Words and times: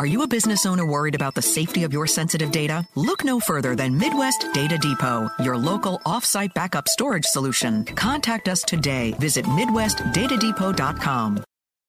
Are 0.00 0.06
you 0.06 0.22
a 0.22 0.26
business 0.26 0.64
owner 0.64 0.86
worried 0.86 1.14
about 1.14 1.34
the 1.34 1.42
safety 1.42 1.84
of 1.84 1.92
your 1.92 2.06
sensitive 2.06 2.50
data? 2.50 2.88
Look 2.94 3.22
no 3.22 3.38
further 3.38 3.76
than 3.76 3.98
Midwest 3.98 4.46
Data 4.54 4.78
Depot, 4.78 5.28
your 5.40 5.58
local 5.58 5.98
offsite 6.06 6.54
backup 6.54 6.88
storage 6.88 7.26
solution. 7.26 7.84
Contact 7.84 8.48
us 8.48 8.62
today. 8.62 9.12
Visit 9.18 9.44
MidwestDataDepot.com. 9.44 11.44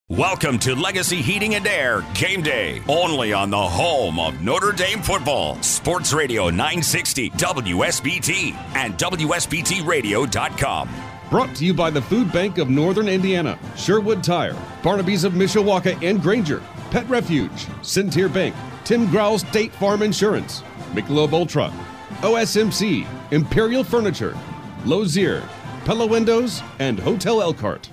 Welcome 0.09 0.59
to 0.59 0.75
Legacy 0.75 1.21
Heating 1.21 1.55
and 1.55 1.65
Air 1.65 2.03
Game 2.13 2.41
Day, 2.41 2.81
only 2.89 3.31
on 3.31 3.49
the 3.49 3.57
home 3.57 4.19
of 4.19 4.41
Notre 4.41 4.73
Dame 4.73 5.01
football. 5.01 5.55
Sports 5.63 6.11
Radio 6.11 6.49
960 6.49 7.29
WSBT 7.29 8.53
and 8.75 8.97
WSBTRadio.com. 8.97 10.89
Brought 11.29 11.55
to 11.55 11.63
you 11.63 11.73
by 11.73 11.89
the 11.89 12.01
Food 12.01 12.29
Bank 12.33 12.57
of 12.57 12.69
Northern 12.69 13.07
Indiana, 13.07 13.57
Sherwood 13.77 14.21
Tire, 14.21 14.57
Barnaby's 14.83 15.23
of 15.23 15.31
Mishawaka 15.31 16.05
and 16.05 16.21
Granger, 16.21 16.61
Pet 16.91 17.07
Refuge, 17.07 17.67
Centier 17.83 18.27
Bank, 18.27 18.53
Tim 18.83 19.09
Growl 19.09 19.39
State 19.39 19.71
Farm 19.75 20.01
Insurance, 20.01 20.61
Michelob 20.91 21.31
Ultra, 21.31 21.71
OSMC, 22.19 23.07
Imperial 23.31 23.85
Furniture, 23.85 24.37
Lozier, 24.83 25.41
Pella 25.85 26.05
Windows, 26.05 26.61
and 26.79 26.99
Hotel 26.99 27.41
Elkhart. 27.41 27.89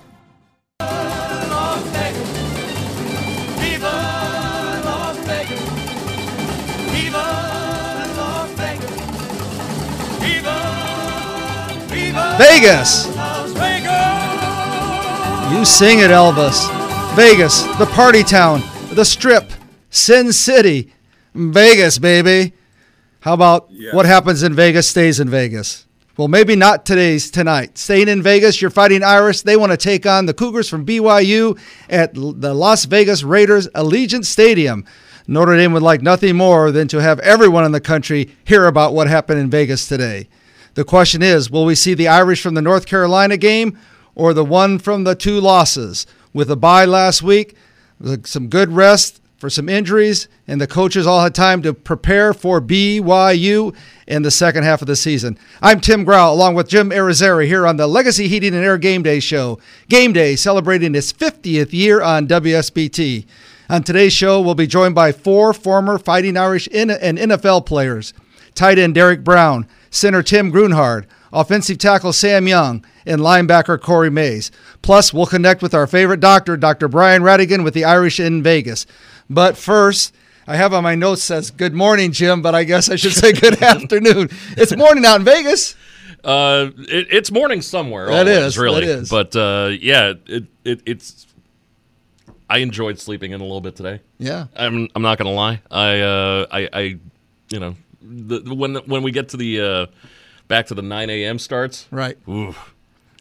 Vegas. 12.37 13.05
You 15.53 15.63
sing 15.63 15.99
it, 15.99 16.11
Elvis. 16.11 16.79
Vegas, 17.15 17.63
the 17.79 17.87
party 17.87 18.23
town, 18.23 18.61
the 18.93 19.03
strip, 19.05 19.51
Sin 19.89 20.31
City, 20.33 20.91
Vegas, 21.33 21.97
baby. 21.99 22.53
How 23.21 23.33
about 23.33 23.67
Yeah. 23.71 23.91
what 23.93 24.05
happens 24.05 24.43
in 24.43 24.53
Vegas 24.53 24.87
stays 24.87 25.19
in 25.19 25.29
Vegas? 25.29 25.85
Well, 26.17 26.27
maybe 26.27 26.55
not 26.55 26.85
today's 26.85 27.31
tonight. 27.31 27.77
Staying 27.77 28.07
in 28.09 28.21
Vegas, 28.21 28.61
you're 28.61 28.69
fighting 28.71 29.03
Irish. 29.03 29.41
They 29.41 29.55
want 29.55 29.71
to 29.71 29.77
take 29.77 30.05
on 30.05 30.25
the 30.25 30.33
Cougars 30.33 30.67
from 30.67 30.85
BYU 30.85 31.57
at 31.89 32.13
the 32.13 32.53
Las 32.53 32.85
Vegas 32.85 33.23
Raiders 33.23 33.67
Allegiant 33.69 34.25
Stadium. 34.25 34.83
Notre 35.27 35.55
Dame 35.55 35.71
would 35.73 35.83
like 35.83 36.01
nothing 36.01 36.35
more 36.35 36.71
than 36.71 36.87
to 36.89 36.97
have 37.01 37.19
everyone 37.19 37.63
in 37.63 37.71
the 37.71 37.79
country 37.79 38.29
hear 38.43 38.65
about 38.65 38.93
what 38.93 39.07
happened 39.07 39.39
in 39.39 39.49
Vegas 39.49 39.87
today. 39.87 40.27
The 40.73 40.83
question 40.83 41.21
is 41.21 41.49
will 41.49 41.65
we 41.65 41.75
see 41.75 41.93
the 41.93 42.07
Irish 42.07 42.41
from 42.41 42.53
the 42.55 42.61
North 42.61 42.85
Carolina 42.85 43.37
game 43.37 43.77
or 44.15 44.33
the 44.33 44.45
one 44.45 44.77
from 44.79 45.03
the 45.03 45.15
two 45.15 45.39
losses? 45.39 46.05
With 46.33 46.51
a 46.51 46.55
bye 46.55 46.85
last 46.85 47.23
week, 47.23 47.55
some 48.23 48.47
good 48.47 48.71
rest 48.71 49.21
for 49.37 49.49
some 49.49 49.69
injuries, 49.69 50.27
and 50.47 50.59
the 50.59 50.67
coaches 50.67 51.07
all 51.07 51.21
had 51.21 51.33
time 51.33 51.61
to 51.61 51.73
prepare 51.73 52.33
for 52.33 52.59
BYU 52.59 53.75
in 54.05 54.21
the 54.21 54.31
second 54.31 54.63
half 54.63 54.81
of 54.81 54.87
the 54.87 54.95
season. 54.97 55.37
I'm 55.61 55.79
Tim 55.79 56.03
Grau, 56.03 56.33
along 56.33 56.55
with 56.55 56.67
Jim 56.67 56.89
Arizari, 56.89 57.45
here 57.45 57.65
on 57.65 57.77
the 57.77 57.87
Legacy 57.87 58.27
Heating 58.27 58.53
and 58.53 58.65
Air 58.65 58.77
Game 58.77 59.01
Day 59.01 59.21
Show. 59.21 59.59
Game 59.87 60.11
Day 60.11 60.35
celebrating 60.35 60.93
its 60.93 61.13
50th 61.13 61.71
year 61.71 62.01
on 62.01 62.27
WSBT. 62.27 63.25
On 63.69 63.81
today's 63.81 64.13
show, 64.13 64.41
we'll 64.41 64.55
be 64.55 64.67
joined 64.67 64.95
by 64.95 65.11
four 65.11 65.53
former 65.53 65.97
Fighting 65.97 66.35
Irish 66.35 66.67
and 66.73 66.89
NFL 66.89 67.65
players 67.65 68.13
tight 68.55 68.77
end 68.77 68.93
Derek 68.93 69.23
Brown, 69.23 69.65
center 69.89 70.21
Tim 70.21 70.49
Grunhard, 70.51 71.07
offensive 71.31 71.77
tackle 71.77 72.13
Sam 72.13 72.47
Young, 72.47 72.85
and 73.05 73.21
linebacker 73.21 73.79
Corey 73.79 74.09
Mays. 74.09 74.51
Plus, 74.81 75.13
we'll 75.13 75.25
connect 75.25 75.61
with 75.61 75.73
our 75.73 75.87
favorite 75.87 76.19
doctor, 76.19 76.57
Dr. 76.57 76.87
Brian 76.87 77.21
Ratigan 77.21 77.63
with 77.63 77.73
the 77.73 77.85
Irish 77.85 78.19
in 78.19 78.43
Vegas. 78.43 78.85
But 79.29 79.57
first, 79.57 80.13
I 80.47 80.55
have 80.55 80.73
on 80.73 80.83
my 80.83 80.95
notes 80.95 81.23
says 81.23 81.51
good 81.51 81.73
morning, 81.73 82.11
Jim, 82.11 82.41
but 82.41 82.55
I 82.55 82.63
guess 82.63 82.89
I 82.89 82.95
should 82.95 83.13
say 83.13 83.33
good 83.33 83.61
afternoon. 83.63 84.29
It's 84.57 84.75
morning 84.75 85.05
out 85.05 85.19
in 85.19 85.25
Vegas. 85.25 85.75
Uh, 86.23 86.71
it, 86.77 87.07
it's 87.11 87.31
morning 87.31 87.61
somewhere. 87.61 88.07
That 88.07 88.27
always, 88.27 88.37
is, 88.37 88.57
really. 88.57 88.85
that 88.85 88.99
is. 88.99 89.09
But 89.09 89.35
uh, 89.35 89.69
yeah, 89.79 90.13
it, 90.25 90.45
it 90.65 90.81
it's. 90.85 91.27
I 92.49 92.59
enjoyed 92.59 92.97
sleeping 92.99 93.31
in 93.31 93.41
a 93.41 93.43
little 93.43 93.61
bit 93.61 93.75
today. 93.75 94.01
Yeah. 94.17 94.47
I'm 94.55 94.87
I'm 94.95 95.03
not 95.03 95.19
gonna 95.19 95.33
lie. 95.33 95.61
I 95.69 95.99
uh 95.99 96.47
I, 96.51 96.69
I 96.73 96.79
you 97.49 97.59
know 97.59 97.75
the, 98.01 98.53
when 98.53 98.75
when 98.87 99.03
we 99.03 99.11
get 99.11 99.29
to 99.29 99.37
the 99.37 99.61
uh 99.61 99.85
back 100.49 100.65
to 100.67 100.73
the 100.73 100.81
9 100.81 101.09
a.m. 101.09 101.39
starts. 101.39 101.87
Right. 101.91 102.17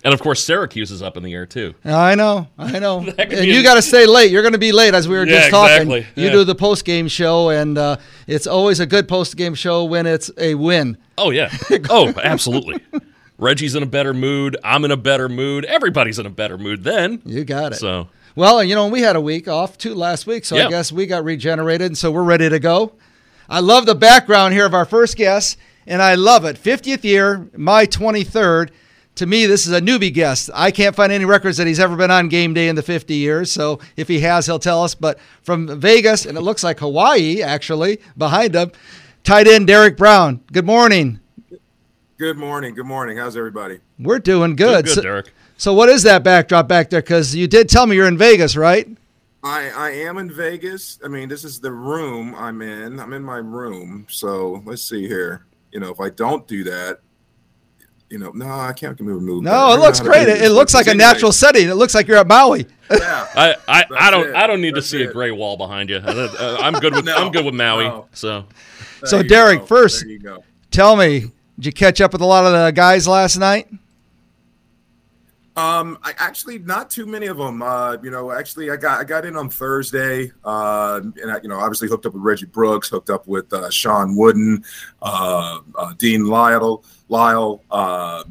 And 0.05 0.15
of 0.15 0.21
course, 0.21 0.43
Syracuse 0.45 0.91
is 0.91 1.03
up 1.03 1.17
in 1.17 1.23
the 1.23 1.33
air 1.35 1.45
too. 1.47 1.75
I 1.85 2.15
know, 2.15 2.49
I 2.59 2.79
know. 2.79 3.01
And 3.19 3.33
you 3.47 3.63
got 3.63 3.75
to 3.75 3.83
stay 3.83 4.07
late. 4.07 4.31
You're 4.31 4.43
going 4.43 4.53
to 4.53 4.59
be 4.59 4.73
late, 4.73 4.95
as 4.95 5.07
we 5.09 5.17
were 5.17 5.27
Yeah, 5.27 5.39
just 5.41 5.51
talking. 5.51 5.91
exactly. 5.93 6.07
You 6.21 6.27
Yeah. 6.29 6.33
do 6.33 6.45
the 6.45 6.55
post 6.55 6.85
game 6.85 7.07
show, 7.09 7.51
and 7.51 7.77
uh, 7.79 7.97
it's 8.27 8.47
always 8.47 8.81
a 8.81 8.87
good 8.87 9.07
post 9.09 9.37
game 9.37 9.55
show 9.55 9.85
when 9.85 10.07
it's 10.07 10.31
a 10.39 10.55
win. 10.55 10.99
Oh 11.17 11.31
yeah. 11.31 11.51
Oh, 11.91 12.13
absolutely. 12.23 12.81
Reggie's 13.39 13.75
in 13.77 13.83
a 13.83 13.87
better 13.87 14.15
mood. 14.15 14.57
I'm 14.65 14.85
in 14.85 14.91
a 14.91 14.97
better 14.97 15.29
mood. 15.29 15.65
Everybody's 15.65 16.19
in 16.19 16.27
a 16.27 16.31
better 16.31 16.59
mood 16.59 16.83
then. 16.85 17.21
You 17.25 17.45
got 17.45 17.73
it. 17.73 17.77
So 17.77 18.09
Well, 18.37 18.63
you 18.65 18.75
know, 18.77 18.87
we 18.89 19.01
had 19.01 19.17
a 19.17 19.21
week 19.21 19.49
off 19.49 19.79
too 19.79 19.95
last 19.95 20.27
week, 20.27 20.45
so 20.45 20.57
I 20.57 20.69
guess 20.71 20.91
we 20.93 21.07
got 21.07 21.25
regenerated, 21.25 21.87
and 21.89 21.99
so 21.99 22.11
we're 22.13 22.23
ready 22.25 22.49
to 22.49 22.59
go. 22.61 22.93
I 23.49 23.61
love 23.61 23.85
the 23.87 23.95
background 23.97 24.55
here 24.55 24.67
of 24.67 24.75
our 24.75 24.85
first 24.85 25.17
guest, 25.17 25.57
and 25.89 26.03
I 26.03 26.15
love 26.15 26.45
it. 26.45 26.57
50th 26.63 27.03
year, 27.03 27.49
my 27.57 27.87
23rd. 27.87 28.71
To 29.17 29.27
me, 29.27 29.47
this 29.47 29.67
is 29.67 29.73
a 29.73 29.81
newbie 29.81 30.15
guest. 30.15 30.49
I 30.55 30.71
can't 30.71 30.95
find 30.95 31.11
any 31.11 31.25
records 31.25 31.57
that 31.57 31.67
he's 31.67 31.81
ever 31.81 31.97
been 31.97 32.13
on 32.13 32.29
game 32.29 32.55
day 32.55 32.69
in 32.69 32.77
the 32.77 32.83
50 32.83 33.15
years, 33.15 33.51
so 33.51 33.81
if 33.97 34.07
he 34.07 34.21
has, 34.21 34.47
he'll 34.47 34.61
tell 34.61 34.85
us. 34.85 34.95
But 34.95 35.19
from 35.43 35.81
Vegas, 35.81 36.25
and 36.25 36.39
it 36.39 36.43
looks 36.43 36.63
like 36.63 36.79
Hawaii, 36.79 37.43
actually, 37.43 37.99
behind 38.17 38.55
him, 38.55 38.71
tight 39.25 39.49
end 39.49 39.67
Derek 39.67 39.97
Brown. 39.97 40.41
Good 40.53 40.67
morning. 40.67 41.19
Good 42.17 42.37
morning. 42.37 42.75
Good 42.75 42.87
morning. 42.87 43.17
How's 43.17 43.37
everybody? 43.37 43.81
We're 43.99 44.21
doing 44.21 44.55
good. 44.55 44.85
good, 44.85 44.95
so, 44.95 45.03
Derek. 45.03 45.33
so 45.57 45.75
what 45.75 45.89
is 45.89 46.05
that 46.05 46.23
backdrop 46.23 46.69
back 46.69 46.91
there? 46.91 47.03
Because 47.03 47.35
you 47.35 47.49
did 47.49 47.69
tell 47.69 47.87
me 47.87 47.97
you're 47.97 48.07
in 48.07 48.19
Vegas, 48.19 48.57
right? 48.57 48.89
I 49.43 49.71
I 49.71 49.91
am 49.91 50.19
in 50.19 50.31
Vegas. 50.31 51.01
I 51.05 51.09
mean, 51.09 51.29
this 51.29 51.45
is 51.45 51.59
the 51.59 51.73
room 51.73 52.35
I'm 52.37 52.63
in. 52.63 53.01
I'm 53.01 53.13
in 53.13 53.25
my 53.25 53.39
room. 53.39 54.07
So 54.09 54.63
let's 54.65 54.83
see 54.83 55.09
here. 55.09 55.45
You 55.73 55.81
know, 55.81 55.91
if 55.91 56.01
I 56.01 56.11
don't 56.11 56.47
do 56.49 56.65
that, 56.65 57.01
you 58.11 58.19
know, 58.19 58.31
no, 58.31 58.49
I 58.49 58.73
can't 58.73 58.99
move. 59.01 59.23
move 59.23 59.43
No, 59.45 59.51
don't 59.51 59.79
it 59.79 59.83
looks 59.83 60.01
great. 60.01 60.29
It, 60.29 60.41
it 60.43 60.51
looks 60.51 60.73
like 60.73 60.87
a 60.87 60.91
Anyway, 60.91 61.05
natural 61.05 61.31
setting. 61.33 61.69
It 61.69 61.75
looks 61.75 61.95
like 61.95 62.09
you're 62.09 62.17
at 62.17 62.27
Maui. 62.27 62.67
Yeah. 62.91 63.27
I, 63.35 63.55
I, 63.69 63.85
I 63.99 64.11
don't 64.11 64.29
it. 64.29 64.35
I 64.35 64.47
don't 64.47 64.63
need 64.63 64.75
That's 64.75 64.91
to 64.91 64.97
see 64.99 65.03
a 65.05 65.13
gray 65.13 65.31
wall 65.31 65.57
behind 65.59 65.91
you. 65.91 65.97
Uh, 65.97 66.29
uh, 66.39 66.57
I'm 66.61 66.73
good 66.75 66.95
with 66.95 67.05
No, 67.07 67.17
I'm 67.17 67.31
good 67.31 67.45
with 67.45 67.55
Maui. 67.55 67.85
no. 67.85 68.07
So 68.13 68.47
There 69.01 69.09
So, 69.11 69.23
Derek, 69.23 69.61
go. 69.61 69.67
first- 69.67 70.01
There 70.03 70.11
you 70.11 70.19
go. 70.21 70.43
Tell 70.71 70.97
me, 70.97 71.21
did 71.57 71.67
you 71.67 71.73
catch 71.73 72.01
up 72.01 72.13
with 72.13 72.23
a 72.23 72.27
lot 72.27 72.45
of 72.47 72.53
the 72.53 72.71
guys 72.73 73.07
last 73.09 73.37
night? 73.37 73.69
Um, 75.59 75.99
I 76.05 76.15
actually 76.19 76.61
not 76.61 76.89
too 76.89 77.05
many 77.05 77.27
of 77.27 77.37
them. 77.37 77.63
Uh, 77.63 77.97
you 78.01 78.13
know, 78.13 78.31
actually, 78.31 78.71
I 78.71 78.77
got 78.77 79.01
I 79.01 79.05
got 79.05 79.25
in 79.25 79.35
on 79.35 79.51
Thursday, 79.51 80.31
uh, 80.45 81.01
and 81.21 81.33
I, 81.33 81.41
you 81.43 81.49
know, 81.49 81.59
obviously 81.59 81.89
hooked 81.89 82.07
up 82.07 82.15
with 82.15 82.23
Reggie 82.23 82.47
Brooks, 82.47 82.89
hooked 82.89 83.11
up 83.11 83.27
with 83.27 83.53
uh, 83.53 83.69
Sean 83.69 84.17
Wooden, 84.17 84.63
uh, 85.03 85.59
uh, 85.75 85.95
Dean 85.99 86.27
Lytle, 86.27 86.85
Lytle, 87.09 87.65
uh, 87.73 88.23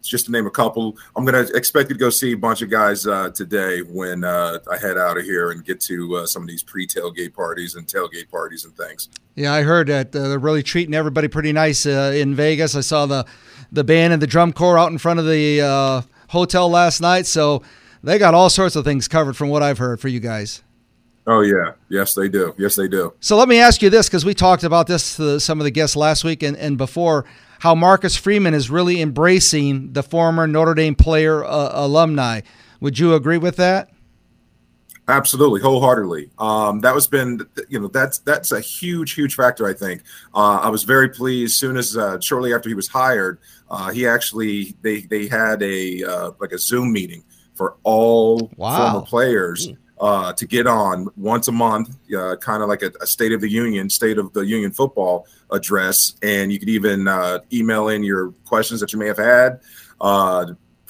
just 0.00 0.24
to 0.24 0.32
name 0.32 0.46
a 0.46 0.50
couple. 0.50 0.96
I'm 1.16 1.26
gonna 1.26 1.46
expect 1.54 1.90
to 1.90 1.94
go 1.94 2.08
see 2.08 2.32
a 2.32 2.36
bunch 2.36 2.62
of 2.62 2.70
guys 2.70 3.02
today 3.34 3.82
when 3.82 4.24
I 4.24 4.78
head 4.80 4.96
out 4.96 5.18
of 5.18 5.24
here 5.24 5.50
and 5.50 5.62
get 5.62 5.80
to 5.82 6.26
some 6.26 6.40
of 6.40 6.48
these 6.48 6.62
pre-tailgate 6.62 7.34
parties 7.34 7.74
and 7.74 7.86
tailgate 7.86 8.30
parties 8.30 8.64
and 8.64 8.74
things. 8.74 9.10
Yeah, 9.34 9.52
I 9.52 9.60
heard 9.60 9.88
that 9.88 10.12
they're 10.12 10.38
really 10.38 10.62
treating 10.62 10.94
everybody 10.94 11.28
pretty 11.28 11.52
nice 11.52 11.84
in 11.84 12.34
Vegas. 12.34 12.74
I 12.74 12.80
saw 12.80 13.04
the 13.04 13.26
the 13.72 13.84
band 13.84 14.12
and 14.12 14.22
the 14.22 14.26
drum 14.26 14.52
corps 14.52 14.78
out 14.78 14.92
in 14.92 14.98
front 14.98 15.20
of 15.20 15.26
the 15.26 15.60
uh, 15.60 16.02
hotel 16.28 16.68
last 16.68 17.00
night, 17.00 17.26
so 17.26 17.62
they 18.02 18.18
got 18.18 18.34
all 18.34 18.50
sorts 18.50 18.76
of 18.76 18.84
things 18.84 19.08
covered 19.08 19.36
from 19.36 19.48
what 19.48 19.62
I've 19.62 19.78
heard 19.78 20.00
for 20.00 20.08
you 20.08 20.20
guys. 20.20 20.62
Oh 21.26 21.40
yeah, 21.40 21.72
yes 21.88 22.14
they 22.14 22.28
do, 22.28 22.54
yes 22.58 22.76
they 22.76 22.86
do. 22.86 23.14
So 23.20 23.36
let 23.36 23.48
me 23.48 23.58
ask 23.58 23.80
you 23.80 23.88
this, 23.88 24.08
because 24.08 24.26
we 24.26 24.34
talked 24.34 24.62
about 24.62 24.86
this 24.86 25.16
to 25.16 25.40
some 25.40 25.58
of 25.58 25.64
the 25.64 25.70
guests 25.70 25.96
last 25.96 26.22
week 26.22 26.42
and, 26.42 26.56
and 26.56 26.76
before, 26.76 27.24
how 27.60 27.74
Marcus 27.74 28.14
Freeman 28.14 28.52
is 28.52 28.68
really 28.68 29.00
embracing 29.00 29.94
the 29.94 30.02
former 30.02 30.46
Notre 30.46 30.74
Dame 30.74 30.94
player 30.94 31.42
uh, 31.42 31.70
alumni. 31.72 32.42
Would 32.80 32.98
you 32.98 33.14
agree 33.14 33.38
with 33.38 33.56
that? 33.56 33.88
Absolutely, 35.06 35.60
wholeheartedly. 35.60 36.30
Um, 36.38 36.80
that 36.80 36.94
was 36.94 37.06
been, 37.06 37.46
you 37.68 37.78
know, 37.78 37.88
that's 37.88 38.18
that's 38.20 38.52
a 38.52 38.60
huge, 38.60 39.12
huge 39.12 39.34
factor. 39.34 39.66
I 39.66 39.74
think. 39.74 40.02
Uh, 40.34 40.60
I 40.62 40.70
was 40.70 40.84
very 40.84 41.10
pleased. 41.10 41.56
Soon 41.56 41.76
as 41.76 41.96
uh, 41.96 42.18
shortly 42.20 42.54
after 42.54 42.70
he 42.70 42.74
was 42.74 42.88
hired, 42.88 43.38
uh, 43.70 43.90
he 43.90 44.06
actually 44.06 44.74
they 44.80 45.02
they 45.02 45.28
had 45.28 45.62
a 45.62 46.02
uh, 46.04 46.30
like 46.40 46.52
a 46.52 46.58
Zoom 46.58 46.92
meeting 46.92 47.22
for 47.54 47.76
all 47.82 48.50
Wow. 48.56 48.92
former 48.92 49.06
players 49.06 49.68
uh, 50.00 50.32
to 50.32 50.46
get 50.46 50.66
on 50.66 51.08
once 51.16 51.48
a 51.48 51.52
month, 51.52 51.96
uh, 52.16 52.36
kind 52.36 52.62
of 52.62 52.68
like 52.68 52.82
a, 52.82 52.90
a 53.00 53.06
State 53.06 53.32
of 53.32 53.40
the 53.40 53.48
Union, 53.48 53.90
State 53.90 54.18
of 54.18 54.32
the 54.32 54.40
Union 54.40 54.70
football 54.70 55.26
address, 55.50 56.14
and 56.22 56.50
you 56.50 56.58
could 56.58 56.68
even 56.70 57.06
uh, 57.08 57.38
email 57.52 57.88
in 57.88 58.02
your 58.02 58.32
questions 58.46 58.80
that 58.80 58.92
you 58.92 58.98
may 58.98 59.06
have 59.06 59.18
had. 59.18 59.60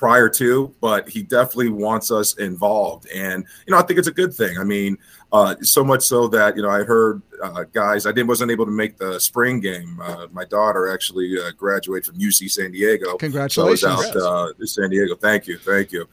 Prior 0.05 0.29
to, 0.29 0.75
but 0.83 1.09
he 1.09 1.23
definitely 1.23 1.71
wants 1.71 2.11
us 2.11 2.35
involved. 2.37 3.09
And, 3.09 3.43
you 3.67 3.73
know, 3.73 3.79
I 3.79 3.83
think 3.85 3.99
it's 3.99 4.06
a 4.06 4.12
good 4.12 4.35
thing. 4.35 4.59
I 4.59 4.62
mean, 4.62 4.99
uh, 5.33 5.55
so 5.62 5.83
much 5.83 6.03
so 6.03 6.29
that, 6.29 6.56
you 6.56 6.62
know, 6.62 6.69
I 6.69 6.83
heard 6.83 7.23
uh, 7.43 7.65
guys, 7.73 8.05
I 8.05 8.12
didn't, 8.12 8.27
wasn't 8.27 8.51
able 8.51 8.67
to 8.67 8.71
make 8.71 8.99
the 8.99 9.19
spring 9.19 9.61
game. 9.61 9.99
Uh, 10.03 10.27
my 10.31 10.45
daughter 10.45 10.93
actually 10.93 11.39
uh, 11.41 11.53
graduated 11.53 12.05
from 12.05 12.19
UC 12.19 12.51
San 12.51 12.73
Diego. 12.73 13.17
Congratulations. 13.17 13.81
So 13.81 13.89
I 13.89 13.93
was 13.95 14.15
out 14.15 14.61
uh, 14.61 14.67
San 14.67 14.91
Diego. 14.91 15.15
Thank 15.17 15.47
you. 15.47 15.56
Thank 15.56 15.91
you. 15.91 16.06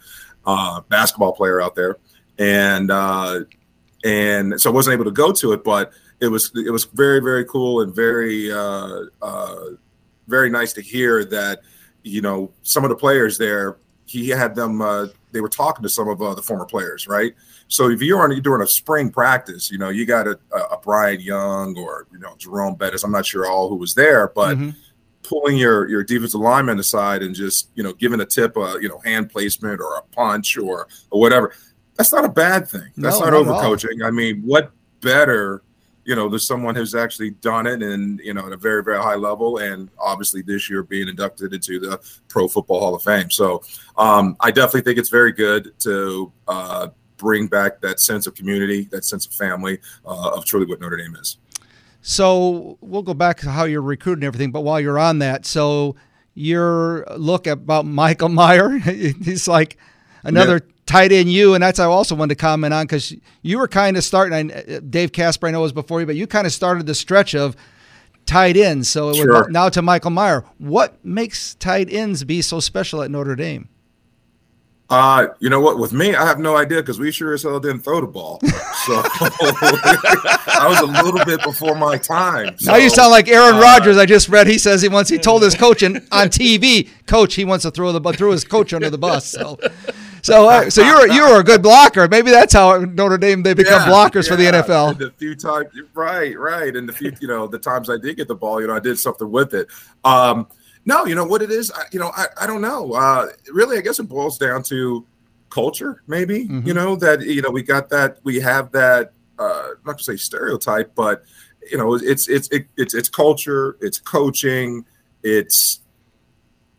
Uh, 0.45 0.79
basketball 0.87 1.33
player 1.33 1.61
out 1.61 1.75
there. 1.75 1.97
And, 2.39 2.91
and 4.05 4.61
so 4.61 4.69
I 4.69 4.73
wasn't 4.73 4.93
able 4.93 5.03
to 5.03 5.11
go 5.11 5.33
to 5.33 5.51
it, 5.51 5.65
but 5.65 5.91
it 6.21 6.29
was, 6.29 6.49
it 6.55 6.71
was 6.71 6.85
very, 6.85 7.19
very 7.19 7.43
cool 7.43 7.81
and 7.81 7.93
very, 7.93 8.51
very 10.29 10.49
nice 10.49 10.71
to 10.71 10.81
hear 10.81 11.25
that, 11.25 11.59
you 12.03 12.21
know, 12.21 12.51
some 12.63 12.83
of 12.83 12.89
the 12.89 12.95
players 12.95 13.37
there, 13.37 13.77
he 14.05 14.29
had 14.29 14.55
them, 14.55 14.81
uh, 14.81 15.07
they 15.31 15.39
were 15.39 15.49
talking 15.49 15.83
to 15.83 15.89
some 15.89 16.09
of 16.09 16.21
uh, 16.21 16.33
the 16.33 16.41
former 16.41 16.65
players, 16.65 17.07
right? 17.07 17.33
So 17.67 17.89
if 17.89 18.01
you're 18.01 18.21
on, 18.21 18.31
you're 18.31 18.41
doing 18.41 18.61
a 18.61 18.67
spring 18.67 19.09
practice, 19.09 19.71
you 19.71 19.77
know, 19.77 19.89
you 19.89 20.05
got 20.05 20.27
a, 20.27 20.37
a 20.71 20.77
Bryant 20.77 21.21
Young 21.21 21.77
or, 21.77 22.07
you 22.11 22.19
know, 22.19 22.35
Jerome 22.37 22.75
Bettis, 22.75 23.03
I'm 23.03 23.11
not 23.11 23.25
sure 23.25 23.49
all 23.49 23.69
who 23.69 23.75
was 23.75 23.93
there, 23.93 24.27
but 24.35 24.57
mm-hmm. 24.57 24.71
pulling 25.23 25.55
your, 25.55 25.87
your 25.87 26.03
defensive 26.03 26.41
lineman 26.41 26.79
aside 26.79 27.23
and 27.23 27.33
just, 27.33 27.69
you 27.75 27.83
know, 27.83 27.93
giving 27.93 28.19
a 28.19 28.25
tip, 28.25 28.57
a, 28.57 28.77
you 28.81 28.89
know, 28.89 28.99
hand 29.05 29.29
placement 29.29 29.79
or 29.79 29.95
a 29.95 30.01
punch 30.13 30.57
or, 30.57 30.87
or 31.09 31.21
whatever, 31.21 31.53
that's 31.95 32.11
not 32.11 32.25
a 32.25 32.29
bad 32.29 32.67
thing. 32.67 32.91
That's 32.97 33.19
no, 33.19 33.29
not, 33.29 33.45
not 33.45 33.63
overcoaching. 33.63 34.03
I 34.03 34.11
mean, 34.11 34.41
what 34.41 34.71
better 34.99 35.63
you 36.03 36.15
know, 36.15 36.29
there's 36.29 36.47
someone 36.47 36.75
who's 36.75 36.95
actually 36.95 37.31
done 37.31 37.67
it 37.67 37.83
and, 37.83 38.19
you 38.19 38.33
know, 38.33 38.47
at 38.47 38.53
a 38.53 38.57
very, 38.57 38.83
very 38.83 39.01
high 39.01 39.15
level. 39.15 39.59
And 39.59 39.89
obviously 39.99 40.41
this 40.41 40.69
year 40.69 40.83
being 40.83 41.07
inducted 41.07 41.53
into 41.53 41.79
the 41.79 41.99
Pro 42.27 42.47
Football 42.47 42.79
Hall 42.79 42.95
of 42.95 43.03
Fame. 43.03 43.29
So 43.29 43.61
um, 43.97 44.35
I 44.39 44.51
definitely 44.51 44.81
think 44.81 44.97
it's 44.97 45.09
very 45.09 45.31
good 45.31 45.77
to 45.79 46.31
uh, 46.47 46.87
bring 47.17 47.47
back 47.47 47.81
that 47.81 47.99
sense 47.99 48.25
of 48.25 48.33
community, 48.33 48.85
that 48.91 49.05
sense 49.05 49.25
of 49.27 49.33
family 49.33 49.79
uh, 50.05 50.31
of 50.31 50.45
truly 50.45 50.65
what 50.65 50.81
Notre 50.81 50.97
Dame 50.97 51.15
is. 51.15 51.37
So 52.01 52.77
we'll 52.81 53.03
go 53.03 53.13
back 53.13 53.37
to 53.41 53.51
how 53.51 53.65
you're 53.65 53.81
recruiting 53.81 54.23
everything. 54.23 54.51
But 54.51 54.61
while 54.61 54.79
you're 54.79 54.99
on 54.99 55.19
that, 55.19 55.45
so 55.45 55.95
your 56.33 57.05
look 57.15 57.45
about 57.45 57.85
Michael 57.85 58.29
Mayer, 58.29 58.69
he's 58.79 59.47
like 59.47 59.77
another 60.23 60.61
yeah 60.63 60.71
tight 60.91 61.11
end 61.11 61.31
you, 61.31 61.53
and 61.53 61.63
that's 61.63 61.79
I 61.79 61.85
also 61.85 62.15
wanted 62.15 62.35
to 62.35 62.41
comment 62.41 62.73
on 62.73 62.83
because 62.83 63.15
you 63.41 63.57
were 63.57 63.67
kind 63.67 63.97
of 63.97 64.03
starting. 64.03 64.51
I, 64.51 64.79
Dave 64.79 65.11
Casper, 65.11 65.47
I 65.47 65.51
know 65.51 65.61
was 65.61 65.71
before 65.71 66.01
you, 66.01 66.05
but 66.05 66.15
you 66.15 66.27
kind 66.27 66.45
of 66.45 66.53
started 66.53 66.85
the 66.85 66.95
stretch 66.95 67.33
of 67.33 67.55
tight 68.25 68.57
ends. 68.57 68.89
So 68.89 69.13
sure. 69.13 69.49
now 69.49 69.69
to 69.69 69.81
Michael 69.81 70.11
Mayer. 70.11 70.43
what 70.57 71.03
makes 71.03 71.55
tight 71.55 71.91
ends 71.91 72.23
be 72.23 72.41
so 72.41 72.59
special 72.59 73.01
at 73.01 73.11
Notre 73.11 73.35
Dame? 73.35 73.69
Uh, 74.89 75.27
you 75.39 75.49
know 75.49 75.61
what? 75.61 75.79
With 75.79 75.93
me, 75.93 76.15
I 76.15 76.25
have 76.25 76.37
no 76.37 76.57
idea 76.57 76.81
because 76.81 76.99
we 76.99 77.13
sure 77.13 77.33
as 77.33 77.43
hell 77.43 77.61
didn't 77.61 77.79
throw 77.79 78.01
the 78.01 78.07
ball. 78.07 78.41
So 78.41 78.47
I 78.93 80.65
was 80.67 80.81
a 80.81 81.03
little 81.03 81.23
bit 81.23 81.41
before 81.43 81.75
my 81.75 81.95
time. 81.95 82.57
So, 82.57 82.71
now 82.71 82.77
you 82.77 82.89
sound 82.89 83.11
like 83.11 83.29
Aaron 83.29 83.55
uh, 83.55 83.61
Rodgers. 83.61 83.95
I 83.95 84.05
just 84.05 84.27
read 84.27 84.47
he 84.47 84.57
says 84.57 84.81
he 84.81 84.89
wants 84.89 85.09
he 85.09 85.17
told 85.17 85.43
his 85.43 85.55
coach 85.55 85.81
in, 85.81 86.05
on 86.11 86.27
TV, 86.27 86.89
coach, 87.05 87.35
he 87.35 87.45
wants 87.45 87.63
to 87.63 87.71
throw 87.71 87.93
the 87.93 88.13
throw 88.13 88.31
his 88.31 88.43
coach 88.43 88.73
under 88.73 88.89
the 88.89 88.97
bus. 88.97 89.31
So 89.31 89.57
so, 90.21 90.49
uh, 90.49 90.69
so 90.69 90.83
you're 90.83 91.07
you're 91.13 91.39
a 91.39 91.43
good 91.43 91.61
blocker. 91.61 92.07
Maybe 92.07 92.31
that's 92.31 92.53
how 92.53 92.77
Notre 92.77 93.17
Dame 93.17 93.43
they 93.43 93.53
become 93.53 93.81
yeah, 93.81 93.93
blockers 93.93 94.25
yeah. 94.25 94.29
for 94.29 94.35
the 94.35 94.45
NFL. 94.45 94.91
And 94.91 94.99
the 94.99 95.11
few 95.11 95.35
times, 95.35 95.69
right, 95.93 96.37
right, 96.37 96.75
and 96.75 96.87
the 96.87 96.93
few, 96.93 97.13
you 97.19 97.27
know, 97.27 97.47
the 97.47 97.59
times 97.59 97.89
I 97.89 97.97
did 97.97 98.17
get 98.17 98.27
the 98.27 98.35
ball, 98.35 98.61
you 98.61 98.67
know, 98.67 98.75
I 98.75 98.79
did 98.79 98.97
something 98.99 99.29
with 99.29 99.53
it. 99.53 99.67
Um, 100.03 100.47
no, 100.85 101.05
you 101.05 101.15
know 101.15 101.25
what 101.25 101.41
it 101.41 101.51
is. 101.51 101.71
I, 101.71 101.83
you 101.91 101.99
know, 101.99 102.11
I, 102.15 102.25
I 102.41 102.47
don't 102.47 102.61
know. 102.61 102.93
Uh, 102.93 103.27
really, 103.51 103.77
I 103.77 103.81
guess 103.81 103.99
it 103.99 104.03
boils 104.03 104.37
down 104.37 104.63
to 104.63 105.05
culture, 105.49 106.01
maybe. 106.07 106.47
Mm-hmm. 106.47 106.67
You 106.67 106.73
know 106.73 106.95
that 106.95 107.21
you 107.21 107.41
know 107.41 107.51
we 107.51 107.61
got 107.61 107.89
that 107.89 108.17
we 108.23 108.39
have 108.39 108.71
that 108.71 109.13
uh, 109.37 109.69
not 109.85 109.99
to 109.99 110.03
say 110.03 110.15
stereotype, 110.15 110.95
but 110.95 111.23
you 111.69 111.77
know 111.77 111.93
it's 111.95 112.27
it's 112.27 112.49
it, 112.49 112.67
it's 112.77 112.95
it's 112.95 113.09
culture, 113.09 113.77
it's 113.81 113.99
coaching, 113.99 114.85
it's 115.23 115.80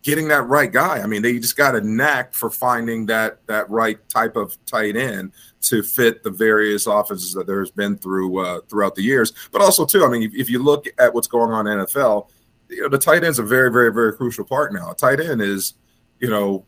getting 0.03 0.27
that 0.27 0.43
right 0.43 0.71
guy. 0.71 0.99
I 0.99 1.07
mean, 1.07 1.21
they 1.21 1.39
just 1.39 1.55
got 1.55 1.75
a 1.75 1.81
knack 1.81 2.33
for 2.33 2.49
finding 2.49 3.05
that 3.07 3.45
that 3.47 3.69
right 3.69 3.97
type 4.09 4.35
of 4.35 4.55
tight 4.65 4.95
end 4.95 5.31
to 5.61 5.81
fit 5.81 6.23
the 6.23 6.29
various 6.29 6.85
offenses 6.85 7.33
that 7.33 7.47
there's 7.47 7.71
been 7.71 7.97
through 7.97 8.37
uh, 8.37 8.59
throughout 8.69 8.95
the 8.95 9.01
years. 9.01 9.31
But 9.51 9.61
also, 9.61 9.85
too, 9.85 10.05
I 10.05 10.09
mean, 10.09 10.21
if, 10.21 10.35
if, 10.35 10.49
you 10.49 10.61
look 10.61 10.85
at 10.99 11.13
what's 11.13 11.27
going 11.27 11.51
on 11.51 11.67
in 11.67 11.79
NFL, 11.79 12.29
you 12.69 12.81
know, 12.81 12.89
the 12.89 12.97
tight 12.97 13.23
end's 13.23 13.39
a 13.39 13.43
very, 13.43 13.71
very, 13.71 13.91
very 13.93 14.13
crucial 14.13 14.43
part 14.43 14.73
now. 14.73 14.91
A 14.91 14.95
tight 14.95 15.21
end 15.21 15.41
is, 15.41 15.75
you 16.19 16.29
know, 16.29 16.65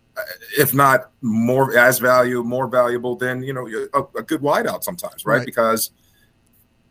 if 0.57 0.73
not 0.73 1.11
more 1.21 1.77
as 1.77 1.99
value, 1.99 2.41
more 2.41 2.67
valuable 2.67 3.17
than 3.17 3.43
you 3.43 3.53
know 3.53 3.67
a, 3.93 4.19
a 4.19 4.23
good 4.23 4.41
wideout 4.41 4.83
sometimes, 4.83 5.25
right? 5.25 5.37
right. 5.37 5.45
Because 5.45 5.91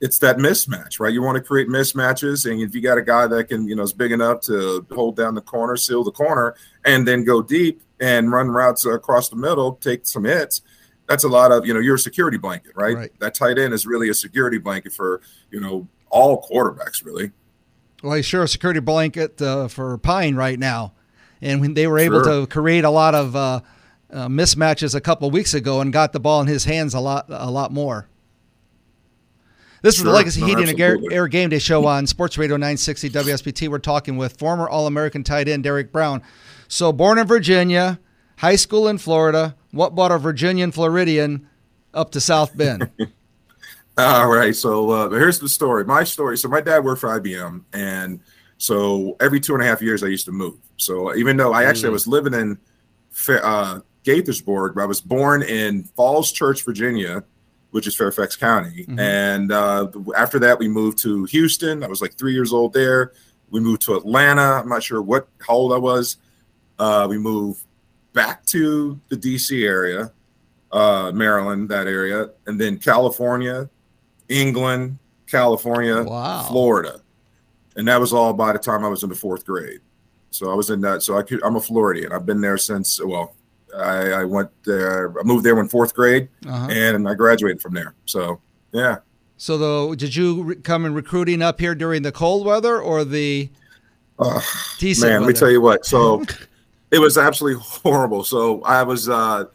it's 0.05 0.19
that 0.19 0.37
mismatch, 0.37 1.01
right? 1.01 1.15
You 1.15 1.23
want 1.23 1.37
to 1.37 1.43
create 1.43 1.67
mismatches, 1.67 2.45
and 2.49 2.61
if 2.61 2.75
you 2.75 2.83
got 2.83 2.99
a 2.99 3.03
guy 3.03 3.27
that 3.27 3.49
can, 3.49 3.67
you 3.67 3.75
know, 3.75 3.85
is 3.85 3.95
big 3.95 4.13
enough 4.13 4.43
to 4.43 4.87
hold 4.93 5.17
down 5.17 5.35
the 5.35 5.41
corner, 5.41 5.79
seal 5.79 6.05
the 6.05 6.13
corner, 6.13 6.55
and 6.85 7.09
then 7.09 7.25
go 7.25 7.41
deep 7.41 7.81
and 8.01 8.31
run 8.31 8.49
routes 8.49 8.85
across 8.85 9.31
the 9.31 9.37
middle, 9.37 9.77
take 9.77 10.07
some 10.07 10.25
hits. 10.25 10.61
That's 11.09 11.25
a 11.25 11.29
lot 11.29 11.53
of, 11.53 11.67
you 11.67 11.73
know, 11.73 11.81
you're 11.81 11.95
a 11.95 11.99
security 11.99 12.37
blanket, 12.37 12.73
right? 12.75 12.95
right. 12.95 13.19
That 13.21 13.35
tight 13.35 13.59
end 13.59 13.73
is 13.73 13.87
really 13.87 14.11
a 14.11 14.15
security 14.15 14.59
blanket 14.59 14.93
for, 14.93 15.23
you 15.51 15.59
know, 15.59 15.89
all 16.11 16.47
quarterbacks, 16.51 17.03
really. 17.03 17.33
Well, 18.03 18.13
he's 18.13 18.27
sure 18.27 18.43
a 18.43 18.49
security 18.49 18.81
blanket 18.81 19.41
uh, 19.41 19.69
for 19.69 19.97
Pyne 19.97 20.37
right 20.37 20.59
now, 20.59 20.93
and 21.41 21.63
when 21.63 21.73
they 21.73 21.87
were 21.87 21.99
able 21.99 22.23
sure. 22.23 22.43
to 22.43 22.47
create 22.47 22.85
a 22.85 22.91
lot 22.91 23.15
of 23.15 23.35
uh, 23.35 23.61
uh, 24.13 24.29
mismatches 24.29 24.95
a 24.95 25.01
couple 25.01 25.31
weeks 25.31 25.55
ago 25.55 25.81
and 25.81 25.95
got 25.95 26.13
the 26.13 26.21
ball 26.21 26.43
in 26.43 26.47
his 26.47 26.67
hands 26.67 26.93
a 26.93 27.01
lot, 27.01 27.25
a 27.31 27.51
lot 27.51 27.73
more. 27.73 28.07
This 29.85 29.97
sure. 29.97 30.07
is 30.07 30.11
the 30.13 30.13
Legacy 30.13 30.41
no, 30.41 30.47
Heating 30.47 30.71
and 30.71 30.81
Air, 30.81 30.99
Air 31.11 31.29
Game 31.29 31.51
Day 31.51 31.59
show 31.59 31.85
on 31.85 32.07
Sports 32.07 32.39
Radio 32.39 32.57
960 32.57 33.11
WSBT. 33.11 33.69
We're 33.69 33.79
talking 33.79 34.17
with 34.17 34.39
former 34.39 34.67
All 34.67 34.87
American 34.87 35.23
tight 35.23 35.47
end 35.47 35.63
Derek 35.63 35.93
Brown. 35.93 36.23
So, 36.69 36.91
born 36.91 37.19
in 37.19 37.27
Virginia, 37.27 38.01
high 38.39 38.57
school 38.57 38.89
in 38.89 38.97
Florida. 38.97 39.55
What 39.73 39.95
brought 39.95 40.11
a 40.11 40.17
Virginian 40.17 40.73
Floridian 40.73 41.47
up 41.93 42.13
to 42.13 42.21
South 42.23 42.57
Bend? 42.57 42.89
All 43.99 44.27
right. 44.27 44.57
So, 44.57 44.89
uh, 44.89 45.11
here's 45.11 45.39
the 45.39 45.51
story. 45.51 45.85
My 45.85 46.03
story. 46.03 46.39
So, 46.39 46.49
my 46.49 46.63
dad 46.63 46.83
worked 46.83 47.03
for 47.03 47.21
IBM. 47.21 47.65
And 47.75 48.21
so, 48.57 49.19
every 49.21 49.39
two 49.39 49.53
and 49.53 49.63
a 49.63 49.67
half 49.67 49.83
years, 49.83 50.03
I 50.03 50.07
used 50.07 50.25
to 50.25 50.33
move. 50.33 50.57
So, 50.79 51.15
even 51.15 51.37
though 51.37 51.53
I 51.53 51.65
actually 51.65 51.91
mm. 51.91 51.93
was 51.93 52.07
living 52.07 52.33
in 52.33 52.59
uh, 53.29 53.81
Gaithersburg, 54.03 54.81
I 54.81 54.87
was 54.87 55.03
born 55.03 55.43
in 55.43 55.85
Falls 55.85 56.33
Church, 56.33 56.65
Virginia 56.65 57.23
which 57.75 57.89
is 57.89 57.97
Fairfax 57.97 58.37
County. 58.37 58.85
Mm-hmm. 58.85 59.01
And 59.01 59.51
uh, 59.51 59.89
after 60.17 60.39
that, 60.39 60.61
we 60.61 60.69
moved 60.69 60.97
to 60.99 61.25
Houston. 61.25 61.83
I 61.83 61.89
was 61.89 62.01
like 62.01 62.15
three 62.15 62.33
years 62.33 62.53
old 62.53 62.73
there. 62.73 63.15
We 63.51 63.59
moved 63.59 63.83
to 63.83 63.97
Atlanta. 63.97 64.61
I'm 64.61 64.69
not 64.69 64.85
sure 64.85 65.03
what 65.03 65.27
how 65.45 65.55
old 65.55 65.73
I 65.73 65.79
was. 65.79 66.19
Uh, 66.79 67.09
we 67.11 67.19
moved 67.19 67.65
back 68.13 68.47
to 68.47 69.01
the 69.09 69.17
DC 69.17 69.67
area, 69.67 70.13
uh, 70.71 71.11
Maryland, 71.13 71.69
that 71.71 71.89
area, 71.89 72.31
and 72.47 72.61
then 72.61 72.79
California, 72.79 73.69
England, 74.29 74.97
California, 75.27 76.01
wow. 76.01 76.45
Florida, 76.45 77.01
and 77.75 77.89
that 77.89 77.99
was 77.99 78.13
all 78.13 78.33
by 78.33 78.53
the 78.53 78.59
time 78.61 78.85
I 78.85 78.89
was 78.89 79.03
in 79.03 79.09
the 79.09 79.17
fourth 79.17 79.45
grade. 79.45 79.81
So 80.31 80.49
I 80.49 80.55
was 80.55 80.71
in 80.71 80.81
that. 80.83 81.03
So 81.03 81.19
I 81.19 81.25
could, 81.25 81.43
I'm 81.43 81.57
a 81.57 81.61
Floridian. 81.61 82.13
I've 82.13 82.25
been 82.25 82.41
there 82.41 82.57
since 82.57 83.03
well 83.05 83.35
I, 83.77 84.11
I 84.13 84.25
went 84.25 84.51
there. 84.65 85.19
I 85.19 85.23
moved 85.23 85.45
there 85.45 85.59
in 85.59 85.69
fourth 85.69 85.95
grade, 85.95 86.29
uh-huh. 86.47 86.69
and 86.71 87.09
I 87.09 87.15
graduated 87.15 87.61
from 87.61 87.75
there. 87.75 87.95
So 88.07 88.41
yeah. 88.73 88.99
So 89.37 89.59
though, 89.59 89.95
did 89.95 90.15
you 90.15 90.43
re- 90.43 90.57
come 90.57 90.85
in 90.87 90.95
recruiting 90.95 91.43
up 91.43 91.61
here 91.61 91.75
during 91.75 92.03
the 92.03 92.13
cold 92.13 92.47
weather 92.47 92.81
or 92.81 93.05
the 93.05 93.51
uh, 94.19 94.41
decent? 94.79 95.11
Man, 95.11 95.21
weather? 95.21 95.27
let 95.27 95.35
me 95.35 95.39
tell 95.39 95.51
you 95.51 95.61
what. 95.61 95.85
So 95.85 96.25
it 96.91 96.99
was 96.99 97.19
absolutely 97.19 97.63
horrible. 97.63 98.25
So 98.25 98.63
I 98.63 98.83
was. 98.83 99.09
Uh, 99.09 99.47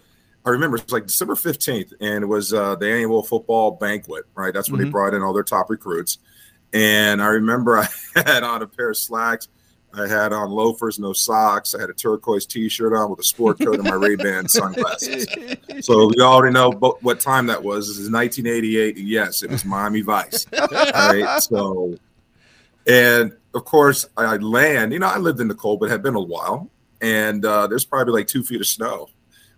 I 0.45 0.51
remember 0.51 0.77
it 0.77 0.83
was 0.83 0.93
like 0.93 1.05
December 1.05 1.35
15th, 1.35 1.93
and 1.99 2.23
it 2.23 2.27
was 2.27 2.53
uh, 2.53 2.75
the 2.75 2.89
annual 2.89 3.21
football 3.23 3.71
banquet, 3.71 4.23
right? 4.35 4.53
That's 4.53 4.69
when 4.71 4.79
mm-hmm. 4.79 4.87
they 4.87 4.91
brought 4.91 5.13
in 5.13 5.21
all 5.21 5.33
their 5.33 5.43
top 5.43 5.69
recruits. 5.69 6.17
And 6.71 7.21
I 7.21 7.27
remember 7.27 7.77
I 7.77 7.87
had 8.15 8.43
on 8.43 8.61
a 8.61 8.67
pair 8.67 8.89
of 8.89 8.97
slacks 8.97 9.49
I 9.93 10.07
had 10.07 10.33
on 10.33 10.51
loafers, 10.51 10.99
no 10.99 11.13
socks. 11.13 11.73
I 11.73 11.81
had 11.81 11.89
a 11.89 11.93
turquoise 11.93 12.45
T-shirt 12.45 12.93
on 12.93 13.09
with 13.09 13.19
a 13.19 13.23
sport 13.23 13.59
coat 13.59 13.75
and 13.75 13.83
my 13.83 13.95
Ray-Ban 13.95 14.47
sunglasses. 14.47 15.27
So 15.81 16.07
we 16.07 16.21
already 16.21 16.53
know 16.53 16.71
what 17.01 17.19
time 17.19 17.47
that 17.47 17.63
was. 17.63 17.87
This 17.87 17.97
is 17.97 18.11
1988. 18.11 18.97
and 18.97 19.07
Yes, 19.07 19.41
it 19.41 19.49
was 19.49 19.65
Miami 19.65 20.01
Vice. 20.01 20.45
All 20.57 20.67
right. 20.69 21.41
So, 21.41 21.95
and 22.87 23.33
of 23.53 23.65
course, 23.65 24.05
I 24.15 24.37
land. 24.37 24.93
You 24.93 24.99
know, 24.99 25.07
I 25.07 25.17
lived 25.17 25.39
in 25.39 25.47
the 25.47 25.55
cold, 25.55 25.79
but 25.79 25.89
had 25.89 26.03
been 26.03 26.15
a 26.15 26.21
while, 26.21 26.69
and 27.01 27.43
uh, 27.43 27.67
there's 27.67 27.85
probably 27.85 28.13
like 28.13 28.27
two 28.27 28.43
feet 28.43 28.61
of 28.61 28.67
snow 28.67 29.07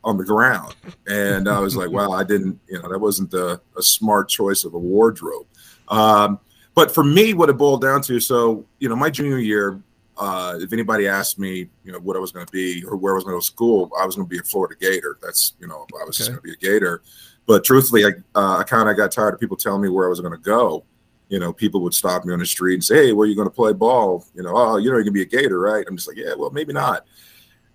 on 0.03 0.17
the 0.17 0.23
ground, 0.23 0.75
and 1.07 1.47
I 1.50 1.59
was 1.59 1.75
like, 1.75 1.91
"Wow, 1.91 2.11
I 2.11 2.23
didn't. 2.23 2.59
You 2.67 2.81
know, 2.81 2.89
that 2.89 3.00
wasn't 3.00 3.33
a, 3.33 3.61
a 3.77 3.81
smart 3.81 4.29
choice 4.29 4.63
of 4.63 4.73
a 4.73 4.79
wardrobe." 4.79 5.45
Um, 5.89 6.39
but 6.73 6.93
for 6.93 7.03
me, 7.03 7.33
what 7.33 7.50
it 7.50 7.57
boiled 7.57 7.81
down 7.81 8.01
to, 8.03 8.19
so 8.19 8.65
you 8.79 8.88
know, 8.88 8.95
my 8.95 9.09
junior 9.09 9.38
year, 9.38 9.81
uh, 10.21 10.55
if 10.61 10.71
anybody 10.71 11.07
asked 11.07 11.39
me, 11.39 11.67
you 11.83 11.91
know, 11.91 11.99
what 11.99 12.15
I 12.15 12.19
was 12.19 12.31
going 12.31 12.45
to 12.45 12.51
be 12.51 12.83
or 12.85 12.95
where 12.95 13.13
I 13.13 13.15
was 13.15 13.23
going 13.23 13.33
to 13.33 13.37
go 13.37 13.41
to 13.41 13.45
school, 13.45 13.91
I 13.99 14.05
was 14.05 14.15
going 14.15 14.27
to 14.27 14.29
be 14.29 14.37
a 14.37 14.43
Florida 14.43 14.75
Gator. 14.79 15.17
That's 15.21 15.53
you 15.59 15.67
know, 15.67 15.87
I 15.99 16.05
was 16.05 16.15
just 16.15 16.29
Okay. 16.29 16.37
going 16.37 16.53
to 16.53 16.59
be 16.59 16.67
a 16.67 16.71
Gator. 16.71 17.01
But 17.47 17.63
truthfully, 17.63 18.05
I, 18.05 18.09
uh, 18.35 18.57
I 18.59 18.63
kind 18.63 18.87
of 18.87 18.95
got 18.95 19.11
tired 19.11 19.33
of 19.33 19.39
people 19.39 19.57
telling 19.57 19.81
me 19.81 19.89
where 19.89 20.05
I 20.05 20.09
was 20.09 20.21
going 20.21 20.31
to 20.31 20.37
go. 20.37 20.85
You 21.29 21.39
know, 21.39 21.51
people 21.51 21.81
would 21.81 21.93
stop 21.95 22.23
me 22.23 22.33
on 22.33 22.39
the 22.39 22.45
street 22.45 22.75
and 22.75 22.83
say, 22.83 23.07
"Hey, 23.07 23.11
where 23.13 23.25
are 23.25 23.29
you 23.29 23.35
going 23.35 23.47
to 23.47 23.53
play 23.53 23.73
ball?" 23.73 24.25
You 24.35 24.43
know, 24.43 24.53
oh, 24.55 24.77
you 24.77 24.91
know, 24.91 24.97
you're 24.97 25.03
going 25.03 25.05
to 25.05 25.11
be 25.11 25.23
a 25.23 25.25
Gator, 25.25 25.59
right? 25.59 25.83
I'm 25.87 25.95
just 25.95 26.07
like, 26.07 26.17
yeah, 26.17 26.35
well, 26.37 26.51
maybe 26.51 26.71
not. 26.71 27.05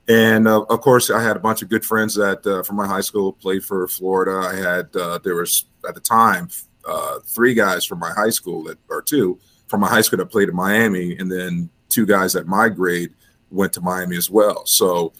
And 0.09 0.47
uh, 0.47 0.63
of 0.71 0.81
course, 0.83 1.11
I 1.11 1.21
had 1.21 1.37
a 1.37 1.41
bunch 1.41 1.63
of 1.63 1.69
good 1.69 1.85
friends 1.85 2.15
that 2.15 2.47
uh, 2.47 2.63
from 2.63 2.77
my 2.77 2.87
high 2.87 3.01
school 3.01 3.33
played 3.33 3.65
for 3.65 3.89
Florida. 3.89 4.47
I 4.47 4.55
had 4.55 4.95
uh, 4.95 5.19
there 5.25 5.35
was 5.35 5.65
at 5.89 5.95
the 5.97 6.01
time 6.01 6.49
uh, 6.87 7.19
three 7.25 7.55
guys 7.55 7.85
from 7.85 7.99
my 7.99 8.13
high 8.13 8.31
school 8.31 8.63
that 8.65 8.79
or 8.89 9.03
two 9.03 9.41
from 9.67 9.81
my 9.81 9.89
high 9.89 10.03
school 10.03 10.19
that 10.19 10.27
played 10.27 10.49
in 10.49 10.55
Miami, 10.55 11.17
and 11.17 11.31
then 11.33 11.69
two 11.97 12.05
guys 12.05 12.37
at 12.37 12.47
my 12.47 12.69
grade 12.69 13.15
went 13.51 13.73
to 13.73 13.81
Miami 13.81 14.19
as 14.19 14.29
well. 14.29 14.67
So 14.67 15.15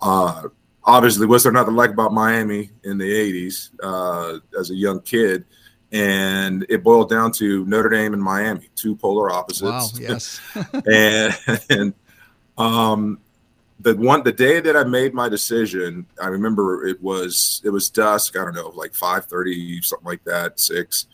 uh, 0.00 0.48
obviously, 0.82 1.26
was 1.26 1.44
there 1.44 1.52
nothing 1.52 1.76
like 1.76 1.90
about 1.90 2.12
Miami 2.12 2.70
in 2.82 2.98
the 2.98 3.08
'80s 3.08 3.70
uh, 3.80 4.40
as 4.58 4.70
a 4.70 4.74
young 4.74 5.00
kid? 5.02 5.44
And 5.92 6.66
it 6.68 6.82
boiled 6.82 7.08
down 7.08 7.30
to 7.32 7.64
Notre 7.64 7.88
Dame 7.88 8.12
and 8.12 8.22
Miami, 8.22 8.68
two 8.74 8.96
polar 8.96 9.30
opposites 9.30 9.62
Wow. 9.62 9.88
Yes. 10.00 10.40
and, 10.86 11.60
and 11.70 11.94
um 12.58 13.20
the 13.78 13.94
one 13.94 14.24
the 14.24 14.32
day 14.32 14.58
that 14.60 14.76
I 14.76 14.84
made 14.84 15.14
my 15.14 15.28
decision, 15.28 16.06
I 16.20 16.26
remember 16.26 16.86
it 16.86 17.00
was 17.00 17.60
it 17.64 17.70
was 17.70 17.88
dusk, 17.88 18.36
I 18.36 18.44
don't 18.44 18.54
know, 18.54 18.70
like 18.74 18.92
5:30, 18.92 19.84
something 19.84 20.06
like 20.06 20.24
that, 20.24 20.58
6. 20.58 21.06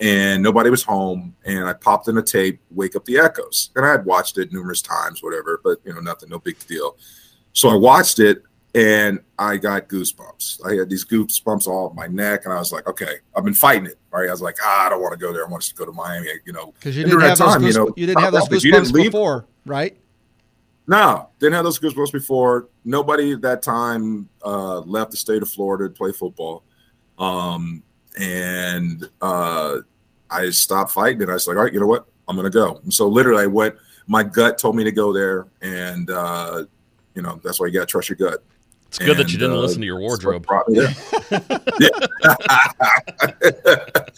And 0.00 0.42
nobody 0.42 0.70
was 0.70 0.82
home 0.82 1.36
and 1.44 1.66
I 1.66 1.72
popped 1.72 2.08
in 2.08 2.18
a 2.18 2.22
tape, 2.22 2.60
Wake 2.70 2.96
Up 2.96 3.04
the 3.04 3.18
Echoes. 3.18 3.70
And 3.76 3.86
I 3.86 3.92
had 3.92 4.04
watched 4.04 4.38
it 4.38 4.52
numerous 4.52 4.82
times, 4.82 5.22
whatever, 5.22 5.60
but 5.62 5.78
you 5.84 5.94
know, 5.94 6.00
nothing, 6.00 6.30
no 6.30 6.40
big 6.40 6.58
deal. 6.66 6.96
So 7.52 7.68
I 7.68 7.74
watched 7.74 8.18
it 8.18 8.42
and 8.74 9.20
I 9.38 9.56
got 9.56 9.88
goosebumps. 9.88 10.66
I 10.66 10.74
had 10.74 10.90
these 10.90 11.04
goosebumps 11.04 11.68
all 11.68 11.86
up 11.86 11.94
my 11.94 12.08
neck, 12.08 12.44
and 12.44 12.52
I 12.52 12.58
was 12.58 12.72
like, 12.72 12.88
okay, 12.88 13.16
I've 13.36 13.44
been 13.44 13.54
fighting 13.54 13.86
it. 13.86 13.98
Right. 14.10 14.28
I 14.28 14.32
was 14.32 14.42
like, 14.42 14.56
ah, 14.62 14.86
I 14.86 14.88
don't 14.88 15.00
want 15.00 15.12
to 15.12 15.18
go 15.18 15.32
there. 15.32 15.46
I 15.46 15.48
want 15.48 15.62
to 15.62 15.74
go 15.74 15.86
to 15.86 15.92
Miami, 15.92 16.28
you 16.44 16.52
know. 16.52 16.72
Because 16.72 16.96
you 16.96 17.04
didn't 17.04 17.20
have 17.20 17.38
those 17.38 17.52
time, 17.52 17.60
goose, 17.60 17.76
you 17.76 17.94
you, 17.96 18.06
didn't 18.06 18.20
have 18.20 18.32
those 18.32 18.64
you 18.64 18.72
didn't 18.72 18.86
goosebumps 18.88 18.92
leave- 18.92 19.12
before, 19.12 19.46
right? 19.64 19.96
No, 20.86 21.30
didn't 21.38 21.54
have 21.54 21.64
those 21.64 21.78
goosebumps 21.78 22.12
before. 22.12 22.68
Nobody 22.84 23.32
at 23.32 23.42
that 23.42 23.62
time 23.62 24.28
uh, 24.44 24.80
left 24.80 25.12
the 25.12 25.16
state 25.16 25.40
of 25.40 25.48
Florida 25.48 25.88
to 25.88 25.94
play 25.94 26.12
football. 26.12 26.62
Um, 27.18 27.82
and 28.18 29.08
uh, 29.20 29.78
I 30.30 30.50
stopped 30.50 30.92
fighting 30.92 31.22
and 31.22 31.30
I 31.30 31.34
was 31.34 31.46
like, 31.46 31.56
all 31.56 31.64
right, 31.64 31.72
you 31.72 31.80
know 31.80 31.86
what? 31.86 32.06
I'm 32.28 32.36
going 32.36 32.50
to 32.50 32.56
go. 32.56 32.80
And 32.84 32.92
so 32.92 33.06
literally 33.08 33.42
I 33.42 33.46
went, 33.46 33.74
my 34.06 34.22
gut 34.22 34.58
told 34.58 34.76
me 34.76 34.84
to 34.84 34.92
go 34.92 35.12
there. 35.12 35.46
And, 35.62 36.10
uh, 36.10 36.64
you 37.14 37.22
know, 37.22 37.40
that's 37.44 37.60
why 37.60 37.66
you 37.66 37.72
got 37.72 37.80
to 37.80 37.86
trust 37.86 38.08
your 38.08 38.16
gut. 38.16 38.42
It's 38.88 38.98
good 38.98 39.16
that 39.16 39.32
you 39.32 39.38
didn't 39.38 39.56
uh, 39.56 39.60
listen 39.60 39.80
to 39.80 39.86
your 39.86 39.98
wardrobe. 39.98 40.46
brought 40.46 40.68
me 40.68 40.78
there. 40.80 41.40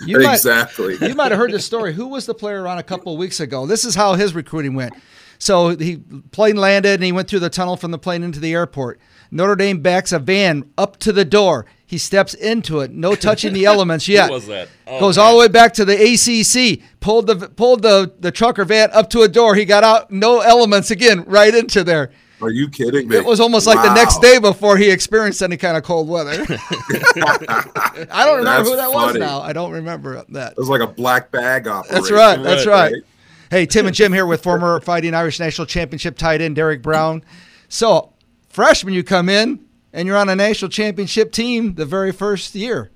You 0.04 0.20
might- 0.20 0.34
exactly. 0.34 0.96
you 1.00 1.14
might 1.14 1.32
have 1.32 1.38
heard 1.40 1.50
this 1.52 1.64
story. 1.64 1.92
Who 1.94 2.06
was 2.08 2.26
the 2.26 2.34
player 2.34 2.66
on 2.66 2.78
a 2.78 2.82
couple 2.82 3.12
of 3.12 3.18
weeks 3.18 3.40
ago? 3.40 3.66
This 3.66 3.84
is 3.84 3.94
how 3.94 4.14
his 4.14 4.34
recruiting 4.34 4.74
went. 4.74 4.94
So 5.38 5.70
he 5.70 5.96
plane 6.30 6.56
landed 6.56 6.94
and 6.94 7.02
he 7.04 7.12
went 7.12 7.28
through 7.28 7.40
the 7.40 7.50
tunnel 7.50 7.76
from 7.76 7.90
the 7.90 7.98
plane 7.98 8.22
into 8.22 8.38
the 8.38 8.52
airport. 8.52 9.00
Notre 9.30 9.56
Dame 9.56 9.80
backs 9.80 10.12
a 10.12 10.18
van 10.18 10.70
up 10.78 10.98
to 10.98 11.12
the 11.12 11.24
door. 11.24 11.66
He 11.88 11.98
steps 11.98 12.34
into 12.34 12.80
it, 12.80 12.90
no 12.90 13.14
touching 13.14 13.52
the 13.52 13.64
elements 13.64 14.08
yet. 14.08 14.26
Who 14.26 14.32
was 14.34 14.46
that? 14.48 14.68
Oh, 14.88 14.98
Goes 14.98 15.16
man. 15.16 15.26
all 15.26 15.32
the 15.34 15.38
way 15.38 15.48
back 15.48 15.72
to 15.74 15.84
the 15.84 15.94
ACC. 15.94 16.80
Pulled 17.00 17.28
the 17.28 17.48
pulled 17.48 17.82
the 17.82 18.12
the 18.18 18.32
trucker 18.32 18.64
van 18.64 18.90
up 18.92 19.08
to 19.10 19.22
a 19.22 19.28
door. 19.28 19.54
He 19.54 19.64
got 19.64 19.84
out, 19.84 20.10
no 20.10 20.40
elements 20.40 20.90
again, 20.90 21.22
right 21.26 21.54
into 21.54 21.84
there. 21.84 22.10
Are 22.42 22.50
you 22.50 22.68
kidding 22.68 23.08
me? 23.08 23.16
It 23.16 23.24
was 23.24 23.40
almost 23.40 23.66
like 23.66 23.82
the 23.82 23.94
next 23.94 24.20
day 24.20 24.38
before 24.38 24.76
he 24.76 24.90
experienced 24.90 25.40
any 25.42 25.56
kind 25.56 25.74
of 25.76 25.84
cold 25.84 26.06
weather. 26.08 26.32
I 26.50 28.24
don't 28.26 28.38
remember 28.38 28.44
That's 28.44 28.68
who 28.68 28.76
that 28.76 28.92
was 28.92 29.14
now. 29.14 29.40
I 29.40 29.52
don't 29.52 29.72
remember 29.72 30.22
that. 30.30 30.52
It 30.52 30.58
was 30.58 30.68
like 30.68 30.80
a 30.82 30.86
black 30.86 31.30
bag 31.30 31.66
operation. 31.66 31.94
That's 31.94 32.10
right. 32.10 32.42
That's 32.42 32.66
Right, 32.66 32.92
right. 32.92 33.02
Hey, 33.50 33.64
Tim 33.64 33.86
and 33.86 33.94
Jim 33.94 34.12
here 34.12 34.26
with 34.26 34.42
former 34.42 34.80
Fighting 34.80 35.14
Irish 35.14 35.38
National 35.38 35.66
Championship 35.66 36.18
tight 36.18 36.40
end 36.40 36.56
Derek 36.56 36.82
Brown. 36.82 37.22
So, 37.68 38.12
freshman, 38.48 38.92
you 38.92 39.04
come 39.04 39.28
in 39.28 39.64
and 39.96 40.06
you're 40.06 40.16
on 40.18 40.28
a 40.28 40.36
national 40.36 40.70
championship 40.70 41.32
team 41.32 41.74
the 41.74 41.86
very 41.86 42.12
first 42.12 42.54
year. 42.54 42.90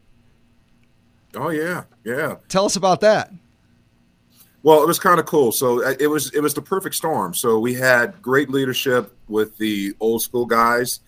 Oh 1.35 1.49
yeah, 1.49 1.85
yeah. 2.04 2.37
Tell 2.49 2.66
us 2.66 2.76
about 2.76 3.00
that. 3.00 3.33
Well, 4.62 4.83
it 4.83 4.87
was 4.87 4.99
kind 4.99 5.19
of 5.19 5.25
cool. 5.25 5.50
So 5.50 5.83
uh, 5.83 5.95
it 5.99 6.07
was 6.07 6.33
it 6.35 6.40
was 6.40 6.52
the 6.52 6.61
perfect 6.61 6.95
storm. 6.95 7.33
So 7.33 7.59
we 7.59 7.73
had 7.73 8.21
great 8.21 8.50
leadership 8.50 9.16
with 9.28 9.57
the 9.57 9.95
old 9.99 10.21
school 10.21 10.45
guys, 10.45 11.00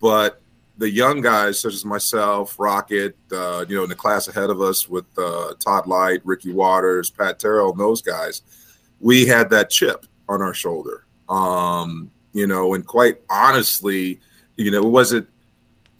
but 0.00 0.40
the 0.78 0.88
young 0.88 1.20
guys 1.20 1.58
such 1.58 1.74
as 1.74 1.84
myself, 1.84 2.54
Rocket, 2.58 3.16
uh, 3.32 3.64
you 3.68 3.76
know, 3.76 3.82
in 3.82 3.88
the 3.88 3.96
class 3.96 4.28
ahead 4.28 4.50
of 4.50 4.60
us 4.60 4.88
with 4.88 5.04
uh, 5.18 5.54
Todd 5.58 5.86
Lyght, 5.86 6.20
Ricky 6.24 6.52
Watters, 6.52 7.10
Pat 7.10 7.40
Terrell, 7.40 7.72
and 7.72 7.80
those 7.80 8.00
guys, 8.00 8.42
we 9.00 9.26
had 9.26 9.50
that 9.50 9.68
chip 9.68 10.06
on 10.28 10.40
our 10.40 10.54
shoulder. 10.54 11.04
Um, 11.28 12.12
you 12.32 12.46
know, 12.46 12.74
and 12.74 12.86
quite 12.86 13.20
honestly, 13.28 14.20
you 14.56 14.70
know, 14.70 14.78
it 14.78 14.88
wasn't 14.88 15.28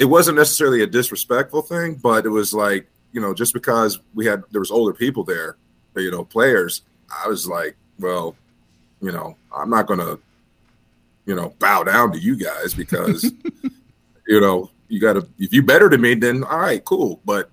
it 0.00 0.06
wasn't 0.06 0.38
necessarily 0.38 0.82
a 0.82 0.86
disrespectful 0.86 1.60
thing, 1.60 1.94
but 1.94 2.24
it 2.24 2.30
was 2.30 2.54
like, 2.54 2.88
you 3.12 3.20
know, 3.20 3.34
just 3.34 3.52
because 3.52 4.00
we 4.14 4.24
had 4.24 4.42
there 4.50 4.60
was 4.60 4.70
older 4.70 4.94
people 4.94 5.24
there, 5.24 5.56
you 5.94 6.10
know, 6.10 6.24
players, 6.24 6.82
I 7.22 7.28
was 7.28 7.46
like, 7.46 7.76
well, 7.98 8.34
you 9.02 9.12
know, 9.12 9.36
I'm 9.54 9.68
not 9.68 9.86
gonna, 9.86 10.18
you 11.26 11.34
know, 11.34 11.54
bow 11.58 11.82
down 11.84 12.12
to 12.12 12.18
you 12.18 12.34
guys 12.34 12.72
because, 12.72 13.30
you 14.26 14.40
know, 14.40 14.70
you 14.88 15.00
gotta 15.00 15.28
if 15.38 15.52
you 15.52 15.62
better 15.62 15.90
than 15.90 16.00
me, 16.00 16.14
then 16.14 16.44
all 16.44 16.60
right, 16.60 16.82
cool. 16.82 17.20
But 17.26 17.50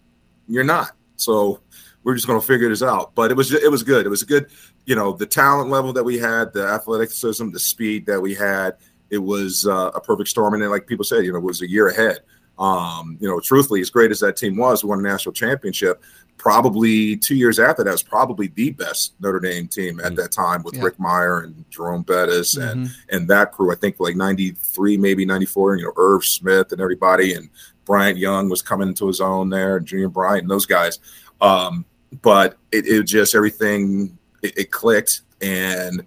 you're 0.47 0.63
not. 0.63 0.91
So 1.17 1.59
we're 2.05 2.15
just 2.15 2.27
gonna 2.27 2.39
figure 2.39 2.69
this 2.69 2.81
out. 2.81 3.13
But 3.13 3.29
it 3.29 3.35
was 3.35 3.51
it 3.51 3.69
was 3.69 3.83
good. 3.83 4.05
It 4.05 4.09
was 4.09 4.21
a 4.21 4.25
good, 4.25 4.47
you 4.85 4.95
know, 4.95 5.11
the 5.11 5.25
talent 5.25 5.69
level 5.69 5.91
that 5.91 6.03
we 6.03 6.17
had, 6.17 6.53
the 6.53 6.65
athleticism, 6.65 7.49
the 7.51 7.59
speed 7.59 8.05
that 8.05 8.21
we 8.21 8.33
had. 8.33 8.77
It 9.09 9.17
was 9.17 9.67
uh, 9.67 9.91
a 9.95 9.99
perfect 9.99 10.29
storm, 10.29 10.53
and 10.53 10.63
then, 10.63 10.69
like 10.69 10.87
people 10.87 11.05
said, 11.05 11.25
you 11.25 11.33
know, 11.33 11.39
it 11.39 11.43
was 11.43 11.61
a 11.61 11.69
year 11.69 11.89
ahead. 11.89 12.19
Um, 12.59 13.17
you 13.19 13.27
know, 13.27 13.39
truthfully, 13.39 13.81
as 13.81 13.89
great 13.89 14.11
as 14.11 14.19
that 14.21 14.37
team 14.37 14.57
was, 14.57 14.83
won 14.83 14.99
a 14.99 15.01
national 15.01 15.33
championship. 15.33 16.01
Probably 16.37 17.17
two 17.17 17.35
years 17.35 17.59
after 17.59 17.83
that 17.83 17.91
was 17.91 18.03
probably 18.03 18.47
the 18.47 18.69
best 18.71 19.13
Notre 19.19 19.39
Dame 19.39 19.67
team 19.67 19.99
at 19.99 20.15
that 20.15 20.31
time 20.31 20.61
with 20.63 20.75
Yeah. 20.75 20.83
Rick 20.83 20.97
Mirer 20.97 21.43
and 21.45 21.65
Jerome 21.71 22.03
Bettis 22.03 22.55
and 22.57 22.87
Mhm. 22.87 22.91
and 23.09 23.27
that 23.27 23.51
crew. 23.53 23.71
I 23.71 23.75
think 23.75 23.99
like 23.99 24.15
'93, 24.15 24.97
maybe 24.97 25.25
'94. 25.25 25.77
You 25.77 25.85
know, 25.85 25.93
Irv 25.97 26.23
Smith 26.25 26.71
and 26.71 26.79
everybody, 26.79 27.33
and 27.33 27.49
Bryant 27.85 28.17
Young 28.19 28.49
was 28.49 28.61
coming 28.61 28.87
into 28.89 29.07
his 29.07 29.19
own 29.19 29.49
there, 29.49 29.77
and 29.77 29.85
Junior 29.85 30.09
Bryant 30.09 30.43
and 30.43 30.51
those 30.51 30.65
guys. 30.67 30.99
Um, 31.41 31.85
but 32.21 32.57
it, 32.71 32.85
it 32.85 33.03
just 33.03 33.33
everything 33.35 34.17
it, 34.43 34.57
it 34.57 34.71
clicked, 34.71 35.21
and 35.41 36.01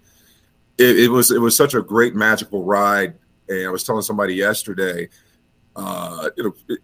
it, 0.77 0.99
it 0.99 1.11
was 1.11 1.31
it 1.31 1.41
was 1.41 1.55
such 1.55 1.73
a 1.75 1.81
great 1.81 2.15
magical 2.15 2.63
ride. 2.63 3.15
And 3.49 3.67
I 3.67 3.69
was 3.69 3.83
telling 3.83 4.01
somebody 4.01 4.35
yesterday, 4.35 5.09
uh, 5.75 6.29
you 6.37 6.43
know, 6.43 6.53
it- 6.69 6.79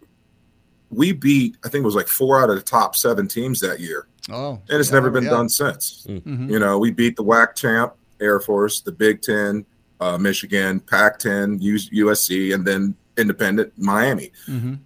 we 0.90 1.12
beat 1.12 1.58
I 1.66 1.70
think 1.70 1.82
it 1.84 1.86
was 1.86 1.96
like 1.96 2.08
four 2.08 2.42
out 2.42 2.50
of 2.50 2.56
the 2.56 2.62
top 2.62 2.96
seven 2.96 3.28
teams 3.28 3.60
that 3.60 3.80
year 3.82 4.08
Oh, 4.30 4.62
and 4.70 4.80
it's 4.80 4.90
yeah, 4.90 4.94
never 4.96 5.10
been 5.10 5.26
yeah. 5.26 5.30
done 5.32 5.50
since. 5.50 6.06
Mhm. 6.08 6.50
You 6.50 6.60
know, 6.60 6.80
we 6.80 6.92
beat 6.92 7.16
the 7.18 7.24
WAC 7.24 7.56
champ, 7.56 7.94
Air 8.22 8.40
Force, 8.40 8.82
the 8.82 8.92
Big 8.92 9.22
Ten, 9.22 9.66
uh, 10.02 10.18
Michigan, 10.18 10.80
Pac-10, 10.82 11.62
U- 11.62 12.06
USC, 12.08 12.54
and 12.54 12.66
then 12.68 12.94
independent 13.18 13.72
Miami. 13.78 14.32
Mhm. 14.48 14.80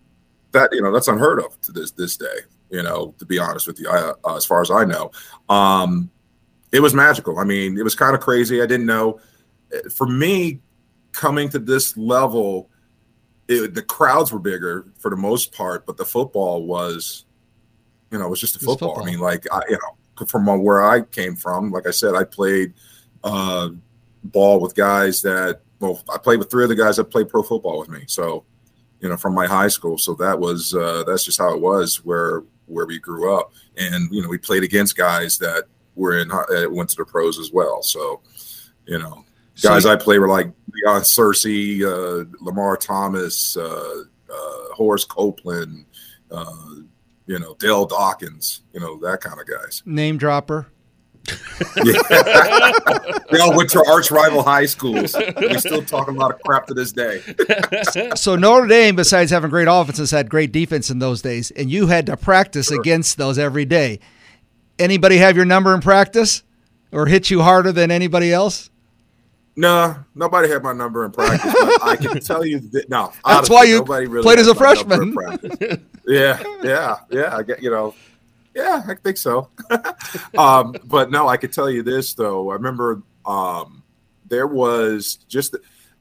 That 0.54 0.70
you 0.74 0.82
know, 0.82 0.92
that's 0.92 1.08
unheard 1.08 1.40
of 1.40 1.60
to 1.62 1.72
this 1.72 1.92
this 1.92 2.18
day. 2.18 2.40
You 2.70 2.84
know, 2.84 3.14
to 3.20 3.26
be 3.26 3.38
honest 3.40 3.66
with 3.68 3.80
you, 3.80 3.90
I, 3.90 4.14
uh, 4.24 4.36
as 4.36 4.46
far 4.46 4.62
as 4.62 4.70
I 4.72 4.86
know, 4.86 5.12
um, 5.50 6.10
it 6.72 6.80
was 6.82 6.94
magical. 6.94 7.38
I 7.40 7.44
mean, 7.44 7.78
it 7.78 7.84
was 7.84 7.96
kind 7.96 8.14
of 8.16 8.22
crazy. 8.22 8.62
I 8.62 8.66
didn't 8.66 8.86
know. 8.86 9.20
For 9.96 10.06
me, 10.08 10.62
coming 11.14 11.50
to 11.50 11.60
this 11.60 11.96
level, 11.98 12.70
it, 13.52 13.74
the 13.74 13.82
crowds 13.82 14.32
were 14.32 14.40
bigger 14.40 14.86
for 14.98 15.12
the 15.12 15.18
most 15.18 15.52
part, 15.52 15.86
but 15.86 15.98
the 15.98 16.06
football 16.06 16.66
was, 16.66 17.26
you 18.12 18.18
know, 18.18 18.26
it 18.26 18.30
was 18.30 18.40
just 18.40 18.56
a 18.56 18.60
football. 18.60 18.96
football. 18.96 19.08
I 19.08 19.12
mean, 19.12 19.20
like 19.20 19.46
I, 19.52 19.62
you 19.70 19.78
know, 19.78 20.26
from 20.26 20.46
where 20.64 20.84
I 20.84 21.02
came 21.02 21.36
from, 21.36 21.72
like 21.72 21.88
I 21.88 21.92
said, 21.92 22.16
I 22.16 22.24
played 22.24 22.74
uh, 23.24 23.70
ball 24.24 24.60
with 24.60 24.76
guys 24.76 25.22
that. 25.22 25.62
Well, 25.80 26.04
I 26.14 26.20
played 26.20 26.38
with 26.38 26.52
three 26.52 26.64
of 26.64 26.70
the 26.70 26.76
guys 26.76 26.98
that 26.98 27.06
played 27.06 27.28
pro 27.28 27.42
football 27.42 27.80
with 27.80 27.90
me. 27.90 28.04
So, 28.06 28.46
you 29.00 29.10
know, 29.10 29.18
from 29.18 29.34
my 29.34 29.48
high 29.48 29.68
school. 29.68 29.98
So 29.98 30.14
that 30.16 30.40
was 30.40 30.76
uh, 30.76 31.04
that's 31.08 31.24
just 31.24 31.40
how 31.40 31.54
it 31.56 31.60
was 31.60 32.06
where 32.06 32.44
where 32.68 32.86
we 32.86 33.00
grew 33.00 33.36
up, 33.36 33.52
and 33.78 34.08
you 34.12 34.22
know, 34.22 34.30
we 34.30 34.38
played 34.38 34.64
against 34.64 34.96
guys 34.96 35.38
that 35.40 35.66
were 35.96 36.20
in 36.20 36.32
uh, 36.32 36.46
went 36.70 36.90
to 36.92 36.96
the 36.98 37.06
pros 37.06 37.40
as 37.40 37.52
well. 37.52 37.82
So, 37.82 38.22
you 38.86 39.00
know, 39.00 39.26
guys 39.62 39.84
you- 39.86 39.92
I 39.92 39.96
play 39.96 40.20
were 40.20 40.28
like 40.30 40.52
Leon 40.74 41.02
Searcy, 41.02 41.82
uh, 41.84 42.26
Lamar 42.42 42.78
Thomas, 42.78 43.56
uh, 43.58 44.04
uh, 44.32 44.74
Horace 44.74 45.06
Copeland, 45.06 45.86
uh, 46.32 46.46
you 47.28 47.40
know, 47.40 47.56
Dale 47.60 47.86
Dawkins, 47.86 48.62
you 48.74 48.80
know, 48.80 48.98
that 49.00 49.22
kind 49.22 49.40
of 49.40 49.48
guys. 49.48 49.82
Name 49.86 50.18
dropper. 50.18 50.68
Yeah. 51.86 52.02
they 53.32 53.38
all 53.40 53.56
went 53.56 53.70
to 53.70 53.86
arch 53.88 54.10
rival 54.10 54.42
high 54.42 54.66
schools. 54.66 55.16
We 55.40 55.58
still 55.60 55.84
talk 55.84 56.08
a 56.08 56.12
lot 56.12 56.34
of 56.34 56.42
crap 56.42 56.66
to 56.68 56.74
this 56.74 56.92
day. 56.92 57.22
So 58.16 58.36
Notre 58.36 58.66
Dame, 58.68 58.96
besides 58.96 59.30
having 59.32 59.50
great 59.52 59.68
offenses, 59.70 60.10
had 60.12 60.30
great 60.30 60.52
defense 60.52 60.90
in 60.90 60.98
those 61.00 61.22
days, 61.22 61.52
and 61.52 61.70
you 61.70 61.88
had 61.88 62.08
to 62.08 62.18
practice 62.18 62.68
Sure. 62.70 62.80
against 62.80 63.18
those 63.18 63.38
every 63.38 63.66
day. 63.66 64.00
Anybody 64.80 65.18
have 65.18 65.36
your 65.36 65.46
number 65.46 65.74
in 65.76 65.82
practice, 65.82 66.42
or 66.92 67.06
hit 67.06 67.30
you 67.30 67.42
harder 67.42 67.72
than 67.72 67.92
anybody 67.92 68.34
else? 68.34 68.70
No, 69.56 69.96
nobody 70.16 70.50
had 70.50 70.64
my 70.64 70.74
number 70.74 71.04
in 71.06 71.12
practice. 71.12 71.54
But 71.54 71.84
I 71.84 71.96
can 71.96 72.20
tell 72.22 72.46
you 72.46 72.60
that 72.72 72.90
no. 72.90 73.08
That's 73.08 73.50
honestly, 73.50 73.54
why 73.54 73.64
you 73.64 73.76
nobody 73.80 74.08
really 74.08 74.24
played 74.24 74.40
as 74.40 74.48
a 74.48 74.56
my 74.56 74.96
number 74.96 75.04
in 75.04 75.14
freshman. 75.14 75.88
yeah, 76.08 76.42
yeah, 76.64 76.98
yeah. 77.10 77.36
I 77.36 77.44
get 77.44 77.62
you 77.62 77.70
know. 77.70 77.94
Yeah, 78.56 78.84
I 78.86 78.96
think 78.96 79.18
so. 79.18 79.50
um, 80.38 80.76
but 80.86 81.10
no, 81.10 81.28
I 81.28 81.38
could 81.38 81.54
tell 81.54 81.70
you 81.70 81.84
this 81.84 82.14
though. 82.14 82.52
I 82.52 82.54
remember 82.56 83.02
um, 83.26 83.84
there 84.28 84.48
was 84.48 85.16
just. 85.28 85.56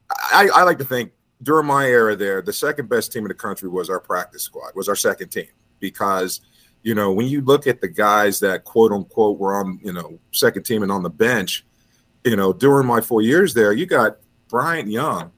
I, 0.09 0.49
I 0.53 0.63
like 0.63 0.77
to 0.79 0.85
think 0.85 1.13
during 1.43 1.65
my 1.65 1.85
era 1.85 2.15
there, 2.15 2.41
the 2.41 2.53
second 2.53 2.89
best 2.89 3.11
team 3.11 3.23
in 3.23 3.29
the 3.29 3.33
country 3.33 3.69
was 3.69 3.89
our 3.89 3.99
practice 3.99 4.43
squad. 4.43 4.75
Was 4.75 4.89
our 4.89 4.95
second 4.95 5.29
team 5.29 5.47
because 5.79 6.41
you 6.83 6.95
know 6.95 7.11
when 7.11 7.27
you 7.27 7.41
look 7.41 7.67
at 7.67 7.81
the 7.81 7.87
guys 7.87 8.39
that 8.39 8.63
quote 8.63 8.91
unquote 8.91 9.37
were 9.37 9.55
on 9.55 9.79
you 9.83 9.91
know 9.91 10.19
second 10.31 10.63
team 10.63 10.83
and 10.83 10.91
on 10.91 11.03
the 11.03 11.09
bench, 11.09 11.65
you 12.23 12.35
know 12.35 12.53
during 12.53 12.87
my 12.87 13.01
four 13.01 13.21
years 13.21 13.53
there, 13.53 13.73
you 13.73 13.85
got 13.85 14.17
Bryant 14.47 14.89
Young 14.89 15.31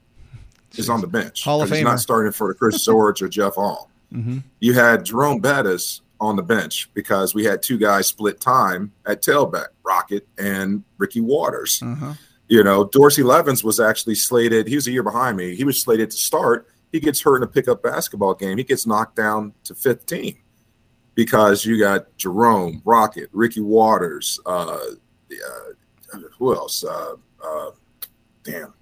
is 0.75 0.89
on 0.89 1.01
the 1.01 1.07
bench. 1.07 1.43
Hall 1.43 1.61
of 1.61 1.69
'cause 1.69 1.77
He's 1.77 1.83
not 1.85 1.99
starting 1.99 2.31
for 2.31 2.53
Chris 2.53 2.87
Zorich 2.87 3.21
or 3.21 3.27
Jeff 3.29 3.55
Hall. 3.55 3.89
Mm-hmm. 4.11 4.39
You 4.59 4.73
had 4.73 5.05
Jerome 5.05 5.39
Bettis 5.39 6.01
on 6.19 6.35
the 6.35 6.43
bench 6.43 6.89
because 6.93 7.35
we 7.35 7.43
had 7.43 7.61
two 7.61 7.77
guys 7.77 8.07
split 8.07 8.39
time 8.39 8.91
at 9.05 9.21
tailback, 9.21 9.67
Rocket 9.83 10.27
and 10.37 10.83
Ricky 10.97 11.21
Watters. 11.21 11.81
Uh-huh. 11.83 12.13
You 12.47 12.63
know, 12.63 12.85
Dorsey 12.85 13.23
Levens 13.23 13.63
was 13.63 13.79
actually 13.79 14.15
slated. 14.15 14.67
He 14.67 14.75
was 14.75 14.87
a 14.87 14.91
year 14.91 15.03
behind 15.03 15.37
me. 15.37 15.55
He 15.55 15.63
was 15.63 15.81
slated 15.81 16.11
to 16.11 16.17
start. 16.17 16.67
He 16.91 16.99
gets 16.99 17.21
hurt 17.21 17.37
in 17.37 17.43
a 17.43 17.47
pickup 17.47 17.81
basketball 17.81 18.35
game. 18.35 18.57
He 18.57 18.63
gets 18.63 18.85
knocked 18.85 19.15
down 19.15 19.53
to 19.63 19.73
15 19.73 20.37
because 21.15 21.65
you 21.65 21.79
got 21.79 22.15
Jerome, 22.17 22.81
Rocket, 22.85 23.29
Ricky 23.33 23.61
Watters. 23.61 24.39
Uh, 24.45 24.77
uh, 25.31 25.69
who 26.43 26.53
else? 26.55 26.83
Uh, 26.83 27.15
uh, 27.43 27.71
damn, 28.43 28.73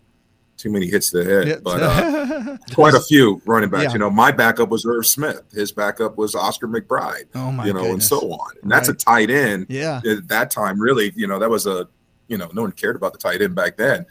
too 0.58 0.72
many 0.72 0.88
hits 0.88 1.12
to 1.12 1.24
the 1.24 1.25
head. 1.25 1.48
Yeah. 1.48 1.56
But 1.63 1.84
uh, 1.84 2.58
quite 2.74 2.96
a 2.96 3.00
few 3.00 3.39
running 3.46 3.70
backs. 3.70 3.84
Yeah. 3.86 3.94
You 3.94 4.00
know, 4.00 4.10
my 4.10 4.32
backup 4.32 4.70
was 4.70 4.86
Irv 4.86 5.06
Smith. 5.06 5.44
His 5.53 5.72
backup 5.72 6.18
was 6.18 6.34
Oscar 6.36 6.68
McBride. 6.68 7.25
oh 7.36 7.51
my 7.51 7.65
you 7.68 7.74
know, 7.74 7.86
and 7.91 8.01
so 8.03 8.18
on. 8.32 8.51
And 8.63 8.72
that's 8.72 8.89
Right. 8.89 9.01
a 9.01 9.06
tight 9.06 9.30
end 9.30 9.68
yeah. 9.70 10.01
at 10.10 10.27
that 10.30 10.50
time, 10.51 10.80
really, 10.82 11.13
you 11.15 11.27
know, 11.27 11.38
that 11.39 11.50
was 11.50 11.68
a, 11.68 11.88
you 12.27 12.38
know, 12.38 12.50
no 12.53 12.63
one 12.63 12.72
cared 12.72 12.96
about 12.96 13.13
the 13.13 13.20
tight 13.20 13.41
end 13.41 13.53
back 13.56 13.77
then. 13.77 14.06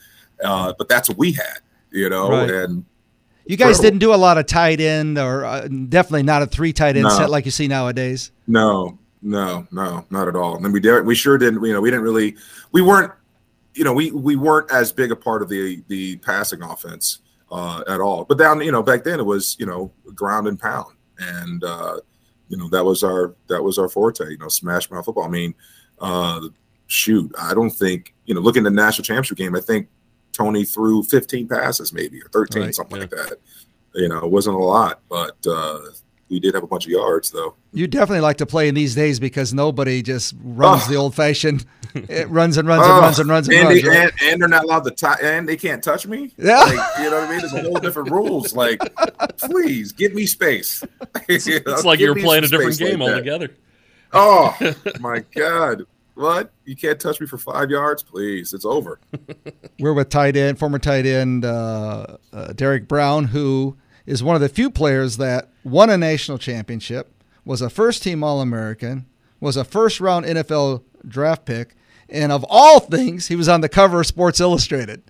Uh, 0.45 0.73
but 0.78 0.88
that's 0.88 1.09
what 1.09 1.19
we 1.19 1.33
had, 1.33 1.59
you 1.90 2.09
know, 2.09 2.30
Right. 2.30 2.50
and 2.50 2.85
You 3.47 3.57
guys 3.57 3.80
didn't 3.80 3.99
do 3.99 4.14
a 4.14 4.16
lot 4.16 4.38
of 4.38 4.47
tight 4.47 4.80
end, 4.80 5.19
or 5.19 5.45
uh, 5.45 5.66
definitely 5.66 6.23
not 6.23 6.42
a 6.42 6.47
three 6.47 6.73
tight 6.73 6.97
end 6.97 7.04
No. 7.04 7.11
set 7.11 7.30
like 7.30 7.45
you 7.47 7.50
see 7.50 7.66
nowadays. 7.66 8.30
no, 8.47 8.97
no, 9.23 9.66
no, 9.71 10.07
not 10.09 10.28
at 10.28 10.37
all. 10.37 10.57
And 10.64 10.73
we 10.73 10.80
did, 10.80 11.04
we 11.04 11.14
sure 11.14 11.37
didn't, 11.37 11.62
you 11.62 11.75
know, 11.75 11.80
we 11.83 11.90
didn't 11.90 12.04
really, 12.04 12.37
we 12.73 12.80
weren't, 12.80 13.12
you 13.75 13.85
know, 13.85 13.93
we 13.93 14.11
we 14.11 14.37
weren't 14.37 14.71
as 14.73 14.93
big 14.93 15.12
a 15.12 15.17
part 15.17 15.43
of 15.43 15.49
the 15.49 15.83
the 15.89 16.17
passing 16.19 16.62
offense 16.62 17.21
uh, 17.50 17.83
at 17.89 18.00
all. 18.00 18.25
But 18.25 18.39
down, 18.39 18.61
you 18.62 18.73
know, 18.73 18.83
back 18.83 19.05
then 19.05 19.21
it 19.21 19.27
was, 19.27 19.57
you 19.59 19.67
know, 19.67 19.93
ground 20.15 20.49
and 20.49 20.59
pound, 20.59 20.97
and 21.19 21.62
uh, 21.65 22.00
you 22.49 22.57
know 22.57 22.69
that 22.69 22.85
was 22.85 23.03
our 23.03 23.35
that 23.49 23.62
was 23.62 23.79
our 23.79 23.89
forte. 23.89 24.29
You 24.31 24.39
know, 24.39 24.49
smash 24.49 24.91
mouth 24.91 25.05
football. 25.05 25.25
I 25.25 25.29
mean, 25.29 25.55
uh, 26.00 26.41
shoot, 26.87 27.33
I 27.39 27.55
don't 27.55 27.71
think 27.71 28.15
you 28.27 28.35
know. 28.35 28.41
Looking 28.41 28.67
at 28.67 28.71
the 28.71 28.77
national 28.77 29.05
championship 29.05 29.39
game, 29.39 29.55
I 29.55 29.61
think 29.61 29.89
Tony 30.33 30.65
threw 30.65 31.03
15 31.03 31.49
passes, 31.49 31.93
maybe 31.93 32.21
or 32.21 32.29
13, 32.33 32.62
Right, 32.62 32.75
something 32.75 32.97
yeah. 32.97 33.03
like 33.03 33.11
that. 33.11 33.37
You 33.95 34.09
know, 34.09 34.19
it 34.19 34.31
wasn't 34.31 34.57
a 34.57 34.61
lot, 34.61 35.00
but 35.09 35.37
uh, 35.47 35.81
we 36.30 36.40
did 36.40 36.54
have 36.54 36.62
a 36.62 36.66
bunch 36.66 36.87
of 36.87 36.92
yards 36.92 37.30
though. 37.30 37.54
You 37.72 37.87
definitely 37.87 38.20
like 38.20 38.38
to 38.38 38.46
play 38.46 38.68
in 38.68 38.75
these 38.75 38.94
days 38.94 39.18
because 39.20 39.52
nobody 39.52 40.00
just 40.02 40.34
runs 40.42 40.84
Oh. 40.87 40.90
the 40.90 40.96
old 40.96 41.14
fashioned. 41.14 41.66
It 41.94 42.28
runs 42.30 42.56
and 42.56 42.68
runs 42.68 42.82
and 42.84 42.92
Oh, 42.92 43.00
runs 43.00 43.18
and 43.18 43.28
runs 43.28 43.49
and, 43.49 43.56
and, 43.58 43.68
runs. 43.68 43.82
they, 43.82 43.88
right? 43.88 43.99
and, 43.99 44.12
and 44.22 44.40
they're 44.40 44.49
not 44.49 44.62
allowed 44.64 44.84
to 44.84 44.92
tie, 44.92 45.16
and 45.23 45.49
they 45.49 45.56
can't 45.56 45.82
touch 45.82 46.06
me. 46.06 46.32
Yeah. 46.38 46.60
like, 46.60 46.71
you 47.00 47.10
know 47.10 47.19
what 47.19 47.28
I 47.28 47.30
mean. 47.30 47.40
There's 47.40 47.52
a 47.52 47.62
whole 47.62 47.80
different 47.80 48.10
rules. 48.10 48.54
Like, 48.60 48.80
please 49.38 49.90
give 49.93 50.14
me 50.14 50.25
space. 50.26 50.82
It's 51.28 51.47
like 51.84 51.99
you're 52.00 52.14
playing 52.14 52.45
a 52.45 52.49
different 52.49 52.78
game 52.78 53.02
altogether. 53.02 53.50
Oh 54.12 54.56
my 55.00 55.25
god! 55.34 55.82
What? 56.14 56.52
You 56.64 56.76
can't 56.76 56.99
touch 57.00 57.21
me 57.21 57.26
for 57.26 57.38
five 57.38 57.71
yards, 57.71 58.02
please. 58.02 58.52
It's 58.52 58.64
over. 58.64 58.99
We're 59.78 59.93
with 59.95 60.08
tight 60.10 60.36
end, 60.36 60.58
former 60.58 60.78
tight 60.78 61.06
end 61.06 61.45
uh, 61.45 62.16
uh, 62.32 62.52
Derek 62.52 62.88
Brown, 62.88 63.25
who 63.26 63.76
is 64.06 64.23
one 64.23 64.34
of 64.34 64.40
the 64.43 64.49
few 64.49 64.71
players 64.71 65.16
that 65.19 65.50
won 65.64 65.90
a 65.90 65.99
national 65.99 66.38
championship, 66.38 67.12
was 67.44 67.62
a 67.62 67.70
first 67.70 68.02
team 68.02 68.23
All 68.23 68.40
American, 68.40 69.06
was 69.40 69.56
a 69.56 69.64
first 69.64 70.00
round 70.00 70.26
NFL 70.26 70.82
draft 71.06 71.44
pick, 71.44 71.75
and 72.08 72.32
of 72.32 72.44
all 72.49 72.80
things, 72.80 73.28
he 73.28 73.36
was 73.36 73.49
on 73.49 73.60
the 73.60 73.68
cover 73.68 74.00
of 74.00 74.06
Sports 74.06 74.40
Illustrated. 74.40 75.02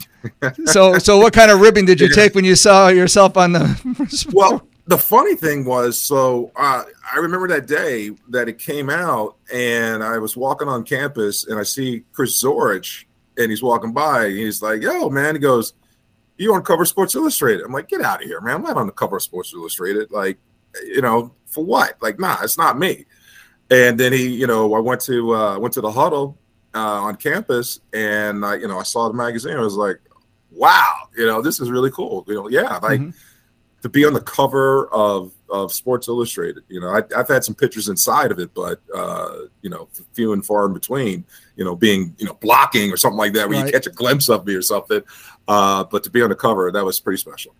so, 0.66 0.98
so 0.98 1.18
what 1.18 1.32
kind 1.32 1.50
of 1.50 1.60
ribbing 1.60 1.84
did 1.84 2.00
you 2.00 2.08
take 2.08 2.34
when 2.34 2.44
you 2.44 2.56
saw 2.56 2.88
yourself 2.88 3.36
on 3.36 3.52
the? 3.52 4.28
Well, 4.32 4.66
the 4.86 4.98
funny 4.98 5.34
thing 5.34 5.64
was, 5.66 6.00
so 6.00 6.50
uh, 6.56 6.82
I 7.12 7.18
remember 7.18 7.46
that 7.48 7.66
day 7.66 8.10
that 8.30 8.48
it 8.48 8.58
came 8.58 8.88
out, 8.88 9.36
and 9.52 10.02
I 10.02 10.16
was 10.18 10.36
walking 10.36 10.66
on 10.66 10.82
campus, 10.82 11.46
and 11.46 11.58
I 11.58 11.62
see 11.62 12.04
Chris 12.12 12.42
Zorich, 12.42 13.04
and 13.36 13.50
he's 13.50 13.62
walking 13.62 13.92
by, 13.92 14.26
and 14.26 14.38
he's 14.38 14.62
like, 14.62 14.80
"Yo, 14.80 15.10
man," 15.10 15.34
he 15.34 15.40
goes, 15.40 15.74
"You 16.38 16.54
on 16.54 16.62
cover 16.62 16.84
Sports 16.84 17.14
Illustrated?" 17.14 17.64
I'm 17.64 17.72
like, 17.72 17.88
"Get 17.88 18.00
out 18.00 18.22
of 18.22 18.28
here, 18.28 18.40
man! 18.40 18.56
I'm 18.56 18.62
not 18.62 18.76
on 18.76 18.86
the 18.86 18.92
cover 18.92 19.16
of 19.16 19.22
Sports 19.22 19.52
Illustrated. 19.52 20.10
Like, 20.10 20.38
you 20.84 21.02
know, 21.02 21.34
for 21.46 21.64
what? 21.64 21.96
Like, 22.00 22.18
nah, 22.18 22.38
it's 22.42 22.56
not 22.58 22.78
me." 22.78 23.04
And 23.70 24.00
then 24.00 24.12
he, 24.14 24.28
you 24.28 24.46
know, 24.46 24.72
I 24.74 24.78
went 24.78 25.00
to 25.02 25.34
uh, 25.34 25.58
went 25.58 25.74
to 25.74 25.80
the 25.82 25.90
huddle 25.92 26.38
uh, 26.74 26.78
on 27.02 27.16
campus, 27.16 27.80
and 27.92 28.44
I, 28.44 28.54
you 28.56 28.68
know, 28.68 28.78
I 28.78 28.82
saw 28.84 29.08
the 29.08 29.14
magazine. 29.14 29.56
I 29.56 29.60
was 29.60 29.74
like, 29.74 29.98
"Wow, 30.50 30.94
you 31.16 31.26
know, 31.26 31.42
this 31.42 31.60
is 31.60 31.70
really 31.70 31.90
cool." 31.90 32.24
You 32.26 32.34
know, 32.34 32.48
yeah, 32.48 32.78
like 32.78 33.00
Mhm. 33.00 33.14
to 33.82 33.88
be 33.88 34.04
on 34.06 34.12
the 34.14 34.20
cover 34.20 34.88
of 34.88 35.32
of 35.50 35.72
Sports 35.72 36.08
Illustrated. 36.08 36.62
You 36.68 36.80
know, 36.80 36.88
I, 36.88 37.02
I've 37.16 37.28
had 37.28 37.42
some 37.44 37.54
pictures 37.54 37.88
inside 37.88 38.30
of 38.30 38.38
it, 38.38 38.52
but 38.54 38.80
uh, 38.94 39.34
you 39.62 39.70
know, 39.70 39.88
few 40.12 40.32
and 40.32 40.44
far 40.44 40.66
in 40.66 40.72
between. 40.72 41.24
You 41.58 41.64
know, 41.64 41.76
being 41.76 42.14
you 42.18 42.24
know 42.24 42.32
blocking 42.34 42.90
or 42.92 42.96
something 42.96 43.18
like 43.18 43.34
that, 43.34 43.48
where 43.50 43.58
Right. 43.58 43.66
you 43.66 43.72
catch 43.72 43.86
a 43.86 43.90
glimpse 43.90 44.30
of 44.30 44.46
me 44.46 44.54
or 44.54 44.62
something. 44.62 45.02
Uh, 45.46 45.84
but 45.84 46.04
to 46.04 46.10
be 46.10 46.22
on 46.22 46.30
the 46.30 46.36
cover, 46.36 46.70
that 46.72 46.84
was 46.84 46.98
pretty 47.00 47.18
special. 47.18 47.54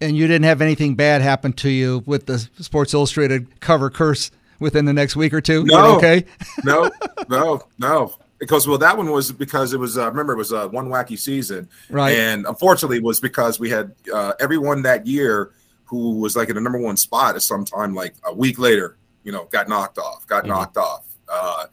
and 0.00 0.16
you 0.16 0.26
didn't 0.26 0.44
have 0.46 0.60
anything 0.60 0.96
bad 0.96 1.22
happen 1.22 1.52
to 1.52 1.68
you 1.70 2.02
with 2.06 2.26
the 2.26 2.38
Sports 2.58 2.92
Illustrated 2.94 3.60
cover 3.60 3.88
curse 3.90 4.32
within 4.58 4.84
the 4.86 4.92
next 4.92 5.14
week 5.14 5.32
or 5.32 5.40
two. 5.40 5.62
No. 5.64 5.96
okay. 5.96 6.24
no, 6.64 6.90
no, 7.28 7.60
no. 7.78 8.14
Because 8.40 8.66
well, 8.66 8.78
that 8.78 8.96
one 8.96 9.10
was 9.12 9.30
because 9.30 9.72
it 9.72 9.78
was. 9.78 9.96
Uh, 9.96 10.08
remember, 10.10 10.32
it 10.32 10.36
was 10.38 10.52
uh, 10.52 10.66
one 10.68 10.88
wacky 10.88 11.16
season, 11.18 11.68
Right. 11.90 12.16
And 12.16 12.44
unfortunately, 12.46 12.96
it 12.96 13.04
was 13.04 13.20
because 13.20 13.60
we 13.60 13.70
had 13.70 13.94
uh, 14.12 14.32
everyone 14.40 14.82
that 14.82 15.06
year 15.06 15.52
who 15.84 16.18
was 16.18 16.34
like 16.36 16.48
in 16.48 16.54
the 16.56 16.60
number 16.60 16.78
one 16.80 16.96
spot 16.96 17.36
at 17.36 17.42
some 17.42 17.64
time, 17.64 17.94
like 17.94 18.14
a 18.24 18.34
week 18.34 18.58
later, 18.58 18.96
you 19.24 19.30
know, 19.30 19.44
got 19.52 19.68
knocked 19.68 19.98
off, 19.98 20.26
got 20.26 20.42
Mhm. 20.44 20.48
knocked 20.48 20.76
off. 20.78 21.04
Uh, 21.28 21.66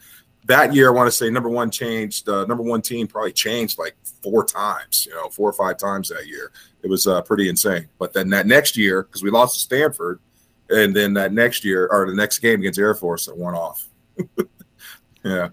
that 0.49 0.73
year, 0.73 0.89
I 0.89 0.91
want 0.91 1.07
to 1.07 1.11
say 1.11 1.29
number 1.29 1.47
one 1.47 1.69
changed. 1.69 2.27
Uh, 2.27 2.43
number 2.45 2.63
one 2.63 2.81
team 2.81 3.07
probably 3.07 3.31
changed 3.31 3.77
like 3.77 3.95
four 4.23 4.43
times, 4.43 5.05
you 5.05 5.13
know, 5.13 5.29
four 5.29 5.47
or 5.47 5.53
five 5.53 5.77
times 5.77 6.09
that 6.09 6.27
year. 6.27 6.51
It 6.81 6.89
was 6.89 7.05
uh, 7.07 7.21
pretty 7.21 7.49
insane. 7.49 7.87
But 7.99 8.13
then 8.13 8.29
that 8.29 8.47
next 8.47 8.75
year, 8.75 9.03
because 9.03 9.21
we 9.23 9.29
lost 9.29 9.53
to 9.53 9.59
Stanford, 9.59 10.19
and 10.69 10.95
then 10.95 11.13
that 11.13 11.33
next 11.33 11.63
year 11.63 11.87
or 11.91 12.09
the 12.09 12.15
next 12.15 12.39
game 12.39 12.59
against 12.59 12.79
Air 12.79 12.95
Force, 12.95 13.27
it 13.27 13.37
went 13.37 13.55
off. 13.55 13.87
yeah. 15.23 15.49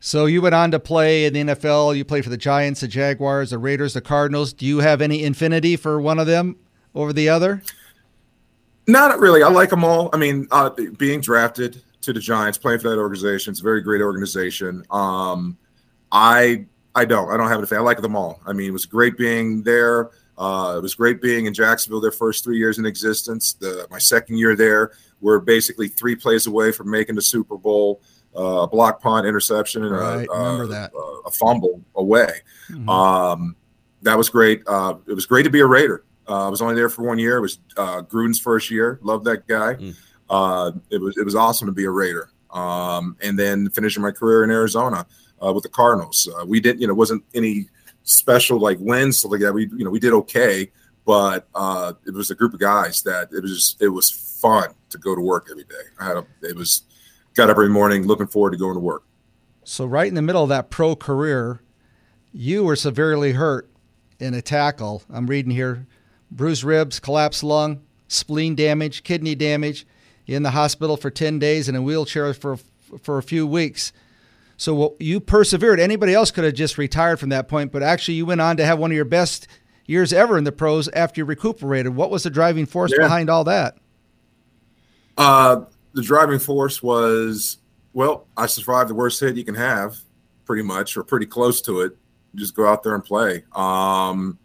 So 0.00 0.26
you 0.26 0.42
went 0.42 0.56
on 0.56 0.72
to 0.72 0.80
play 0.80 1.26
in 1.26 1.32
the 1.32 1.54
NFL. 1.54 1.96
You 1.96 2.04
played 2.04 2.24
for 2.24 2.30
the 2.30 2.36
Giants, 2.36 2.80
the 2.80 2.88
Jaguars, 2.88 3.50
the 3.50 3.58
Raiders, 3.58 3.94
the 3.94 4.00
Cardinals. 4.00 4.52
Do 4.52 4.66
you 4.66 4.80
have 4.80 5.00
any 5.00 5.22
infinity 5.22 5.76
for 5.76 6.00
one 6.00 6.18
of 6.18 6.26
them 6.26 6.56
over 6.96 7.12
the 7.12 7.28
other? 7.28 7.62
Not 8.88 9.20
really. 9.20 9.44
I 9.44 9.48
like 9.48 9.70
them 9.70 9.84
all. 9.84 10.10
I 10.12 10.16
mean, 10.16 10.48
uh, 10.50 10.70
being 10.98 11.20
drafted 11.20 11.80
to 12.02 12.12
the 12.12 12.20
Giants, 12.20 12.58
playing 12.58 12.80
for 12.80 12.90
that 12.90 12.98
organization, 12.98 13.52
it's 13.52 13.60
a 13.60 13.64
very 13.64 13.80
great 13.80 14.00
organization. 14.02 14.84
Um, 14.90 15.56
I 16.10 16.66
I 16.94 17.04
don't. 17.04 17.30
I 17.30 17.36
don't 17.36 17.48
have 17.48 17.62
a 17.62 17.66
fan. 17.66 17.78
I 17.78 17.82
like 17.82 18.00
them 18.02 18.16
all. 18.16 18.40
I 18.46 18.52
mean, 18.52 18.68
it 18.68 18.72
was 18.72 18.86
great 18.86 19.16
being 19.16 19.62
there. 19.62 20.10
Uh, 20.36 20.74
it 20.78 20.82
was 20.82 20.94
great 20.94 21.20
being 21.22 21.46
in 21.46 21.54
Jacksonville 21.54 22.00
their 22.00 22.10
first 22.10 22.44
three 22.44 22.58
years 22.58 22.78
in 22.78 22.84
existence. 22.86 23.54
The, 23.54 23.86
my 23.90 23.98
second 23.98 24.36
year 24.38 24.56
there, 24.56 24.92
we're 25.20 25.38
basically 25.38 25.88
three 25.88 26.16
plays 26.16 26.46
away 26.46 26.72
from 26.72 26.90
making 26.90 27.14
the 27.14 27.22
Super 27.22 27.56
Bowl. 27.56 28.02
Uh, 28.34 28.62
a 28.62 28.66
block 28.66 29.00
punt, 29.02 29.26
interception, 29.26 29.84
and 29.84 29.92
Right, 29.94 30.26
a, 30.32 30.38
remember 30.38 30.64
a- 30.64 30.66
that. 30.68 30.92
a, 30.94 31.28
a 31.28 31.30
fumble 31.30 31.82
away. 31.94 32.30
Mhm. 32.70 32.88
Um, 32.88 33.56
that 34.02 34.16
was 34.16 34.30
great. 34.30 34.62
Uh, 34.66 34.94
it 35.06 35.12
was 35.12 35.26
great 35.26 35.42
to 35.42 35.50
be 35.50 35.60
a 35.60 35.66
Raider. 35.66 36.04
Uh, 36.26 36.46
I 36.46 36.48
was 36.48 36.62
only 36.62 36.74
there 36.74 36.88
for 36.88 37.02
one 37.02 37.18
year. 37.18 37.36
It 37.36 37.40
was 37.42 37.58
uh, 37.76 38.00
Gruden's 38.02 38.40
first 38.40 38.70
year. 38.70 38.98
Loved 39.02 39.26
that 39.26 39.46
guy. 39.46 39.74
Mm. 39.74 39.94
Uh, 40.32 40.72
it 40.90 41.00
was 41.00 41.16
it 41.16 41.24
was 41.24 41.36
awesome 41.36 41.66
to 41.66 41.72
be 41.72 41.84
a 41.84 41.90
Raider. 41.90 42.30
um, 42.52 43.16
and 43.22 43.38
then 43.38 43.68
finishing 43.70 44.02
my 44.02 44.10
career 44.10 44.44
in 44.44 44.50
Arizona 44.50 45.06
uh, 45.44 45.52
with 45.52 45.62
the 45.62 45.68
Cardinals. 45.68 46.28
Uh, 46.28 46.44
we 46.44 46.60
didn't, 46.60 46.80
you 46.80 46.86
know, 46.86 46.94
wasn't 46.94 47.24
any 47.34 47.68
special 48.04 48.58
like 48.58 48.78
wins 48.80 49.24
like 49.24 49.40
that. 49.40 49.52
We, 49.52 49.68
you 49.68 49.84
know, 49.84 49.90
we 49.90 49.98
did 50.00 50.12
okay, 50.12 50.70
but 51.04 51.48
uh, 51.54 51.94
it 52.06 52.14
was 52.14 52.30
a 52.30 52.34
group 52.34 52.52
of 52.54 52.60
guys 52.60 53.02
that 53.02 53.28
it 53.32 53.42
was 53.42 53.54
just, 53.54 53.82
it 53.82 53.88
was 53.88 54.10
fun 54.10 54.70
to 54.90 54.98
go 54.98 55.14
to 55.14 55.20
work 55.20 55.48
every 55.50 55.64
day. 55.64 55.74
I 55.98 56.06
had 56.06 56.16
a, 56.18 56.26
it 56.42 56.56
was 56.56 56.82
got 57.34 57.48
up 57.48 57.56
every 57.56 57.70
morning 57.70 58.06
looking 58.06 58.26
forward 58.26 58.50
to 58.52 58.56
going 58.58 58.74
to 58.74 58.80
work. 58.80 59.04
So 59.64 59.86
right 59.86 60.08
in 60.08 60.14
the 60.14 60.22
middle 60.22 60.42
of 60.42 60.48
that 60.50 60.70
pro 60.70 60.94
career, 60.96 61.60
you 62.32 62.64
were 62.64 62.76
severely 62.76 63.32
hurt 63.32 63.70
in 64.18 64.34
a 64.34 64.42
tackle. 64.42 65.02
I'm 65.08 65.26
reading 65.26 65.52
here: 65.52 65.86
bruised 66.30 66.64
ribs, 66.64 66.98
collapsed 66.98 67.44
lung, 67.44 67.82
spleen 68.08 68.54
damage, 68.56 69.04
kidney 69.04 69.34
damage. 69.34 69.86
In 70.26 70.42
the 70.42 70.52
hospital 70.52 70.96
for 70.96 71.10
10 71.10 71.38
days 71.38 71.68
in 71.68 71.74
a 71.74 71.82
wheelchair 71.82 72.32
for 72.32 72.58
for 73.02 73.18
a 73.18 73.22
few 73.22 73.46
weeks. 73.46 73.92
So 74.56 74.96
you 75.00 75.18
persevered. 75.18 75.80
Anybody 75.80 76.14
else 76.14 76.30
could 76.30 76.44
have 76.44 76.54
just 76.54 76.78
retired 76.78 77.18
from 77.18 77.30
that 77.30 77.48
point, 77.48 77.72
but 77.72 77.82
actually 77.82 78.14
you 78.14 78.26
went 78.26 78.40
on 78.40 78.56
to 78.58 78.64
have 78.64 78.78
one 78.78 78.90
of 78.90 78.94
your 78.94 79.04
best 79.04 79.48
years 79.86 80.12
ever 80.12 80.38
in 80.38 80.44
the 80.44 80.52
pros 80.52 80.88
after 80.88 81.20
you 81.20 81.24
recuperated. 81.24 81.96
What 81.96 82.10
was 82.10 82.22
the 82.22 82.30
driving 82.30 82.66
force 82.66 82.92
yeah. 82.96 83.04
behind 83.04 83.28
all 83.28 83.44
that? 83.44 83.76
Uh, 85.18 85.62
the 85.94 86.02
driving 86.02 86.38
force 86.38 86.82
was 86.82 87.58
well, 87.92 88.26
I 88.36 88.46
survived 88.46 88.88
the 88.88 88.94
worst 88.94 89.20
hit 89.20 89.36
you 89.36 89.44
can 89.44 89.54
have, 89.54 89.98
pretty 90.44 90.62
much, 90.62 90.96
or 90.96 91.02
pretty 91.02 91.26
close 91.26 91.60
to 91.62 91.82
it. 91.82 91.96
Just 92.34 92.54
go 92.54 92.66
out 92.66 92.82
there 92.82 92.94
and 92.94 93.04
play. 93.04 93.44
Um, 93.52 94.38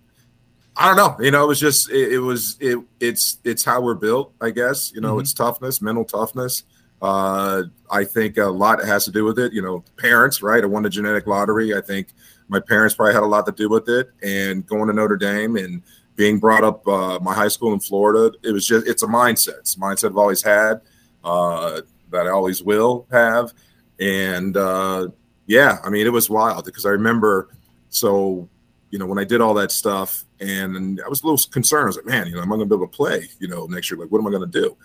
I 0.78 0.88
don't 0.88 0.98
know. 0.98 1.24
You 1.24 1.32
know, 1.32 1.44
it 1.44 1.48
was 1.48 1.60
just 1.60 1.90
it, 1.90 2.14
it, 2.14 2.20
was 2.20 2.56
it 2.60 2.78
it's 3.00 3.40
it's 3.44 3.64
how 3.64 3.82
we're 3.82 3.96
built, 3.96 4.34
I 4.40 4.52
guess. 4.52 4.92
You 4.94 5.02
know, 5.02 5.14
mm-hmm. 5.14 5.22
it's 5.22 5.34
toughness, 5.34 5.82
mental 5.82 6.06
toughness. 6.06 6.64
Uh, 7.02 7.64
I 7.92 8.04
think 8.04 8.38
a 8.38 8.46
lot 8.46 8.84
has 8.86 9.06
to 9.06 9.12
do 9.12 9.24
with 9.24 9.40
it. 9.40 9.54
You 9.54 9.62
know, 9.62 9.84
parents, 9.98 10.42
right? 10.42 10.64
I 10.64 10.68
won 10.68 10.84
the 10.84 10.90
genetic 10.90 11.26
lottery. 11.26 11.76
I 11.76 11.82
think 11.82 12.10
my 12.48 12.60
parents 12.60 12.96
probably 12.96 13.14
had 13.14 13.24
a 13.24 13.28
lot 13.28 13.46
to 13.48 13.52
do 13.52 13.70
with 13.70 13.90
it. 13.90 14.12
And 14.22 14.66
going 14.66 14.88
to 14.88 14.94
Notre 14.94 15.18
Dame 15.18 15.58
and 15.58 15.82
being 16.16 16.40
brought 16.40 16.64
up 16.64 16.88
uh, 16.88 17.20
my 17.22 17.34
high 17.34 17.48
school 17.48 17.74
in 17.74 17.80
Florida, 17.80 18.36
it 18.44 18.52
was 18.52 18.66
just 18.66 18.88
it's 18.88 19.04
a 19.04 19.08
mindset. 19.08 19.60
It's 19.60 19.76
a 19.76 19.80
mindset 19.80 20.12
I've 20.12 20.18
always 20.18 20.44
had, 20.44 20.82
uh, 21.24 21.82
that 22.12 22.28
I 22.28 22.30
always 22.30 22.62
will 22.64 23.08
have. 23.12 23.54
And 24.00 24.56
uh, 24.56 25.10
yeah, 25.48 25.78
I 25.84 25.90
mean, 25.90 26.06
it 26.06 26.14
was 26.14 26.30
wild 26.30 26.66
because 26.66 26.86
I 26.86 26.90
remember 26.90 27.50
so 27.90 28.50
you 28.90 29.00
know, 29.00 29.06
when 29.06 29.20
I 29.20 29.24
did 29.24 29.42
all 29.42 29.54
that 29.56 29.72
stuff, 29.72 30.24
and 30.40 31.02
I 31.04 31.10
was 31.10 31.22
a 31.24 31.28
little 31.28 31.52
concerned. 31.52 31.84
I 31.84 31.88
was 31.88 31.96
like, 31.98 32.06
man, 32.06 32.28
you 32.28 32.36
know, 32.36 32.42
am 32.42 32.52
I 32.52 32.56
going 32.56 32.70
to 32.70 32.76
be 32.78 32.80
able 32.80 32.88
to 32.88 32.96
play, 32.96 33.28
you 33.40 33.48
know, 33.48 33.66
next 33.66 33.92
year? 33.92 34.00
Like, 34.00 34.12
what 34.12 34.20
am 34.20 34.28
I 34.28 34.32
going 34.32 34.50
to 34.50 34.62
do? 34.62 34.78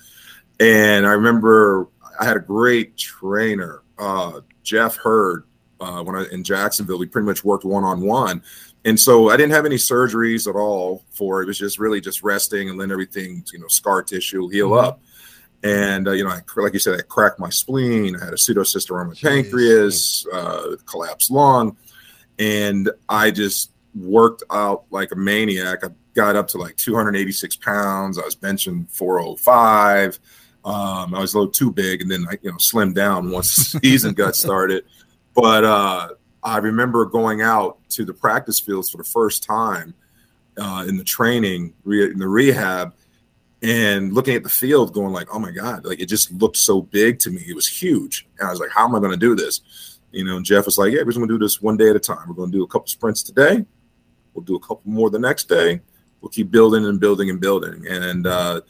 And 0.61 1.07
I 1.07 1.12
remember 1.12 1.88
I 2.19 2.25
had 2.25 2.37
a 2.37 2.41
great 2.41 2.97
trainer, 2.97 3.83
uh, 3.99 4.41
Jeff 4.62 4.97
Hurd, 4.97 5.45
uh, 5.81 6.03
when 6.03 6.15
I 6.15 6.27
in 6.31 6.45
Jacksonville. 6.45 6.99
We 6.99 7.07
pretty 7.07 7.27
much 7.27 7.45
worked 7.45 7.65
one 7.65 7.85
on 7.85 8.01
one, 8.01 8.43
and 8.85 8.99
so 8.99 9.31
I 9.31 9.37
didn't 9.37 9.53
have 9.53 9.67
any 9.67 9.77
surgeries 9.77 10.49
at 10.49 10.57
all 10.57 11.05
for 11.11 11.41
it. 11.41 11.45
it 11.45 11.49
was 11.49 11.59
just 11.59 11.79
really 11.79 12.01
just 12.01 12.23
resting 12.23 12.69
and 12.69 12.79
letting 12.79 12.93
everything, 12.93 13.45
you 13.53 13.59
know, 13.59 13.67
scar 13.69 14.03
tissue 14.03 14.49
heal 14.49 14.71
mm-hmm. 14.71 14.87
up. 14.87 15.01
And 15.65 16.09
uh, 16.09 16.12
you 16.12 16.25
know, 16.25 16.31
I, 16.31 16.41
like 16.57 16.73
you 16.73 16.79
said, 16.79 16.99
I 16.99 17.03
cracked 17.03 17.38
my 17.38 17.51
spleen. 17.51 18.17
I 18.17 18.25
had 18.25 18.35
a 18.35 18.37
pseudocyst 18.37 18.91
around 18.91 19.09
my 19.09 19.15
Jeez. 19.15 19.29
pancreas, 19.29 20.27
uh, 20.33 20.77
collapsed 20.87 21.31
lung, 21.31 21.77
and 22.38 22.91
I 23.09 23.31
just 23.31 23.71
worked 23.94 24.42
out 24.50 24.85
like 24.90 25.12
a 25.12 25.16
maniac. 25.16 25.85
I 25.85 25.88
got 26.14 26.37
up 26.37 26.48
to 26.48 26.59
like 26.59 26.76
286 26.76 27.57
pounds. 27.57 28.18
I 28.18 28.24
was 28.24 28.37
benching 28.37 28.88
405. 28.90 30.18
Um, 30.64 31.14
I 31.14 31.20
was 31.20 31.35
a 31.35 31.38
little 31.38 31.52
too 31.52 31.72
big, 31.72 32.02
and 32.02 32.11
then 32.11 32.26
I, 32.31 32.38
you 32.42 32.50
know, 32.50 32.57
slimmed 32.57 32.94
down 32.94 33.31
once 33.31 33.72
the 33.72 33.81
season 33.83 34.14
got 34.14 34.37
started. 34.37 34.85
But 35.35 35.64
uh, 35.64 36.09
I 36.42 36.59
remember 36.59 37.05
going 37.07 37.42
out 37.42 37.78
to 37.90 38.05
the 38.05 38.14
practice 38.14 38.61
fields 38.61 38.90
for 38.90 38.98
the 38.98 39.05
first 39.05 39.42
time 39.42 39.94
uh, 40.57 40.85
in 40.87 40.96
the 40.96 41.05
training, 41.05 41.74
in 41.87 42.18
the 42.18 42.28
rehab, 42.28 42.94
and 43.62 44.12
looking 44.12 44.35
at 44.35 44.42
the 44.42 44.48
field, 44.48 44.92
going 44.92 45.12
like, 45.12 45.28
"Oh 45.33 45.38
my 45.38 45.50
god!" 45.50 45.85
Like 45.85 46.00
it 46.00 46.07
just 46.07 46.33
looked 46.33 46.57
so 46.57 46.83
big 46.83 47.18
to 47.20 47.31
me. 47.31 47.42
It 47.46 47.55
was 47.55 47.66
huge, 47.66 48.26
and 48.38 48.48
I 48.48 48.50
was 48.50 48.61
like, 48.61 48.70
"How 48.70 48.87
am 48.87 48.94
I 48.94 48.98
going 48.98 49.12
to 49.12 49.16
do 49.16 49.35
this?" 49.35 49.98
You 50.11 50.24
know, 50.24 50.40
Jeff 50.42 50.66
was 50.66 50.78
like, 50.78 50.92
"Yeah, 50.92 51.00
we're 51.00 51.07
just 51.07 51.18
going 51.18 51.28
to 51.28 51.35
do 51.35 51.44
this 51.44 51.62
one 51.62 51.76
day 51.76 51.88
at 51.88 51.96
a 51.96 52.00
time. 52.00 52.28
We're 52.28 52.35
going 52.35 52.52
to 52.52 52.59
do 52.59 52.64
a 52.64 52.68
couple 52.68 52.88
sprints 52.88 53.22
today, 53.22 53.64
We'll 54.35 54.45
do 54.45 54.57
a 54.57 54.61
couple 54.61 54.83
more 54.85 55.11
the 55.11 55.18
next 55.18 55.49
day. 55.49 55.81
We'll 56.21 56.31
keep 56.31 56.51
building 56.51 56.85
and 56.87 57.01
building 57.01 57.31
and 57.31 57.40
building. 57.40 57.87
And 57.88 58.27
uh, 58.27 58.61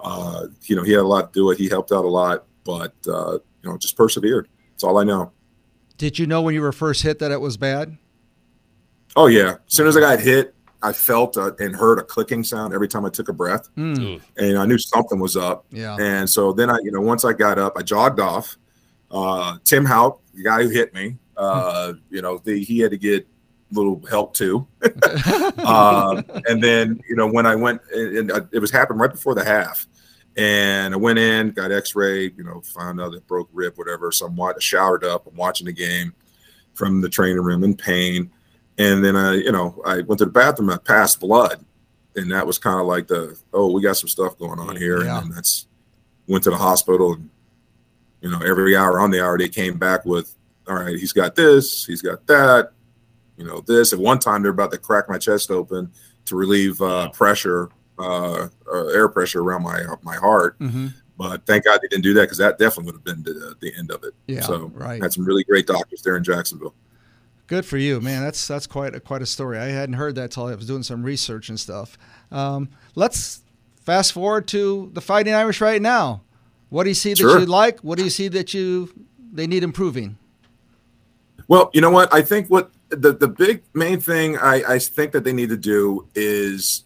uh, 0.00 0.46
you 0.62 0.76
know, 0.76 0.82
he 0.82 0.92
had 0.92 1.00
a 1.00 1.06
lot 1.06 1.32
to 1.32 1.38
do 1.38 1.50
it. 1.50 1.58
He 1.58 1.68
helped 1.68 1.92
out 1.92 2.04
a 2.04 2.08
lot, 2.08 2.46
but 2.64 2.94
uh, 3.08 3.38
you 3.62 3.70
know, 3.70 3.78
just 3.78 3.96
persevered. 3.96 4.48
That's 4.70 4.84
all 4.84 4.98
I 4.98 5.04
know. 5.04 5.32
Did 5.98 6.18
you 6.18 6.26
know 6.26 6.42
when 6.42 6.54
you 6.54 6.60
were 6.60 6.72
first 6.72 7.02
hit 7.02 7.18
that 7.20 7.30
it 7.30 7.40
was 7.40 7.56
bad? 7.56 7.96
Oh 9.14 9.28
yeah. 9.28 9.56
As 9.66 9.74
soon 9.74 9.86
as 9.86 9.96
I 9.96 10.00
got 10.00 10.20
hit, 10.20 10.54
I 10.82 10.92
felt 10.92 11.36
a, 11.36 11.54
and 11.58 11.74
heard 11.74 11.98
a 11.98 12.02
clicking 12.02 12.44
sound 12.44 12.74
every 12.74 12.86
time 12.86 13.04
I 13.06 13.08
took 13.08 13.28
a 13.28 13.32
breath, 13.32 13.68
mm. 13.76 14.20
and 14.36 14.58
I 14.58 14.66
knew 14.66 14.78
something 14.78 15.18
was 15.18 15.36
up. 15.36 15.64
Yeah. 15.70 15.96
And 15.98 16.28
so 16.28 16.52
then 16.52 16.68
I, 16.68 16.78
you 16.82 16.92
know, 16.92 17.00
once 17.00 17.24
I 17.24 17.32
got 17.32 17.58
up, 17.58 17.74
I 17.76 17.82
jogged 17.82 18.20
off. 18.20 18.58
Uh, 19.10 19.56
Tim 19.64 19.84
Hout, 19.86 20.20
the 20.34 20.42
guy 20.42 20.62
who 20.62 20.68
hit 20.68 20.92
me, 20.92 21.16
uh, 21.36 21.94
you 22.10 22.20
know, 22.20 22.38
the, 22.38 22.62
he 22.62 22.80
had 22.80 22.90
to 22.90 22.98
get 22.98 23.26
little 23.72 24.02
help 24.08 24.34
too. 24.34 24.66
um, 25.58 26.24
and 26.48 26.62
then, 26.62 27.00
you 27.08 27.16
know, 27.16 27.26
when 27.26 27.46
I 27.46 27.54
went, 27.54 27.80
and 27.92 28.30
it 28.52 28.58
was 28.58 28.70
happened 28.70 29.00
right 29.00 29.10
before 29.10 29.34
the 29.34 29.44
half, 29.44 29.86
and 30.36 30.92
I 30.92 30.96
went 30.96 31.18
in, 31.18 31.50
got 31.50 31.72
X-ray, 31.72 32.32
you 32.36 32.44
know, 32.44 32.60
found 32.60 33.00
out 33.00 33.14
it 33.14 33.26
broke 33.26 33.48
rib, 33.52 33.74
whatever. 33.76 34.12
So 34.12 34.26
I'm 34.26 34.60
showered 34.60 35.04
up, 35.04 35.26
I'm 35.26 35.36
watching 35.36 35.66
the 35.66 35.72
game 35.72 36.14
from 36.74 37.00
the 37.00 37.08
training 37.08 37.42
room 37.42 37.64
in 37.64 37.74
pain, 37.74 38.30
and 38.78 39.04
then 39.04 39.16
I, 39.16 39.34
you 39.34 39.52
know, 39.52 39.80
I 39.84 40.02
went 40.02 40.18
to 40.18 40.26
the 40.26 40.30
bathroom, 40.30 40.70
I 40.70 40.76
passed 40.76 41.20
blood, 41.20 41.64
and 42.14 42.30
that 42.32 42.46
was 42.46 42.58
kind 42.58 42.78
of 42.78 42.86
like 42.86 43.06
the, 43.06 43.38
oh, 43.52 43.72
we 43.72 43.80
got 43.80 43.96
some 43.96 44.08
stuff 44.08 44.38
going 44.38 44.58
on 44.58 44.76
here, 44.76 45.04
yeah. 45.04 45.22
and 45.22 45.32
that's 45.34 45.66
went 46.26 46.44
to 46.44 46.50
the 46.50 46.56
hospital, 46.56 47.14
and 47.14 47.30
you 48.20 48.30
know, 48.30 48.40
every 48.40 48.76
hour 48.76 49.00
on 49.00 49.10
the 49.10 49.24
hour 49.24 49.38
they 49.38 49.48
came 49.48 49.78
back 49.78 50.04
with, 50.04 50.34
all 50.68 50.74
right, 50.74 50.96
he's 50.96 51.12
got 51.12 51.34
this, 51.34 51.86
he's 51.86 52.02
got 52.02 52.26
that, 52.26 52.72
you 53.36 53.44
know 53.44 53.60
this. 53.60 53.92
At 53.92 53.98
one 53.98 54.18
time, 54.18 54.42
they're 54.42 54.52
about 54.52 54.72
to 54.72 54.78
crack 54.78 55.08
my 55.08 55.18
chest 55.18 55.50
open 55.50 55.90
to 56.26 56.36
relieve 56.36 56.80
uh, 56.82 57.10
pressure, 57.10 57.70
uh, 57.98 58.48
air 58.72 59.08
pressure 59.08 59.42
around 59.42 59.62
my 59.62 59.82
my 60.02 60.16
heart. 60.16 60.58
Mm-hmm. 60.58 60.88
But 61.18 61.46
thank 61.46 61.64
God 61.64 61.80
they 61.82 61.88
didn't 61.88 62.02
do 62.02 62.12
that 62.14 62.22
because 62.22 62.38
that 62.38 62.58
definitely 62.58 62.92
would 62.92 62.96
have 62.96 63.04
been 63.04 63.22
the, 63.22 63.54
the 63.60 63.72
end 63.78 63.90
of 63.90 64.04
it. 64.04 64.14
Yeah, 64.26 64.42
so 64.42 64.70
right. 64.74 65.02
Had 65.02 65.12
some 65.12 65.24
really 65.24 65.44
great 65.44 65.66
doctors 65.66 66.02
there 66.02 66.16
in 66.16 66.24
Jacksonville. 66.24 66.74
Good 67.46 67.64
for 67.64 67.78
you, 67.78 68.00
man. 68.00 68.22
That's 68.22 68.46
that's 68.46 68.66
quite 68.66 68.94
a, 68.94 69.00
quite 69.00 69.22
a 69.22 69.26
story. 69.26 69.58
I 69.58 69.66
hadn't 69.66 69.94
heard 69.94 70.16
that 70.16 70.24
until 70.24 70.46
I 70.46 70.54
was 70.54 70.66
doing 70.66 70.82
some 70.82 71.02
research 71.02 71.48
and 71.48 71.58
stuff. 71.58 71.96
Um, 72.30 72.68
let's 72.96 73.42
fast 73.80 74.12
forward 74.12 74.48
to 74.48 74.90
the 74.92 75.00
Fighting 75.00 75.32
Irish 75.32 75.60
right 75.60 75.80
now. 75.80 76.22
What 76.68 76.82
do 76.82 76.90
you 76.90 76.94
see 76.94 77.10
that 77.10 77.18
sure. 77.18 77.38
you 77.38 77.46
like? 77.46 77.80
What 77.80 77.98
do 77.98 78.04
you 78.04 78.10
see 78.10 78.28
that 78.28 78.52
you 78.52 78.92
they 79.32 79.46
need 79.46 79.62
improving? 79.62 80.18
Well, 81.48 81.70
you 81.72 81.80
know 81.80 81.90
what? 81.90 82.12
I 82.12 82.22
think 82.22 82.48
what 82.48 82.70
the 82.88 83.12
the 83.12 83.28
big 83.28 83.64
main 83.74 84.00
thing 84.00 84.38
I, 84.38 84.74
I 84.74 84.78
think 84.78 85.12
that 85.12 85.24
they 85.24 85.32
need 85.32 85.48
to 85.50 85.56
do 85.56 86.08
is 86.14 86.84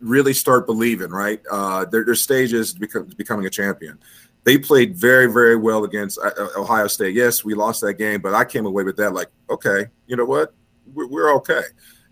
really 0.00 0.34
start 0.34 0.66
believing. 0.66 1.10
Right, 1.10 1.40
uh, 1.50 1.84
there's 1.86 2.22
stages 2.22 2.74
to 2.74 2.80
become, 2.80 3.06
becoming 3.16 3.46
a 3.46 3.50
champion. 3.50 3.98
They 4.44 4.58
played 4.58 4.96
very 4.96 5.32
very 5.32 5.56
well 5.56 5.84
against 5.84 6.18
uh, 6.18 6.30
uh, 6.38 6.60
Ohio 6.60 6.86
State. 6.86 7.14
Yes, 7.14 7.44
we 7.44 7.54
lost 7.54 7.80
that 7.82 7.94
game, 7.94 8.20
but 8.20 8.34
I 8.34 8.44
came 8.44 8.66
away 8.66 8.84
with 8.84 8.96
that 8.96 9.12
like, 9.12 9.28
okay, 9.50 9.86
you 10.06 10.16
know 10.16 10.24
what, 10.24 10.54
we're, 10.92 11.06
we're 11.06 11.34
okay. 11.36 11.62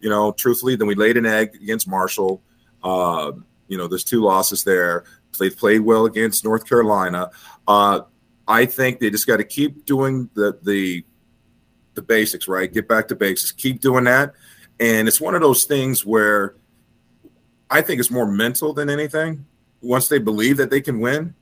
You 0.00 0.08
know, 0.08 0.32
truthfully, 0.32 0.76
then 0.76 0.88
we 0.88 0.94
laid 0.94 1.16
an 1.16 1.26
egg 1.26 1.54
against 1.56 1.86
Marshall. 1.86 2.42
Uh, 2.82 3.32
you 3.68 3.76
know, 3.76 3.86
there's 3.86 4.04
two 4.04 4.22
losses 4.22 4.64
there. 4.64 5.04
They 5.38 5.50
played 5.50 5.80
well 5.80 6.06
against 6.06 6.44
North 6.44 6.66
Carolina. 6.68 7.30
Uh, 7.66 8.00
I 8.46 8.66
think 8.66 8.98
they 8.98 9.10
just 9.10 9.26
got 9.26 9.36
to 9.36 9.44
keep 9.44 9.86
doing 9.86 10.28
the 10.34 10.58
the 10.62 11.04
the 12.00 12.06
basics, 12.06 12.48
right? 12.48 12.72
Get 12.72 12.88
back 12.88 13.08
to 13.08 13.14
basics. 13.14 13.52
Keep 13.52 13.80
doing 13.80 14.04
that. 14.04 14.32
And 14.78 15.06
it's 15.06 15.20
one 15.20 15.34
of 15.34 15.42
those 15.42 15.64
things 15.64 16.06
where 16.06 16.54
I 17.70 17.82
think 17.82 18.00
it's 18.00 18.10
more 18.10 18.26
mental 18.26 18.72
than 18.72 18.88
anything. 18.88 19.44
Once 19.82 20.08
they 20.08 20.18
believe 20.18 20.56
that 20.56 20.70
they 20.70 20.80
can 20.80 21.00
win, 21.00 21.34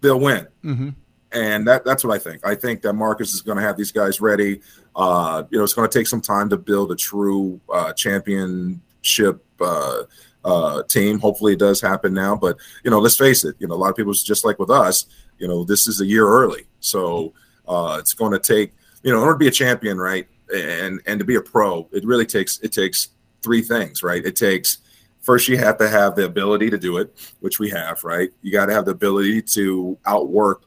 they'll 0.00 0.20
win. 0.20 0.48
Mm-hmm. 0.64 0.90
And 1.32 1.66
that, 1.68 1.84
that's 1.84 2.02
what 2.02 2.12
I 2.12 2.18
think. 2.18 2.44
I 2.44 2.56
think 2.56 2.82
that 2.82 2.94
Marcus 2.94 3.32
is 3.32 3.42
going 3.42 3.56
to 3.56 3.62
have 3.62 3.76
these 3.76 3.92
guys 3.92 4.20
ready. 4.20 4.60
Uh, 4.96 5.44
you 5.50 5.58
know, 5.58 5.64
it's 5.64 5.74
going 5.74 5.88
to 5.88 5.98
take 5.98 6.08
some 6.08 6.20
time 6.20 6.48
to 6.50 6.56
build 6.56 6.90
a 6.90 6.96
true 6.96 7.60
uh, 7.72 7.92
championship 7.92 9.44
uh, 9.60 10.02
uh, 10.44 10.82
team. 10.84 11.20
Hopefully, 11.20 11.52
it 11.52 11.60
does 11.60 11.80
happen 11.80 12.12
now. 12.12 12.34
But 12.34 12.56
you 12.82 12.90
know, 12.90 12.98
let's 12.98 13.16
face 13.16 13.44
it. 13.44 13.54
You 13.60 13.68
know, 13.68 13.74
a 13.74 13.76
lot 13.76 13.90
of 13.90 13.96
people 13.96 14.12
just 14.12 14.44
like 14.44 14.58
with 14.58 14.70
us. 14.70 15.06
You 15.38 15.46
know, 15.46 15.64
this 15.64 15.86
is 15.86 16.00
a 16.00 16.06
year 16.06 16.26
early, 16.26 16.66
so 16.80 17.32
uh, 17.68 17.98
it's 18.00 18.12
going 18.12 18.32
to 18.32 18.40
take 18.40 18.72
you 19.02 19.10
know, 19.10 19.18
in 19.18 19.22
order 19.22 19.34
to 19.34 19.38
be 19.38 19.48
a 19.48 19.52
champion, 19.52 19.98
right, 19.98 20.26
and 20.54 21.00
and 21.06 21.18
to 21.18 21.24
be 21.24 21.36
a 21.36 21.40
pro, 21.40 21.88
it 21.92 22.04
really 22.04 22.26
takes 22.26 22.58
it 22.60 22.72
takes 22.72 23.08
three 23.42 23.62
things, 23.62 24.02
right? 24.02 24.24
It 24.24 24.36
takes 24.36 24.78
first 25.20 25.48
you 25.48 25.58
have 25.58 25.78
to 25.78 25.88
have 25.88 26.16
the 26.16 26.24
ability 26.24 26.70
to 26.70 26.78
do 26.78 26.98
it, 26.98 27.14
which 27.40 27.58
we 27.58 27.70
have, 27.70 28.02
right? 28.04 28.30
You 28.42 28.52
got 28.52 28.66
to 28.66 28.72
have 28.72 28.84
the 28.84 28.92
ability 28.92 29.42
to 29.42 29.98
outwork 30.06 30.62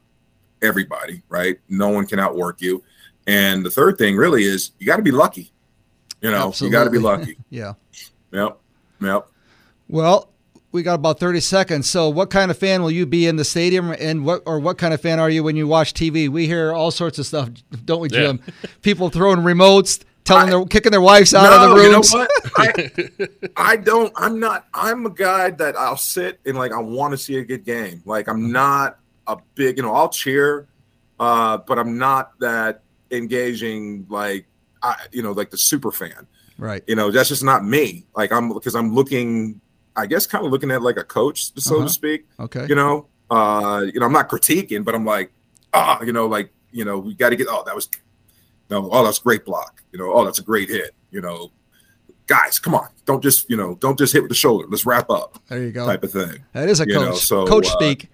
everybody, 0.61 1.21
right? 1.29 1.59
No 1.69 1.89
one 1.89 2.05
can 2.05 2.19
outwork 2.19 2.61
you. 2.61 2.83
And 3.27 3.65
the 3.65 3.71
third 3.71 3.97
thing 3.97 4.15
really 4.15 4.43
is 4.43 4.71
you 4.79 4.87
got 4.87 4.97
to 4.97 5.03
be 5.03 5.11
lucky. 5.11 5.51
You 6.21 6.31
know, 6.31 6.47
Absolutely. 6.47 6.67
you 6.67 6.79
got 6.79 6.83
to 6.85 6.89
be 6.89 6.99
lucky. 6.99 7.37
yeah. 7.49 7.73
Yep. 8.31 8.57
Yep. 9.01 9.27
Well, 9.89 10.29
we 10.73 10.81
got 10.83 10.95
about 10.95 11.19
30 11.19 11.39
seconds. 11.39 11.89
So, 11.89 12.09
what 12.09 12.29
kind 12.29 12.51
of 12.51 12.57
fan 12.57 12.81
will 12.81 12.91
you 12.91 13.05
be 13.05 13.27
in 13.27 13.37
the 13.37 13.45
stadium, 13.45 13.91
and 13.91 14.25
what 14.25 14.41
or 14.45 14.59
what 14.59 14.77
kind 14.77 14.93
of 14.93 14.99
fan 14.99 15.19
are 15.19 15.29
you 15.29 15.43
when 15.43 15.55
you 15.55 15.67
watch 15.67 15.93
TV? 15.93 16.27
We 16.27 16.47
hear 16.47 16.73
all 16.73 16.91
sorts 16.91 17.19
of 17.19 17.25
stuff, 17.25 17.49
don't 17.85 18.01
we, 18.01 18.09
Jim? 18.09 18.41
People 18.81 19.09
throwing 19.09 19.39
remotes, 19.39 20.03
telling 20.25 20.47
I- 20.47 20.49
their 20.49 20.65
kicking 20.65 20.91
their 20.91 20.99
wives 20.99 21.33
out 21.33 21.43
no, 21.43 21.71
of 21.71 21.77
the 21.77 21.83
you 21.83 21.91
know 21.91 22.01
what? 22.01 22.31
I, 23.55 23.71
I 23.73 23.75
don't. 23.77 24.11
I'm 24.17 24.39
not. 24.39 24.67
I'm 24.73 25.05
a 25.05 25.11
guy 25.11 25.51
that 25.51 25.77
I'll 25.77 25.95
sit 25.95 26.39
and 26.45 26.57
like 26.57 26.73
I 26.73 26.79
want 26.79 27.11
to 27.11 27.17
see 27.17 27.37
a 27.37 27.45
good 27.45 27.63
game. 27.63 28.01
Like 28.05 28.27
I'm 28.27 28.51
not 28.51 28.97
a 29.27 29.37
big. 29.55 29.77
You 29.77 29.83
know, 29.83 29.93
I'll 29.93 30.09
cheer, 30.09 30.67
uh, 31.19 31.59
but 31.59 31.77
I'm 31.77 31.99
not 31.99 32.37
that 32.39 32.81
engaging. 33.11 34.07
Like 34.09 34.47
I, 34.81 34.95
you 35.11 35.21
know, 35.21 35.33
like 35.33 35.51
the 35.51 35.57
super 35.57 35.91
fan. 35.91 36.27
Right. 36.57 36.83
You 36.87 36.95
know, 36.95 37.11
that's 37.11 37.29
just 37.29 37.43
not 37.43 37.63
me. 37.63 38.05
Like 38.15 38.31
I'm 38.31 38.51
because 38.51 38.75
I'm 38.75 38.95
looking. 38.95 39.61
I 39.95 40.05
guess 40.07 40.25
kind 40.27 40.45
of 40.45 40.51
looking 40.51 40.71
at 40.71 40.81
like 40.81 40.97
a 40.97 41.03
coach, 41.03 41.51
so 41.59 41.75
Uh-huh. 41.77 41.85
to 41.87 41.89
speak. 41.93 42.25
Okay. 42.39 42.65
You 42.67 42.75
know, 42.75 43.07
uh, 43.29 43.85
you 43.93 43.99
know, 43.99 44.05
I'm 44.05 44.13
not 44.13 44.29
critiquing, 44.29 44.83
but 44.83 44.95
I'm 44.95 45.05
like, 45.05 45.31
ah, 45.73 46.01
you 46.03 46.13
know, 46.13 46.27
like 46.27 46.51
you 46.71 46.83
know, 46.85 46.97
we 46.99 47.13
got 47.13 47.29
to 47.29 47.35
get. 47.35 47.47
Oh, 47.49 47.63
that 47.65 47.75
was. 47.75 47.89
No, 48.69 48.89
oh, 48.91 49.03
that's 49.03 49.19
great 49.19 49.45
block. 49.45 49.83
You 49.91 49.99
know, 49.99 50.11
oh, 50.13 50.25
that's 50.25 50.39
a 50.39 50.43
great 50.43 50.69
hit. 50.69 50.91
You 51.11 51.21
know, 51.21 51.51
guys, 52.27 52.57
come 52.59 52.73
on, 52.73 52.87
don't 53.05 53.21
just 53.21 53.49
you 53.49 53.57
know, 53.57 53.75
don't 53.75 53.97
just 53.97 54.13
hit 54.13 54.23
with 54.23 54.29
the 54.29 54.35
shoulder. 54.35 54.65
Let's 54.69 54.85
wrap 54.85 55.09
up, 55.09 55.37
There 55.47 55.61
you 55.63 55.71
go. 55.71 55.85
type 55.85 56.03
of 56.03 56.11
thing. 56.11 56.43
That 56.53 56.69
is 56.69 56.79
a 56.81 56.87
you 56.87 56.95
coach. 56.95 57.05
know, 57.05 57.13
so, 57.15 57.45
coach 57.45 57.67
uh, 57.67 57.71
speak. 57.71 58.09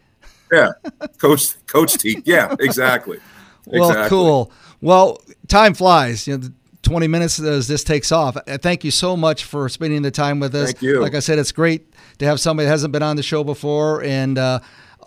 Yeah, 0.51 0.71
coach, 1.19 1.55
coach 1.67 1.91
speak. 1.91 2.23
Yeah, 2.25 2.55
exactly. 2.59 3.19
Well, 3.65 3.89
exactly. 3.91 4.09
cool. 4.09 4.51
Well, 4.81 5.21
time 5.47 5.75
flies. 5.75 6.25
You 6.27 6.39
know, 6.39 6.47
20 6.83 7.07
minutes 7.07 7.39
as 7.39 7.67
this 7.67 7.83
takes 7.83 8.11
off. 8.11 8.37
Uh, 8.37 8.57
Thank 8.57 8.83
you 8.83 8.91
so 8.91 9.17
much 9.17 9.43
for 9.43 9.67
spending 9.69 10.01
the 10.01 10.11
time 10.11 10.39
with 10.39 10.55
us. 10.55 10.67
Thank 10.67 10.81
you. 10.81 11.01
Like 11.01 11.15
I 11.15 11.19
said, 11.19 11.39
it's 11.39 11.51
great 11.51 11.93
to 12.19 12.25
have 12.25 12.39
somebody 12.39 12.65
that 12.65 12.71
hasn't 12.71 12.91
been 12.91 13.03
on 13.03 13.15
the 13.15 13.23
show 13.23 13.43
before, 13.43 14.03
and 14.03 14.37
uh, 14.37 14.59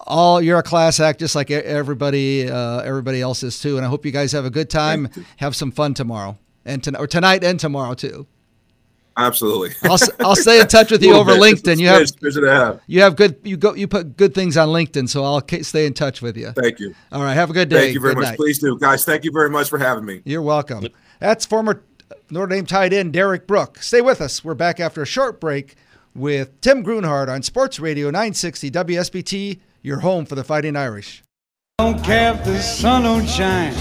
all 0.06 0.40
you're 0.42 0.58
a 0.58 0.62
class 0.62 1.00
act, 1.00 1.20
just 1.20 1.34
like 1.34 1.50
everybody, 1.50 2.48
uh, 2.50 2.80
everybody 2.80 3.20
else 3.20 3.42
is 3.42 3.58
too. 3.60 3.76
And 3.76 3.86
I 3.86 3.88
hope 3.88 4.04
you 4.04 4.12
guys 4.12 4.32
have 4.32 4.44
a 4.44 4.50
good 4.50 4.70
time. 4.70 5.08
Have 5.38 5.56
some 5.56 5.70
fun 5.70 5.94
tomorrow, 5.94 6.38
and 6.64 6.82
to, 6.84 6.98
or 6.98 7.06
tonight 7.06 7.44
and 7.44 7.58
tomorrow 7.58 7.94
too. 7.94 8.26
Absolutely. 9.16 9.70
I'll, 9.90 9.98
I'll 10.20 10.36
stay 10.36 10.60
in 10.60 10.66
touch 10.68 10.90
with 10.90 11.02
you 11.02 11.14
over 11.16 11.34
bit. 11.34 11.42
LinkedIn. 11.42 11.78
You 11.78 11.88
have 11.88 12.44
have. 12.44 12.80
you 12.86 13.02
have 13.02 13.16
good 13.16 13.36
you 13.44 13.56
go 13.56 13.74
you 13.74 13.86
put 13.86 14.16
good 14.16 14.34
things 14.34 14.56
on 14.56 14.68
LinkedIn, 14.68 15.08
so 15.08 15.24
I'll 15.24 15.42
stay 15.62 15.86
in 15.86 15.94
touch 15.94 16.22
with 16.22 16.36
you. 16.36 16.52
Thank 16.52 16.80
you. 16.80 16.94
All 17.10 17.22
right, 17.22 17.34
have 17.34 17.50
a 17.50 17.52
good 17.52 17.68
day. 17.68 17.80
Thank 17.80 17.94
you 17.94 18.00
very 18.00 18.14
Good 18.14 18.20
much. 18.20 18.28
night. 18.30 18.38
Please 18.38 18.58
do, 18.58 18.78
guys. 18.78 19.04
Thank 19.04 19.24
you 19.24 19.30
very 19.32 19.50
much 19.50 19.68
for 19.68 19.78
having 19.78 20.04
me. 20.04 20.22
You're 20.24 20.42
welcome. 20.42 20.88
That's 21.22 21.46
former 21.46 21.84
Notre 22.30 22.48
Dame 22.48 22.66
tight 22.66 22.92
end 22.92 23.12
Derek 23.12 23.46
Brown. 23.46 23.68
Stay 23.76 24.00
with 24.00 24.20
us. 24.20 24.44
We're 24.44 24.54
back 24.54 24.80
after 24.80 25.02
a 25.02 25.06
short 25.06 25.40
break 25.40 25.76
with 26.16 26.60
Tim 26.60 26.82
Grunhard 26.82 27.28
on 27.28 27.42
Sports 27.42 27.78
Radio 27.78 28.08
960 28.08 28.72
WSBT, 28.72 29.60
your 29.82 30.00
home 30.00 30.26
for 30.26 30.34
the 30.34 30.42
Fighting 30.42 30.74
Irish. 30.74 31.22
Don't 31.78 32.02
care 32.02 32.34
if 32.34 32.44
the 32.44 32.58
sun 32.58 33.04
don't 33.04 33.28
shine. 33.28 33.72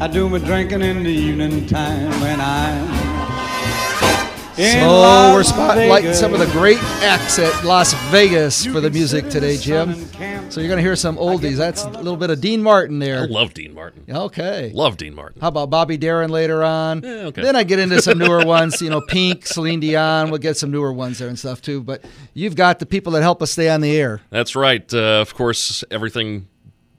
I 0.00 0.06
do 0.06 0.28
my 0.28 0.38
drinking 0.38 0.82
in 0.82 1.02
the 1.02 1.10
evening 1.10 1.66
time 1.66 2.10
when 2.20 2.40
I'm. 2.40 2.97
In 4.58 4.72
So 4.80 4.88
Las 4.88 5.34
we're 5.34 5.42
spotlighting 5.56 6.02
Vegas. 6.02 6.20
some 6.20 6.34
of 6.34 6.40
the 6.40 6.46
great 6.46 6.78
acts 7.02 7.38
at 7.38 7.64
Las 7.64 7.94
Vegas 8.10 8.64
You 8.66 8.72
for 8.72 8.80
the 8.80 8.90
music 8.90 9.28
today, 9.28 9.56
Jim. 9.56 9.94
So 10.50 10.60
you're 10.60 10.68
going 10.68 10.78
to 10.78 10.82
hear 10.82 10.96
some 10.96 11.16
oldies. 11.16 11.56
That's 11.56 11.84
a 11.84 11.90
little 11.90 12.16
bit 12.16 12.30
of 12.30 12.40
Dean 12.40 12.62
Martin 12.62 12.98
there. 12.98 13.20
I 13.22 13.26
love 13.26 13.54
Dean 13.54 13.74
Martin. 13.74 14.04
Okay. 14.08 14.70
Love 14.74 14.96
Dean 14.96 15.14
Martin. 15.14 15.40
How 15.40 15.48
about 15.48 15.70
Bobby 15.70 15.96
Darin 15.96 16.30
later 16.30 16.64
on? 16.64 17.02
Yeah, 17.02 17.10
okay. 17.26 17.42
Then 17.42 17.54
I 17.54 17.62
get 17.64 17.78
into 17.78 18.00
some 18.02 18.18
newer 18.18 18.44
ones, 18.44 18.80
you 18.82 18.90
know, 18.90 19.00
Pink, 19.00 19.46
Celine 19.46 19.80
Dion. 19.80 20.30
We'll 20.30 20.38
get 20.38 20.56
some 20.56 20.70
newer 20.70 20.92
ones 20.92 21.18
there 21.18 21.28
and 21.28 21.38
stuff 21.38 21.60
too. 21.62 21.82
But 21.82 22.04
you've 22.34 22.56
got 22.56 22.78
the 22.78 22.86
people 22.86 23.12
that 23.12 23.22
help 23.22 23.42
us 23.42 23.50
stay 23.52 23.68
on 23.68 23.80
the 23.80 23.96
air. 23.96 24.22
That's 24.30 24.56
right. 24.56 24.92
Uh, 24.92 25.20
of 25.20 25.34
course, 25.34 25.84
everything 25.90 26.48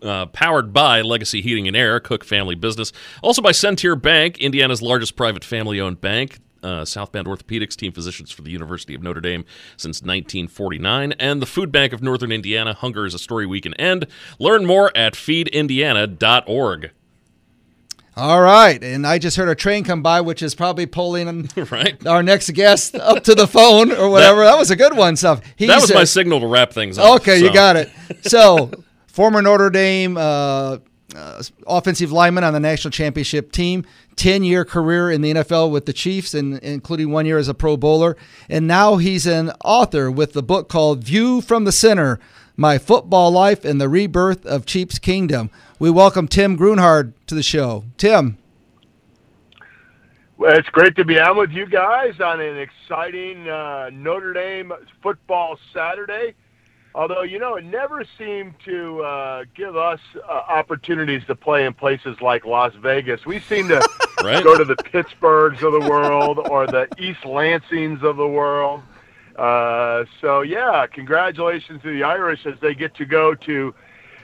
uh, 0.02 0.28
powered 0.28 0.72
by 0.72 1.02
Legacy 1.02 1.42
Heating 1.42 1.68
and 1.68 1.76
Air, 1.76 2.00
Cook 2.00 2.24
Family 2.24 2.56
Business. 2.56 2.94
Also 3.22 3.42
by 3.42 3.52
Centier 3.52 3.96
Bank, 3.98 4.38
Indiana's 4.38 4.82
largest 4.82 5.16
private 5.16 5.44
family 5.44 5.80
owned 5.82 6.00
bank. 6.00 6.40
Uh, 6.62 6.86
South 6.86 7.12
Bend 7.12 7.28
Orthopedics, 7.28 7.76
team 7.76 7.92
physicians 7.92 8.32
for 8.32 8.42
the 8.42 8.52
University 8.52 8.94
of 8.96 9.02
Notre 9.02 9.22
Dame 9.22 9.46
since 9.78 10.02
1949. 10.02 11.14
And 11.14 11.42
the 11.42 11.46
Food 11.46 11.72
Bank 11.72 11.94
of 11.94 12.02
Northern 12.04 12.32
Indiana. 12.32 12.74
Hunger 12.74 13.06
is 13.06 13.14
a 13.14 13.20
story 13.20 13.46
we 13.46 13.62
can 13.62 13.74
end. 13.76 14.08
Learn 14.40 14.66
more 14.66 14.92
at 14.96 15.14
feedindiana.org. 15.14 16.92
All 18.18 18.42
right, 18.42 18.84
and 18.84 19.08
I 19.08 19.18
just 19.18 19.38
heard 19.38 19.48
a 19.48 19.56
train 19.56 19.86
come 19.86 20.02
by, 20.04 20.20
which 20.20 20.42
is 20.42 20.54
probably 20.54 20.86
pulling 20.86 21.50
Right? 21.72 22.06
our 22.06 22.22
next 22.22 22.52
guest 22.52 22.96
up 22.96 23.24
to 23.24 23.34
the 23.34 23.48
phone 23.48 23.94
or 23.94 24.10
whatever. 24.10 24.44
That, 24.44 24.58
was 24.58 24.72
a 24.72 24.76
good 24.76 24.98
one. 24.98 25.16
Stuff. 25.16 25.42
He's, 25.56 25.70
That 25.70 25.80
was 25.80 25.94
my 25.94 26.04
signal 26.04 26.42
to 26.42 26.48
wrap 26.48 26.74
things 26.74 26.98
up. 26.98 27.22
Okay, 27.22 27.40
you 27.40 27.54
got 27.54 27.78
it. 27.78 27.90
So, 28.24 28.72
former 29.08 29.42
Notre 29.42 29.70
Dame 29.70 30.18
uh, 30.18 30.80
uh, 31.20 31.44
offensive 31.68 32.12
lineman 32.12 32.44
on 32.44 32.54
the 32.54 32.60
national 32.60 32.92
championship 32.92 33.52
team, 33.52 33.86
10 34.16 34.44
year 34.44 34.64
career 34.66 35.12
in 35.12 35.22
the 35.22 35.34
NFL 35.34 35.72
with 35.72 35.86
the 35.86 35.94
Chiefs, 35.94 36.34
and 36.34 36.58
including 36.60 37.12
one 37.12 37.26
year 37.26 37.38
as 37.38 37.48
a 37.48 37.54
Pro 37.54 37.78
Bowler. 37.78 38.16
And 38.50 38.68
now 38.68 38.98
he's 38.98 39.28
an 39.28 39.52
author 39.64 40.10
with 40.10 40.34
the 40.34 40.44
book 40.44 40.70
called 40.70 41.04
View 41.04 41.42
from 41.42 41.66
the 41.66 41.72
Center 41.72 42.20
My 42.56 42.78
Football 42.78 43.32
Life 43.32 43.66
and 43.66 43.80
the 43.80 43.90
Rebirth 43.90 44.46
of 44.46 44.66
Chiefs 44.66 45.00
Kingdom. 45.00 45.50
We 45.78 45.90
welcome 45.90 46.28
Tim 46.28 46.56
Grunhard 46.56 47.14
to 47.28 47.36
the 47.36 47.44
show. 47.44 47.84
Tim. 47.98 48.38
Well, 50.38 50.58
it's 50.58 50.70
great 50.70 50.96
to 50.96 51.04
be 51.04 51.20
on 51.20 51.38
with 51.38 51.52
you 51.52 51.66
guys 51.66 52.20
on 52.22 52.40
an 52.40 52.58
exciting 52.58 53.50
uh, 53.50 53.90
Notre 53.92 54.32
Dame 54.32 54.72
football 55.04 55.60
Saturday. 55.74 56.34
Although, 57.00 57.22
you 57.22 57.40
know, 57.40 57.56
it 57.56 57.64
never 57.64 58.04
seemed 58.18 58.56
to 58.66 59.02
uh, 59.04 59.46
give 59.56 59.78
us 59.78 60.02
uh, 60.18 60.20
opportunities 60.50 61.22
to 61.28 61.36
play 61.36 61.66
in 61.66 61.74
places 61.74 62.20
like 62.20 62.44
Las 62.46 62.74
Vegas. 62.82 63.26
We 63.26 63.40
seem 63.40 63.70
to 63.70 63.80
Right? 64.22 64.44
go 64.44 64.58
to 64.58 64.66
the 64.66 64.76
Pittsburghs 64.76 65.64
of 65.64 65.82
the 65.82 65.90
world 65.90 66.40
or 66.50 66.68
the 66.68 66.90
East 66.98 67.22
Lansings 67.24 68.04
of 68.04 68.18
the 68.18 68.28
world. 68.28 68.82
Uh, 69.38 70.04
so, 70.20 70.42
yeah, 70.42 70.88
congratulations 70.88 71.82
to 71.84 71.94
the 71.94 72.04
Irish 72.04 72.46
as 72.46 72.60
they 72.60 72.76
get 72.76 72.94
to 72.96 73.06
go 73.06 73.34
to 73.34 73.74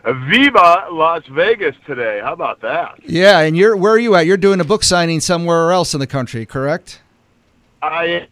Viva 0.04 0.88
Las 0.92 1.24
Vegas 1.32 1.78
today. 1.86 2.20
How 2.22 2.34
about 2.34 2.60
that? 2.60 3.00
Yeah, 3.06 3.40
and 3.40 3.56
you're 3.56 3.78
where 3.78 3.94
are 3.94 4.00
you 4.00 4.16
at? 4.16 4.26
You're 4.26 4.36
doing 4.36 4.60
a 4.60 4.66
book 4.66 4.84
signing 4.84 5.22
somewhere 5.22 5.72
else 5.72 5.94
in 5.94 6.02
the 6.02 6.08
country, 6.08 6.46
correct? 6.46 7.00
I 7.82 8.28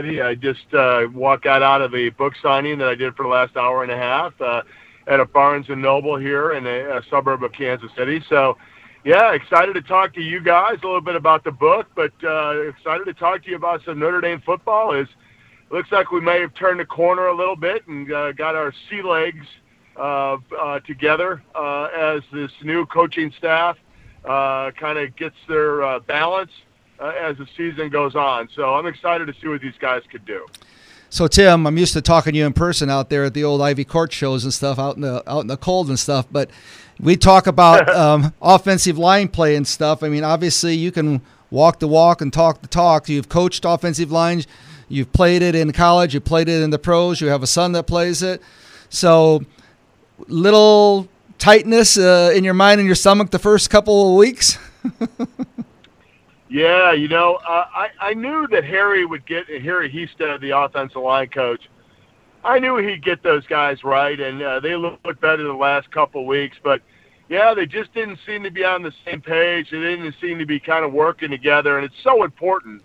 I 0.00 0.36
just 0.36 0.72
uh, 0.74 1.08
walked 1.12 1.42
got 1.42 1.60
out 1.60 1.82
of 1.82 1.92
a 1.92 2.10
book 2.10 2.34
signing 2.40 2.78
that 2.78 2.86
I 2.86 2.94
did 2.94 3.16
for 3.16 3.24
the 3.24 3.28
last 3.28 3.56
hour 3.56 3.82
and 3.82 3.90
a 3.90 3.96
half 3.96 4.32
uh, 4.40 4.62
at 5.08 5.18
a 5.18 5.24
Barnes 5.24 5.66
and 5.70 5.82
Noble 5.82 6.16
here 6.16 6.52
in 6.52 6.68
a, 6.68 6.98
a 6.98 7.02
suburb 7.10 7.42
of 7.42 7.50
Kansas 7.50 7.90
City. 7.96 8.22
So, 8.28 8.56
yeah, 9.04 9.32
excited 9.32 9.72
to 9.72 9.82
talk 9.82 10.14
to 10.14 10.20
you 10.20 10.40
guys 10.40 10.76
a 10.84 10.86
little 10.86 11.00
bit 11.00 11.16
about 11.16 11.42
the 11.42 11.50
book, 11.50 11.88
but 11.96 12.12
uh, 12.22 12.60
excited 12.68 13.06
to 13.06 13.14
talk 13.14 13.42
to 13.42 13.50
you 13.50 13.56
about 13.56 13.80
some 13.84 13.98
Notre 13.98 14.20
Dame 14.20 14.40
football. 14.46 14.92
Is 14.92 15.08
looks 15.72 15.90
like 15.90 16.12
we 16.12 16.20
may 16.20 16.40
have 16.42 16.54
turned 16.54 16.78
the 16.78 16.86
corner 16.86 17.26
a 17.26 17.36
little 17.36 17.56
bit 17.56 17.84
and 17.88 18.12
uh, 18.12 18.30
got 18.30 18.54
our 18.54 18.72
sea 18.88 19.02
legs 19.02 19.46
uh, 19.96 20.36
uh, 20.60 20.78
together 20.86 21.42
uh, 21.56 21.86
as 21.86 22.22
this 22.32 22.52
new 22.62 22.86
coaching 22.86 23.32
staff 23.36 23.76
uh, 24.24 24.70
kind 24.78 24.96
of 24.96 25.16
gets 25.16 25.36
their 25.48 25.82
uh, 25.82 25.98
balance 25.98 26.52
uh, 27.00 27.12
as 27.20 27.36
the 27.36 27.46
season 27.56 27.88
goes 27.88 28.14
on. 28.14 28.48
So 28.54 28.74
I'm 28.74 28.86
excited 28.86 29.26
to 29.26 29.34
see 29.40 29.48
what 29.48 29.60
these 29.60 29.76
guys 29.78 30.02
could 30.10 30.24
do. 30.24 30.46
So 31.10 31.26
Tim, 31.26 31.66
I'm 31.66 31.78
used 31.78 31.94
to 31.94 32.02
talking 32.02 32.34
to 32.34 32.38
you 32.38 32.46
in 32.46 32.52
person 32.52 32.90
out 32.90 33.08
there 33.08 33.24
at 33.24 33.34
the 33.34 33.42
old 33.42 33.62
Ivy 33.62 33.84
Court 33.84 34.12
shows 34.12 34.44
and 34.44 34.52
stuff 34.52 34.78
out 34.78 34.96
in 34.96 35.02
the 35.02 35.22
out 35.26 35.40
in 35.40 35.46
the 35.46 35.56
cold 35.56 35.88
and 35.88 35.98
stuff, 35.98 36.26
but 36.30 36.50
we 37.00 37.16
talk 37.16 37.46
about 37.46 37.88
um, 37.94 38.34
offensive 38.42 38.98
line 38.98 39.28
play 39.28 39.56
and 39.56 39.66
stuff. 39.66 40.02
I 40.02 40.08
mean, 40.08 40.22
obviously 40.22 40.74
you 40.74 40.92
can 40.92 41.22
walk 41.50 41.78
the 41.78 41.88
walk 41.88 42.20
and 42.20 42.30
talk 42.30 42.60
the 42.60 42.68
talk. 42.68 43.08
You've 43.08 43.30
coached 43.30 43.64
offensive 43.64 44.12
lines, 44.12 44.46
you've 44.88 45.12
played 45.12 45.40
it 45.40 45.54
in 45.54 45.72
college, 45.72 46.12
you 46.12 46.20
played 46.20 46.48
it 46.48 46.62
in 46.62 46.70
the 46.70 46.78
pros. 46.78 47.22
You 47.22 47.28
have 47.28 47.42
a 47.42 47.46
son 47.46 47.72
that 47.72 47.86
plays 47.86 48.22
it, 48.22 48.42
so 48.90 49.44
little 50.26 51.08
tightness 51.38 51.96
uh, 51.96 52.32
in 52.34 52.44
your 52.44 52.54
mind 52.54 52.80
and 52.80 52.86
your 52.86 52.96
stomach 52.96 53.30
the 53.30 53.38
first 53.38 53.70
couple 53.70 54.10
of 54.10 54.18
weeks. 54.18 54.58
Yeah, 56.48 56.92
you 56.92 57.08
know, 57.08 57.38
uh, 57.46 57.66
I 57.74 57.88
I 58.00 58.14
knew 58.14 58.46
that 58.50 58.64
Harry 58.64 59.04
would 59.04 59.26
get 59.26 59.46
Harry 59.48 59.90
Hiestand, 59.90 60.40
the 60.40 60.56
offensive 60.58 61.02
line 61.02 61.28
coach. 61.28 61.68
I 62.44 62.58
knew 62.58 62.76
he'd 62.76 63.04
get 63.04 63.22
those 63.22 63.46
guys 63.46 63.84
right, 63.84 64.18
and 64.18 64.40
uh, 64.40 64.60
they 64.60 64.74
looked 64.74 65.20
better 65.20 65.42
the 65.42 65.52
last 65.52 65.90
couple 65.90 66.24
weeks. 66.24 66.56
But 66.62 66.80
yeah, 67.28 67.52
they 67.52 67.66
just 67.66 67.92
didn't 67.92 68.18
seem 68.26 68.42
to 68.44 68.50
be 68.50 68.64
on 68.64 68.82
the 68.82 68.92
same 69.04 69.20
page. 69.20 69.70
They 69.70 69.78
didn't 69.78 70.14
seem 70.20 70.38
to 70.38 70.46
be 70.46 70.58
kind 70.58 70.84
of 70.84 70.92
working 70.92 71.30
together, 71.30 71.76
and 71.76 71.84
it's 71.84 72.02
so 72.02 72.24
important 72.24 72.82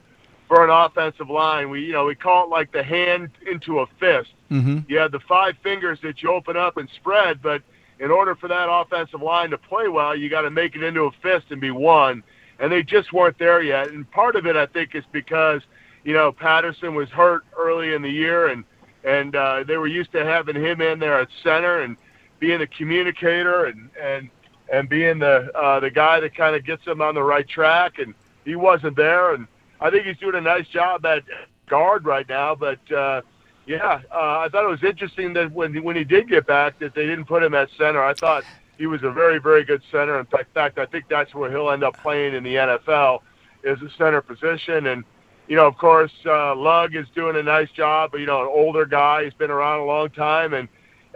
for 0.47 0.63
an 0.63 0.69
offensive 0.69 1.29
line. 1.29 1.69
We 1.69 1.85
you 1.85 1.93
know 1.93 2.05
we 2.05 2.15
call 2.15 2.45
it 2.45 2.49
like 2.49 2.71
the 2.73 2.83
hand 2.83 3.29
into 3.49 3.79
a 3.79 3.85
fist. 3.99 4.31
Mm-hmm. 4.51 4.79
You 4.89 4.97
have 4.97 5.11
the 5.11 5.21
five 5.21 5.55
fingers 5.63 5.99
that 6.03 6.21
you 6.21 6.31
open 6.31 6.57
up 6.57 6.77
and 6.77 6.89
spread, 6.97 7.41
but 7.41 7.61
in 7.99 8.11
order 8.11 8.35
for 8.35 8.49
that 8.49 8.67
offensive 8.69 9.21
line 9.21 9.51
to 9.51 9.57
play 9.57 9.87
well, 9.87 10.15
you 10.15 10.29
got 10.29 10.41
to 10.41 10.51
make 10.51 10.75
it 10.75 10.83
into 10.83 11.05
a 11.05 11.11
fist 11.21 11.45
and 11.51 11.61
be 11.61 11.71
one. 11.71 12.23
And 12.59 12.71
they 12.71 12.83
just 12.83 13.11
weren't 13.11 13.37
there 13.39 13.61
yet. 13.61 13.89
And 13.89 14.09
part 14.11 14.35
of 14.35 14.45
it, 14.45 14.55
I 14.55 14.65
think, 14.67 14.95
is 14.95 15.03
because 15.11 15.61
you 16.03 16.13
know 16.13 16.31
Patterson 16.31 16.95
was 16.95 17.09
hurt 17.09 17.43
early 17.57 17.93
in 17.93 18.01
the 18.01 18.09
year, 18.09 18.47
and 18.47 18.63
and 19.03 19.35
uh, 19.35 19.63
they 19.63 19.77
were 19.77 19.87
used 19.87 20.11
to 20.13 20.23
having 20.23 20.55
him 20.55 20.81
in 20.81 20.99
there 20.99 21.19
at 21.19 21.27
center 21.43 21.81
and 21.81 21.97
being 22.39 22.61
a 22.61 22.67
communicator 22.67 23.65
and 23.65 23.89
and 24.01 24.29
and 24.71 24.89
being 24.89 25.19
the 25.19 25.51
uh, 25.57 25.79
the 25.79 25.89
guy 25.89 26.19
that 26.19 26.35
kind 26.35 26.55
of 26.55 26.65
gets 26.65 26.85
them 26.85 27.01
on 27.01 27.15
the 27.15 27.23
right 27.23 27.47
track. 27.47 27.99
And 27.99 28.13
he 28.45 28.55
wasn't 28.55 28.95
there, 28.95 29.33
and 29.33 29.47
I 29.81 29.89
think 29.89 30.05
he's 30.05 30.17
doing 30.17 30.35
a 30.35 30.41
nice 30.41 30.67
job 30.67 31.05
at 31.05 31.23
guard 31.67 32.05
right 32.05 32.27
now. 32.27 32.55
But 32.55 32.91
uh, 32.91 33.21
yeah, 33.65 34.01
uh, 34.11 34.39
I 34.39 34.49
thought 34.49 34.65
it 34.65 34.69
was 34.69 34.83
interesting 34.83 35.33
that 35.33 35.51
when 35.51 35.81
when 35.83 35.95
he 35.95 36.03
did 36.03 36.29
get 36.29 36.45
back, 36.45 36.79
that 36.79 36.93
they 36.95 37.05
didn't 37.05 37.25
put 37.25 37.43
him 37.43 37.53
at 37.53 37.69
center. 37.77 38.03
I 38.03 38.13
thought 38.13 38.43
he 38.83 38.87
was 38.87 39.01
a 39.03 39.11
very 39.11 39.39
very 39.39 39.63
good 39.63 39.81
center. 39.93 40.19
In 40.19 40.25
fact, 40.25 40.77
I 40.77 40.85
think 40.85 41.05
that's 41.09 41.33
where 41.33 41.49
he'll 41.49 41.69
end 41.69 41.85
up 41.85 41.95
playing 42.01 42.35
in 42.35 42.43
the 42.43 42.55
NFL 42.55 43.19
is 43.63 43.81
a 43.81 43.89
center 43.97 44.21
position. 44.21 44.87
And 44.87 45.05
you 45.47 45.55
know, 45.55 45.65
of 45.65 45.77
course, 45.77 46.11
uh, 46.25 46.53
Lugg 46.53 46.93
is 46.93 47.07
doing 47.15 47.37
a 47.37 47.43
nice 47.43 47.69
job. 47.71 48.11
But 48.11 48.19
you 48.19 48.25
know, 48.25 48.41
an 48.41 48.49
older 48.53 48.85
guy, 48.85 49.23
he's 49.23 49.33
been 49.35 49.51
around 49.51 49.79
a 49.79 49.85
long 49.85 50.09
time, 50.09 50.53
and 50.53 50.67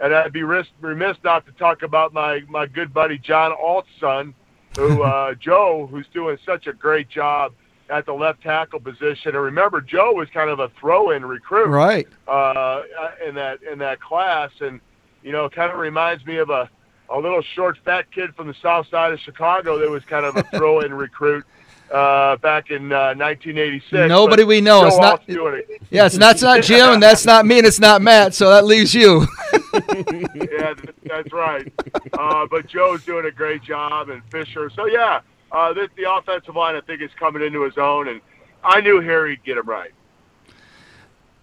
and 0.02 0.14
I'd 0.14 0.32
be 0.32 0.44
remiss 0.44 1.18
not 1.22 1.44
to 1.44 1.52
talk 1.52 1.82
about 1.82 2.14
my 2.14 2.40
my 2.48 2.64
good 2.64 2.94
buddy 2.94 3.18
John 3.18 3.52
Alt's 3.52 3.90
son, 4.00 4.32
who 4.78 5.02
uh, 5.12 5.34
Joe, 5.34 5.86
who's 5.90 6.06
doing 6.14 6.38
such 6.46 6.68
a 6.68 6.72
great 6.72 7.10
job 7.10 7.52
at 7.90 8.06
the 8.06 8.14
left 8.14 8.42
tackle 8.42 8.80
position. 8.80 9.34
And 9.34 9.42
remember, 9.42 9.82
Joe 9.82 10.14
was 10.14 10.30
kind 10.32 10.48
of 10.48 10.58
a 10.58 10.70
throw-in 10.80 11.22
recruit, 11.22 11.68
right? 11.68 12.08
Uh, 12.26 12.80
in 13.26 13.34
that 13.34 13.62
in 13.62 13.78
that 13.80 14.00
class, 14.00 14.52
and 14.62 14.80
you 15.22 15.32
know, 15.32 15.50
kind 15.50 15.70
of 15.70 15.78
reminds 15.78 16.24
me 16.24 16.38
of 16.38 16.48
a 16.48 16.70
a 17.10 17.18
little 17.18 17.42
short, 17.42 17.78
fat 17.84 18.10
kid 18.10 18.34
from 18.34 18.46
the 18.48 18.54
south 18.62 18.88
side 18.88 19.12
of 19.12 19.20
Chicago 19.20 19.78
that 19.78 19.90
was 19.90 20.04
kind 20.04 20.26
of 20.26 20.36
a 20.36 20.42
throw-in 20.44 20.92
recruit 20.94 21.44
uh, 21.90 22.36
back 22.36 22.70
in 22.70 22.92
uh, 22.92 23.14
1986. 23.16 24.08
Nobody 24.08 24.44
we 24.44 24.60
know. 24.60 24.86
It's 24.86 24.98
not. 24.98 25.22
It. 25.26 25.82
Yes, 25.90 26.14
and 26.14 26.22
that's 26.22 26.42
not 26.42 26.62
Jim, 26.62 26.90
and 26.94 27.02
that's 27.08 27.24
not 27.24 27.46
me, 27.46 27.58
and 27.58 27.66
it's 27.66 27.80
not 27.80 28.02
Matt. 28.02 28.34
So 28.34 28.50
that 28.50 28.66
leaves 28.66 28.94
you. 28.94 29.26
yeah, 30.34 30.74
that's 31.04 31.32
right. 31.32 31.72
Uh, 32.12 32.46
but 32.50 32.66
Joe's 32.66 33.04
doing 33.04 33.24
a 33.24 33.30
great 33.30 33.62
job, 33.62 34.10
and 34.10 34.22
Fisher. 34.30 34.70
So 34.70 34.86
yeah, 34.86 35.20
uh, 35.50 35.72
the, 35.72 35.88
the 35.96 36.12
offensive 36.12 36.54
line 36.56 36.76
I 36.76 36.82
think 36.82 37.00
is 37.00 37.10
coming 37.18 37.42
into 37.42 37.62
his 37.62 37.78
own, 37.78 38.08
and 38.08 38.20
I 38.62 38.80
knew 38.80 39.00
Harry'd 39.00 39.42
get 39.44 39.56
him 39.56 39.66
right. 39.66 39.92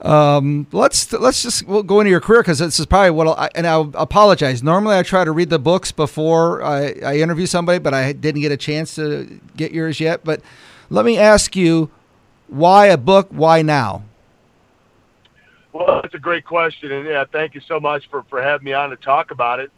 Um, 0.01 0.67
let's 0.73 1.11
let's 1.13 1.41
just 1.41 1.65
we'll 1.67 1.83
go 1.83 2.01
into 2.01 2.09
your 2.09 2.19
career 2.19 2.41
because 2.41 2.59
this 2.59 2.79
is 2.79 2.85
probably 2.85 3.11
what 3.11 3.27
I'll, 3.27 3.35
I, 3.35 3.49
and 3.55 3.65
I 3.65 3.79
apologize. 3.93 4.61
Normally, 4.61 4.97
I 4.97 5.03
try 5.03 5.23
to 5.23 5.31
read 5.31 5.49
the 5.49 5.59
books 5.59 5.91
before 5.91 6.61
I, 6.63 6.95
I 7.03 7.17
interview 7.17 7.45
somebody, 7.45 7.79
but 7.79 7.93
I 7.93 8.11
didn't 8.11 8.41
get 8.41 8.51
a 8.51 8.57
chance 8.57 8.95
to 8.95 9.39
get 9.55 9.71
yours 9.71 10.01
yet. 10.01 10.23
But 10.25 10.41
let 10.89 11.05
me 11.05 11.17
ask 11.17 11.55
you, 11.55 11.89
why 12.47 12.87
a 12.87 12.97
book? 12.97 13.27
Why 13.29 13.61
now? 13.61 14.03
Well, 15.71 16.01
that's 16.01 16.13
a 16.13 16.19
great 16.19 16.45
question, 16.45 16.91
and 16.91 17.07
yeah, 17.07 17.23
thank 17.31 17.55
you 17.55 17.61
so 17.61 17.79
much 17.79 18.09
for 18.09 18.23
for 18.29 18.41
having 18.41 18.65
me 18.65 18.73
on 18.73 18.89
to 18.89 18.97
talk 18.97 19.31
about 19.31 19.61
it. 19.61 19.71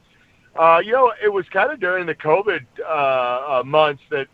Uh, 0.55 0.81
you 0.83 0.91
know, 0.91 1.13
it 1.23 1.31
was 1.31 1.47
kind 1.49 1.71
of 1.71 1.79
during 1.79 2.07
the 2.07 2.15
COVID 2.15 2.65
uh, 2.83 3.59
uh, 3.59 3.63
months 3.63 4.01
that 4.09 4.27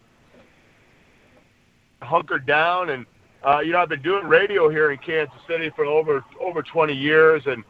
hunkered 2.01 2.45
down, 2.45 2.89
and 2.89 3.05
uh, 3.45 3.60
you 3.60 3.73
know, 3.73 3.79
I've 3.79 3.89
been 3.89 4.01
doing 4.01 4.25
radio 4.25 4.69
here 4.69 4.91
in 4.91 4.97
Kansas 4.99 5.36
City 5.47 5.69
for 5.75 5.86
over 5.86 6.23
over 6.39 6.63
20 6.63 6.93
years, 6.93 7.43
and 7.45 7.63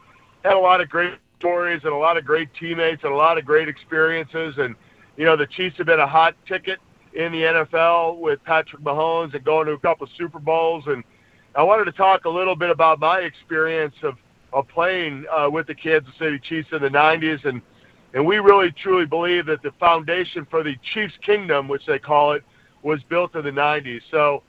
had 0.44 0.54
a 0.54 0.58
lot 0.58 0.80
of 0.80 0.88
great 0.88 1.14
stories 1.38 1.80
and 1.84 1.92
a 1.92 1.96
lot 1.96 2.16
of 2.16 2.24
great 2.24 2.48
teammates 2.58 3.02
and 3.02 3.12
a 3.12 3.16
lot 3.16 3.38
of 3.38 3.44
great 3.44 3.68
experiences. 3.68 4.54
And 4.58 4.74
you 5.16 5.24
know, 5.24 5.36
the 5.36 5.46
Chiefs 5.46 5.76
have 5.78 5.86
been 5.86 6.00
a 6.00 6.06
hot 6.06 6.34
ticket 6.46 6.78
in 7.14 7.32
the 7.32 7.38
NFL 7.38 8.18
with 8.18 8.42
Patrick 8.44 8.82
Mahomes 8.82 9.34
and 9.34 9.44
going 9.44 9.66
to 9.66 9.72
a 9.72 9.78
couple 9.78 10.06
Super 10.16 10.38
Bowls. 10.38 10.84
And 10.86 11.04
I 11.54 11.62
wanted 11.62 11.84
to 11.84 11.92
talk 11.92 12.24
a 12.24 12.30
little 12.30 12.56
bit 12.56 12.70
about 12.70 13.00
my 13.00 13.20
experience 13.20 13.94
of 14.02 14.14
of 14.52 14.68
playing 14.68 15.24
uh, 15.36 15.50
with 15.50 15.66
the 15.66 15.74
Kansas 15.74 16.14
City 16.18 16.38
Chiefs 16.38 16.68
in 16.70 16.80
the 16.80 16.88
90s, 16.88 17.44
and 17.44 17.60
and 18.14 18.24
we 18.24 18.38
really 18.38 18.70
truly 18.70 19.06
believe 19.06 19.46
that 19.46 19.62
the 19.62 19.72
foundation 19.80 20.46
for 20.48 20.62
the 20.62 20.76
Chiefs 20.92 21.14
Kingdom, 21.26 21.66
which 21.66 21.84
they 21.86 21.98
call 21.98 22.32
it, 22.32 22.44
was 22.82 23.02
built 23.08 23.34
in 23.34 23.44
the 23.44 23.50
90s. 23.50 24.02
So 24.12 24.44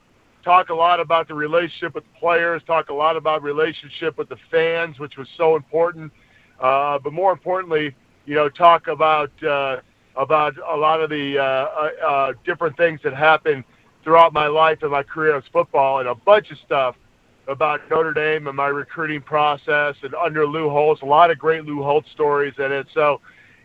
talk 0.45 0.69
a 0.69 0.73
lot 0.73 0.99
about 1.01 1.27
the 1.27 1.33
relationship 1.33 1.95
with 1.95 2.03
the 2.05 2.19
players, 2.19 2.61
talk 2.65 2.89
a 2.89 2.93
lot 2.93 3.17
about 3.17 3.43
relationship 3.43 4.17
with 4.17 4.29
the 4.29 4.37
fans, 4.49 4.99
which 4.99 5.17
was 5.17 5.27
so 5.35 5.55
important. 5.55 6.13
Uh, 6.61 6.97
but 6.99 7.11
more 7.11 7.33
importantly, 7.33 7.93
you 8.25 8.35
know, 8.35 8.47
talk 8.47 8.87
about 8.87 9.31
uh, 9.43 9.77
about 10.15 10.53
a 10.71 10.77
lot 10.77 11.01
of 11.01 11.09
the 11.09 11.37
uh, 11.37 11.43
uh, 11.43 12.07
uh, 12.07 12.33
different 12.45 12.77
things 12.77 13.01
that 13.03 13.13
happened 13.13 13.63
throughout 14.03 14.31
my 14.31 14.47
life 14.47 14.77
and 14.83 14.91
my 14.91 15.03
career 15.03 15.35
as 15.35 15.43
football, 15.51 15.99
and 15.99 16.07
a 16.07 16.15
bunch 16.15 16.51
of 16.51 16.57
stuff 16.65 16.95
about 17.47 17.81
Notre 17.89 18.13
Dame 18.13 18.47
and 18.47 18.55
my 18.55 18.67
recruiting 18.67 19.21
process 19.21 19.95
and 20.03 20.15
under 20.15 20.47
Lou 20.47 20.69
Holtz. 20.69 21.01
A 21.01 21.05
lot 21.05 21.31
of 21.31 21.37
great 21.37 21.65
Lou 21.65 21.83
Holtz 21.83 22.09
stories 22.11 22.53
in 22.57 22.71
it. 22.71 22.87
So, 22.93 23.19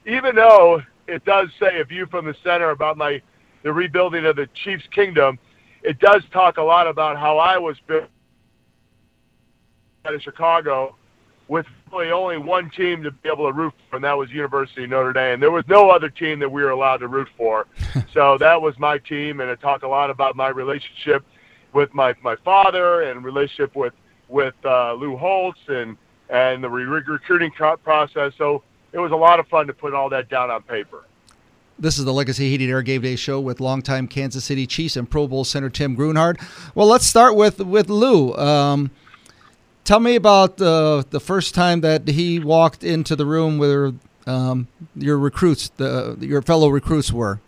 even 0.07 0.35
though 0.35 0.81
it 1.07 1.25
does 1.25 1.49
say 1.61 1.81
a 1.81 1.85
view 1.85 2.07
from 2.07 2.25
the 2.25 2.35
center 2.43 2.71
about 2.71 2.97
my 2.97 3.21
the 3.63 3.73
rebuilding 3.73 4.25
of 4.25 4.37
the 4.37 4.49
Chiefs' 4.65 4.85
kingdom, 4.95 5.39
it 5.83 5.99
does 5.99 6.23
talk 6.33 6.59
a 6.59 6.63
lot 6.63 6.87
about 6.87 7.19
how 7.19 7.39
I 7.39 7.59
was 7.59 7.77
built 7.87 8.05
out 10.05 10.15
of 10.15 10.23
Chicago 10.23 10.97
with 11.49 11.67
really 11.93 12.13
only 12.13 12.39
one 12.39 12.71
team 12.71 13.03
to 13.03 13.11
be 13.11 13.29
able 13.29 13.47
to 13.47 13.53
root 13.53 13.75
for, 13.89 13.97
and 13.97 14.05
that 14.05 14.17
was 14.17 14.31
University 14.31 14.85
of 14.85 14.91
Notre 14.91 15.13
Dame. 15.13 15.41
There 15.41 15.51
was 15.51 15.65
no 15.69 15.91
other 15.91 16.09
team 16.09 16.39
that 16.41 16.51
we 16.51 16.63
were 16.63 16.71
allowed 16.71 16.99
to 16.99 17.09
root 17.09 17.29
for. 17.37 17.67
so 18.15 18.39
that 18.39 18.61
was 18.61 18.79
my 18.79 18.99
team, 18.99 19.41
and 19.41 19.51
it 19.51 19.61
talked 19.61 19.83
a 19.83 19.89
lot 19.89 20.11
about 20.11 20.37
my 20.37 20.49
relationship 20.49 21.25
with 21.73 21.93
my, 21.93 22.15
my 22.23 22.37
father 22.37 23.03
and 23.03 23.25
relationship 23.25 23.75
with, 23.75 23.95
with 24.29 24.55
uh, 24.65 24.93
Lou 24.95 25.17
Holtz 25.17 25.59
and, 25.69 25.97
and 26.29 26.63
the 26.63 26.71
re- 26.71 26.85
recruiting 26.85 27.51
process. 27.51 28.33
So 28.39 28.63
it 28.93 28.99
was 28.99 29.13
a 29.13 29.17
lot 29.17 29.41
of 29.41 29.49
fun 29.49 29.67
to 29.67 29.73
put 29.73 29.93
all 29.93 30.09
that 30.11 30.29
down 30.29 30.51
on 30.51 30.63
paper. 30.63 31.05
This 31.81 31.99
is 31.99 32.05
the 32.05 32.13
Legacy 32.13 32.51
Heating 32.51 32.69
Air 32.69 32.83
Game 32.83 33.01
Day 33.01 33.17
Show 33.17 33.41
with 33.41 33.59
longtime 33.59 34.07
Kansas 34.07 34.45
City 34.45 34.67
Chiefs 34.67 34.99
and 34.99 35.09
Pro 35.09 35.27
Bowl 35.27 35.45
center 35.45 35.71
Tim 35.71 35.95
Grunhard. 35.95 36.39
Well, 36.75 36.87
let's 36.87 37.07
start 37.07 37.37
with 37.37 37.59
with 37.59 37.89
Lou. 37.89 38.35
Um, 38.35 38.91
tell 39.83 39.99
me 39.99 40.15
about 40.15 40.61
uh, 40.61 41.05
the 41.09 41.21
first 41.21 41.55
time 41.55 41.81
that 41.81 42.07
he 42.07 42.39
walked 42.39 42.85
into 42.85 43.17
the 43.17 43.25
room 43.25 43.57
where 43.57 43.93
um, 44.27 44.69
your 44.95 45.19
recruits, 45.19 45.71
the 45.71 46.19
your 46.21 46.43
fellow 46.43 46.69
recruits, 46.69 47.15
were. 47.15 47.41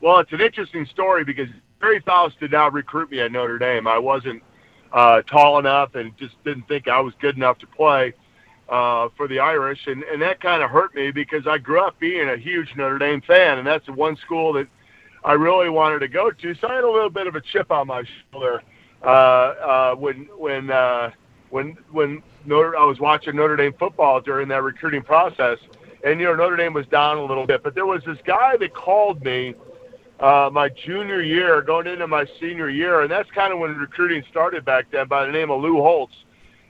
Well, 0.00 0.20
it's 0.20 0.32
an 0.32 0.40
interesting 0.40 0.86
story 0.86 1.24
because 1.24 1.48
Gerry 1.80 1.98
Faust 1.98 2.38
did 2.38 2.52
not 2.52 2.72
recruit 2.72 3.10
me 3.10 3.18
at 3.18 3.32
Notre 3.32 3.58
Dame. 3.58 3.88
I 3.88 3.98
wasn't 3.98 4.44
uh, 4.92 5.22
tall 5.22 5.58
enough 5.58 5.96
and 5.96 6.16
just 6.16 6.40
didn't 6.44 6.68
think 6.68 6.86
I 6.86 7.00
was 7.00 7.14
good 7.18 7.36
enough 7.36 7.58
to 7.58 7.66
play 7.66 8.14
uh, 8.68 9.08
for 9.16 9.28
the 9.28 9.38
Irish, 9.38 9.86
and 9.86 10.02
and 10.04 10.20
that 10.22 10.40
kind 10.40 10.62
of 10.62 10.70
hurt 10.70 10.94
me 10.94 11.10
because 11.10 11.46
I 11.46 11.58
grew 11.58 11.80
up 11.80 11.98
being 11.98 12.28
a 12.28 12.36
huge 12.36 12.68
Notre 12.76 12.98
Dame 12.98 13.22
fan, 13.22 13.58
and 13.58 13.66
that's 13.66 13.86
the 13.86 13.92
one 13.92 14.16
school 14.16 14.52
that 14.54 14.66
I 15.24 15.32
really 15.32 15.70
wanted 15.70 16.00
to 16.00 16.08
go 16.08 16.30
to. 16.30 16.54
So 16.54 16.68
I 16.68 16.74
had 16.74 16.84
a 16.84 16.90
little 16.90 17.10
bit 17.10 17.26
of 17.26 17.34
a 17.34 17.40
chip 17.40 17.70
on 17.70 17.86
my 17.86 18.04
shoulder 18.30 18.62
uh, 19.02 19.06
uh, 19.06 19.94
when 19.94 20.28
when 20.36 20.70
uh, 20.70 21.10
when 21.50 21.76
when 21.92 22.22
Notre, 22.44 22.76
I 22.76 22.84
was 22.84 23.00
watching 23.00 23.36
Notre 23.36 23.56
Dame 23.56 23.74
football 23.78 24.20
during 24.20 24.48
that 24.48 24.62
recruiting 24.62 25.02
process, 25.02 25.58
and 26.04 26.20
you 26.20 26.26
know 26.26 26.34
Notre 26.34 26.56
Dame 26.56 26.74
was 26.74 26.86
down 26.86 27.16
a 27.16 27.24
little 27.24 27.46
bit, 27.46 27.62
but 27.62 27.74
there 27.74 27.86
was 27.86 28.02
this 28.04 28.18
guy 28.26 28.56
that 28.58 28.74
called 28.74 29.24
me 29.24 29.54
uh, 30.20 30.50
my 30.52 30.68
junior 30.68 31.22
year, 31.22 31.62
going 31.62 31.86
into 31.86 32.06
my 32.06 32.26
senior 32.38 32.68
year, 32.68 33.00
and 33.00 33.10
that's 33.10 33.30
kind 33.30 33.52
of 33.52 33.60
when 33.60 33.76
recruiting 33.76 34.22
started 34.30 34.64
back 34.64 34.86
then, 34.90 35.08
by 35.08 35.24
the 35.24 35.32
name 35.32 35.50
of 35.50 35.62
Lou 35.62 35.76
Holtz 35.76 36.14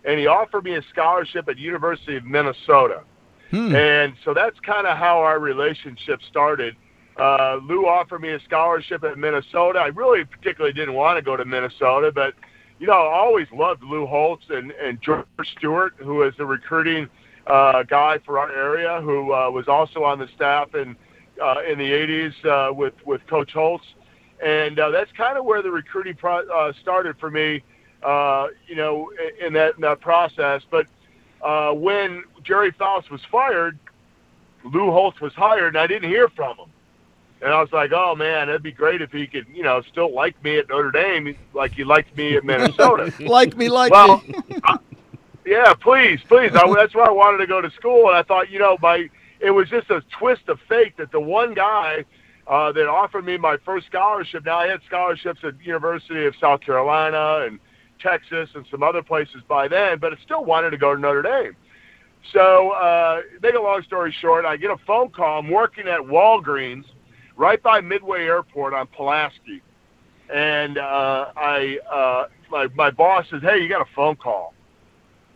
and 0.08 0.18
he 0.18 0.26
offered 0.26 0.64
me 0.64 0.74
a 0.74 0.82
scholarship 0.90 1.48
at 1.50 1.58
University 1.58 2.16
of 2.16 2.24
Minnesota. 2.24 3.02
Hmm. 3.50 3.74
And 3.76 4.14
so 4.24 4.32
that's 4.32 4.58
kind 4.60 4.86
of 4.86 4.96
how 4.96 5.18
our 5.18 5.38
relationship 5.38 6.20
started. 6.26 6.76
Uh, 7.18 7.58
Lou 7.62 7.86
offered 7.86 8.22
me 8.22 8.30
a 8.30 8.40
scholarship 8.40 9.04
at 9.04 9.18
Minnesota. 9.18 9.80
I 9.80 9.88
really 9.88 10.24
particularly 10.24 10.72
didn't 10.72 10.94
want 10.94 11.18
to 11.18 11.22
go 11.22 11.36
to 11.36 11.44
Minnesota, 11.44 12.10
but 12.10 12.34
you 12.78 12.86
know, 12.86 12.94
I 12.94 13.18
always 13.18 13.48
loved 13.52 13.82
Lou 13.82 14.06
Holtz 14.06 14.44
and, 14.48 14.70
and 14.70 14.98
George 15.02 15.26
Stewart, 15.58 15.94
who 15.98 16.16
was 16.16 16.32
the 16.38 16.46
recruiting 16.46 17.08
uh, 17.46 17.82
guy 17.82 18.18
for 18.24 18.38
our 18.38 18.50
area, 18.50 19.00
who 19.02 19.34
uh, 19.34 19.50
was 19.50 19.68
also 19.68 20.04
on 20.04 20.18
the 20.18 20.28
staff 20.34 20.74
in 20.74 20.96
uh, 21.42 21.56
in 21.68 21.78
the 21.78 21.90
'80s 21.90 22.46
uh, 22.46 22.72
with 22.72 22.94
with 23.04 23.20
Coach 23.26 23.52
Holtz, 23.52 23.84
and 24.44 24.78
uh, 24.78 24.90
that's 24.90 25.10
kind 25.12 25.36
of 25.36 25.44
where 25.44 25.60
the 25.60 25.70
recruiting 25.70 26.14
pro- 26.14 26.48
uh, 26.48 26.72
started 26.80 27.18
for 27.18 27.30
me 27.30 27.62
uh, 28.02 28.48
you 28.66 28.76
know, 28.76 29.10
in 29.44 29.52
that 29.54 29.76
in 29.76 29.80
that 29.82 30.00
process. 30.00 30.62
But 30.70 30.86
uh, 31.42 31.72
when 31.72 32.24
Gerry 32.42 32.70
Faust 32.72 33.10
was 33.10 33.20
fired, 33.30 33.78
Lou 34.64 34.90
Holtz 34.90 35.20
was 35.20 35.32
hired, 35.34 35.68
and 35.68 35.78
I 35.78 35.86
didn't 35.86 36.08
hear 36.08 36.28
from 36.28 36.56
him. 36.56 36.70
And 37.40 37.52
I 37.52 37.60
was 37.60 37.72
like, 37.72 37.92
"Oh 37.92 38.14
man, 38.16 38.48
it'd 38.48 38.62
be 38.62 38.72
great 38.72 39.00
if 39.00 39.12
he 39.12 39.26
could, 39.26 39.46
you 39.52 39.62
know, 39.62 39.82
still 39.82 40.12
like 40.12 40.42
me 40.42 40.58
at 40.58 40.68
Notre 40.68 40.90
Dame, 40.90 41.36
like 41.54 41.72
he 41.72 41.84
liked 41.84 42.16
me 42.16 42.36
at 42.36 42.44
Minnesota." 42.44 43.12
like 43.20 43.56
me, 43.56 43.68
like 43.68 43.92
well, 43.92 44.22
me. 44.26 44.34
I, 44.64 44.78
yeah, 45.46 45.72
please, 45.74 46.20
please. 46.26 46.52
I, 46.54 46.72
that's 46.74 46.94
where 46.94 47.06
I 47.06 47.10
wanted 47.10 47.38
to 47.38 47.46
go 47.46 47.60
to 47.60 47.70
school, 47.70 48.08
and 48.08 48.16
I 48.16 48.22
thought, 48.22 48.50
you 48.50 48.58
know, 48.58 48.76
by 48.76 49.08
it 49.40 49.50
was 49.50 49.68
just 49.68 49.88
a 49.90 50.02
twist 50.10 50.48
of 50.48 50.58
fate 50.68 50.96
that 50.96 51.12
the 51.12 51.20
one 51.20 51.54
guy 51.54 52.04
uh, 52.48 52.72
that 52.72 52.88
offered 52.88 53.24
me 53.24 53.36
my 53.36 53.56
first 53.58 53.86
scholarship. 53.86 54.44
Now 54.44 54.58
I 54.58 54.66
had 54.66 54.80
scholarships 54.86 55.40
at 55.44 55.54
University 55.62 56.26
of 56.26 56.34
South 56.40 56.60
Carolina 56.60 57.46
and 57.46 57.60
Texas 58.00 58.48
and 58.54 58.66
some 58.70 58.82
other 58.82 59.02
places 59.02 59.42
by 59.48 59.68
then, 59.68 59.98
but 59.98 60.12
I 60.12 60.16
still 60.24 60.44
wanted 60.44 60.70
to 60.70 60.78
go 60.78 60.94
to 60.94 61.00
Notre 61.00 61.22
Dame. 61.22 61.56
So, 62.32 62.70
uh, 62.70 63.22
make 63.42 63.54
a 63.54 63.60
long 63.60 63.82
story 63.82 64.14
short, 64.20 64.44
I 64.44 64.56
get 64.56 64.70
a 64.70 64.76
phone 64.86 65.10
call. 65.10 65.38
I'm 65.38 65.50
working 65.50 65.86
at 65.86 66.00
Walgreens 66.00 66.84
right 67.36 67.62
by 67.62 67.80
Midway 67.80 68.24
Airport 68.24 68.74
on 68.74 68.86
Pulaski. 68.88 69.62
And 70.32 70.76
uh, 70.76 71.32
I, 71.36 71.78
uh, 71.90 72.26
my, 72.50 72.66
my 72.74 72.90
boss 72.90 73.26
says, 73.30 73.40
Hey, 73.42 73.62
you 73.62 73.68
got 73.68 73.80
a 73.80 73.90
phone 73.94 74.16
call. 74.16 74.52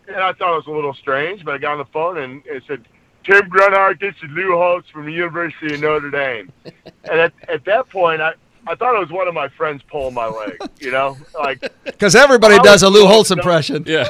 And 0.09 0.17
I 0.17 0.33
thought 0.33 0.53
it 0.53 0.57
was 0.57 0.67
a 0.67 0.71
little 0.71 0.95
strange, 0.95 1.45
but 1.45 1.55
I 1.55 1.59
got 1.59 1.73
on 1.73 1.79
the 1.79 1.93
phone 1.93 2.19
and 2.19 2.43
it 2.45 2.63
said, 2.67 2.85
Tim 3.25 3.49
Grunhard, 3.49 4.01
this 4.01 4.15
is 4.17 4.31
Lou 4.31 4.57
Holtz 4.57 4.91
from 4.91 5.07
the 5.07 5.13
University 5.13 5.75
of 5.75 5.81
Notre 5.81 6.11
Dame. 6.11 6.53
and 6.65 7.21
at, 7.21 7.33
at 7.49 7.65
that 7.67 7.89
point, 7.89 8.21
I, 8.21 8.33
I 8.67 8.75
thought 8.75 8.95
it 8.95 9.01
was 9.01 9.11
one 9.11 9.27
of 9.29 9.35
my 9.35 9.49
friends 9.49 9.83
pulling 9.91 10.15
my 10.15 10.27
leg, 10.27 10.59
you 10.79 10.91
know, 10.93 11.17
like 11.39 11.61
Because 11.85 12.15
everybody 12.15 12.55
I 12.55 12.63
does 12.63 12.83
a 12.83 12.87
was- 12.87 12.95
Lou 13.01 13.07
Holtz 13.07 13.31
impression. 13.31 13.85
Yeah. 13.87 14.09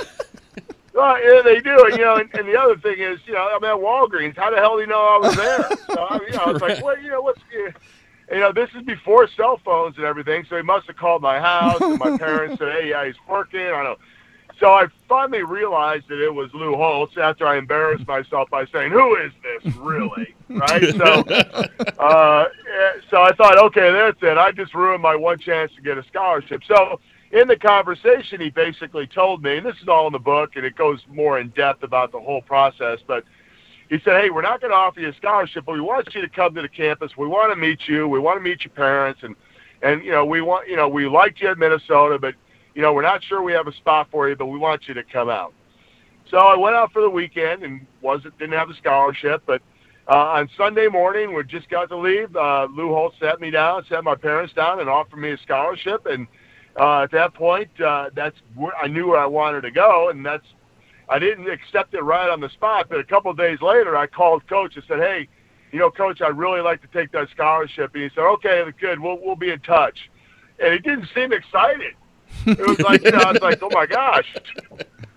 well, 0.95 1.19
yeah, 1.23 1.41
they 1.43 1.61
do. 1.61 1.85
And, 1.87 1.97
you 1.97 2.05
know, 2.05 2.17
and, 2.17 2.33
and 2.35 2.47
the 2.47 2.59
other 2.59 2.77
thing 2.77 2.99
is, 2.99 3.19
you 3.27 3.33
know, 3.33 3.49
I'm 3.55 3.65
at 3.65 3.77
Walgreens. 3.77 4.37
How 4.37 4.51
the 4.51 4.57
hell 4.59 4.77
do 4.77 4.83
you 4.83 4.87
know 4.89 5.01
I 5.01 5.19
was 5.27 5.37
there? 5.37 5.69
So, 5.93 6.01
I, 6.03 6.19
you 6.27 6.33
know, 6.33 6.39
I 6.39 6.53
was 6.53 6.63
like, 6.63 6.83
well, 6.85 6.99
you 6.99 7.11
know, 7.11 7.21
what's, 7.23 7.41
you 7.53 7.73
know, 8.41 8.53
this 8.53 8.71
is 8.75 8.83
before 8.83 9.29
cell 9.37 9.61
phones 9.65 9.97
and 9.97 10.07
everything. 10.07 10.45
So 10.49 10.57
he 10.57 10.63
must 10.63 10.87
have 10.87 10.97
called 10.97 11.21
my 11.23 11.39
house, 11.39 11.81
and 11.83 11.99
my 11.99 12.17
parents 12.17 12.59
said, 12.59 12.73
hey, 12.73 12.89
yeah, 12.91 13.05
he's 13.07 13.15
working. 13.29 13.61
I 13.61 13.71
don't 13.71 13.85
know. 13.85 13.97
So 14.63 14.71
I 14.71 14.87
finally 15.09 15.43
realized 15.43 16.05
that 16.07 16.25
it 16.25 16.33
was 16.33 16.49
Lou 16.55 16.77
Holtz 16.77 17.19
after 17.19 17.45
I 17.45 17.59
embarrassed 17.59 18.07
myself 18.07 18.49
by 18.49 18.65
saying, 18.67 18.93
"Who 18.93 19.17
is 19.17 19.33
this 19.43 19.75
really?" 19.75 20.37
right? 20.49 20.95
So, 20.95 21.05
uh, 21.99 22.45
so 23.11 23.23
I 23.23 23.33
thought, 23.33 23.59
okay, 23.59 23.91
that's 23.91 24.23
it. 24.23 24.39
I 24.39 24.53
just 24.53 24.73
ruined 24.73 25.03
my 25.03 25.17
one 25.17 25.41
chance 25.41 25.73
to 25.75 25.83
get 25.83 25.99
a 25.99 26.05
scholarship. 26.05 26.63
So 26.69 27.01
in 27.33 27.49
the 27.49 27.57
conversation, 27.57 28.41
he 28.41 28.51
basically 28.51 29.09
told 29.09 29.43
me, 29.43 29.57
and 29.57 29.67
this 29.67 29.75
is 29.83 29.89
all 29.89 30.07
in 30.07 30.13
the 30.13 30.21
book, 30.21 30.55
and 30.55 30.65
it 30.65 30.77
goes 30.77 31.01
more 31.11 31.41
in 31.41 31.49
depth 31.49 31.83
about 31.83 32.13
the 32.13 32.21
whole 32.21 32.43
process, 32.43 33.01
but 33.05 33.25
he 33.89 33.99
said, 34.05 34.23
hey, 34.23 34.31
we're 34.31 34.43
not 34.43 34.61
going 34.61 34.71
to 34.71 34.77
offer 34.77 35.01
you 35.01 35.09
a 35.09 35.15
scholarship, 35.15 35.65
but 35.67 35.73
we 35.73 35.81
want 35.81 36.15
you 36.15 36.21
to 36.21 36.29
come 36.29 36.55
to 36.55 36.63
the 36.63 36.69
campus. 36.69 37.17
We 37.19 37.27
want 37.27 37.51
to 37.51 37.57
meet 37.57 37.89
you. 37.89 38.07
We 38.07 38.21
want 38.21 38.39
to 38.39 38.43
meet 38.43 38.65
your 38.65 38.75
parents, 38.75 39.25
and 39.25 39.35
and 39.83 40.05
you 40.05 40.13
know, 40.13 40.25
we 40.25 40.41
want, 40.41 40.69
you 40.69 40.77
know, 40.77 40.89
we 40.89 41.09
liked 41.09 41.41
you 41.41 41.49
at 41.49 41.59
Minnesota, 41.59 42.17
but 42.17 42.37
you 42.75 42.83
know, 42.83 42.93
we're 42.93 43.03
not 43.03 43.23
sure 43.25 43.43
we 43.43 43.53
have 43.53 43.67
a 43.67 43.75
spot 43.75 44.09
for 44.11 44.29
you, 44.29 44.37
but 44.37 44.47
we 44.47 44.59
want 44.59 44.89
you 44.89 44.95
to 44.95 45.03
come 45.05 45.29
out. 45.29 45.53
So 46.31 46.39
I 46.39 46.57
went 46.57 46.75
out 46.75 46.93
for 46.93 47.03
the 47.03 47.11
weekend 47.11 47.63
and 47.63 47.87
wasn't 48.01 48.39
didn't 48.39 48.55
have 48.55 48.69
the 48.69 48.75
scholarship, 48.75 49.43
but 49.47 49.61
uh, 50.09 50.15
on 50.15 50.49
Sunday 50.57 50.89
morning, 50.89 51.35
we 51.35 51.45
just 51.45 51.69
got 51.69 51.89
to 51.89 51.97
leave. 51.97 52.35
Uh, 52.35 52.67
Lou 52.75 52.89
Holtz 52.89 53.17
sat 53.21 53.41
me 53.41 53.51
down, 53.51 53.85
sat 53.89 54.03
my 54.03 54.17
parents 54.17 54.53
down, 54.53 54.81
and 54.81 54.89
offered 54.89 55.19
me 55.19 55.31
a 55.31 55.39
scholarship. 55.39 56.07
And 56.07 56.27
uh, 56.79 57.03
at 57.03 57.13
that 57.13 57.35
point, 57.35 57.69
uh, 57.81 58.11
that's 58.15 58.37
where 58.57 58.75
I 58.77 58.89
knew 58.89 59.09
where 59.09 59.21
I 59.21 59.27
wanted 59.27 59.61
to 59.63 59.71
go, 59.71 60.09
and 60.09 60.25
that's 60.27 60.47
I 61.09 61.19
didn't 61.19 61.49
accept 61.49 61.95
it 61.95 62.03
right 62.03 62.29
on 62.29 62.41
the 62.41 62.49
spot. 62.51 62.87
But 62.89 62.99
a 62.99 63.05
couple 63.05 63.31
of 63.31 63.37
days 63.37 63.59
later, 63.61 63.97
I 63.97 64.07
called 64.07 64.47
coach 64.49 64.75
and 64.75 64.85
said, 64.89 64.99
"Hey, 64.99 65.29
you 65.71 65.79
know, 65.79 65.91
coach, 65.91 66.21
I'd 66.21 66.37
really 66.37 66.61
like 66.61 66.83
to 66.83 66.89
take 66.89 67.13
that 67.13 67.29
scholarship." 67.31 67.95
And 67.95 68.03
he 68.03 68.11
said, 68.15 68.25
"Okay, 68.25 68.65
good. 68.81 68.99
We'll 68.99 69.19
we'll 69.23 69.37
be 69.37 69.51
in 69.51 69.61
touch." 69.61 70.11
And 70.63 70.73
he 70.73 70.81
didn't 70.81 71.09
seem 71.15 71.33
excited. 71.33 71.95
It 72.47 72.67
was 72.67 72.81
like, 72.81 73.05
you 73.05 73.13
know, 73.13 73.19
I 73.19 73.33
was 73.33 73.43
like, 73.43 73.63
"Oh 73.63 73.71
my 73.73 73.87
gosh." 73.87 74.35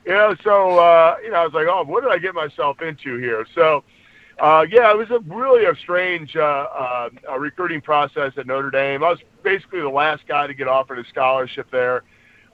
You 0.06 0.12
know, 0.14 0.36
so 0.44 0.78
uh, 0.78 1.18
you 1.24 1.32
know, 1.32 1.38
I 1.38 1.44
was 1.46 1.54
like, 1.54 1.68
"Oh, 1.68 1.84
what 1.84 2.04
did 2.04 2.12
I 2.12 2.20
get 2.20 2.36
myself 2.36 2.82
into 2.82 3.18
here?" 3.18 3.46
So, 3.56 3.84
uh, 4.40 4.66
yeah, 4.70 4.92
it 4.92 4.98
was 4.98 5.10
a 5.10 5.20
really 5.20 5.66
a 5.66 5.76
strange 5.76 6.36
uh, 6.36 6.40
uh, 6.42 7.10
recruiting 7.40 7.82
process 7.82 8.34
at 8.38 8.46
Notre 8.46 8.70
Dame. 8.70 9.04
I 9.04 9.10
was 9.10 9.20
basically 9.42 9.82
the 9.82 9.90
last 9.90 10.28
guy 10.28 10.46
to 10.46 10.54
get 10.54 10.68
offered 10.68 11.00
a 11.00 11.06
scholarship 11.06 11.72
there, 11.72 12.04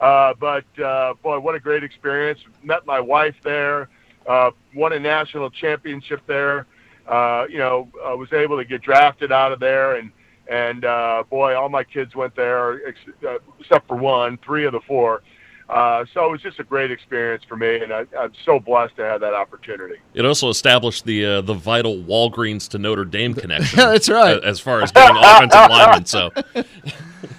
uh, 0.00 0.32
but 0.40 0.64
uh, 0.82 1.14
boy, 1.22 1.38
what 1.40 1.54
a 1.54 1.60
great 1.60 1.84
experience! 1.84 2.40
Met 2.62 2.86
my 2.86 3.00
wife 3.00 3.36
there, 3.42 3.90
uh, 4.26 4.50
won 4.74 4.94
a 4.94 4.98
national 4.98 5.50
championship 5.50 6.22
there. 6.26 6.66
Uh, 7.06 7.46
you 7.50 7.58
know, 7.58 7.88
uh, 8.02 8.16
was 8.16 8.32
able 8.32 8.56
to 8.56 8.64
get 8.64 8.80
drafted 8.80 9.30
out 9.30 9.52
of 9.52 9.60
there, 9.60 9.96
and 9.96 10.10
and 10.48 10.84
uh, 10.84 11.22
boy, 11.30 11.54
all 11.56 11.68
my 11.68 11.84
kids 11.84 12.14
went 12.14 12.34
there 12.36 12.86
ex- 12.88 12.98
uh, 13.26 13.36
except 13.60 13.88
for 13.88 13.96
one, 13.96 14.38
three 14.44 14.64
of 14.66 14.72
the 14.72 14.80
four. 14.80 15.22
Uh, 15.68 16.04
so 16.12 16.26
it 16.26 16.30
was 16.30 16.42
just 16.42 16.58
a 16.58 16.64
great 16.64 16.90
experience 16.90 17.42
for 17.48 17.56
me, 17.56 17.76
and 17.82 17.92
I, 17.94 18.04
I'm 18.18 18.32
so 18.44 18.58
blessed 18.60 18.96
to 18.96 19.04
have 19.04 19.20
that 19.22 19.32
opportunity. 19.32 19.94
It 20.12 20.26
also 20.26 20.50
established 20.50 21.06
the 21.06 21.24
uh, 21.24 21.40
the 21.40 21.54
vital 21.54 21.96
Walgreens 21.96 22.68
to 22.70 22.78
Notre 22.78 23.04
Dame 23.06 23.32
connection. 23.42 23.78
Yeah, 23.78 23.90
that's 23.90 24.08
right. 24.10 24.36
a- 24.36 24.46
As 24.46 24.60
far 24.60 24.82
as 24.82 24.92
getting 24.92 25.16
offensive 25.16 25.70
linemen, 25.70 26.04
so 26.06 26.30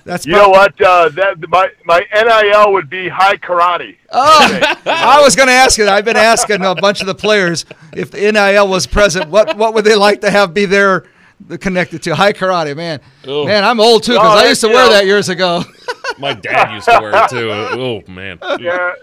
That's 0.05 0.25
You 0.25 0.33
know 0.33 0.49
what? 0.49 0.79
Uh, 0.81 1.09
that 1.09 1.47
my 1.49 1.69
my 1.85 2.05
NIL 2.13 2.73
would 2.73 2.89
be 2.89 3.07
Hai 3.07 3.35
Karate. 3.37 3.97
Oh, 4.11 4.75
I 4.85 5.21
was 5.21 5.35
going 5.35 5.47
to 5.47 5.53
ask 5.53 5.77
it. 5.79 5.87
I've 5.87 6.03
been 6.05 6.17
asking 6.17 6.63
a 6.63 6.75
bunch 6.75 7.01
of 7.01 7.07
the 7.07 7.15
players 7.15 7.65
if 7.95 8.11
the 8.11 8.31
NIL 8.31 8.67
was 8.67 8.85
present, 8.87 9.29
what 9.29 9.55
what 9.57 9.73
would 9.73 9.85
they 9.85 9.95
like 9.95 10.21
to 10.21 10.31
have 10.31 10.53
be 10.53 10.65
there 10.65 11.05
connected 11.59 12.03
to 12.03 12.15
Hai 12.15 12.33
Karate? 12.33 12.75
Man, 12.75 12.99
Oh. 13.27 13.45
man, 13.45 13.63
I'm 13.63 13.79
old 13.79 14.03
too 14.03 14.13
because 14.13 14.35
No, 14.35 14.45
I 14.45 14.47
used 14.49 14.61
to 14.61 14.67
you 14.67 14.73
wear 14.73 14.89
that 14.89 15.05
years 15.05 15.29
ago. 15.29 15.63
my 16.19 16.33
dad 16.33 16.73
used 16.73 16.87
to 16.87 16.99
wear 17.01 17.11
it 17.15 17.29
too. 17.29 17.51
Oh 17.51 18.01
man, 18.11 18.39
Yeah, 18.59 18.93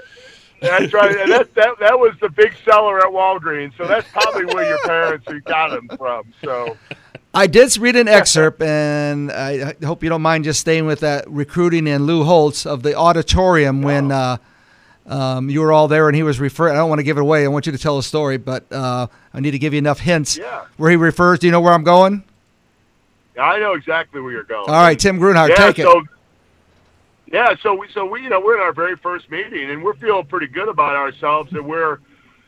that's 0.61 0.93
right. 0.93 1.17
And 1.17 1.31
that, 1.33 1.55
that 1.55 1.79
that 1.81 1.99
was 1.99 2.15
the 2.21 2.29
big 2.29 2.53
seller 2.65 2.99
at 2.99 3.07
Walgreens. 3.07 3.77
So 3.77 3.87
that's 3.87 4.09
probably 4.11 4.45
where 4.47 4.69
your 4.69 4.79
parents 4.85 5.27
got 5.45 5.71
them 5.71 5.89
from. 5.97 6.33
So 6.45 6.77
I 7.33 7.47
did 7.47 7.77
read 7.79 7.97
an 7.97 8.09
excerpt, 8.09 8.61
and 8.63 9.31
I 9.33 9.75
I 9.81 9.85
hope 9.87 10.03
you 10.03 10.09
don't 10.09 10.23
mind 10.23 10.45
just 10.45 10.61
staying 10.61 10.87
with 10.87 11.01
that 11.01 11.29
recruiting 11.31 11.89
and 11.89 12.07
Lou 12.07 12.25
Holtz 12.25 12.67
of 12.67 12.83
the 12.83 12.95
auditorium 12.95 13.83
when 13.83 14.11
uh, 14.13 14.37
um, 15.07 15.49
you 15.49 15.61
were 15.61 15.73
all 15.73 15.89
there 15.89 16.09
and 16.09 16.15
he 16.17 16.23
was 16.23 16.39
referring. 16.41 16.75
I 16.75 16.77
don't 16.79 16.89
want 16.89 16.99
to 16.99 17.05
give 17.05 17.17
it 17.17 17.21
away. 17.21 17.45
I 17.45 17.49
want 17.49 17.67
you 17.67 17.73
to 17.73 17.79
tell 17.79 17.99
a 17.99 18.03
story, 18.03 18.37
but 18.37 18.71
uh, 18.73 19.07
I 19.33 19.41
need 19.41 19.53
to 19.53 19.59
give 19.59 19.73
you 19.73 19.79
enough 19.79 20.01
hints 20.01 20.37
Yeah. 20.37 20.65
where 20.77 20.91
he 20.91 20.97
refers. 20.97 21.39
Do 21.39 21.47
you 21.47 21.53
know 21.53 21.61
where 21.61 21.73
I'm 21.73 21.85
going? 21.85 22.23
I 23.41 23.59
know 23.59 23.73
exactly 23.73 24.21
where 24.21 24.33
you're 24.33 24.43
going. 24.45 24.69
All 24.69 24.83
right, 24.83 24.99
Tim 24.99 25.19
Grunhard, 25.19 25.51
yeah, 25.51 25.57
take 25.57 25.79
it. 25.79 25.83
so, 25.83 26.03
Yeah, 27.33 27.55
so 27.63 27.75
we 27.75 27.89
so 27.93 28.05
we 28.05 28.23
you 28.23 28.29
know 28.29 28.41
we're 28.41 28.57
in 28.57 28.61
our 28.61 28.73
very 28.73 28.97
first 28.97 29.31
meeting 29.31 29.71
and 29.71 29.83
we're 29.83 29.95
feeling 29.95 30.27
pretty 30.27 30.49
good 30.49 30.69
about 30.69 30.97
ourselves 30.97 31.51
that 31.53 31.65
we're 31.65 31.99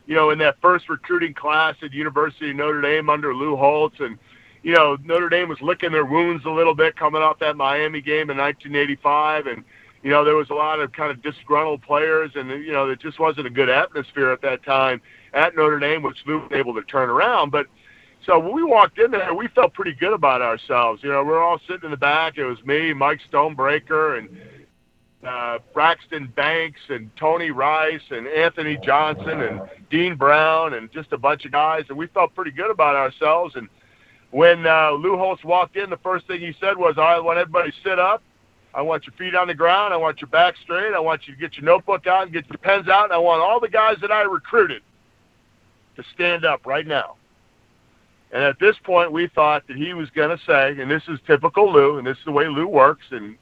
you 0.06 0.14
know 0.14 0.30
in 0.30 0.38
that 0.38 0.60
first 0.60 0.88
recruiting 0.88 1.34
class 1.34 1.76
at 1.82 1.92
University 1.92 2.50
of 2.50 2.56
Notre 2.56 2.80
Dame 2.80 3.08
under 3.08 3.34
Lou 3.34 3.56
Holtz 3.56 4.00
and 4.00 4.18
you 4.62 4.74
know 4.74 4.96
Notre 5.04 5.28
Dame 5.28 5.48
was 5.48 5.60
licking 5.60 5.92
their 5.92 6.04
wounds 6.04 6.44
a 6.44 6.50
little 6.50 6.74
bit 6.74 6.96
coming 6.96 7.22
off 7.22 7.38
that 7.38 7.56
Miami 7.56 8.00
game 8.00 8.30
in 8.30 8.36
1985 8.36 9.46
and 9.46 9.64
you 10.02 10.10
know 10.10 10.24
there 10.24 10.36
was 10.36 10.50
a 10.50 10.54
lot 10.54 10.80
of 10.80 10.92
kind 10.92 11.10
of 11.10 11.22
disgruntled 11.22 11.82
players 11.82 12.32
and 12.34 12.50
you 12.50 12.72
know 12.72 12.90
it 12.90 13.00
just 13.00 13.18
wasn't 13.18 13.46
a 13.46 13.50
good 13.50 13.68
atmosphere 13.68 14.30
at 14.30 14.42
that 14.42 14.64
time 14.64 15.00
at 15.32 15.54
Notre 15.54 15.78
Dame 15.78 16.02
which 16.02 16.18
Lou 16.26 16.40
was 16.40 16.52
able 16.52 16.74
to 16.74 16.82
turn 16.82 17.08
around 17.08 17.50
but 17.50 17.66
so 18.26 18.38
when 18.38 18.54
we 18.54 18.62
walked 18.62 18.98
in 18.98 19.10
there, 19.10 19.34
we 19.34 19.48
felt 19.48 19.74
pretty 19.74 19.94
good 19.94 20.12
about 20.12 20.42
ourselves. 20.42 21.02
You 21.02 21.10
know, 21.10 21.24
we're 21.24 21.42
all 21.42 21.58
sitting 21.66 21.84
in 21.84 21.90
the 21.90 21.96
back. 21.96 22.38
It 22.38 22.44
was 22.44 22.62
me, 22.64 22.92
Mike 22.92 23.20
Stonebreaker, 23.30 24.18
and 24.18 24.28
uh, 25.26 25.58
Braxton 25.72 26.32
Banks, 26.36 26.80
and 26.88 27.10
Tony 27.16 27.50
Rice, 27.50 28.02
and 28.10 28.28
Anthony 28.28 28.78
Johnson, 28.82 29.40
and 29.40 29.60
Dean 29.90 30.14
Brown, 30.14 30.74
and 30.74 30.90
just 30.92 31.12
a 31.12 31.18
bunch 31.18 31.44
of 31.44 31.52
guys. 31.52 31.84
And 31.88 31.98
we 31.98 32.06
felt 32.08 32.34
pretty 32.34 32.52
good 32.52 32.70
about 32.70 32.94
ourselves. 32.94 33.56
And 33.56 33.68
when 34.30 34.66
uh, 34.66 34.92
Lou 34.92 35.16
Holtz 35.16 35.42
walked 35.44 35.76
in, 35.76 35.90
the 35.90 35.98
first 35.98 36.26
thing 36.28 36.40
he 36.40 36.54
said 36.60 36.76
was, 36.76 36.94
"I 36.98 37.18
want 37.18 37.38
everybody 37.38 37.72
to 37.72 37.76
sit 37.82 37.98
up. 37.98 38.22
I 38.74 38.82
want 38.82 39.04
your 39.04 39.14
feet 39.14 39.34
on 39.34 39.48
the 39.48 39.54
ground. 39.54 39.92
I 39.92 39.96
want 39.96 40.20
your 40.20 40.28
back 40.28 40.54
straight. 40.62 40.94
I 40.94 41.00
want 41.00 41.26
you 41.26 41.34
to 41.34 41.40
get 41.40 41.56
your 41.56 41.64
notebook 41.64 42.06
out 42.06 42.22
and 42.22 42.32
get 42.32 42.48
your 42.48 42.58
pens 42.58 42.88
out. 42.88 43.04
And 43.04 43.12
I 43.12 43.18
want 43.18 43.42
all 43.42 43.58
the 43.58 43.68
guys 43.68 43.96
that 44.00 44.12
I 44.12 44.22
recruited 44.22 44.82
to 45.96 46.04
stand 46.14 46.44
up 46.44 46.66
right 46.66 46.86
now." 46.86 47.16
And 48.32 48.42
at 48.42 48.58
this 48.58 48.76
point, 48.82 49.12
we 49.12 49.26
thought 49.26 49.66
that 49.68 49.76
he 49.76 49.92
was 49.92 50.08
going 50.08 50.36
to 50.36 50.42
say, 50.46 50.80
and 50.80 50.90
this 50.90 51.02
is 51.06 51.20
typical 51.26 51.70
Lou, 51.70 51.98
and 51.98 52.06
this 52.06 52.16
is 52.16 52.24
the 52.24 52.32
way 52.32 52.48
Lou 52.48 52.66
works, 52.66 53.04
and 53.10 53.36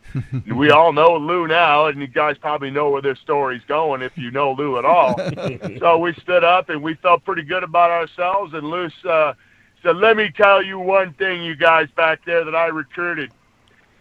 we 0.56 0.70
all 0.70 0.92
know 0.92 1.16
Lou 1.16 1.46
now, 1.46 1.86
and 1.86 2.00
you 2.00 2.08
guys 2.08 2.36
probably 2.38 2.72
know 2.72 2.90
where 2.90 3.00
this 3.00 3.20
story's 3.20 3.62
going 3.68 4.02
if 4.02 4.18
you 4.18 4.32
know 4.32 4.50
Lou 4.50 4.78
at 4.78 4.84
all. 4.84 5.16
so 5.78 5.98
we 5.98 6.12
stood 6.14 6.42
up, 6.42 6.70
and 6.70 6.82
we 6.82 6.94
felt 6.94 7.24
pretty 7.24 7.42
good 7.42 7.62
about 7.62 7.92
ourselves, 7.92 8.52
and 8.52 8.68
Lou 8.68 8.90
uh, 9.08 9.32
said, 9.80 9.96
let 9.96 10.16
me 10.16 10.28
tell 10.36 10.60
you 10.60 10.80
one 10.80 11.12
thing, 11.14 11.44
you 11.44 11.54
guys 11.54 11.88
back 11.96 12.24
there 12.24 12.44
that 12.44 12.56
I 12.56 12.66
recruited. 12.66 13.30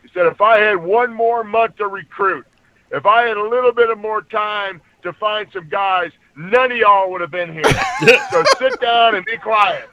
He 0.01 0.09
said, 0.11 0.25
if 0.25 0.41
I 0.41 0.59
had 0.59 0.77
one 0.77 1.13
more 1.13 1.43
month 1.43 1.75
to 1.77 1.87
recruit, 1.87 2.47
if 2.91 3.05
I 3.05 3.27
had 3.27 3.37
a 3.37 3.47
little 3.47 3.71
bit 3.71 3.91
of 3.91 3.99
more 3.99 4.23
time 4.23 4.81
to 5.03 5.13
find 5.13 5.47
some 5.53 5.69
guys, 5.69 6.11
none 6.39 6.71
of 6.71 6.77
y'all 6.77 7.11
would 7.11 7.21
have 7.21 7.31
been 7.31 7.51
here. 7.51 7.63
so 8.31 8.43
sit 8.57 8.79
down 8.79 9.15
and 9.15 9.25
be 9.25 9.37
quiet. 9.37 9.89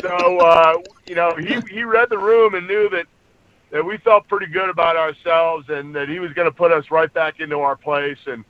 so 0.00 0.38
uh, 0.40 0.74
you 1.06 1.14
know, 1.14 1.34
he 1.36 1.60
he 1.72 1.82
read 1.82 2.10
the 2.10 2.18
room 2.18 2.54
and 2.54 2.66
knew 2.66 2.88
that 2.90 3.06
that 3.70 3.84
we 3.84 3.96
felt 3.98 4.28
pretty 4.28 4.46
good 4.46 4.68
about 4.68 4.96
ourselves 4.96 5.68
and 5.68 5.94
that 5.94 6.08
he 6.08 6.18
was 6.18 6.32
going 6.32 6.46
to 6.46 6.52
put 6.52 6.72
us 6.72 6.90
right 6.90 7.12
back 7.12 7.40
into 7.40 7.58
our 7.60 7.76
place. 7.76 8.18
And 8.26 8.44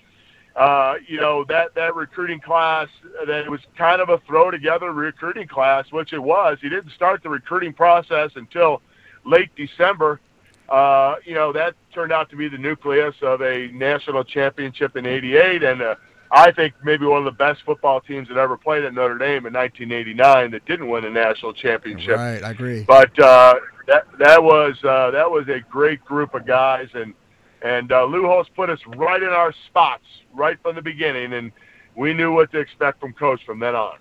uh, 0.57 0.95
you 1.07 1.20
know 1.20 1.45
that 1.45 1.74
that 1.76 1.95
recruiting 1.95 2.41
class 2.41 2.88
that 3.26 3.45
it 3.45 3.51
was 3.51 3.61
kind 3.78 4.01
of 4.01 4.09
a 4.09 4.18
throw 4.26 4.51
together 4.51 4.93
recruiting 4.93 5.47
class, 5.47 5.86
which 5.93 6.12
it 6.12 6.18
was. 6.22 6.59
He 6.61 6.68
didn't 6.68 6.91
start 6.91 7.22
the 7.22 7.28
recruiting 7.28 7.72
process 7.72 8.32
until 8.34 8.82
late 9.24 9.51
December. 9.55 10.20
Uh, 10.68 11.16
you 11.24 11.34
know 11.34 11.53
that 11.53 11.74
turned 11.95 12.12
out 12.12 12.30
to 12.30 12.36
be 12.36 12.49
the 12.49 12.59
nucleus 12.59 13.14
of 13.22 13.43
a 13.43 13.68
national 13.68 14.24
championship 14.24 14.97
in 14.97 15.07
'88, 15.07 15.62
and 15.62 15.82
uh, 15.82 15.95
I 16.33 16.53
think 16.53 16.74
maybe 16.85 17.07
one 17.07 17.18
of 17.18 17.24
the 17.24 17.33
best 17.33 17.62
football 17.64 18.01
teams 18.01 18.28
that 18.28 18.37
ever 18.37 18.57
played 18.57 18.85
at 18.85 18.95
Notre 18.95 19.18
Dame 19.18 19.47
in 19.47 19.53
1989 19.53 20.53
that 20.53 20.64
didn't 20.64 20.89
win 20.89 21.05
a 21.05 21.11
national 21.11 21.53
championship. 21.53 22.16
Right, 22.16 22.43
I 22.43 22.51
agree. 22.51 22.85
But 22.85 23.18
uh, 23.18 23.55
that 23.89 24.07
that 24.18 24.43
was 24.43 24.76
uh, 24.85 25.11
that 25.11 25.28
was 25.28 25.49
a 25.49 25.61
great 25.68 26.05
group 26.05 26.35
of 26.35 26.47
guys, 26.47 26.89
and 26.95 27.14
and 27.62 27.91
uh, 27.91 28.05
Lou 28.05 28.26
Holtz 28.26 28.49
put 28.55 28.70
us 28.70 28.78
right 28.87 29.22
in 29.22 29.28
our 29.28 29.53
spots 29.66 30.05
right 30.33 30.57
from 30.62 30.76
the 30.76 30.83
beginning, 30.83 31.33
and 31.33 31.51
we 31.97 32.14
knew 32.14 32.33
what 32.33 32.53
to 32.53 32.59
expect 32.59 33.01
from 33.01 33.12
Coach 33.12 33.45
from 33.45 33.59
then 33.59 33.74
on. 33.74 33.99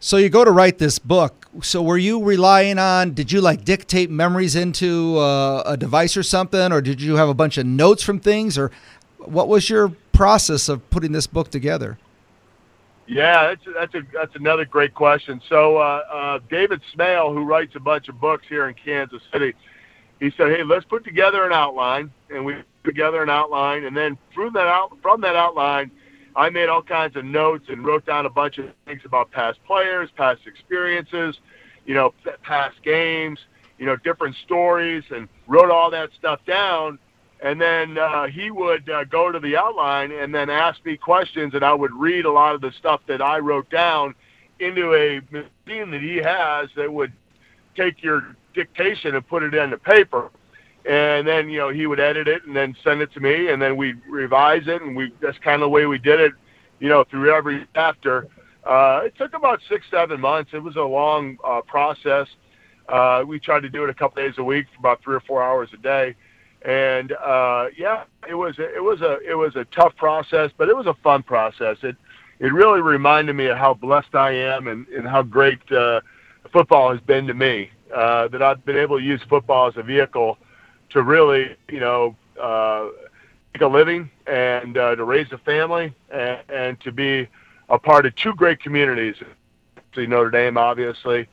So 0.00 0.18
you 0.18 0.28
go 0.28 0.44
to 0.44 0.50
write 0.50 0.76
this 0.76 0.98
book. 0.98 1.48
So 1.62 1.82
were 1.82 1.96
you 1.96 2.22
relying 2.22 2.78
on? 2.78 3.14
Did 3.14 3.32
you 3.32 3.40
like 3.40 3.64
dictate 3.64 4.10
memories 4.10 4.54
into 4.54 5.16
uh, 5.16 5.62
a 5.64 5.78
device 5.78 6.18
or 6.18 6.22
something, 6.22 6.70
or 6.72 6.82
did 6.82 7.00
you 7.00 7.16
have 7.16 7.30
a 7.30 7.34
bunch 7.34 7.56
of 7.56 7.64
notes 7.64 8.02
from 8.02 8.20
things, 8.20 8.58
or 8.58 8.70
what 9.18 9.48
was 9.48 9.70
your 9.70 9.92
process 10.14 10.68
of 10.68 10.88
putting 10.90 11.12
this 11.12 11.26
book 11.26 11.50
together? 11.50 11.98
Yeah, 13.06 13.48
that's 13.48 13.64
that's 13.74 13.94
a 13.94 14.02
that's 14.14 14.34
another 14.34 14.64
great 14.64 14.94
question. 14.94 15.40
So 15.48 15.76
uh, 15.76 16.02
uh, 16.10 16.38
David 16.48 16.80
Smale, 16.94 17.32
who 17.34 17.44
writes 17.44 17.74
a 17.76 17.80
bunch 17.80 18.08
of 18.08 18.18
books 18.18 18.46
here 18.48 18.66
in 18.68 18.74
Kansas 18.74 19.20
City, 19.30 19.52
he 20.20 20.32
said, 20.36 20.56
"Hey, 20.56 20.62
let's 20.62 20.86
put 20.86 21.04
together 21.04 21.44
an 21.44 21.52
outline," 21.52 22.10
and 22.30 22.46
we 22.46 22.54
put 22.54 22.64
together 22.84 23.22
an 23.22 23.28
outline, 23.28 23.84
and 23.84 23.94
then 23.94 24.16
from 24.34 24.54
that 24.54 24.66
out 24.66 24.96
from 25.02 25.20
that 25.20 25.36
outline, 25.36 25.90
I 26.34 26.48
made 26.48 26.70
all 26.70 26.82
kinds 26.82 27.14
of 27.16 27.26
notes 27.26 27.66
and 27.68 27.84
wrote 27.84 28.06
down 28.06 28.24
a 28.24 28.30
bunch 28.30 28.56
of 28.56 28.70
things 28.86 29.02
about 29.04 29.30
past 29.30 29.58
players, 29.66 30.08
past 30.16 30.40
experiences, 30.46 31.38
you 31.84 31.92
know, 31.92 32.14
past 32.42 32.76
games, 32.82 33.38
you 33.78 33.84
know, 33.84 33.96
different 33.96 34.34
stories, 34.44 35.04
and 35.10 35.28
wrote 35.46 35.70
all 35.70 35.90
that 35.90 36.08
stuff 36.18 36.40
down. 36.46 36.98
And 37.44 37.60
then 37.60 37.98
uh, 37.98 38.26
he 38.26 38.50
would 38.50 38.88
uh, 38.88 39.04
go 39.04 39.30
to 39.30 39.38
the 39.38 39.54
outline 39.54 40.12
and 40.12 40.34
then 40.34 40.48
ask 40.48 40.82
me 40.82 40.96
questions, 40.96 41.52
and 41.52 41.62
I 41.62 41.74
would 41.74 41.92
read 41.92 42.24
a 42.24 42.32
lot 42.32 42.54
of 42.54 42.62
the 42.62 42.72
stuff 42.78 43.02
that 43.06 43.20
I 43.20 43.38
wrote 43.38 43.68
down 43.68 44.14
into 44.60 44.94
a 44.94 45.20
machine 45.30 45.90
that 45.90 46.00
he 46.00 46.16
has 46.16 46.70
that 46.74 46.90
would 46.90 47.12
take 47.76 48.02
your 48.02 48.34
dictation 48.54 49.14
and 49.14 49.28
put 49.28 49.42
it 49.42 49.52
into 49.52 49.76
paper. 49.76 50.30
And 50.88 51.28
then, 51.28 51.50
you 51.50 51.58
know, 51.58 51.68
he 51.68 51.86
would 51.86 52.00
edit 52.00 52.28
it 52.28 52.46
and 52.46 52.56
then 52.56 52.74
send 52.82 53.02
it 53.02 53.12
to 53.12 53.20
me, 53.20 53.48
and 53.48 53.60
then 53.60 53.76
we 53.76 53.92
revise 54.08 54.62
it, 54.66 54.80
and 54.80 54.96
we 54.96 55.12
that's 55.20 55.38
kind 55.38 55.56
of 55.56 55.60
the 55.60 55.68
way 55.68 55.84
we 55.84 55.98
did 55.98 56.20
it, 56.20 56.32
you 56.80 56.88
know, 56.88 57.04
through 57.04 57.30
every 57.34 57.66
chapter. 57.74 58.26
Uh, 58.64 59.02
it 59.04 59.14
took 59.18 59.34
about 59.34 59.60
six, 59.68 59.84
seven 59.90 60.18
months. 60.18 60.52
It 60.54 60.62
was 60.62 60.76
a 60.76 60.82
long 60.82 61.36
uh, 61.44 61.60
process. 61.60 62.26
Uh, 62.88 63.22
we 63.26 63.38
tried 63.38 63.60
to 63.60 63.68
do 63.68 63.84
it 63.84 63.90
a 63.90 63.94
couple 63.94 64.22
days 64.22 64.34
a 64.38 64.44
week 64.44 64.66
for 64.72 64.78
about 64.78 65.02
three 65.02 65.14
or 65.14 65.20
four 65.20 65.42
hours 65.42 65.68
a 65.74 65.78
day, 65.78 66.14
and 66.64 67.12
uh, 67.12 67.66
yeah, 67.76 68.04
it 68.28 68.34
was 68.34 68.58
a, 68.58 68.74
it 68.74 68.82
was 68.82 69.00
a 69.02 69.18
it 69.28 69.34
was 69.34 69.54
a 69.56 69.64
tough 69.66 69.94
process, 69.96 70.50
but 70.56 70.68
it 70.68 70.76
was 70.76 70.86
a 70.86 70.94
fun 70.94 71.22
process. 71.22 71.76
It 71.82 71.96
it 72.40 72.52
really 72.52 72.80
reminded 72.80 73.34
me 73.34 73.46
of 73.46 73.58
how 73.58 73.74
blessed 73.74 74.14
I 74.14 74.32
am 74.32 74.66
and, 74.66 74.86
and 74.88 75.06
how 75.06 75.22
great 75.22 75.70
uh, 75.70 76.00
football 76.52 76.90
has 76.90 77.00
been 77.00 77.26
to 77.26 77.34
me 77.34 77.70
uh, 77.94 78.28
that 78.28 78.42
I've 78.42 78.64
been 78.64 78.76
able 78.76 78.98
to 78.98 79.04
use 79.04 79.20
football 79.28 79.68
as 79.68 79.76
a 79.76 79.82
vehicle 79.82 80.38
to 80.90 81.02
really, 81.02 81.56
you 81.68 81.80
know, 81.80 82.16
uh, 82.40 82.88
make 83.52 83.62
a 83.62 83.66
living 83.66 84.10
and 84.26 84.76
uh, 84.76 84.96
to 84.96 85.04
raise 85.04 85.30
a 85.32 85.38
family 85.38 85.94
and, 86.10 86.40
and 86.48 86.80
to 86.80 86.90
be 86.90 87.28
a 87.68 87.78
part 87.78 88.04
of 88.04 88.14
two 88.16 88.34
great 88.34 88.60
communities, 88.60 89.16
Notre 89.96 90.30
Dame, 90.30 90.58
obviously, 90.58 91.28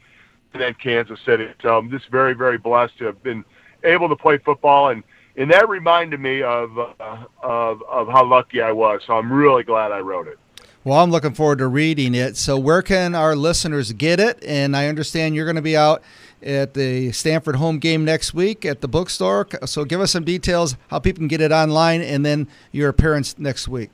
and 0.54 0.62
then 0.62 0.76
Kansas 0.76 1.20
City. 1.26 1.48
So 1.62 1.78
I'm 1.78 1.90
just 1.90 2.10
very, 2.10 2.34
very 2.34 2.58
blessed 2.58 2.98
to 3.00 3.06
have 3.06 3.24
been 3.24 3.44
able 3.84 4.08
to 4.10 4.16
play 4.16 4.38
football, 4.38 4.90
and 4.90 5.04
and 5.36 5.52
that 5.52 5.70
reminded 5.70 6.20
me 6.20 6.42
of 6.42 6.78
uh, 6.78 7.26
of 7.42 7.82
of 7.84 8.08
how 8.08 8.26
lucky 8.26 8.62
I 8.62 8.72
was. 8.72 9.02
So 9.06 9.14
I'm 9.14 9.32
really 9.32 9.64
glad 9.64 9.92
I 9.92 10.00
wrote 10.00 10.28
it. 10.28 10.38
Well, 10.84 10.98
I'm 10.98 11.12
looking 11.12 11.36
forward 11.36 11.60
to 11.60 11.68
reading 11.68 12.16
it. 12.16 12.38
So, 12.38 12.58
where 12.58 12.82
can 12.82 13.14
our 13.14 13.36
listeners 13.36 13.94
get 13.94 14.20
it? 14.20 14.44
And 14.44 14.76
I 14.76 14.88
understand 14.88 15.36
you're 15.36 15.46
going 15.46 15.56
to 15.56 15.62
be 15.62 15.78
out 15.78 16.02
at 16.42 16.74
the 16.74 17.12
Stanford 17.12 17.58
home 17.58 17.78
game 17.78 18.04
next 18.04 18.34
week 18.34 18.66
at 18.66 18.82
the 18.82 18.88
bookstore. 18.88 19.48
So, 19.66 19.86
give 19.86 20.02
us 20.02 20.12
some 20.12 20.24
details 20.24 20.76
how 20.88 20.98
people 20.98 21.20
can 21.20 21.28
get 21.28 21.40
it 21.40 21.52
online, 21.52 22.02
and 22.02 22.26
then 22.26 22.48
your 22.72 22.90
appearance 22.90 23.38
next 23.38 23.68
week. 23.68 23.92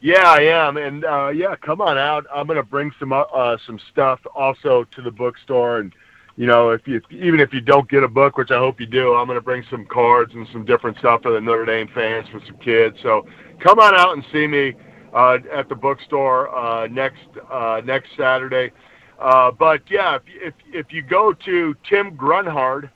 Yeah, 0.00 0.28
I 0.28 0.40
am, 0.40 0.76
and 0.78 1.04
uh, 1.04 1.28
yeah, 1.28 1.54
come 1.54 1.80
on 1.80 1.96
out. 1.96 2.26
I'm 2.34 2.48
going 2.48 2.56
to 2.56 2.64
bring 2.64 2.90
some 2.98 3.12
uh, 3.12 3.56
some 3.64 3.78
stuff 3.88 4.18
also 4.34 4.82
to 4.82 5.00
the 5.00 5.12
bookstore, 5.12 5.78
and 5.78 5.92
you 6.36 6.46
know, 6.46 6.70
if 6.70 6.86
you 6.86 7.00
even 7.10 7.40
if 7.40 7.52
you 7.52 7.60
don't 7.60 7.88
get 7.90 8.02
a 8.02 8.08
book, 8.08 8.36
which 8.36 8.50
I 8.50 8.58
hope 8.58 8.80
you 8.80 8.86
do, 8.86 9.14
I'm 9.14 9.26
going 9.26 9.38
to 9.38 9.44
bring 9.44 9.64
some 9.70 9.84
cards 9.86 10.32
and 10.34 10.46
some 10.52 10.64
different 10.64 10.98
stuff 10.98 11.22
for 11.22 11.32
the 11.32 11.40
Notre 11.40 11.66
Dame 11.66 11.88
fans 11.94 12.26
for 12.30 12.40
some 12.46 12.56
kids. 12.58 12.96
So 13.02 13.26
come 13.60 13.78
on 13.78 13.94
out 13.94 14.14
and 14.14 14.24
see 14.32 14.46
me 14.46 14.74
uh, 15.12 15.38
at 15.52 15.68
the 15.68 15.74
bookstore 15.74 16.54
uh, 16.54 16.86
next 16.86 17.26
uh, 17.50 17.82
next 17.84 18.10
Saturday. 18.16 18.72
Uh, 19.18 19.50
but 19.50 19.82
yeah, 19.90 20.16
if, 20.16 20.22
if 20.26 20.54
if 20.72 20.92
you 20.92 21.02
go 21.02 21.32
to 21.32 21.74
Tim 21.88 22.16
Grunhard, 22.16 22.90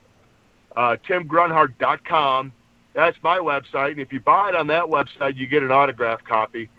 uh, 0.74 0.96
timgrunhard.com, 1.08 2.52
that's 2.94 3.18
my 3.22 3.38
website, 3.38 3.92
and 3.92 4.00
if 4.00 4.12
you 4.12 4.20
buy 4.20 4.48
it 4.48 4.54
on 4.54 4.66
that 4.68 4.84
website, 4.84 5.36
you 5.36 5.46
get 5.46 5.62
an 5.62 5.70
autograph 5.70 6.24
copy. 6.24 6.70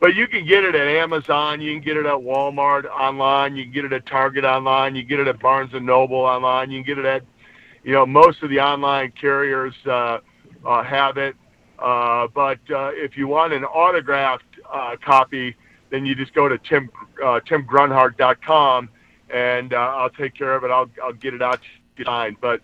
But 0.00 0.14
you 0.14 0.26
can 0.26 0.46
get 0.46 0.64
it 0.64 0.74
at 0.74 0.88
Amazon, 0.88 1.60
you 1.60 1.74
can 1.74 1.82
get 1.82 1.98
it 1.98 2.06
at 2.06 2.14
Walmart 2.14 2.86
online, 2.86 3.54
you 3.54 3.64
can 3.64 3.72
get 3.72 3.84
it 3.84 3.92
at 3.92 4.06
Target 4.06 4.44
online, 4.44 4.94
you 4.94 5.02
can 5.02 5.08
get 5.10 5.20
it 5.20 5.28
at 5.28 5.38
Barnes 5.40 5.74
and 5.74 5.84
Noble 5.84 6.16
online, 6.16 6.70
you 6.70 6.82
can 6.82 6.86
get 6.86 6.98
it 6.98 7.04
at, 7.04 7.22
you 7.84 7.92
know, 7.92 8.06
most 8.06 8.42
of 8.42 8.48
the 8.48 8.58
online 8.60 9.12
carriers 9.12 9.74
uh, 9.86 10.18
uh, 10.66 10.82
have 10.82 11.18
it. 11.18 11.36
Uh, 11.78 12.28
but 12.34 12.58
uh, 12.70 12.90
if 12.94 13.16
you 13.16 13.28
want 13.28 13.52
an 13.52 13.64
autographed 13.64 14.44
uh, 14.72 14.96
copy, 15.04 15.54
then 15.90 16.06
you 16.06 16.14
just 16.14 16.32
go 16.34 16.48
to 16.48 16.56
tim 16.58 16.90
uh, 17.22 17.40
timgrunhard.com 17.40 18.88
and 19.30 19.74
uh, 19.74 19.76
I'll 19.76 20.10
take 20.10 20.34
care 20.34 20.54
of 20.54 20.64
it. 20.64 20.70
I'll 20.70 20.90
I'll 21.02 21.12
get 21.12 21.34
it 21.34 21.42
out 21.42 21.60
to 21.96 22.04
you. 22.04 22.36
But 22.40 22.60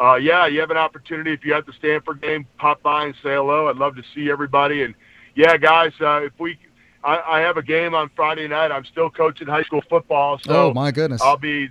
uh, 0.00 0.16
yeah, 0.16 0.46
you 0.46 0.60
have 0.60 0.70
an 0.70 0.76
opportunity 0.76 1.32
if 1.32 1.44
you're 1.44 1.56
at 1.56 1.66
the 1.66 1.72
Stanford 1.72 2.22
game, 2.22 2.46
pop 2.58 2.82
by 2.82 3.04
and 3.06 3.14
say 3.22 3.34
hello. 3.34 3.68
I'd 3.68 3.76
love 3.76 3.96
to 3.96 4.02
see 4.14 4.30
everybody. 4.30 4.82
And 4.82 4.94
yeah, 5.34 5.56
guys, 5.56 5.92
uh, 6.00 6.22
if 6.22 6.32
we 6.38 6.58
I, 7.06 7.38
I 7.38 7.40
have 7.40 7.56
a 7.56 7.62
game 7.62 7.94
on 7.94 8.10
Friday 8.16 8.48
night. 8.48 8.72
I'm 8.72 8.84
still 8.84 9.08
coaching 9.08 9.46
high 9.46 9.62
school 9.62 9.82
football, 9.88 10.38
so 10.38 10.70
oh 10.70 10.74
my 10.74 10.90
goodness, 10.90 11.22
I'll 11.22 11.36
be 11.36 11.68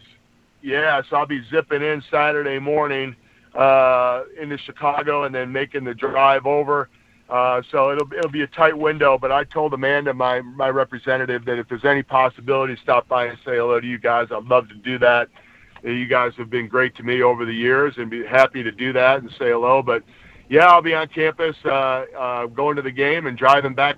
yeah, 0.61 1.01
so 1.09 1.17
I'll 1.17 1.25
be 1.25 1.43
zipping 1.51 1.81
in 1.81 2.01
Saturday 2.09 2.57
morning 2.57 3.15
uh, 3.53 4.23
into 4.41 4.57
Chicago 4.57 5.23
and 5.25 5.36
then 5.36 5.51
making 5.51 5.83
the 5.83 5.93
drive 5.93 6.45
over. 6.45 6.89
Uh, 7.29 7.61
so 7.69 7.91
it'll 7.91 8.11
it'll 8.13 8.31
be 8.31 8.43
a 8.43 8.47
tight 8.47 8.77
window, 8.77 9.17
but 9.17 9.31
I 9.31 9.43
told 9.43 9.73
Amanda, 9.73 10.13
my 10.13 10.39
my 10.41 10.69
representative, 10.69 11.43
that 11.45 11.59
if 11.59 11.67
there's 11.67 11.86
any 11.86 12.01
possibility, 12.03 12.77
stop 12.81 13.07
by 13.09 13.25
and 13.25 13.38
say 13.39 13.57
hello 13.57 13.79
to 13.79 13.88
you 13.88 13.97
guys. 13.97 14.29
I'd 14.31 14.45
love 14.45 14.69
to 14.69 14.75
do 14.75 14.97
that. 14.99 15.27
You 15.83 16.05
guys 16.07 16.31
have 16.38 16.49
been 16.49 16.67
great 16.67 16.95
to 16.95 17.03
me 17.03 17.21
over 17.23 17.45
the 17.45 17.53
years, 17.53 17.95
and 17.97 18.09
be 18.09 18.25
happy 18.25 18.63
to 18.63 18.71
do 18.71 18.93
that 18.93 19.21
and 19.21 19.29
say 19.31 19.49
hello. 19.49 19.81
But 19.81 20.03
yeah, 20.49 20.67
I'll 20.67 20.81
be 20.81 20.93
on 20.93 21.07
campus, 21.09 21.57
uh, 21.65 22.05
uh, 22.17 22.45
going 22.45 22.77
to 22.77 22.81
the 22.81 22.91
game 22.91 23.25
and 23.25 23.38
driving 23.38 23.73
back 23.73 23.97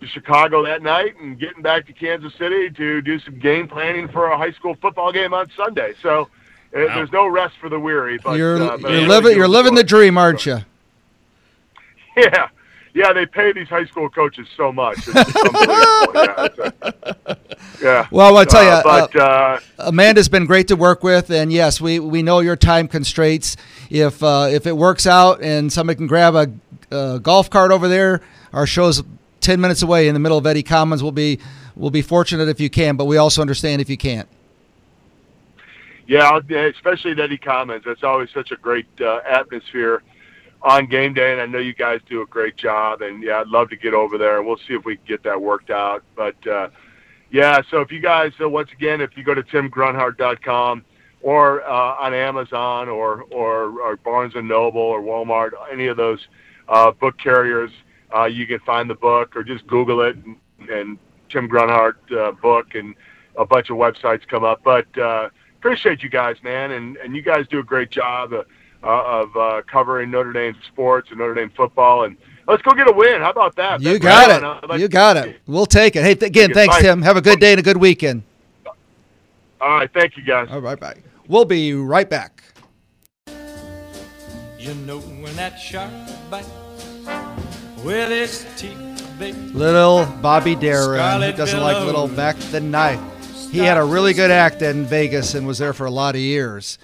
to 0.00 0.06
Chicago 0.06 0.64
that 0.64 0.82
night 0.82 1.14
and 1.20 1.38
getting 1.38 1.62
back 1.62 1.86
to 1.86 1.92
Kansas 1.92 2.34
City 2.34 2.70
to 2.70 3.00
do 3.00 3.18
some 3.20 3.38
game 3.38 3.68
planning 3.68 4.08
for 4.08 4.26
a 4.26 4.36
high 4.36 4.52
school 4.52 4.76
football 4.80 5.12
game 5.12 5.32
on 5.32 5.48
Sunday. 5.56 5.94
So 6.02 6.22
uh, 6.22 6.26
wow. 6.72 6.94
there's 6.94 7.12
no 7.12 7.26
rest 7.26 7.54
for 7.60 7.68
the 7.68 7.78
weary. 7.78 8.18
But 8.18 8.38
you're, 8.38 8.62
uh, 8.62 8.78
but 8.78 8.92
you're 8.92 9.08
living 9.08 9.36
you're 9.36 9.48
living 9.48 9.74
the 9.74 9.84
dream, 9.84 10.18
aren't 10.18 10.46
you? 10.46 10.58
Yeah, 12.16 12.46
yeah. 12.94 13.12
They 13.12 13.26
pay 13.26 13.52
these 13.52 13.66
high 13.66 13.86
school 13.86 14.08
coaches 14.08 14.46
so 14.56 14.70
much. 14.70 14.98
Yeah. 17.84 18.06
Well, 18.10 18.36
I'll 18.36 18.46
tell 18.46 18.64
you, 18.64 18.70
uh, 18.70 18.82
but 18.82 19.16
uh, 19.16 19.60
Amanda's 19.78 20.28
been 20.28 20.46
great 20.46 20.68
to 20.68 20.76
work 20.76 21.02
with, 21.02 21.30
and 21.30 21.52
yes, 21.52 21.80
we, 21.80 21.98
we 21.98 22.22
know 22.22 22.40
your 22.40 22.56
time 22.56 22.88
constraints. 22.88 23.56
If 23.90 24.22
uh, 24.22 24.48
if 24.50 24.66
it 24.66 24.76
works 24.76 25.06
out 25.06 25.42
and 25.42 25.72
somebody 25.72 25.98
can 25.98 26.06
grab 26.06 26.34
a, 26.34 26.50
a 26.90 27.20
golf 27.20 27.50
cart 27.50 27.72
over 27.72 27.86
there, 27.86 28.22
our 28.54 28.66
show's 28.66 29.02
ten 29.44 29.60
minutes 29.60 29.82
away 29.82 30.08
in 30.08 30.14
the 30.14 30.20
middle 30.20 30.38
of 30.38 30.46
Eddy 30.46 30.62
Commons. 30.62 31.02
We'll 31.02 31.12
be 31.12 31.38
we'll 31.76 31.90
be 31.90 32.02
fortunate 32.02 32.48
if 32.48 32.58
you 32.58 32.70
can, 32.70 32.96
but 32.96 33.04
we 33.04 33.16
also 33.18 33.40
understand 33.40 33.80
if 33.80 33.88
you 33.88 33.96
can't. 33.96 34.28
Yeah, 36.06 36.38
especially 36.48 37.12
at 37.12 37.20
Eddy 37.20 37.38
Commons. 37.38 37.84
That's 37.86 38.02
always 38.02 38.28
such 38.34 38.50
a 38.50 38.56
great 38.56 38.86
uh, 39.00 39.20
atmosphere 39.26 40.02
on 40.62 40.86
game 40.86 41.14
day, 41.14 41.32
and 41.32 41.40
I 41.40 41.46
know 41.46 41.58
you 41.58 41.74
guys 41.74 42.00
do 42.08 42.22
a 42.22 42.26
great 42.26 42.56
job. 42.56 43.02
And 43.02 43.22
yeah, 43.22 43.40
I'd 43.40 43.48
love 43.48 43.68
to 43.70 43.76
get 43.76 43.94
over 43.94 44.18
there, 44.18 44.42
we'll 44.42 44.58
see 44.66 44.74
if 44.74 44.84
we 44.84 44.96
can 44.96 45.04
get 45.06 45.22
that 45.22 45.40
worked 45.40 45.70
out. 45.70 46.02
But 46.16 46.46
uh, 46.46 46.68
yeah, 47.30 47.60
so 47.70 47.80
if 47.80 47.92
you 47.92 48.00
guys, 48.00 48.32
uh, 48.40 48.48
once 48.48 48.70
again, 48.72 49.00
if 49.00 49.16
you 49.16 49.24
go 49.24 49.34
to 49.34 49.42
timgrunhard.com 49.42 50.84
or 51.22 51.62
uh, 51.62 51.94
on 52.00 52.14
Amazon 52.14 52.88
or, 52.88 53.22
or 53.30 53.80
or 53.80 53.96
Barnes 53.96 54.34
and 54.34 54.48
Noble 54.48 54.80
or 54.80 55.00
Walmart, 55.00 55.52
any 55.70 55.86
of 55.86 55.96
those 55.96 56.26
uh, 56.68 56.90
book 56.92 57.18
carriers, 57.18 57.70
uh, 58.14 58.24
you 58.24 58.46
can 58.46 58.58
find 58.60 58.88
the 58.88 58.94
book 58.94 59.36
or 59.36 59.42
just 59.42 59.66
Google 59.66 60.00
it 60.02 60.16
and, 60.16 60.36
and 60.70 60.98
Tim 61.28 61.48
Grunhard 61.48 61.96
uh, 62.16 62.32
book 62.32 62.74
and 62.74 62.94
a 63.36 63.44
bunch 63.44 63.70
of 63.70 63.76
websites 63.76 64.26
come 64.28 64.44
up. 64.44 64.60
But 64.64 64.86
uh, 64.98 65.30
appreciate 65.58 66.02
you 66.02 66.08
guys, 66.08 66.36
man, 66.42 66.72
and 66.72 66.96
and 66.98 67.16
you 67.16 67.22
guys 67.22 67.46
do 67.48 67.58
a 67.58 67.62
great 67.62 67.90
job 67.90 68.32
of, 68.32 68.46
uh, 68.82 69.04
of 69.22 69.36
uh, 69.36 69.62
covering 69.70 70.10
Notre 70.10 70.32
Dame 70.32 70.54
sports 70.68 71.08
and 71.10 71.18
Notre 71.18 71.34
Dame 71.34 71.50
football. 71.56 72.04
And 72.04 72.16
let's 72.46 72.62
go 72.62 72.72
get 72.72 72.88
a 72.88 72.92
win. 72.92 73.20
How 73.20 73.30
about 73.30 73.56
that? 73.56 73.80
You 73.80 73.98
That's 73.98 74.04
got 74.04 74.42
right 74.42 74.62
it. 74.64 74.68
like 74.68 74.80
You 74.80 74.88
got 74.88 75.16
it. 75.16 75.40
We'll 75.46 75.66
take 75.66 75.96
it. 75.96 76.02
Hey, 76.02 76.14
th- 76.14 76.28
again, 76.28 76.52
thanks, 76.52 76.76
Bye. 76.76 76.82
Tim. 76.82 77.02
Have 77.02 77.16
a 77.16 77.22
good 77.22 77.40
day 77.40 77.52
and 77.52 77.60
a 77.60 77.62
good 77.62 77.78
weekend. 77.78 78.22
All 79.60 79.70
right, 79.78 79.90
thank 79.92 80.16
you 80.16 80.22
guys. 80.22 80.48
All 80.50 80.60
right, 80.60 80.78
bye. 80.78 80.96
We'll 81.26 81.46
be 81.46 81.72
right 81.72 82.08
back. 82.08 82.42
You 84.58 84.74
know 84.86 84.98
when 85.00 85.34
that 85.36 85.56
shark 85.58 85.90
bites 86.30 86.48
with 87.84 88.10
its 88.10 88.44
teeth. 88.56 88.90
Little 89.54 90.06
Bobby 90.20 90.56
Darin, 90.56 91.22
who 91.22 91.32
doesn't 91.36 91.60
like 91.60 91.84
little 91.84 92.08
back 92.08 92.36
the 92.36 92.60
knife. 92.60 93.00
He 93.50 93.58
had 93.58 93.76
a 93.76 93.84
really 93.84 94.12
good 94.14 94.32
act 94.32 94.62
in 94.62 94.86
Vegas 94.86 95.34
and 95.34 95.46
was 95.46 95.58
there 95.58 95.72
for 95.72 95.86
a 95.86 95.90
lot 95.90 96.16
of 96.16 96.20
years. 96.20 96.78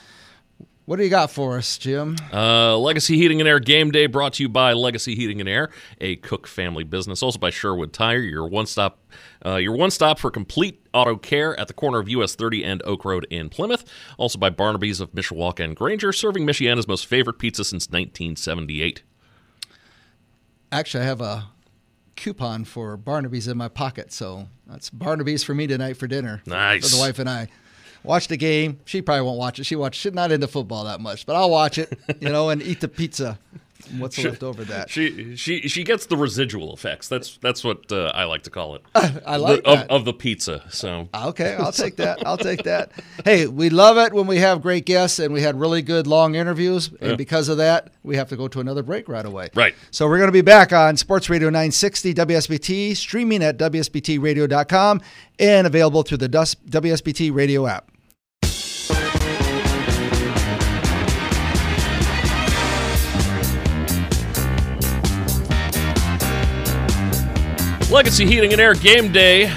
What 0.84 0.96
do 0.96 1.04
you 1.04 1.10
got 1.10 1.30
for 1.30 1.56
us, 1.56 1.78
Jim? 1.78 2.16
Uh, 2.32 2.76
Legacy 2.76 3.16
Heating 3.16 3.40
and 3.40 3.48
Air 3.48 3.60
Game 3.60 3.90
Day 3.90 4.06
brought 4.06 4.34
to 4.34 4.42
you 4.42 4.48
by 4.48 4.72
Legacy 4.72 5.14
Heating 5.14 5.40
and 5.40 5.48
Air, 5.48 5.70
a 6.00 6.16
Cook 6.16 6.46
family 6.46 6.84
business. 6.84 7.22
Also 7.22 7.38
by 7.38 7.50
Sherwood 7.50 7.92
Tire, 7.92 8.18
your 8.18 8.48
one 8.48 8.66
stop, 8.66 8.98
uh, 9.44 9.56
your 9.56 9.76
one 9.76 9.90
stop 9.90 10.18
for 10.18 10.30
complete 10.30 10.84
auto 10.92 11.16
care 11.16 11.58
at 11.58 11.68
the 11.68 11.74
corner 11.74 11.98
of 11.98 12.08
US 12.08 12.34
30 12.34 12.64
and 12.64 12.82
Oak 12.84 13.04
Road 13.04 13.26
in 13.30 13.48
Plymouth. 13.48 13.84
Also 14.18 14.38
by 14.38 14.50
Barnaby's 14.50 15.00
of 15.00 15.12
Mishawaka 15.12 15.64
and 15.64 15.76
Granger, 15.76 16.12
serving 16.12 16.44
Michiana's 16.44 16.88
most 16.88 17.06
favorite 17.06 17.38
pizza 17.38 17.64
since 17.64 17.88
1978. 17.88 19.02
Actually, 20.72 21.02
I 21.02 21.06
have 21.06 21.20
a 21.20 21.48
coupon 22.16 22.64
for 22.64 22.96
Barnaby's 22.96 23.48
in 23.48 23.56
my 23.56 23.68
pocket, 23.68 24.12
so 24.12 24.48
that's 24.66 24.90
Barnaby's 24.90 25.42
for 25.42 25.54
me 25.54 25.66
tonight 25.66 25.96
for 25.96 26.06
dinner. 26.06 26.42
Nice. 26.46 26.88
For 26.88 26.96
the 26.96 27.00
wife 27.00 27.18
and 27.18 27.28
I. 27.28 27.48
Watch 28.02 28.28
the 28.28 28.36
game. 28.36 28.80
She 28.84 29.02
probably 29.02 29.22
won't 29.22 29.38
watch 29.38 29.58
it. 29.58 29.64
She 29.64 29.76
watch. 29.76 29.94
She's 29.96 30.14
not 30.14 30.32
into 30.32 30.48
football 30.48 30.84
that 30.84 31.00
much, 31.00 31.26
but 31.26 31.36
I'll 31.36 31.50
watch 31.50 31.76
it. 31.76 31.98
You 32.20 32.30
know, 32.30 32.48
and 32.48 32.62
eat 32.62 32.80
the 32.80 32.88
pizza. 32.88 33.38
What's 33.98 34.22
left 34.22 34.42
over 34.42 34.64
that? 34.64 34.90
She 34.90 35.36
she 35.36 35.62
she 35.68 35.84
gets 35.84 36.06
the 36.06 36.16
residual 36.16 36.72
effects. 36.74 37.08
That's 37.08 37.36
that's 37.38 37.62
what 37.64 37.90
uh, 37.92 38.12
I 38.14 38.24
like 38.24 38.42
to 38.44 38.50
call 38.50 38.74
it. 38.76 38.82
I 38.94 39.36
like 39.36 39.62
The- 39.64 39.70
of, 39.70 39.88
of 39.88 40.04
the 40.04 40.12
pizza. 40.12 40.64
So 40.70 41.08
Okay, 41.14 41.54
I'll 41.58 41.72
take 41.72 41.96
that. 42.04 42.26
I'll 42.26 42.38
take 42.38 42.62
that. 42.64 42.92
Hey, 43.24 43.46
we 43.46 43.70
love 43.70 43.98
it 43.98 44.12
when 44.12 44.26
we 44.26 44.38
have 44.38 44.62
great 44.62 44.86
guests 44.86 45.18
and 45.18 45.32
we 45.34 45.42
had 45.42 45.58
really 45.58 45.82
good 45.82 46.06
long 46.06 46.34
interviews. 46.34 46.90
And 47.00 47.16
because 47.18 47.48
of 47.48 47.56
that, 47.58 47.92
we 48.02 48.16
have 48.16 48.28
to 48.30 48.36
go 48.36 48.48
to 48.48 48.60
another 48.60 48.82
break 48.82 49.08
right 49.08 49.24
away. 49.26 49.50
Right. 49.54 49.74
So 49.90 50.06
we're 50.08 50.18
going 50.18 50.28
to 50.28 50.32
be 50.32 50.40
back 50.40 50.72
on 50.72 50.96
Sports 50.96 51.28
Radio 51.30 51.48
960 51.48 52.14
WSBT, 52.14 52.96
streaming 52.96 53.42
at 53.42 53.58
WSBTradio.com 53.58 55.00
and 55.38 55.66
available 55.66 56.02
through 56.02 56.18
the 56.18 56.28
WSBT 56.28 57.34
radio 57.34 57.66
app. 57.66 57.90
Legacy 67.90 68.24
Heating 68.24 68.52
and 68.52 68.60
Air 68.60 68.74
Game 68.74 69.10
Day. 69.10 69.52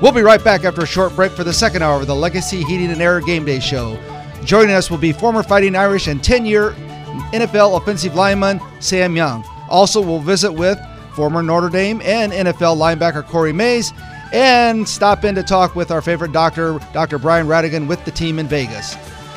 We'll 0.00 0.12
be 0.12 0.22
right 0.22 0.42
back 0.42 0.64
after 0.64 0.82
a 0.82 0.86
short 0.86 1.16
break 1.16 1.32
for 1.32 1.42
the 1.42 1.52
second 1.52 1.82
hour 1.82 2.00
of 2.00 2.06
the 2.06 2.14
Legacy 2.14 2.62
Heating 2.62 2.90
and 2.90 3.02
Air 3.02 3.20
Game 3.20 3.44
Day 3.44 3.58
Show. 3.58 3.98
Joining 4.44 4.74
us 4.74 4.90
will 4.90 4.98
be 4.98 5.12
former 5.12 5.42
Fighting 5.42 5.76
Irish 5.76 6.06
and 6.06 6.20
10-year 6.20 6.70
NFL 7.32 7.76
offensive 7.76 8.14
lineman 8.14 8.60
Sam 8.80 9.16
Young. 9.16 9.44
Also, 9.68 10.00
we'll 10.00 10.20
visit 10.20 10.52
with 10.52 10.78
former 11.14 11.42
Notre 11.42 11.68
Dame 11.68 12.00
and 12.02 12.32
NFL 12.32 12.76
linebacker 12.76 13.24
Corey 13.24 13.52
Mays 13.52 13.92
and 14.32 14.88
stop 14.88 15.24
in 15.24 15.34
to 15.34 15.42
talk 15.42 15.74
with 15.74 15.90
our 15.90 16.02
favorite 16.02 16.32
doctor, 16.32 16.78
Dr. 16.92 17.18
Brian 17.18 17.46
Ratigan, 17.46 17.86
with 17.86 18.04
the 18.04 18.10
team 18.10 18.38
in 18.38 18.46
Vegas. 18.46 18.96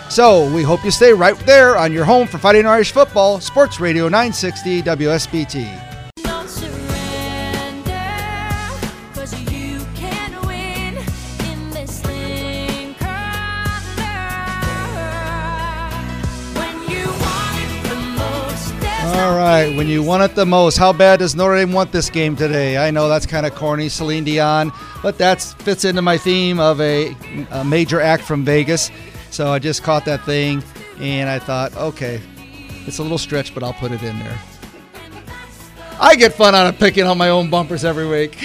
So 0.09 0.53
we 0.53 0.63
hope 0.63 0.83
you 0.83 0.91
stay 0.91 1.13
right 1.13 1.37
there 1.45 1.77
on 1.77 1.93
your 1.93 2.03
home 2.03 2.27
for 2.27 2.37
Fighting 2.37 2.65
Irish 2.65 2.91
football, 2.91 3.39
Sports 3.39 3.79
Radio 3.79 4.05
960 4.05 4.81
WSBT. 4.83 5.90
All 19.13 19.35
right, 19.37 19.75
when 19.75 19.87
you 19.87 20.01
want 20.01 20.23
it 20.23 20.35
the 20.35 20.45
most, 20.45 20.77
how 20.77 20.93
bad 20.93 21.19
does 21.19 21.35
Notre 21.35 21.57
Dame 21.57 21.73
want 21.73 21.91
this 21.91 22.09
game 22.09 22.35
today? 22.35 22.77
I 22.77 22.91
know 22.91 23.09
that's 23.09 23.25
kind 23.25 23.45
of 23.45 23.53
corny, 23.53 23.89
Celine 23.89 24.23
Dion, 24.23 24.71
but 25.03 25.17
that 25.17 25.41
fits 25.41 25.83
into 25.83 26.01
my 26.01 26.17
theme 26.17 26.59
of 26.59 26.79
a, 26.79 27.13
a 27.51 27.63
major 27.63 27.99
act 27.99 28.23
from 28.23 28.45
Vegas. 28.45 28.89
So 29.29 29.51
I 29.51 29.59
just 29.59 29.83
caught 29.83 30.05
that 30.05 30.23
thing, 30.23 30.63
and 30.99 31.29
I 31.29 31.39
thought, 31.39 31.75
okay, 31.75 32.21
it's 32.87 32.99
a 32.99 33.03
little 33.03 33.17
stretch, 33.17 33.53
but 33.53 33.63
I'll 33.63 33.73
put 33.73 33.91
it 33.91 34.01
in 34.01 34.17
there. 34.19 34.39
I 35.99 36.15
get 36.15 36.33
fun 36.33 36.55
out 36.55 36.67
of 36.67 36.79
picking 36.79 37.03
on 37.05 37.17
my 37.17 37.29
own 37.29 37.49
bumpers 37.49 37.83
every 37.83 38.07
week. 38.07 38.37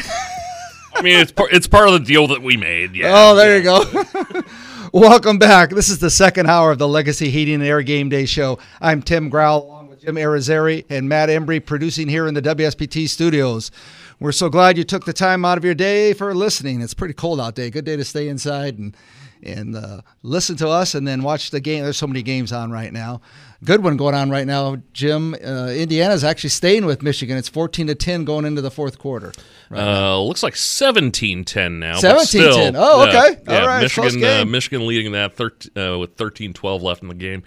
I 0.95 1.01
mean, 1.03 1.19
it's 1.21 1.33
par- 1.33 1.49
it's 1.53 1.67
part 1.69 1.89
of 1.89 1.95
the 1.95 2.01
deal 2.01 2.27
that 2.29 2.43
we 2.43 2.57
made. 2.57 2.95
Yeah. 2.97 3.12
Oh, 3.14 3.35
there 3.35 3.57
you 3.57 3.62
go. 3.62 4.43
Welcome 4.93 5.39
back. 5.39 5.71
This 5.71 5.91
is 5.91 5.99
the 5.99 6.11
second 6.11 6.49
hour 6.49 6.71
of 6.71 6.79
the 6.79 6.89
Legacy 6.89 7.29
Heating 7.29 7.57
and 7.57 7.64
Air 7.64 7.83
Game 7.83 8.09
Day 8.09 8.25
Show. 8.25 8.59
I'm 8.81 9.03
Tim 9.03 9.29
Growl, 9.29 9.76
Jim 10.07 10.15
Arizari 10.15 10.85
and 10.89 11.09
Matt 11.09 11.29
Embry, 11.29 11.65
producing 11.65 12.07
here 12.09 12.29
in 12.29 12.35
the 12.35 12.41
WSBT 12.43 13.09
studios. 13.09 13.73
We're 14.21 14.31
so 14.31 14.49
glad 14.49 14.79
you 14.79 14.85
took 14.85 15.05
the 15.05 15.13
time 15.13 15.45
out 15.45 15.59
of 15.59 15.65
your 15.65 15.75
day 15.75 16.13
for 16.13 16.33
listening. 16.33 16.81
It's 16.81 16.95
pretty 16.95 17.13
cold 17.15 17.41
out 17.41 17.57
there. 17.57 17.69
Good 17.71 17.85
day 17.85 17.97
to 17.97 18.05
stay 18.05 18.29
inside 18.29 18.79
and 18.79 18.97
and 19.43 19.77
uh, 19.77 20.01
listen 20.23 20.57
to 20.57 20.69
us, 20.69 20.95
and 20.95 21.07
then 21.07 21.23
watch 21.23 21.51
the 21.51 21.61
game. 21.61 21.83
There's 21.85 21.97
so 21.99 22.07
many 22.07 22.23
games 22.23 22.53
on 22.53 22.71
right 22.71 22.91
now. 22.93 23.21
Good 23.65 23.83
one 23.83 23.97
going 23.97 24.15
on 24.15 24.31
right 24.31 24.47
now, 24.47 24.77
Jim. 24.93 25.35
Uh, 25.35 25.69
Indiana's 25.77 26.25
actually 26.25 26.51
staying 26.51 26.87
with 26.87 27.03
Michigan. 27.03 27.37
It's 27.37 27.49
14 27.49 27.89
to 27.89 27.95
10 27.95 28.25
going 28.25 28.45
into 28.47 28.63
the 28.63 28.71
fourth 28.71 28.99
quarter. 28.99 29.33
Uh, 29.71 30.21
looks 30.23 30.43
like 30.43 30.55
17-10 30.55 31.79
now. 31.79 31.97
17-10. 31.97 32.01
but 32.03 32.21
still, 32.27 32.73
Oh, 32.77 33.09
okay. 33.09 33.41
Yeah, 33.47 33.61
All 33.61 33.67
right, 33.67 33.83
Michigan, 33.83 34.25
uh. 34.25 34.45
Michigan 34.47 34.87
leading 34.87 35.13
that 35.13 35.37
thirt- 35.37 35.67
uh, 35.77 35.99
with 35.99 36.17
13-12 36.17 36.81
left 36.83 37.03
in 37.03 37.09
the 37.09 37.15
game. 37.15 37.43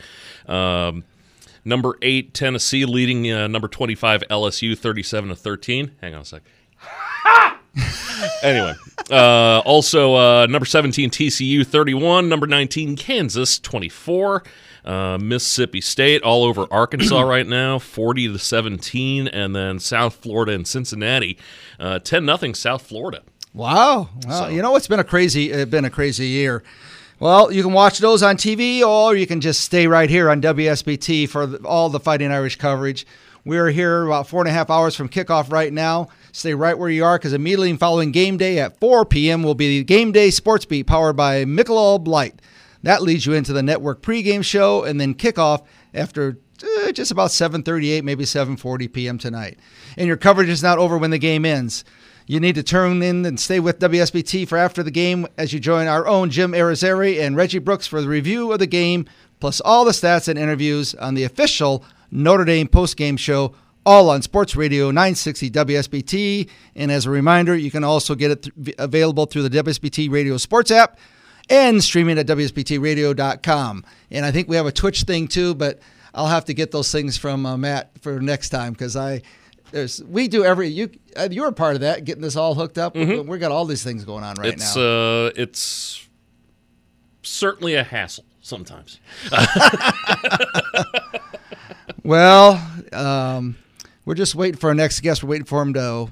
Um, 0.47 1.03
number 1.69 1.97
eight 2.01 2.33
Tennessee 2.33 2.83
leading 2.85 3.31
uh, 3.31 3.47
number 3.47 3.67
twenty-five 3.67 4.23
LSU 4.29 4.77
thirty-seven 4.77 5.29
to 5.29 5.35
thirteen. 5.35 5.91
Hang 6.01 6.15
on 6.15 6.21
a 6.21 6.25
sec. 6.25 6.41
anyway, 8.43 8.73
uh, 9.11 9.61
also 9.65 10.15
uh, 10.15 10.47
number 10.47 10.65
17 10.65 11.09
TCU 11.09 11.65
31, 11.65 12.27
number 12.27 12.47
19 12.47 12.95
Kansas 12.95 13.59
24, 13.59 14.43
uh, 14.85 15.17
Mississippi 15.19 15.81
State 15.81 16.21
all 16.23 16.43
over 16.43 16.65
Arkansas 16.71 17.21
right 17.21 17.45
now 17.45 17.79
40 17.79 18.29
to 18.29 18.39
17, 18.39 19.27
and 19.27 19.55
then 19.55 19.79
South 19.79 20.15
Florida 20.15 20.53
and 20.53 20.67
Cincinnati 20.67 21.37
uh, 21.79 21.99
10 21.99 22.25
nothing 22.25 22.53
South 22.55 22.81
Florida. 22.81 23.21
Wow. 23.53 24.09
Well, 24.27 24.51
you 24.51 24.61
know 24.61 24.75
it's 24.75 24.87
been 24.87 24.99
a 24.99 25.03
crazy 25.03 25.51
it's 25.51 25.71
been 25.71 25.85
a 25.85 25.89
crazy 25.89 26.27
year. 26.27 26.63
Well, 27.19 27.51
you 27.51 27.63
can 27.63 27.73
watch 27.73 27.99
those 27.99 28.23
on 28.23 28.37
TV 28.37 28.81
or 28.81 29.13
you 29.13 29.27
can 29.27 29.41
just 29.41 29.59
stay 29.59 29.87
right 29.87 30.09
here 30.09 30.29
on 30.29 30.41
WSBT 30.41 31.27
for 31.27 31.57
all 31.65 31.89
the 31.89 31.99
Fighting 31.99 32.31
Irish 32.31 32.55
coverage. 32.55 33.05
We're 33.43 33.71
here 33.71 34.05
about 34.05 34.29
four 34.29 34.39
and 34.39 34.47
a 34.47 34.53
half 34.53 34.69
hours 34.69 34.95
from 34.95 35.09
kickoff 35.09 35.51
right 35.51 35.73
now. 35.73 36.07
Stay 36.31 36.53
right 36.53 36.77
where 36.77 36.89
you 36.89 37.03
are 37.03 37.17
because 37.17 37.33
immediately 37.33 37.75
following 37.75 38.13
game 38.13 38.37
day 38.37 38.57
at 38.59 38.79
4 38.79 39.03
p.m. 39.03 39.43
will 39.43 39.53
be 39.53 39.79
the 39.79 39.83
Game 39.83 40.13
Day 40.13 40.29
Sports 40.29 40.63
Beat 40.63 40.87
powered 40.87 41.17
by 41.17 41.43
Michelob 41.43 42.07
Light. 42.07 42.41
That 42.83 43.01
leads 43.01 43.25
you 43.25 43.33
into 43.33 43.51
the 43.51 43.63
network 43.63 44.01
pregame 44.01 44.43
show 44.43 44.85
and 44.85 45.01
then 45.01 45.13
kickoff 45.13 45.65
after 45.93 46.37
uh, 46.63 46.93
just 46.93 47.11
about 47.11 47.31
7:38, 47.31 48.03
maybe 48.03 48.23
7:40 48.23 48.93
p.m. 48.93 49.17
tonight. 49.17 49.59
And 49.97 50.07
your 50.07 50.15
coverage 50.15 50.47
is 50.47 50.63
not 50.63 50.77
over 50.77 50.97
when 50.97 51.11
the 51.11 51.17
game 51.17 51.43
ends. 51.43 51.83
You 52.29 52.39
need 52.39 52.53
to 52.55 52.63
turn 52.63 53.01
in 53.01 53.25
and 53.25 53.39
stay 53.39 53.59
with 53.59 53.79
WSBT 53.79 54.47
for 54.47 54.55
after 54.55 54.83
the 54.83 54.91
game 54.91 55.25
as 55.35 55.51
you 55.51 55.59
join 55.59 55.87
our 55.87 56.05
own 56.05 56.29
Jim 56.29 56.51
Arizari 56.51 57.19
and 57.19 57.35
Reggie 57.35 57.57
Brooks 57.57 57.87
for 57.87 58.03
the 58.03 58.07
review 58.07 58.51
of 58.51 58.59
the 58.59 58.67
game, 58.67 59.07
plus 59.39 59.59
all 59.61 59.83
the 59.83 59.93
stats 59.93 60.27
and 60.27 60.37
interviews 60.37 60.93
on 60.93 61.15
the 61.15 61.23
official 61.23 61.83
Notre 62.11 62.45
Dame 62.45 62.67
postgame 62.67 63.17
show, 63.17 63.55
all 63.83 64.11
on 64.11 64.21
Sports 64.21 64.55
Radio 64.55 64.91
960 64.91 65.49
WSBT. 65.49 66.49
And 66.75 66.91
as 66.91 67.07
a 67.07 67.09
reminder, 67.09 67.55
you 67.55 67.71
can 67.71 67.83
also 67.83 68.13
get 68.13 68.29
it 68.29 68.43
th- 68.63 68.75
available 68.77 69.25
through 69.25 69.49
the 69.49 69.63
WSBT 69.63 70.11
Radio 70.11 70.37
Sports 70.37 70.69
app 70.69 70.99
and 71.49 71.83
streaming 71.83 72.19
at 72.19 72.27
WSBTRadio.com. 72.27 73.83
And 74.11 74.23
I 74.23 74.29
think 74.29 74.47
we 74.47 74.55
have 74.55 74.67
a 74.67 74.71
Twitch 74.71 75.01
thing 75.01 75.27
too, 75.27 75.55
but 75.55 75.79
I'll 76.13 76.27
have 76.27 76.45
to 76.45 76.53
get 76.53 76.69
those 76.69 76.91
things 76.91 77.17
from 77.17 77.47
uh, 77.47 77.57
Matt 77.57 77.89
for 78.01 78.21
next 78.21 78.49
time 78.49 78.73
because 78.73 78.95
I. 78.95 79.23
There's, 79.71 80.03
we 80.03 80.27
do 80.27 80.43
every 80.43 80.67
you 80.67 80.89
uh, 81.15 81.29
you're 81.31 81.47
a 81.47 81.53
part 81.53 81.75
of 81.75 81.81
that 81.81 82.05
getting 82.05 82.21
this 82.21 82.35
all 82.35 82.55
hooked 82.55 82.77
up. 82.77 82.95
We, 82.95 83.19
we 83.19 83.37
got 83.37 83.51
all 83.51 83.65
these 83.65 83.83
things 83.83 84.03
going 84.05 84.23
on 84.23 84.35
right 84.35 84.53
it's 84.53 84.75
now. 84.75 84.81
uh, 84.81 85.31
it's 85.35 86.07
certainly 87.21 87.75
a 87.75 87.83
hassle 87.83 88.25
sometimes. 88.41 88.99
Well, 92.09 92.59
um, 92.91 93.55
we're 94.03 94.15
just 94.15 94.33
waiting 94.33 94.57
for 94.57 94.69
our 94.69 94.73
next 94.73 95.01
guest. 95.01 95.21
We're 95.21 95.29
waiting 95.29 95.45
for 95.45 95.61
him 95.61 95.73
to 95.73 96.09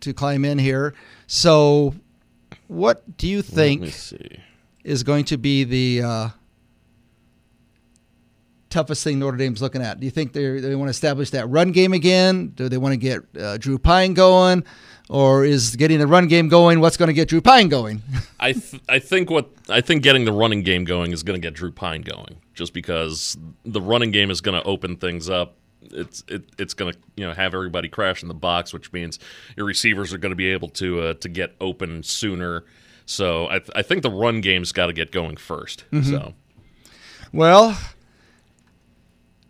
to 0.00 0.12
climb 0.12 0.44
in 0.44 0.58
here. 0.58 0.92
So, 1.28 1.94
what 2.66 3.16
do 3.16 3.28
you 3.28 3.42
think 3.42 3.94
is 4.82 5.02
going 5.04 5.24
to 5.26 5.36
be 5.36 5.62
the 5.62 6.02
uh, 6.02 6.28
toughest 8.70 9.04
thing 9.04 9.18
Notre 9.18 9.36
Dame's 9.36 9.62
looking 9.62 9.82
at? 9.82 10.00
Do 10.00 10.06
you 10.06 10.10
think 10.10 10.32
they 10.32 10.60
they 10.60 10.74
want 10.74 10.88
to 10.88 10.90
establish 10.90 11.30
that 11.30 11.46
run 11.48 11.72
game 11.72 11.92
again? 11.92 12.48
Do 12.54 12.68
they 12.68 12.78
want 12.78 12.92
to 12.92 12.96
get 12.96 13.22
uh, 13.38 13.56
Drew 13.58 13.78
Pyne 13.78 14.14
going, 14.14 14.64
or 15.08 15.44
is 15.44 15.76
getting 15.76 15.98
the 15.98 16.06
run 16.06 16.28
game 16.28 16.48
going 16.48 16.80
what's 16.80 16.96
going 16.96 17.08
to 17.08 17.12
get 17.14 17.28
Drew 17.28 17.40
Pyne 17.40 17.68
going? 17.68 18.02
I 18.40 18.52
th- 18.52 18.82
I 18.88 18.98
think 18.98 19.30
what 19.30 19.50
I 19.68 19.80
think 19.80 20.02
getting 20.02 20.24
the 20.24 20.32
running 20.32 20.62
game 20.62 20.84
going 20.84 21.12
is 21.12 21.22
going 21.22 21.40
to 21.40 21.46
get 21.46 21.54
Drew 21.54 21.72
Pyne 21.72 22.02
going, 22.02 22.36
just 22.54 22.72
because 22.72 23.36
the 23.64 23.80
running 23.80 24.10
game 24.10 24.30
is 24.30 24.40
going 24.40 24.60
to 24.60 24.66
open 24.66 24.96
things 24.96 25.28
up. 25.30 25.56
It's 25.82 26.24
it, 26.28 26.44
it's 26.58 26.74
going 26.74 26.92
to 26.92 26.98
you 27.16 27.26
know 27.26 27.32
have 27.32 27.54
everybody 27.54 27.88
crash 27.88 28.22
in 28.22 28.28
the 28.28 28.34
box, 28.34 28.72
which 28.72 28.92
means 28.92 29.18
your 29.56 29.66
receivers 29.66 30.12
are 30.12 30.18
going 30.18 30.30
to 30.32 30.36
be 30.36 30.50
able 30.50 30.68
to 30.70 31.00
uh, 31.00 31.14
to 31.14 31.28
get 31.28 31.54
open 31.60 32.02
sooner. 32.02 32.64
So 33.08 33.46
I 33.46 33.60
th- 33.60 33.70
I 33.76 33.82
think 33.82 34.02
the 34.02 34.10
run 34.10 34.40
game's 34.40 34.72
got 34.72 34.86
to 34.86 34.92
get 34.92 35.12
going 35.12 35.36
1st 35.36 36.04
So 36.04 36.34
Well, 37.32 37.78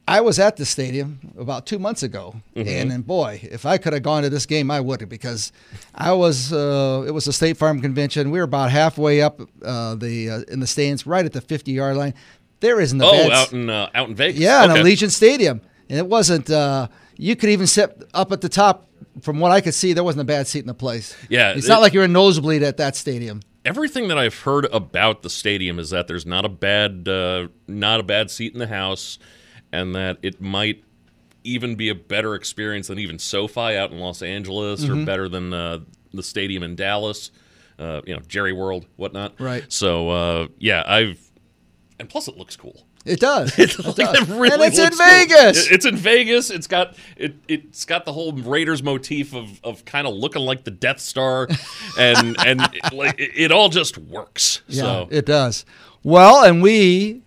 I 0.09 0.21
was 0.21 0.39
at 0.39 0.57
the 0.57 0.65
stadium 0.65 1.19
about 1.37 1.67
two 1.67 1.79
months 1.81 2.03
ago, 2.05 2.37
Mm-hmm. 2.55 2.69
and, 2.69 2.93
and 2.93 3.07
boy, 3.07 3.41
if 3.43 3.67
I 3.67 3.77
could 3.79 3.93
have 3.93 4.03
gone 4.05 4.23
to 4.23 4.31
this 4.31 4.47
game, 4.47 4.71
I 4.71 4.81
would 4.81 5.01
have 5.01 5.09
because 5.11 5.51
I 5.95 6.13
was. 6.13 6.53
Uh, 6.53 7.05
it 7.07 7.11
was 7.11 7.27
a 7.27 7.33
State 7.33 7.57
Farm 7.57 7.81
convention. 7.81 8.31
We 8.31 8.39
were 8.39 8.45
about 8.45 8.71
halfway 8.71 9.21
up 9.21 9.41
uh, 9.65 9.95
the 9.97 10.31
uh, 10.31 10.41
in 10.53 10.61
the 10.61 10.67
stands, 10.67 11.07
right 11.07 11.25
at 11.25 11.33
the 11.33 11.41
fifty 11.41 11.73
yard 11.73 11.97
line. 11.97 12.15
There 12.61 12.81
isn't 12.81 13.01
a 13.01 13.05
oh 13.05 13.31
out 13.33 13.53
in 13.53 13.69
uh, 13.69 13.91
out 13.95 14.09
in 14.09 14.15
Vegas, 14.15 14.41
yeah, 14.41 14.65
in 14.65 14.71
okay. 14.71 14.81
Allegiant 14.83 15.11
Stadium, 15.11 15.61
and 15.91 15.99
it 15.99 16.07
wasn't. 16.07 16.51
Uh, 16.51 16.89
you 17.17 17.35
could 17.35 17.51
even 17.51 17.67
sit 17.67 18.05
up 18.15 18.31
at 18.33 18.41
the 18.41 18.49
top. 18.49 18.85
From 19.23 19.41
what 19.41 19.51
I 19.51 19.61
could 19.63 19.75
see, 19.75 19.93
there 19.95 20.05
wasn't 20.05 20.21
a 20.23 20.25
bad 20.25 20.47
seat 20.47 20.61
in 20.61 20.67
the 20.67 20.75
place. 20.75 21.17
Yeah, 21.29 21.53
it's 21.53 21.67
it- 21.67 21.69
not 21.69 21.81
like 21.81 21.95
you're 21.95 22.05
a 22.05 22.09
nosebleed 22.09 22.63
at 22.63 22.77
that 22.77 22.95
stadium. 22.97 23.41
everything 23.65 24.07
that 24.09 24.19
I've 24.19 24.39
heard 24.43 24.67
about 24.73 25.23
the 25.23 25.31
stadium 25.31 25.79
is 25.81 25.91
that 25.91 26.07
there's 26.07 26.27
not 26.27 26.45
a 26.45 26.49
bad 26.49 27.09
uh, 27.09 27.49
not 27.67 27.99
a 27.99 28.03
bad 28.05 28.31
seat 28.31 28.53
in 28.53 28.59
the 28.61 28.67
house, 28.69 29.19
and 29.73 29.95
that 29.95 30.19
it 30.23 30.41
might 30.41 30.83
even 31.45 31.75
be 31.77 31.89
a 31.89 31.95
better 31.95 32.35
experience 32.35 32.89
than 32.89 32.99
even 32.99 33.19
SoFi 33.19 33.77
out 33.77 33.93
in 33.93 33.99
Los 33.99 34.23
Angeles, 34.23 34.85
Mm-hmm. 34.85 35.03
or 35.03 35.07
better 35.07 35.29
than 35.29 35.53
uh, 35.53 35.79
the 36.13 36.23
stadium 36.23 36.63
in 36.63 36.75
Dallas, 36.77 37.31
uh, 37.79 38.01
you 38.07 38.15
know, 38.15 38.21
Jerry 38.27 38.53
World, 38.53 38.87
whatnot. 38.97 39.41
Right. 39.41 39.65
So 39.73 40.09
uh, 40.11 40.47
yeah, 40.59 40.83
I've 40.87 41.21
and 41.99 42.09
plus 42.09 42.29
it 42.29 42.37
looks 42.37 42.57
cool. 42.57 42.85
It 43.05 43.21
does. 43.21 43.57
It 43.59 43.79
Like, 43.79 43.95
does. 43.95 44.29
it 44.29 44.35
really 44.35 44.51
and 44.55 44.63
it's 44.65 44.79
in 44.81 44.89
cool. 44.89 44.99
Vegas. 44.99 45.67
It- 45.67 45.73
It's 45.75 45.87
in 45.87 45.95
Vegas. 45.97 46.51
It's 46.51 46.67
got 46.67 46.97
it. 47.17 47.37
It's 47.47 47.85
got 47.85 48.05
the 48.05 48.13
whole 48.13 48.33
Raiders 48.33 48.83
motif 48.83 49.33
of, 49.33 49.61
of 49.63 49.85
kind 49.85 50.09
of 50.09 50.15
looking 50.15 50.43
like 50.43 50.65
the 50.65 50.73
Death 50.73 50.99
Star, 50.99 51.47
and 51.99 52.37
and 52.45 52.61
it, 52.75 52.93
like 52.93 53.21
it, 53.21 53.31
it 53.37 53.53
all 53.53 53.69
just 53.69 53.97
works. 53.99 54.63
Yeah, 54.67 54.83
so 54.83 55.09
it 55.13 55.25
does. 55.25 55.65
Well, 56.03 56.43
and 56.43 56.61
we 56.63 57.23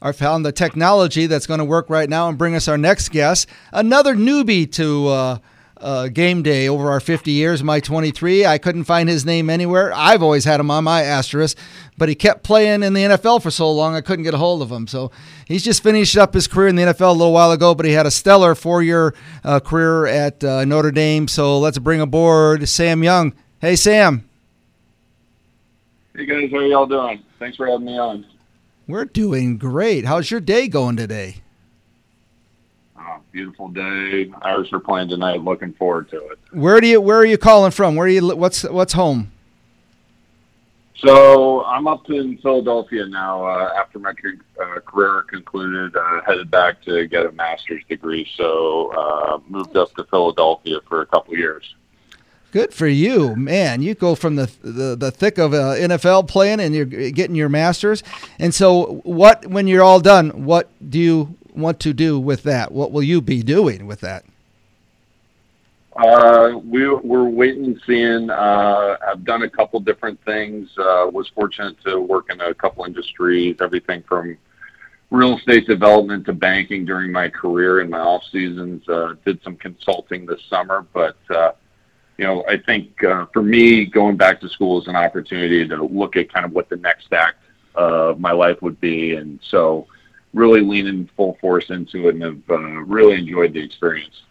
are 0.00 0.12
found 0.12 0.44
the 0.44 0.52
technology 0.52 1.26
that's 1.26 1.46
going 1.46 1.58
to 1.58 1.64
work 1.64 1.90
right 1.90 2.08
now 2.08 2.28
and 2.28 2.38
bring 2.38 2.54
us 2.54 2.68
our 2.68 2.78
next 2.78 3.10
guest, 3.10 3.48
another 3.72 4.14
newbie 4.14 4.70
to 4.72 5.08
uh, 5.08 5.38
uh, 5.80 6.08
game 6.08 6.42
day 6.42 6.68
over 6.68 6.90
our 6.90 7.00
50 7.00 7.30
years, 7.30 7.62
my 7.62 7.80
23. 7.80 8.46
I 8.46 8.58
couldn't 8.58 8.84
find 8.84 9.08
his 9.08 9.24
name 9.24 9.50
anywhere. 9.50 9.92
I've 9.94 10.22
always 10.22 10.44
had 10.44 10.60
him 10.60 10.70
on 10.70 10.84
my 10.84 11.02
asterisk, 11.02 11.56
but 11.96 12.08
he 12.08 12.14
kept 12.14 12.42
playing 12.42 12.82
in 12.82 12.94
the 12.94 13.02
NFL 13.02 13.42
for 13.42 13.50
so 13.50 13.70
long 13.70 13.94
I 13.94 14.00
couldn't 14.00 14.24
get 14.24 14.34
a 14.34 14.38
hold 14.38 14.62
of 14.62 14.70
him. 14.70 14.86
So 14.86 15.10
he's 15.46 15.64
just 15.64 15.82
finished 15.82 16.16
up 16.16 16.34
his 16.34 16.46
career 16.46 16.68
in 16.68 16.76
the 16.76 16.82
NFL 16.82 17.10
a 17.10 17.12
little 17.12 17.32
while 17.32 17.52
ago, 17.52 17.74
but 17.74 17.86
he 17.86 17.92
had 17.92 18.06
a 18.06 18.10
stellar 18.10 18.54
four-year 18.54 19.14
uh, 19.44 19.60
career 19.60 20.06
at 20.06 20.42
uh, 20.42 20.64
Notre 20.64 20.92
Dame. 20.92 21.28
So 21.28 21.58
let's 21.58 21.78
bring 21.78 22.00
aboard 22.00 22.68
Sam 22.68 23.02
Young. 23.02 23.34
Hey, 23.60 23.76
Sam. 23.76 24.28
Hey 26.16 26.26
guys, 26.26 26.50
how 26.50 26.60
y'all 26.60 26.86
doing? 26.86 27.22
Thanks 27.38 27.56
for 27.56 27.66
having 27.66 27.86
me 27.86 27.96
on. 27.96 28.26
We're 28.88 29.04
doing 29.04 29.58
great. 29.58 30.06
How's 30.06 30.30
your 30.30 30.40
day 30.40 30.66
going 30.66 30.96
today? 30.96 31.42
Oh, 32.98 33.18
beautiful 33.30 33.68
day. 33.68 34.32
Irish 34.40 34.72
are 34.72 34.80
playing 34.80 35.10
tonight. 35.10 35.44
Looking 35.44 35.74
forward 35.74 36.08
to 36.10 36.28
it. 36.28 36.38
Where 36.52 36.80
do 36.80 36.86
you 36.86 36.98
where 36.98 37.18
are 37.18 37.24
you 37.26 37.36
calling 37.36 37.70
from? 37.70 37.96
Where 37.96 38.06
are 38.06 38.10
you 38.10 38.34
what's 38.34 38.64
what's 38.64 38.94
home? 38.94 39.30
So 40.96 41.64
I'm 41.66 41.86
up 41.86 42.08
in 42.08 42.38
Philadelphia 42.38 43.06
now. 43.06 43.44
Uh, 43.44 43.74
after 43.76 43.98
my 43.98 44.14
uh, 44.58 44.80
career 44.80 45.22
concluded, 45.28 45.94
uh, 45.94 46.22
headed 46.26 46.50
back 46.50 46.82
to 46.84 47.06
get 47.08 47.26
a 47.26 47.32
master's 47.32 47.84
degree. 47.90 48.26
So 48.36 48.90
uh, 48.96 49.38
moved 49.48 49.76
up 49.76 49.94
to 49.96 50.04
Philadelphia 50.04 50.80
for 50.88 51.02
a 51.02 51.06
couple 51.06 51.36
years. 51.36 51.74
Good 52.50 52.72
for 52.72 52.86
you, 52.86 53.36
man. 53.36 53.82
You 53.82 53.94
go 53.94 54.14
from 54.14 54.36
the 54.36 54.50
the, 54.62 54.96
the 54.96 55.10
thick 55.10 55.36
of 55.38 55.52
uh, 55.52 55.74
NFL 55.74 56.28
playing 56.28 56.60
and 56.60 56.74
you're 56.74 56.86
getting 56.86 57.36
your 57.36 57.50
masters. 57.50 58.02
And 58.38 58.54
so 58.54 59.00
what 59.04 59.46
when 59.46 59.66
you're 59.66 59.82
all 59.82 60.00
done, 60.00 60.44
what 60.44 60.70
do 60.88 60.98
you 60.98 61.36
want 61.54 61.80
to 61.80 61.92
do 61.92 62.18
with 62.18 62.44
that? 62.44 62.72
What 62.72 62.90
will 62.90 63.02
you 63.02 63.20
be 63.20 63.42
doing 63.42 63.86
with 63.86 64.00
that? 64.00 64.24
Uh, 65.98 66.56
we, 66.64 66.88
we're 66.88 67.28
waiting 67.28 67.64
and 67.64 67.80
seeing. 67.84 68.30
Uh, 68.30 68.96
I've 69.06 69.24
done 69.24 69.42
a 69.42 69.50
couple 69.50 69.80
different 69.80 70.24
things. 70.24 70.70
Uh, 70.78 71.10
was 71.12 71.28
fortunate 71.34 71.76
to 71.84 72.00
work 72.00 72.30
in 72.30 72.40
a 72.40 72.54
couple 72.54 72.84
industries, 72.84 73.56
everything 73.60 74.04
from 74.04 74.38
real 75.10 75.36
estate 75.36 75.66
development 75.66 76.24
to 76.26 76.32
banking 76.32 76.84
during 76.84 77.10
my 77.10 77.28
career 77.28 77.80
in 77.80 77.90
my 77.90 77.98
off 77.98 78.22
seasons. 78.30 78.88
Uh, 78.88 79.14
did 79.24 79.42
some 79.42 79.56
consulting 79.56 80.24
this 80.24 80.40
summer, 80.48 80.86
but 80.92 81.16
uh, 81.30 81.50
you 82.18 82.24
know, 82.24 82.44
I 82.48 82.58
think 82.58 83.02
uh, 83.04 83.26
for 83.32 83.42
me, 83.42 83.86
going 83.86 84.16
back 84.16 84.40
to 84.40 84.48
school 84.48 84.80
is 84.82 84.88
an 84.88 84.96
opportunity 84.96 85.66
to 85.66 85.84
look 85.84 86.16
at 86.16 86.32
kind 86.32 86.44
of 86.44 86.52
what 86.52 86.68
the 86.68 86.76
next 86.76 87.12
act 87.12 87.38
of 87.76 88.18
my 88.18 88.32
life 88.32 88.60
would 88.60 88.80
be, 88.80 89.14
and 89.14 89.38
so 89.42 89.86
really 90.34 90.60
leaning 90.60 91.08
full 91.16 91.38
force 91.40 91.70
into 91.70 92.08
it, 92.08 92.16
and 92.16 92.22
have 92.22 92.50
uh, 92.50 92.58
really 92.58 93.14
enjoyed 93.14 93.52
the 93.52 93.60
experience. 93.60 94.22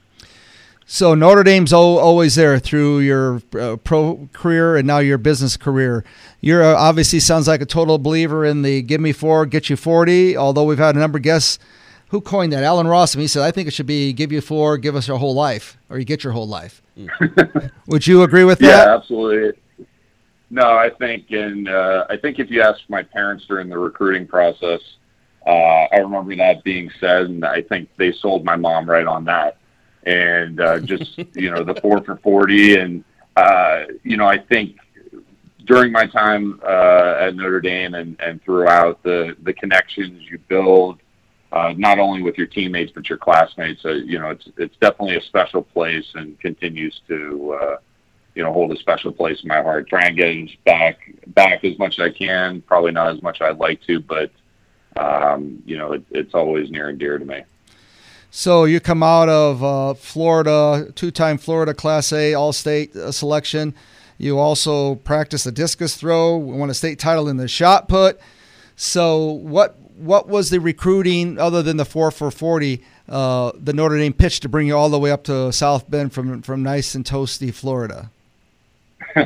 So 0.86 1.16
Notre 1.16 1.44
Dame's 1.44 1.74
always 1.74 2.36
there 2.36 2.60
through 2.60 3.00
your 3.00 3.42
uh, 3.60 3.78
pro 3.78 4.30
career 4.32 4.78
and 4.78 4.88
now 4.88 5.00
your 5.00 5.18
business 5.18 5.58
career. 5.58 6.04
You're 6.40 6.64
uh, 6.64 6.76
obviously 6.76 7.20
sounds 7.20 7.48
like 7.48 7.62
a 7.62 7.66
total 7.66 7.98
believer 7.98 8.46
in 8.46 8.64
the 8.64 8.82
"Give 8.82 9.00
me 9.00 9.14
four, 9.14 9.46
get 9.46 9.70
you 9.70 9.78
40. 9.78 10.36
Although 10.36 10.64
we've 10.66 10.78
had 10.78 10.96
a 10.96 11.00
number 11.00 11.18
of 11.18 11.24
guests 11.24 11.58
who 12.10 12.22
coined 12.22 12.54
that. 12.54 12.64
Allen 12.64 12.88
Rossum. 12.88 13.20
He 13.20 13.28
said, 13.28 13.44
"I 13.44 13.52
think 13.52 13.68
it 13.68 13.74
should 13.74 13.86
be 13.86 14.14
give 14.14 14.32
you 14.32 14.42
four, 14.42 14.78
give 14.78 14.96
us 14.96 15.08
your 15.08 15.18
whole 15.18 15.34
life, 15.34 15.78
or 15.90 15.98
you 16.00 16.06
get 16.06 16.24
your 16.24 16.34
whole 16.34 16.48
life." 16.48 16.82
Would 17.88 18.08
you 18.08 18.24
agree 18.24 18.44
with 18.44 18.60
that? 18.60 18.88
Yeah, 18.88 18.96
absolutely. 18.96 19.60
No, 20.50 20.64
I 20.78 20.90
think, 20.90 21.32
and 21.32 21.68
uh, 21.68 22.06
I 22.10 22.16
think 22.18 22.40
if 22.40 22.50
you 22.50 22.62
ask 22.62 22.80
my 22.88 23.04
parents 23.04 23.46
during 23.46 23.68
the 23.68 23.78
recruiting 23.78 24.26
process, 24.26 24.80
uh, 25.46 25.88
I 25.92 25.98
remember 25.98 26.36
that 26.38 26.64
being 26.64 26.90
said, 27.00 27.24
and 27.24 27.46
I 27.46 27.62
think 27.62 27.90
they 27.98 28.14
sold 28.14 28.46
my 28.46 28.56
mom 28.56 28.90
right 28.90 29.06
on 29.06 29.26
that. 29.26 29.58
And 30.06 30.62
uh, 30.62 30.80
just 30.80 31.18
you 31.36 31.52
know, 31.52 31.64
the 31.64 31.76
four 31.76 32.02
for 32.04 32.18
forty, 32.18 32.78
and 32.80 33.04
uh, 33.36 33.84
you 34.04 34.18
know, 34.18 34.26
I 34.26 34.38
think 34.38 34.78
during 35.66 35.92
my 35.92 36.08
time 36.08 36.62
uh, 36.64 37.18
at 37.20 37.36
Notre 37.36 37.60
Dame 37.60 37.94
and, 37.94 38.16
and 38.22 38.42
throughout 38.42 39.04
the 39.04 39.36
the 39.44 39.54
connections 39.54 40.24
you 40.30 40.38
build, 40.48 41.02
uh, 41.52 41.74
not 41.78 42.00
only 42.00 42.22
with 42.22 42.38
your 42.38 42.48
teammates 42.48 42.92
but 42.94 43.10
your 43.10 43.18
classmates, 43.18 43.84
uh, 43.86 43.90
you 43.90 44.20
know, 44.20 44.30
it's 44.30 44.48
it's 44.58 44.76
definitely 44.78 45.18
a 45.18 45.22
special 45.22 45.62
place 45.62 46.06
and 46.16 46.40
continues 46.40 47.02
to. 47.08 47.58
Uh, 47.62 47.78
you 48.36 48.44
know, 48.44 48.54
hold 48.54 48.72
a 48.72 48.78
special 48.78 49.12
place 49.12 49.42
in 49.42 49.48
my 49.48 49.64
heart. 49.64 49.90
Try 49.90 50.06
and 50.06 50.16
get 50.16 50.64
back 50.64 51.00
back 51.28 51.64
as 51.64 51.80
much 51.80 51.98
as 51.98 52.06
I 52.06 52.10
can. 52.12 52.62
Probably 52.62 52.92
not 52.92 53.16
as 53.16 53.24
much 53.24 53.42
as 53.42 53.48
I'd 53.50 53.58
like 53.58 53.82
to, 53.88 54.00
but 54.00 54.30
um, 54.96 55.64
you 55.66 55.76
know, 55.76 55.94
it, 55.94 56.04
it's 56.12 56.36
always 56.36 56.70
near 56.70 56.90
and 56.90 57.00
dear 57.00 57.18
to 57.18 57.26
me. 57.26 57.42
So 58.30 58.66
you 58.66 58.80
come 58.80 59.02
out 59.02 59.28
of 59.28 59.64
uh, 59.64 59.94
Florida, 59.96 60.92
two-time 60.94 61.40
Florida 61.40 61.74
Class 61.74 62.14
A 62.14 62.36
All-State 62.36 62.96
uh, 62.96 63.12
selection. 63.12 63.74
You 64.20 64.38
also 64.38 64.96
practice 64.96 65.44
the 65.44 65.52
discus 65.52 65.96
throw, 65.96 66.36
won 66.36 66.70
a 66.70 66.76
state 66.76 67.00
title 67.00 67.28
in 67.28 67.38
the 67.38 67.48
shot 67.48 67.88
put. 67.88 68.20
So 68.76 69.26
what 69.26 69.78
what 69.98 70.28
was 70.28 70.50
the 70.50 70.60
recruiting 70.60 71.40
other 71.40 71.62
than 71.62 71.78
the 71.78 71.86
four 71.86 72.12
for 72.12 72.32
forty? 72.32 72.84
Uh, 73.08 73.52
the 73.56 73.74
Notre 73.74 73.98
Dame 73.98 74.14
pitch 74.14 74.40
to 74.42 74.50
bring 74.50 74.68
you 74.68 74.76
all 74.76 74.90
the 74.90 75.00
way 75.00 75.12
up 75.12 75.24
to 75.26 75.52
South 75.52 75.90
Bend 75.90 76.14
from 76.14 76.42
from 76.42 76.64
nice 76.64 76.96
and 76.96 77.06
toasty 77.06 77.54
Florida. 77.54 78.12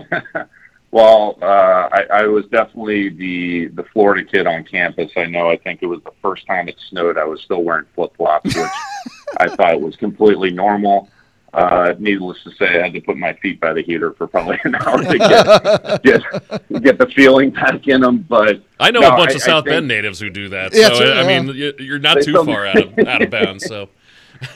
Well, 0.92 1.38
uh, 1.42 1.88
I, 1.94 2.04
I 2.14 2.24
was 2.24 2.46
definitely 2.48 3.10
the 3.10 3.68
the 3.68 3.84
Florida 3.94 4.26
kid 4.30 4.46
on 4.46 4.66
campus. 4.66 5.10
I 5.16 5.26
know. 5.26 5.50
I 5.50 5.56
think 5.56 5.82
it 5.82 5.86
was 5.86 6.02
the 6.04 6.12
first 6.22 6.46
time 6.46 6.68
it 6.68 6.76
snowed. 6.90 7.18
I 7.18 7.24
was 7.24 7.42
still 7.42 7.64
wearing 7.64 7.86
flip 7.96 8.16
flops, 8.18 8.54
which 8.54 8.68
I 9.38 9.48
thought 9.48 9.80
was 9.80 9.96
completely 9.96 10.52
normal. 10.52 11.10
Uh, 11.54 11.94
needless 12.00 12.42
to 12.46 12.52
say, 12.52 12.80
I 12.80 12.84
had 12.84 12.94
to 12.94 13.02
put 13.02 13.18
my 13.18 13.34
feet 13.34 13.60
by 13.60 13.74
the 13.74 13.82
heater 13.82 14.14
for 14.14 14.26
probably 14.26 14.58
an 14.64 14.74
hour 14.80 15.04
to 15.04 15.18
get 15.18 16.04
get, 16.04 16.82
get 16.84 16.98
the 16.98 17.08
feeling 17.14 17.50
back 17.52 17.88
in 17.88 18.00
them. 18.02 18.20
But 18.30 18.62
I 18.80 18.90
know 18.92 19.02
no, 19.02 19.10
a 19.10 19.18
bunch 19.18 19.32
I- 19.32 19.36
of 19.36 19.42
South 19.42 19.64
think- 19.66 19.74
Bend 19.74 19.88
natives 19.90 20.20
who 20.20 20.30
do 20.30 20.48
that. 20.50 20.74
Yeah, 20.74 20.88
so 20.90 21.00
true, 21.00 21.12
I 21.12 21.28
mean, 21.28 21.54
you- 21.54 21.74
you're 21.80 22.00
not 22.00 22.22
too 22.22 22.42
far 22.46 22.66
out 22.68 22.78
of 22.78 23.00
out 23.08 23.22
of 23.22 23.30
bounds. 23.30 23.66
So 23.66 23.90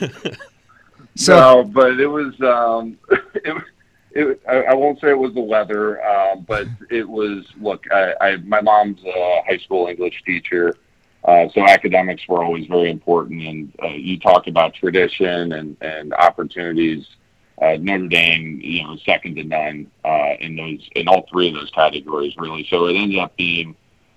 So 1.16 1.34
no, 1.34 1.64
but 1.64 1.98
it 1.98 2.06
was. 2.06 2.34
Um, 2.40 2.98
it, 3.44 3.54
was- 3.54 3.62
it, 4.12 4.40
I, 4.48 4.62
I 4.62 4.74
won't 4.74 5.00
say 5.00 5.08
it 5.10 5.18
was 5.18 5.34
the 5.34 5.40
weather, 5.40 6.02
um, 6.04 6.44
but 6.48 6.66
it 6.90 7.08
was. 7.08 7.44
Look, 7.60 7.84
I, 7.92 8.14
I 8.20 8.36
my 8.38 8.60
mom's 8.60 9.02
a 9.04 9.42
high 9.46 9.58
school 9.58 9.86
English 9.88 10.22
teacher, 10.24 10.74
so 11.26 11.66
academics 11.66 12.26
were 12.28 12.44
always 12.44 12.66
very 12.66 12.90
important. 12.90 13.42
And 13.42 13.72
uh, 13.82 13.88
you 13.88 14.18
talked 14.18 14.48
about 14.48 14.74
tradition 14.74 15.52
and 15.52 15.76
and 15.80 16.14
opportunities. 16.14 17.06
Uh, 17.60 17.76
Notre 17.80 18.06
Dame, 18.08 18.60
you 18.62 18.82
know, 18.84 18.96
second 18.98 19.36
to 19.36 19.44
none 19.44 19.90
uh, 20.04 20.34
in 20.40 20.56
those 20.56 20.88
in 20.94 21.08
all 21.08 21.26
three 21.30 21.48
of 21.48 21.54
those 21.54 21.70
categories, 21.70 22.34
really. 22.36 22.66
So 22.68 22.86
it 22.86 22.96
ended 22.96 23.18
up 23.18 23.34
being 23.36 23.74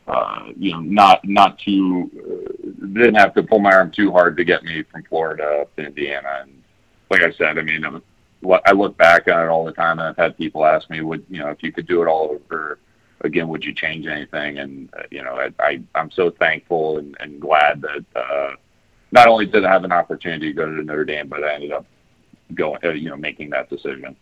uh, 0.10 0.52
you 0.58 0.72
know, 0.72 0.80
not 0.80 1.24
not 1.24 1.60
too 1.60 2.10
uh, 2.18 2.86
didn't 2.94 3.16
have 3.16 3.34
to 3.36 3.44
pull 3.44 3.60
my 3.60 3.72
arm 3.72 3.92
too 3.92 4.12
hard 4.12 4.36
to 4.38 4.44
get 4.44 4.64
me 4.64 4.84
from 4.92 5.04
Florida 5.04 5.62
up 5.62 5.76
to 5.76 5.86
Indiana. 5.86 6.40
And 6.42 6.64
like 7.12 7.22
I 7.22 7.32
said, 7.34 7.60
I 7.60 7.62
mean, 7.62 7.86
I'm, 7.86 8.02
I 8.66 8.72
look 8.72 8.98
back 8.98 9.28
on 9.28 9.46
it 9.46 9.50
all 9.50 9.66
the 9.66 9.72
time, 9.72 10.00
and 10.00 10.08
I've 10.08 10.18
had 10.18 10.36
people 10.36 10.66
ask 10.66 10.90
me, 10.90 11.02
"Would 11.02 11.26
you 11.30 11.40
know 11.40 11.50
if 11.50 11.62
you 11.62 11.72
could 11.72 11.86
do 11.86 12.02
it 12.02 12.08
all 12.08 12.32
over 12.32 12.80
again? 13.22 13.48
Would 13.50 13.64
you 13.64 13.74
change 13.74 14.08
anything?" 14.08 14.60
And 14.60 14.90
uh, 14.94 15.04
you 15.12 15.24
know, 15.24 15.36
I, 15.36 15.52
I 15.60 15.82
I'm 15.96 16.12
so 16.12 16.30
thankful 16.30 16.98
and, 16.98 17.16
and 17.20 17.40
glad 17.40 17.82
that 17.82 18.06
uh, 18.16 18.56
not 19.12 19.28
only 19.28 19.46
did 19.46 19.66
I 19.66 19.72
have 19.72 19.84
an 19.84 19.92
opportunity 19.92 20.48
to 20.48 20.54
go 20.54 20.66
to 20.66 20.84
Notre 20.84 21.06
Dame, 21.06 21.28
but 21.28 21.44
I 21.44 21.54
ended 21.54 21.72
up 21.72 21.86
going, 22.54 22.80
uh, 22.84 22.90
you 22.90 23.10
know, 23.10 23.18
making 23.18 23.50
that 23.52 23.70
decision. 23.70 24.16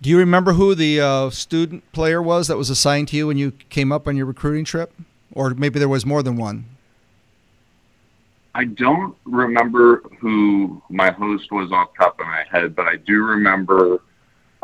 do 0.00 0.10
you 0.10 0.18
remember 0.18 0.52
who 0.52 0.74
the 0.74 1.00
uh, 1.00 1.30
student 1.30 1.90
player 1.92 2.22
was 2.22 2.48
that 2.48 2.56
was 2.56 2.70
assigned 2.70 3.08
to 3.08 3.16
you 3.16 3.26
when 3.26 3.38
you 3.38 3.52
came 3.70 3.90
up 3.90 4.06
on 4.06 4.16
your 4.16 4.26
recruiting 4.26 4.64
trip, 4.64 4.92
or 5.32 5.50
maybe 5.50 5.78
there 5.78 5.88
was 5.88 6.04
more 6.04 6.22
than 6.22 6.36
one? 6.36 6.66
I 8.54 8.64
don't 8.64 9.16
remember 9.24 10.02
who 10.20 10.80
my 10.88 11.10
host 11.10 11.50
was 11.50 11.72
off 11.72 11.92
the 11.92 12.04
top 12.04 12.20
of 12.20 12.26
my 12.26 12.44
head, 12.50 12.76
but 12.76 12.86
I 12.86 12.96
do 12.96 13.24
remember, 13.24 14.00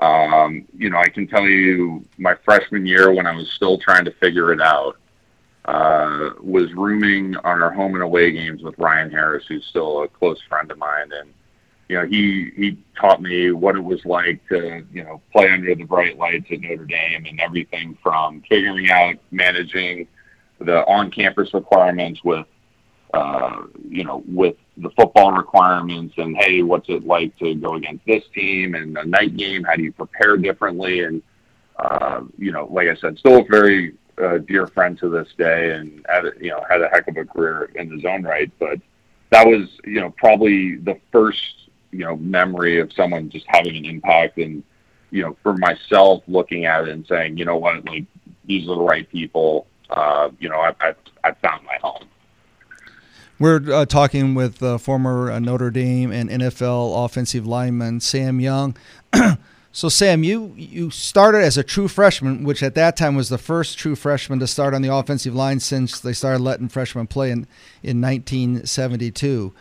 um, 0.00 0.66
you 0.76 0.90
know, 0.90 0.98
I 0.98 1.08
can 1.08 1.26
tell 1.26 1.46
you 1.46 2.04
my 2.18 2.34
freshman 2.44 2.86
year 2.86 3.12
when 3.12 3.26
I 3.26 3.36
was 3.36 3.50
still 3.52 3.78
trying 3.78 4.04
to 4.06 4.12
figure 4.12 4.52
it 4.52 4.60
out, 4.60 4.96
uh, 5.66 6.30
was 6.40 6.72
rooming 6.72 7.36
on 7.36 7.62
our 7.62 7.70
home 7.70 7.94
and 7.94 8.02
away 8.02 8.32
games 8.32 8.62
with 8.62 8.78
Ryan 8.78 9.10
Harris, 9.10 9.44
who's 9.46 9.64
still 9.66 10.02
a 10.02 10.08
close 10.08 10.40
friend 10.48 10.70
of 10.70 10.78
mine. 10.78 11.10
And, 11.12 11.32
you 11.88 11.96
know, 11.96 12.06
he, 12.06 12.50
he 12.56 12.78
taught 12.98 13.20
me 13.20 13.52
what 13.52 13.76
it 13.76 13.84
was 13.84 14.04
like 14.04 14.46
to, 14.48 14.84
you 14.92 15.04
know, 15.04 15.20
play 15.32 15.50
under 15.50 15.74
the 15.74 15.84
bright 15.84 16.18
lights 16.18 16.46
at 16.50 16.60
Notre 16.60 16.86
Dame 16.86 17.26
and 17.26 17.38
everything 17.40 17.96
from 18.02 18.42
figuring 18.48 18.90
out 18.90 19.16
managing 19.30 20.08
the 20.60 20.86
on-campus 20.86 21.52
requirements 21.52 22.24
with 22.24 22.46
uh, 23.12 23.62
you 23.88 24.04
know, 24.04 24.22
with 24.28 24.56
the 24.82 24.90
football 24.90 25.32
requirements 25.32 26.14
and 26.18 26.36
hey, 26.36 26.62
what's 26.62 26.88
it 26.88 27.06
like 27.06 27.36
to 27.38 27.54
go 27.54 27.74
against 27.74 28.04
this 28.06 28.24
team 28.34 28.74
and 28.74 28.96
a 28.98 29.04
night 29.04 29.36
game? 29.36 29.64
How 29.64 29.76
do 29.76 29.82
you 29.82 29.92
prepare 29.92 30.36
differently? 30.36 31.00
And 31.04 31.22
uh, 31.78 32.22
you 32.38 32.52
know, 32.52 32.66
like 32.70 32.88
I 32.88 32.94
said, 32.96 33.18
still 33.18 33.40
a 33.40 33.44
very 33.44 33.94
uh, 34.22 34.38
dear 34.38 34.66
friend 34.66 34.98
to 34.98 35.08
this 35.08 35.28
day, 35.38 35.72
and 35.72 36.04
had 36.08 36.26
a- 36.26 36.32
you 36.40 36.50
know 36.50 36.64
had 36.68 36.82
a 36.82 36.88
heck 36.88 37.08
of 37.08 37.16
a 37.16 37.24
career 37.24 37.70
in 37.74 37.90
his 37.90 38.04
own 38.04 38.22
right. 38.22 38.50
But 38.58 38.78
that 39.30 39.46
was 39.46 39.68
you 39.84 40.00
know 40.00 40.10
probably 40.16 40.76
the 40.76 40.98
first 41.12 41.70
you 41.90 42.00
know 42.04 42.16
memory 42.16 42.80
of 42.80 42.92
someone 42.92 43.30
just 43.30 43.46
having 43.48 43.76
an 43.76 43.84
impact 43.84 44.38
and 44.38 44.62
you 45.10 45.22
know 45.22 45.36
for 45.42 45.56
myself 45.56 46.22
looking 46.28 46.64
at 46.66 46.82
it 46.86 46.90
and 46.90 47.06
saying 47.06 47.36
you 47.36 47.44
know 47.44 47.56
what 47.56 47.84
like 47.86 48.04
these 48.44 48.68
are 48.68 48.76
the 48.76 48.82
right 48.82 49.08
people. 49.10 49.66
Uh, 49.88 50.30
you 50.38 50.48
know, 50.48 50.60
I, 50.60 50.74
I 50.80 50.94
I 51.24 51.32
found. 51.32 51.59
We're 53.40 53.72
uh, 53.72 53.86
talking 53.86 54.34
with 54.34 54.62
uh, 54.62 54.76
former 54.76 55.32
uh, 55.32 55.38
Notre 55.38 55.70
Dame 55.70 56.12
and 56.12 56.28
NFL 56.28 57.06
offensive 57.06 57.46
lineman 57.46 58.00
Sam 58.00 58.38
Young. 58.38 58.76
so, 59.72 59.88
Sam, 59.88 60.22
you 60.22 60.52
you 60.58 60.90
started 60.90 61.42
as 61.42 61.56
a 61.56 61.62
true 61.62 61.88
freshman, 61.88 62.44
which 62.44 62.62
at 62.62 62.74
that 62.74 62.98
time 62.98 63.16
was 63.16 63.30
the 63.30 63.38
first 63.38 63.78
true 63.78 63.96
freshman 63.96 64.40
to 64.40 64.46
start 64.46 64.74
on 64.74 64.82
the 64.82 64.94
offensive 64.94 65.34
line 65.34 65.58
since 65.58 66.00
they 66.00 66.12
started 66.12 66.42
letting 66.42 66.68
freshmen 66.68 67.06
play 67.06 67.30
in 67.30 67.46
in 67.82 68.02
1972. 68.02 69.54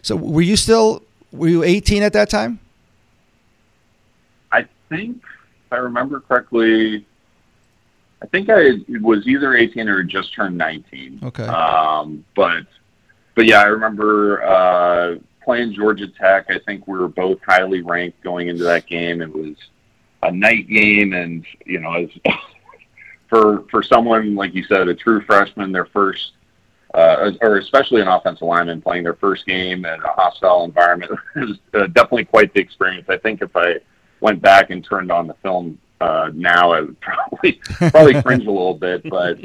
So, 0.00 0.16
were 0.16 0.40
you 0.40 0.56
still 0.56 1.02
were 1.30 1.48
you 1.48 1.62
18 1.62 2.02
at 2.02 2.14
that 2.14 2.30
time? 2.30 2.58
I 4.50 4.66
think, 4.88 5.18
if 5.18 5.72
I 5.72 5.76
remember 5.76 6.20
correctly, 6.20 7.04
I 8.22 8.26
think 8.26 8.48
I 8.48 8.78
was 9.02 9.26
either 9.26 9.54
18 9.54 9.88
or 9.88 10.02
just 10.04 10.32
turned 10.32 10.56
19. 10.56 11.20
Okay. 11.22 11.44
Um, 11.44 12.24
but, 12.34 12.64
but 13.36 13.44
yeah, 13.44 13.60
I 13.60 13.66
remember 13.66 14.42
uh, 14.42 15.16
playing 15.44 15.74
Georgia 15.74 16.08
Tech. 16.08 16.46
I 16.48 16.58
think 16.58 16.88
we 16.88 16.98
were 16.98 17.06
both 17.06 17.38
highly 17.46 17.82
ranked 17.82 18.20
going 18.24 18.48
into 18.48 18.64
that 18.64 18.86
game. 18.86 19.20
It 19.20 19.32
was 19.32 19.54
a 20.22 20.32
night 20.32 20.66
game, 20.68 21.12
and 21.12 21.46
you 21.64 21.78
know, 21.78 21.92
as 21.92 22.08
for 23.28 23.64
for 23.70 23.82
someone 23.82 24.34
like 24.34 24.54
you 24.54 24.64
said, 24.64 24.88
a 24.88 24.94
true 24.94 25.20
freshman, 25.20 25.70
their 25.70 25.86
first. 25.86 26.32
Uh, 26.94 27.32
or 27.42 27.58
especially 27.58 28.00
an 28.00 28.08
offensive 28.08 28.46
lineman 28.46 28.80
playing 28.80 29.02
their 29.02 29.16
first 29.16 29.44
game 29.44 29.84
in 29.84 30.00
a 30.02 30.12
hostile 30.12 30.64
environment 30.64 31.12
was 31.36 31.58
uh, 31.74 31.86
definitely 31.88 32.24
quite 32.24 32.54
the 32.54 32.60
experience. 32.60 33.06
I 33.10 33.18
think 33.18 33.42
if 33.42 33.54
I 33.54 33.80
went 34.20 34.40
back 34.40 34.70
and 34.70 34.82
turned 34.82 35.12
on 35.12 35.26
the 35.26 35.34
film 35.42 35.78
uh, 36.00 36.30
now, 36.32 36.72
I 36.72 36.80
would 36.80 36.98
probably 37.00 37.60
probably 37.90 38.22
cringe 38.22 38.46
a 38.46 38.50
little 38.50 38.72
bit, 38.72 39.02
but 39.10 39.38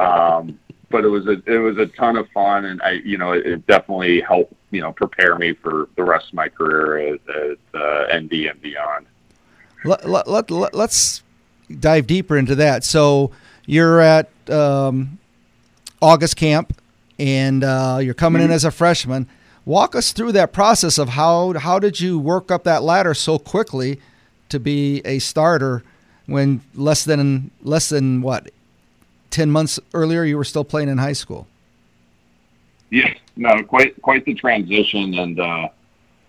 um, 0.00 0.58
but 0.94 1.04
it 1.04 1.08
was 1.08 1.26
a 1.26 1.42
it 1.52 1.58
was 1.58 1.76
a 1.76 1.86
ton 1.86 2.16
of 2.16 2.28
fun, 2.30 2.66
and 2.66 2.80
I 2.80 2.92
you 3.04 3.18
know 3.18 3.32
it, 3.32 3.44
it 3.44 3.66
definitely 3.66 4.20
helped 4.20 4.54
you 4.70 4.80
know 4.80 4.92
prepare 4.92 5.36
me 5.36 5.52
for 5.52 5.88
the 5.96 6.04
rest 6.04 6.28
of 6.28 6.34
my 6.34 6.48
career 6.48 7.14
at, 7.14 7.20
at 7.28 7.58
uh, 7.74 8.16
ND 8.16 8.32
and 8.46 8.62
beyond. 8.62 9.06
Let, 9.84 10.08
let, 10.08 10.28
let, 10.28 10.50
let, 10.50 10.74
us 10.76 11.24
dive 11.80 12.06
deeper 12.06 12.38
into 12.38 12.54
that. 12.54 12.84
So, 12.84 13.32
you're 13.66 14.00
at 14.00 14.30
um, 14.48 15.18
August 16.00 16.36
camp, 16.36 16.80
and 17.18 17.64
uh, 17.64 17.98
you're 18.00 18.14
coming 18.14 18.40
in 18.40 18.52
as 18.52 18.64
a 18.64 18.70
freshman. 18.70 19.28
Walk 19.64 19.96
us 19.96 20.12
through 20.12 20.30
that 20.32 20.52
process 20.52 20.96
of 20.96 21.08
how 21.08 21.54
how 21.54 21.80
did 21.80 22.00
you 22.00 22.20
work 22.20 22.52
up 22.52 22.62
that 22.62 22.84
ladder 22.84 23.14
so 23.14 23.36
quickly 23.36 24.00
to 24.48 24.60
be 24.60 25.02
a 25.04 25.18
starter 25.18 25.82
when 26.26 26.60
less 26.72 27.02
than 27.02 27.50
less 27.62 27.88
than 27.88 28.22
what 28.22 28.52
ten 29.34 29.50
months 29.50 29.80
earlier 29.92 30.22
you 30.22 30.36
were 30.36 30.44
still 30.44 30.64
playing 30.64 30.88
in 30.88 30.98
high 30.98 31.12
school. 31.12 31.48
Yeah, 32.90 33.12
no, 33.34 33.64
quite 33.64 34.00
quite 34.00 34.24
the 34.24 34.34
transition, 34.34 35.14
and 35.18 35.40
uh, 35.40 35.68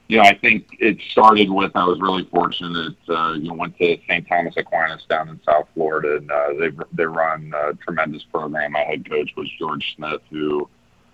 you 0.08 0.18
know, 0.18 0.24
I 0.24 0.36
think 0.36 0.68
it 0.80 0.98
started 1.12 1.52
with 1.52 1.72
I 1.76 1.86
was 1.86 2.02
really 2.02 2.26
fortunate. 2.26 2.96
Uh, 3.08 3.34
you 3.34 3.50
know, 3.50 3.54
went 3.54 3.78
to 3.78 3.98
St. 4.08 4.28
Thomas 4.28 4.56
Aquinas 4.58 5.06
down 5.08 5.30
in 5.30 5.40
South 5.44 5.68
Florida, 5.76 6.18
and 6.18 6.32
uh, 6.32 6.54
they 6.60 6.72
they 6.94 7.06
run 7.06 7.54
a 7.56 7.76
tremendous 7.76 8.24
program. 8.24 8.72
My 8.72 8.80
head 8.80 9.08
coach 9.08 9.30
was 9.38 9.48
George 9.60 9.96
Smith, 9.96 10.22
who 10.32 10.68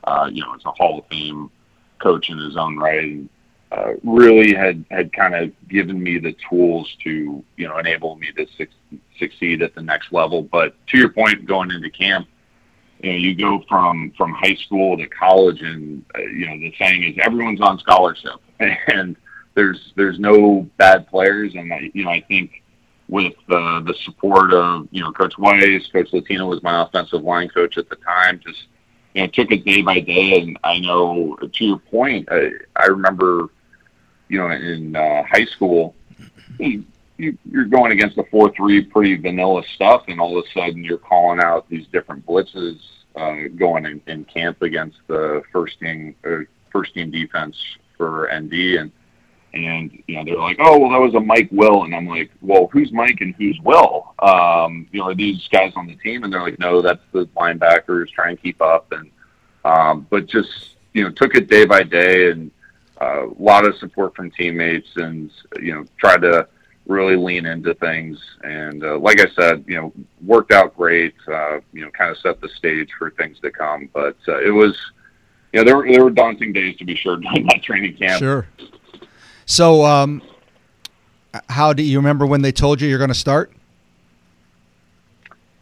uh, 0.06 0.30
you 0.32 0.42
know 0.42 0.56
is 0.56 0.64
a 0.66 0.72
Hall 0.72 1.00
of 1.00 1.06
Fame 1.08 1.52
coach 2.00 2.30
in 2.30 2.38
his 2.38 2.56
own 2.56 2.78
right. 2.78 3.04
And, 3.04 3.30
uh, 3.74 3.94
really 4.04 4.54
had 4.54 4.84
had 4.92 5.14
kind 5.14 5.36
of 5.36 5.52
given 5.68 6.02
me 6.02 6.20
the 6.20 6.36
tools 6.50 6.96
to 7.04 7.44
you 7.58 7.68
know 7.68 7.78
enable 7.78 8.16
me 8.16 8.32
to 8.38 8.46
suc 8.58 8.68
succeed 9.22 9.62
at 9.62 9.76
the 9.76 9.82
next 9.82 10.12
level. 10.12 10.42
But 10.42 10.76
to 10.88 10.98
your 10.98 11.10
point, 11.10 11.46
going 11.46 11.72
into 11.72 11.90
camp, 11.90 12.28
you 13.02 13.12
know, 13.12 13.18
you 13.18 13.36
go 13.36 13.64
from 13.70 14.12
from 14.18 14.34
high 14.34 14.56
school 14.56 14.98
to 14.98 15.08
college, 15.08 15.62
and 15.62 16.04
uh, 16.16 16.22
you 16.22 16.48
know 16.48 16.58
the 16.58 16.74
saying 16.78 17.04
is 17.04 17.18
everyone's 17.22 17.62
on 17.62 17.80
scholarship, 17.80 18.40
and 18.60 19.16
there's 19.56 19.94
there's 19.96 20.20
no 20.20 20.68
bad 20.78 21.08
players, 21.08 21.56
and 21.56 21.74
I, 21.74 21.92
you 21.94 22.04
know 22.04 22.12
I 22.12 22.22
think 22.28 22.62
with 23.08 23.34
uh, 23.50 23.82
the 23.82 23.96
support 24.04 24.54
of 24.54 24.88
you 24.92 25.02
know 25.04 25.12
Coach 25.12 25.36
Weis, 25.38 25.92
Coach 25.92 26.10
Latina 26.14 26.46
was 26.46 26.62
my 26.64 26.84
offensive 26.84 27.24
line 27.24 27.50
coach 27.50 27.78
at 27.78 27.90
the 27.90 27.98
time. 27.98 28.40
Just 28.46 28.66
you 29.14 29.22
know, 29.22 29.28
took 29.28 29.52
it 29.52 29.66
day 29.66 29.82
by 29.82 30.00
day, 30.00 30.40
and 30.40 30.58
I 30.64 30.80
know 30.80 31.36
to 31.36 31.66
your 31.66 31.80
point, 31.80 32.30
I, 32.32 32.52
I 32.76 32.86
remember, 32.86 33.50
you 34.30 34.38
know, 34.38 34.50
in 34.50 34.96
uh, 34.96 35.24
high 35.24 35.46
school, 35.46 35.96
you, 37.22 37.32
you, 37.32 37.38
you're 37.50 37.66
going 37.66 37.92
against 37.92 38.16
the 38.16 38.24
four 38.32 38.52
three, 38.56 38.84
pretty 38.84 39.16
vanilla 39.16 39.64
stuff, 39.76 40.04
and 40.08 40.20
all 40.20 40.38
of 40.38 40.46
a 40.46 40.60
sudden 40.60 40.84
you're 40.84 40.98
calling 40.98 41.40
out 41.40 41.70
these 41.70 41.88
different 41.88 42.26
blitzes 42.26 42.80
uh, 43.16 43.48
going 43.56 43.86
in, 43.86 44.02
in 44.08 44.26
camp 44.26 44.62
against 44.62 44.98
the 45.08 45.42
first 45.52 45.80
team 45.80 46.16
uh, 46.26 46.44
first 46.72 46.94
team 46.94 47.12
defense 47.12 47.56
for 47.98 48.30
ND, 48.34 48.54
and 48.80 48.92
and 49.54 50.04
you 50.08 50.16
know 50.16 50.26
they're 50.26 50.38
like, 50.38 50.58
oh 50.60 50.80
well, 50.80 50.92
that 50.92 51.00
was 51.00 51.14
a 51.16 51.20
Mike 51.20 51.50
Will, 51.52 51.84
and 51.84 51.94
I'm 51.94 52.08
like, 52.08 52.32
well, 52.42 52.70
who's 52.72 52.92
Mike 52.92 53.18
and 53.22 53.36
who's 53.36 53.60
Will? 53.64 54.14
Um, 54.20 54.88
you 54.92 55.00
know, 55.00 55.10
are 55.10 55.16
these 55.16 55.48
guys 55.52 55.74
on 55.76 55.88
the 55.88 55.96
team? 55.96 56.24
And 56.24 56.32
they're 56.32 56.42
like, 56.42 56.60
no, 56.60 56.82
that's 56.82 57.04
the 57.12 57.26
linebackers. 57.38 58.10
trying 58.10 58.38
to 58.38 58.42
keep 58.42 58.62
up, 58.62 58.92
and 58.92 59.12
um, 59.66 60.08
but 60.10 60.28
just 60.28 60.76
you 60.94 61.04
know 61.04 61.12
took 61.12 61.36
it 61.36 61.50
day 61.50 61.66
by 61.66 61.84
day, 61.84 62.32
and 62.32 62.52
uh, 63.02 63.28
a 63.28 63.34
lot 63.38 63.66
of 63.66 63.76
support 63.78 64.16
from 64.16 64.32
teammates, 64.32 64.90
and 64.96 65.32
you 65.60 65.74
know 65.74 65.86
tried 66.00 66.22
to 66.22 66.48
really 66.88 67.16
lean 67.16 67.46
into 67.46 67.74
things. 67.76 68.20
And 68.44 68.84
uh, 68.84 68.98
like 68.98 69.20
I 69.20 69.28
said, 69.36 69.64
you 69.68 69.76
know, 69.76 69.94
worked 70.26 70.52
out 70.52 70.76
great. 70.76 71.14
Uh, 71.28 71.60
you 71.74 71.82
know, 71.82 71.92
kind 71.92 72.12
of 72.12 72.18
set 72.18 72.42
the 72.42 72.50
stage 72.50 72.90
for 72.98 73.12
things 73.12 73.40
to 73.42 73.52
come. 73.52 73.90
But 73.94 74.18
uh, 74.28 74.40
it 74.40 74.52
was, 74.52 74.78
you 75.54 75.60
know, 75.60 75.64
there 75.64 75.78
were, 75.78 75.92
there 75.92 76.04
were 76.04 76.12
daunting 76.12 76.54
days 76.54 76.78
to 76.78 76.86
be 76.86 76.96
sure 76.96 77.18
during 77.22 77.46
that 77.48 77.64
training 77.64 77.96
camp. 77.98 78.20
Sure. 78.20 78.48
So, 79.46 79.86
um, 79.86 80.22
how 81.50 81.74
do 81.74 81.84
you 81.84 81.98
remember 81.98 82.26
when 82.26 82.42
they 82.42 82.52
told 82.52 82.82
you 82.82 82.90
you're 82.90 82.98
going 82.98 83.10
to 83.10 83.14
start? 83.14 83.52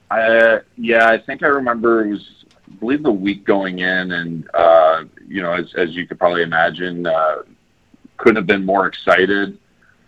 Uh, 0.10 0.60
yeah, 0.78 1.08
I 1.08 1.20
think 1.20 1.44
I 1.44 1.48
remember 1.48 2.06
it 2.06 2.12
was, 2.12 2.46
I 2.68 2.76
believe, 2.76 3.04
the 3.04 3.12
week 3.12 3.46
going 3.46 3.80
in, 3.80 4.12
and 4.12 4.50
uh, 4.54 5.04
you 5.28 5.42
know, 5.42 5.54
as 5.54 5.74
as 5.76 5.92
you 5.92 6.08
could 6.08 6.18
probably 6.18 6.42
imagine, 6.42 7.06
uh, 7.06 7.44
couldn't 8.18 8.38
have 8.38 8.48
been 8.48 8.66
more 8.66 8.88
excited. 8.88 9.58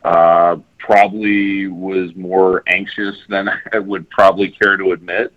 Uh, 0.04 0.58
probably 0.82 1.68
was 1.68 2.14
more 2.16 2.64
anxious 2.68 3.16
than 3.30 3.50
I 3.74 3.80
would 3.80 4.10
probably 4.10 4.50
care 4.50 4.78
to 4.78 4.92
admit. 4.92 5.34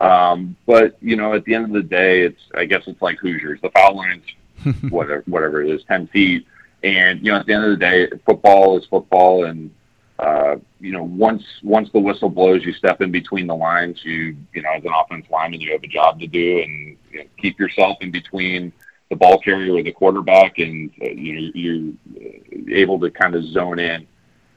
Um, 0.00 0.56
but 0.66 0.96
you 1.00 1.16
know, 1.16 1.34
at 1.34 1.44
the 1.44 1.54
end 1.54 1.66
of 1.66 1.72
the 1.72 1.82
day, 1.82 2.22
it's 2.22 2.40
I 2.54 2.64
guess 2.64 2.82
it's 2.86 3.00
like 3.00 3.18
Hoosiers. 3.18 3.60
The 3.62 3.70
foul 3.70 3.96
line's 3.96 4.24
whatever 4.90 5.22
whatever 5.26 5.62
it 5.62 5.70
is, 5.70 5.82
ten 5.84 6.06
feet. 6.08 6.46
And 6.82 7.24
you 7.24 7.32
know, 7.32 7.38
at 7.38 7.46
the 7.46 7.54
end 7.54 7.64
of 7.64 7.70
the 7.70 7.76
day, 7.76 8.08
football 8.26 8.76
is 8.76 8.84
football, 8.86 9.44
and 9.44 9.70
uh, 10.18 10.56
you 10.80 10.92
know, 10.92 11.04
once 11.04 11.44
once 11.62 11.88
the 11.92 12.00
whistle 12.00 12.28
blows, 12.28 12.64
you 12.64 12.72
step 12.72 13.00
in 13.00 13.12
between 13.12 13.46
the 13.46 13.54
lines. 13.54 14.00
You 14.04 14.36
you 14.52 14.62
know, 14.62 14.72
as 14.72 14.84
an 14.84 14.90
offense 14.92 15.26
lineman, 15.30 15.60
you 15.60 15.72
have 15.72 15.84
a 15.84 15.88
job 15.88 16.18
to 16.20 16.26
do, 16.26 16.58
and 16.62 16.96
you 17.12 17.18
know, 17.18 17.24
keep 17.38 17.60
yourself 17.60 17.98
in 18.00 18.10
between 18.10 18.72
the 19.08 19.16
ball 19.16 19.38
carrier 19.38 19.74
or 19.74 19.82
the 19.84 19.92
quarterback, 19.92 20.58
and 20.58 20.90
uh, 21.00 21.10
you 21.10 21.40
know, 21.40 21.50
you're 21.54 22.76
able 22.76 22.98
to 22.98 23.10
kind 23.10 23.36
of 23.36 23.44
zone 23.44 23.78
in 23.78 24.06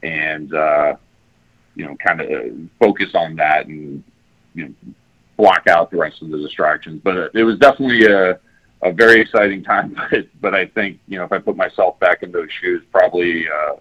and 0.05 0.53
uh, 0.53 0.95
you 1.75 1.85
know, 1.85 1.95
kind 1.97 2.21
of 2.21 2.29
focus 2.79 3.09
on 3.13 3.35
that, 3.35 3.65
and 3.65 4.03
you 4.53 4.65
know, 4.65 4.73
block 5.37 5.67
out 5.67 5.91
the 5.91 5.97
rest 5.97 6.21
of 6.21 6.29
the 6.29 6.37
distractions. 6.37 7.01
But 7.03 7.31
it 7.33 7.43
was 7.43 7.57
definitely 7.59 8.05
a 8.05 8.39
a 8.81 8.91
very 8.91 9.21
exciting 9.21 9.63
time, 9.63 9.95
but 10.11 10.27
but 10.39 10.55
I 10.55 10.67
think 10.67 10.99
you 11.07 11.17
know 11.17 11.25
if 11.25 11.31
I 11.31 11.39
put 11.39 11.55
myself 11.55 11.99
back 11.99 12.23
in 12.23 12.31
those 12.31 12.49
shoes, 12.61 12.83
probably 12.91 13.47
uh, 13.47 13.75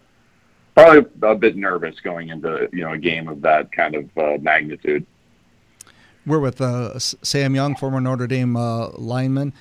probably 0.74 1.10
a 1.22 1.34
bit 1.34 1.56
nervous 1.56 2.00
going 2.00 2.30
into 2.30 2.68
you 2.72 2.82
know 2.82 2.92
a 2.92 2.98
game 2.98 3.28
of 3.28 3.42
that 3.42 3.70
kind 3.72 3.94
of 3.94 4.18
uh, 4.18 4.38
magnitude. 4.40 5.06
We're 6.26 6.40
with 6.40 6.60
uh, 6.60 6.98
Sam 6.98 7.54
Young, 7.54 7.76
former 7.76 8.00
Notre 8.00 8.26
Dame 8.26 8.56
uh, 8.56 8.88
lineman. 8.92 9.52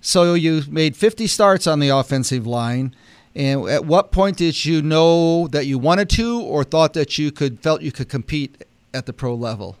So 0.00 0.34
you 0.34 0.62
made 0.68 0.96
50 0.96 1.26
starts 1.26 1.66
on 1.66 1.78
the 1.78 1.88
offensive 1.88 2.46
line, 2.46 2.94
and 3.34 3.68
at 3.68 3.84
what 3.84 4.12
point 4.12 4.36
did 4.36 4.64
you 4.64 4.82
know 4.82 5.48
that 5.48 5.66
you 5.66 5.78
wanted 5.78 6.10
to, 6.10 6.40
or 6.40 6.64
thought 6.64 6.92
that 6.94 7.18
you 7.18 7.32
could 7.32 7.60
felt 7.60 7.82
you 7.82 7.92
could 7.92 8.08
compete 8.08 8.64
at 8.92 9.06
the 9.06 9.12
pro 9.12 9.34
level? 9.34 9.76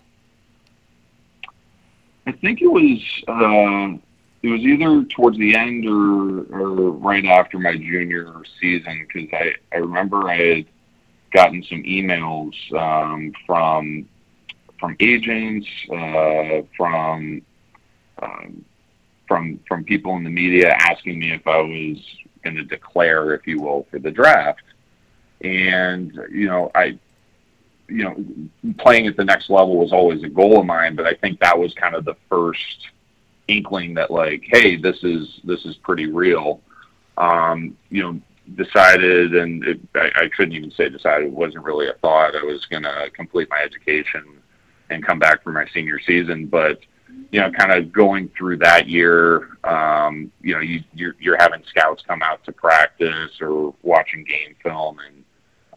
I 2.26 2.32
think 2.32 2.62
it 2.62 2.68
was. 2.68 3.00
Uh, 3.28 3.98
it 4.42 4.48
was 4.48 4.60
either 4.62 5.04
towards 5.04 5.38
the 5.38 5.54
end 5.54 5.86
or, 5.86 6.42
or 6.52 6.90
right 6.90 7.24
after 7.24 7.60
my 7.60 7.76
junior 7.76 8.32
season 8.60 9.06
because 9.06 9.28
I, 9.32 9.52
I 9.72 9.78
remember 9.78 10.28
I 10.28 10.36
had 10.36 10.66
gotten 11.32 11.62
some 11.62 11.82
emails 11.84 12.54
um, 12.74 13.32
from 13.46 14.08
from 14.80 14.96
agents, 14.98 15.68
uh, 15.92 16.62
from 16.76 17.42
um, 18.20 18.64
from 19.28 19.60
from 19.68 19.84
people 19.84 20.16
in 20.16 20.24
the 20.24 20.30
media 20.30 20.74
asking 20.76 21.20
me 21.20 21.32
if 21.32 21.46
I 21.46 21.58
was 21.58 21.98
going 22.42 22.56
to 22.56 22.64
declare, 22.64 23.34
if 23.34 23.46
you 23.46 23.60
will, 23.60 23.86
for 23.90 23.98
the 23.98 24.10
draft. 24.10 24.62
And 25.40 26.12
you 26.30 26.46
know, 26.46 26.70
I 26.74 26.98
you 27.88 28.04
know, 28.04 28.74
playing 28.78 29.06
at 29.06 29.16
the 29.16 29.24
next 29.24 29.50
level 29.50 29.76
was 29.76 29.92
always 29.92 30.22
a 30.22 30.28
goal 30.28 30.60
of 30.60 30.66
mine, 30.66 30.96
but 30.96 31.06
I 31.06 31.14
think 31.14 31.40
that 31.40 31.58
was 31.58 31.74
kind 31.74 31.94
of 31.94 32.04
the 32.04 32.16
first 32.28 32.88
inkling 33.48 33.94
that 33.94 34.10
like, 34.10 34.42
hey, 34.46 34.76
this 34.76 35.02
is 35.02 35.40
this 35.44 35.64
is 35.64 35.76
pretty 35.76 36.06
real. 36.06 36.60
Um, 37.18 37.76
you 37.90 38.02
know, 38.02 38.20
decided, 38.56 39.34
and 39.34 39.64
it, 39.64 39.80
I, 39.94 40.10
I 40.16 40.28
couldn't 40.28 40.54
even 40.54 40.70
say 40.70 40.88
decided. 40.88 41.28
It 41.28 41.32
wasn't 41.32 41.64
really 41.64 41.88
a 41.88 41.94
thought. 41.94 42.34
I 42.34 42.42
was 42.42 42.64
going 42.66 42.84
to 42.84 43.10
complete 43.12 43.48
my 43.50 43.60
education 43.60 44.24
and 44.90 45.04
come 45.04 45.18
back 45.18 45.42
for 45.42 45.52
my 45.52 45.66
senior 45.72 46.00
season, 46.00 46.46
but 46.46 46.80
you 47.32 47.40
know, 47.40 47.50
kind 47.50 47.72
of 47.72 47.90
going 47.90 48.30
through 48.36 48.58
that 48.58 48.86
year, 48.88 49.56
um, 49.64 50.30
you 50.42 50.54
know, 50.54 50.60
you, 50.60 50.84
you're, 50.92 51.16
you're 51.18 51.38
having 51.38 51.62
scouts 51.66 52.02
come 52.06 52.22
out 52.22 52.44
to 52.44 52.52
practice 52.52 53.30
or 53.40 53.74
watching 53.82 54.22
game 54.22 54.54
film 54.62 54.98
and, 54.98 55.24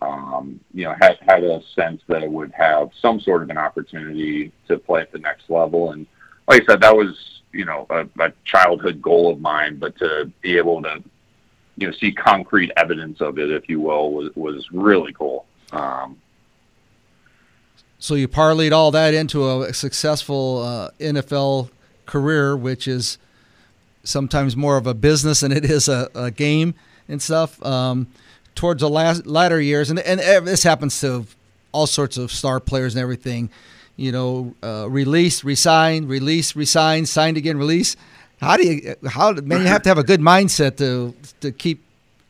um, 0.02 0.60
you 0.74 0.84
know, 0.84 0.94
had, 1.00 1.18
had 1.22 1.44
a 1.46 1.62
sense 1.74 2.02
that 2.08 2.24
I 2.24 2.28
would 2.28 2.52
have 2.52 2.90
some 3.02 3.22
sort 3.22 3.42
of 3.42 3.50
an 3.50 3.58
opportunity 3.58 4.52
to 4.68 4.78
play 4.78 5.00
at 5.00 5.14
the 5.14 5.20
next 5.20 5.50
level. 5.50 5.92
And 5.92 6.06
like 6.50 6.64
I 6.64 6.66
said, 6.66 6.82
that 6.82 6.96
was, 6.96 7.42
you 7.54 7.64
know, 7.64 7.88
a, 7.90 8.02
a 8.20 8.34
childhood 8.44 9.02
goal 9.02 9.32
of 9.32 9.40
mine, 9.40 9.78
but 9.78 9.98
to 10.00 10.30
be 10.42 10.58
able 10.58 10.82
to, 10.82 11.02
you 11.78 11.88
know, 11.88 11.94
see 11.94 12.12
concrete 12.12 12.72
evidence 12.76 13.22
of 13.22 13.40
it, 13.40 13.50
if 13.50 13.70
you 13.70 13.80
will, 13.80 14.12
was, 14.12 14.30
was 14.36 14.68
really 14.74 15.14
cool. 15.14 15.46
Um, 15.72 16.18
So 18.06 18.14
you 18.14 18.28
parlayed 18.28 18.72
all 18.72 18.92
that 18.92 19.16
into 19.16 19.64
a 19.64 19.74
successful 19.74 20.62
uh, 20.62 20.92
NFL 21.00 21.72
career, 22.06 22.56
which 22.56 22.88
is 22.88 23.18
sometimes 24.04 24.56
more 24.56 24.78
of 24.78 24.86
a 24.86 24.94
business 24.94 25.40
than 25.40 25.52
it 25.52 25.66
is 25.66 25.88
a, 25.88 26.08
a 26.14 26.30
game 26.30 26.76
and 27.08 27.20
stuff. 27.20 27.66
Um, 27.66 28.06
towards 28.54 28.82
the 28.82 28.92
last 28.92 29.26
latter 29.26 29.60
years, 29.60 29.90
and 29.90 29.98
and 29.98 30.20
this 30.46 30.62
happens 30.62 31.02
to 31.02 31.26
all 31.72 31.88
sorts 31.88 32.18
of 32.18 32.32
star 32.32 32.60
players 32.60 32.94
and 32.94 33.02
everything. 33.02 33.50
You 33.96 34.12
know, 34.12 34.56
uh, 34.62 34.88
release, 34.88 35.44
resign, 35.44 36.08
release, 36.08 36.56
resign, 36.56 37.08
signed 37.08 37.38
again, 37.38 37.58
release. 37.58 37.96
How 38.40 38.56
do 38.56 38.68
you? 38.68 38.96
How 39.10 39.32
man? 39.32 39.62
You 39.62 39.68
have 39.68 39.82
to 39.82 39.90
have 39.90 39.98
a 39.98 40.04
good 40.04 40.22
mindset 40.22 40.78
to 40.78 41.16
to 41.42 41.52
keep 41.52 41.84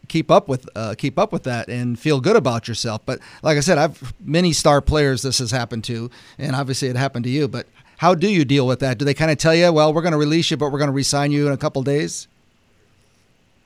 keep 0.07 0.31
up 0.31 0.47
with 0.47 0.67
uh, 0.75 0.95
keep 0.97 1.17
up 1.19 1.31
with 1.31 1.43
that 1.43 1.69
and 1.69 1.99
feel 1.99 2.19
good 2.19 2.35
about 2.35 2.67
yourself. 2.67 3.01
But 3.05 3.19
like 3.43 3.57
I 3.57 3.61
said, 3.61 3.77
I've 3.77 4.13
many 4.19 4.53
star 4.53 4.81
players 4.81 5.21
this 5.21 5.39
has 5.39 5.51
happened 5.51 5.83
to, 5.85 6.09
and 6.37 6.55
obviously 6.55 6.87
it 6.87 6.95
happened 6.95 7.25
to 7.25 7.31
you. 7.31 7.47
But 7.47 7.67
how 7.97 8.15
do 8.15 8.29
you 8.29 8.45
deal 8.45 8.67
with 8.67 8.79
that? 8.79 8.97
Do 8.97 9.05
they 9.05 9.13
kind 9.13 9.31
of 9.31 9.37
tell 9.37 9.55
you, 9.55 9.71
well, 9.71 9.93
we're 9.93 10.01
going 10.01 10.11
to 10.11 10.17
release 10.17 10.51
you, 10.51 10.57
but 10.57 10.71
we're 10.71 10.79
going 10.79 10.89
to 10.89 10.95
resign 10.95 11.31
you 11.31 11.47
in 11.47 11.53
a 11.53 11.57
couple 11.57 11.81
days? 11.83 12.27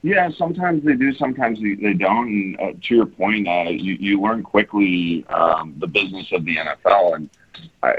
Yeah, 0.02 0.30
sometimes 0.30 0.82
they 0.82 0.94
do, 0.94 1.12
sometimes 1.12 1.60
they, 1.60 1.92
don't. 1.92 2.28
And 2.28 2.60
uh, 2.60 2.72
to 2.80 2.94
your 2.94 3.06
point, 3.06 3.46
uh, 3.46 3.68
you, 3.68 3.94
you 4.00 4.20
learn 4.20 4.42
quickly 4.42 5.26
um, 5.28 5.74
the 5.76 5.86
business 5.86 6.32
of 6.32 6.44
the 6.46 6.56
NFL. 6.56 7.16
And 7.16 7.30
I, 7.82 7.94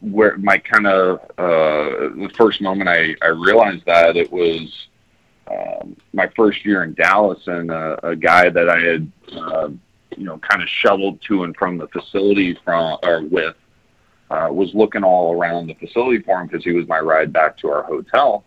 where 0.00 0.36
my 0.38 0.58
kind 0.58 0.86
of 0.86 1.18
uh, 1.38 2.14
the 2.14 2.30
first 2.36 2.60
moment 2.60 2.88
I, 2.88 3.16
I 3.22 3.28
realized 3.28 3.84
that 3.86 4.16
it 4.16 4.30
was 4.30 4.86
um, 5.50 5.96
my 6.12 6.28
first 6.36 6.64
year 6.64 6.82
in 6.82 6.94
Dallas, 6.94 7.40
and 7.46 7.70
uh, 7.70 7.96
a 8.02 8.16
guy 8.16 8.50
that 8.50 8.68
I 8.68 8.80
had, 8.80 9.12
uh, 9.32 9.68
you 10.16 10.24
know, 10.24 10.38
kind 10.38 10.62
of 10.62 10.68
shoveled 10.68 11.20
to 11.28 11.44
and 11.44 11.56
from 11.56 11.78
the 11.78 11.88
facility 11.88 12.58
from 12.64 12.98
or 13.02 13.22
with 13.22 13.56
uh, 14.30 14.48
was 14.50 14.72
looking 14.74 15.02
all 15.02 15.34
around 15.34 15.66
the 15.66 15.74
facility 15.74 16.22
for 16.22 16.40
him 16.40 16.46
because 16.46 16.64
he 16.64 16.72
was 16.72 16.86
my 16.86 17.00
ride 17.00 17.32
back 17.32 17.56
to 17.58 17.68
our 17.68 17.82
hotel. 17.82 18.44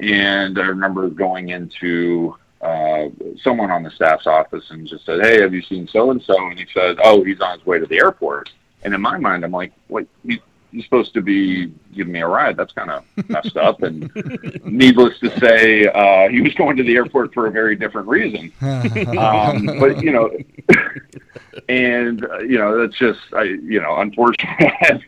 And 0.00 0.58
I 0.58 0.66
remember 0.66 1.08
going 1.08 1.50
into 1.50 2.36
uh, 2.60 3.08
someone 3.42 3.70
on 3.70 3.82
the 3.82 3.90
staff's 3.90 4.26
office 4.26 4.64
and 4.70 4.86
just 4.86 5.04
said, 5.04 5.20
"Hey, 5.22 5.40
have 5.42 5.52
you 5.52 5.62
seen 5.62 5.86
so 5.88 6.10
and 6.10 6.22
so?" 6.22 6.34
And 6.48 6.58
he 6.58 6.66
said, 6.72 6.98
"Oh, 7.04 7.22
he's 7.22 7.40
on 7.40 7.58
his 7.58 7.66
way 7.66 7.78
to 7.78 7.86
the 7.86 7.98
airport." 7.98 8.50
And 8.82 8.94
in 8.94 9.00
my 9.00 9.18
mind, 9.18 9.44
I'm 9.44 9.52
like, 9.52 9.72
"Wait, 9.88 10.08
he's 10.74 10.84
supposed 10.84 11.14
to 11.14 11.22
be 11.22 11.72
giving 11.94 12.12
me 12.12 12.20
a 12.20 12.26
ride? 12.26 12.56
That's 12.56 12.72
kind 12.72 12.90
of 12.90 13.04
messed 13.28 13.56
up." 13.56 13.82
And 13.82 14.10
needless 14.64 15.18
to 15.20 15.38
say, 15.38 15.86
uh, 15.86 16.28
he 16.28 16.40
was 16.40 16.52
going 16.54 16.76
to 16.76 16.82
the 16.82 16.96
airport 16.96 17.32
for 17.32 17.46
a 17.46 17.50
very 17.50 17.76
different 17.76 18.08
reason. 18.08 18.52
um, 19.18 19.66
but 19.78 20.02
you 20.02 20.12
know, 20.12 20.30
and 21.68 22.24
uh, 22.24 22.40
you 22.40 22.58
know 22.58 22.80
that's 22.80 22.98
just 22.98 23.20
I 23.32 23.42
you 23.42 23.80
know 23.80 23.96
have 24.80 25.00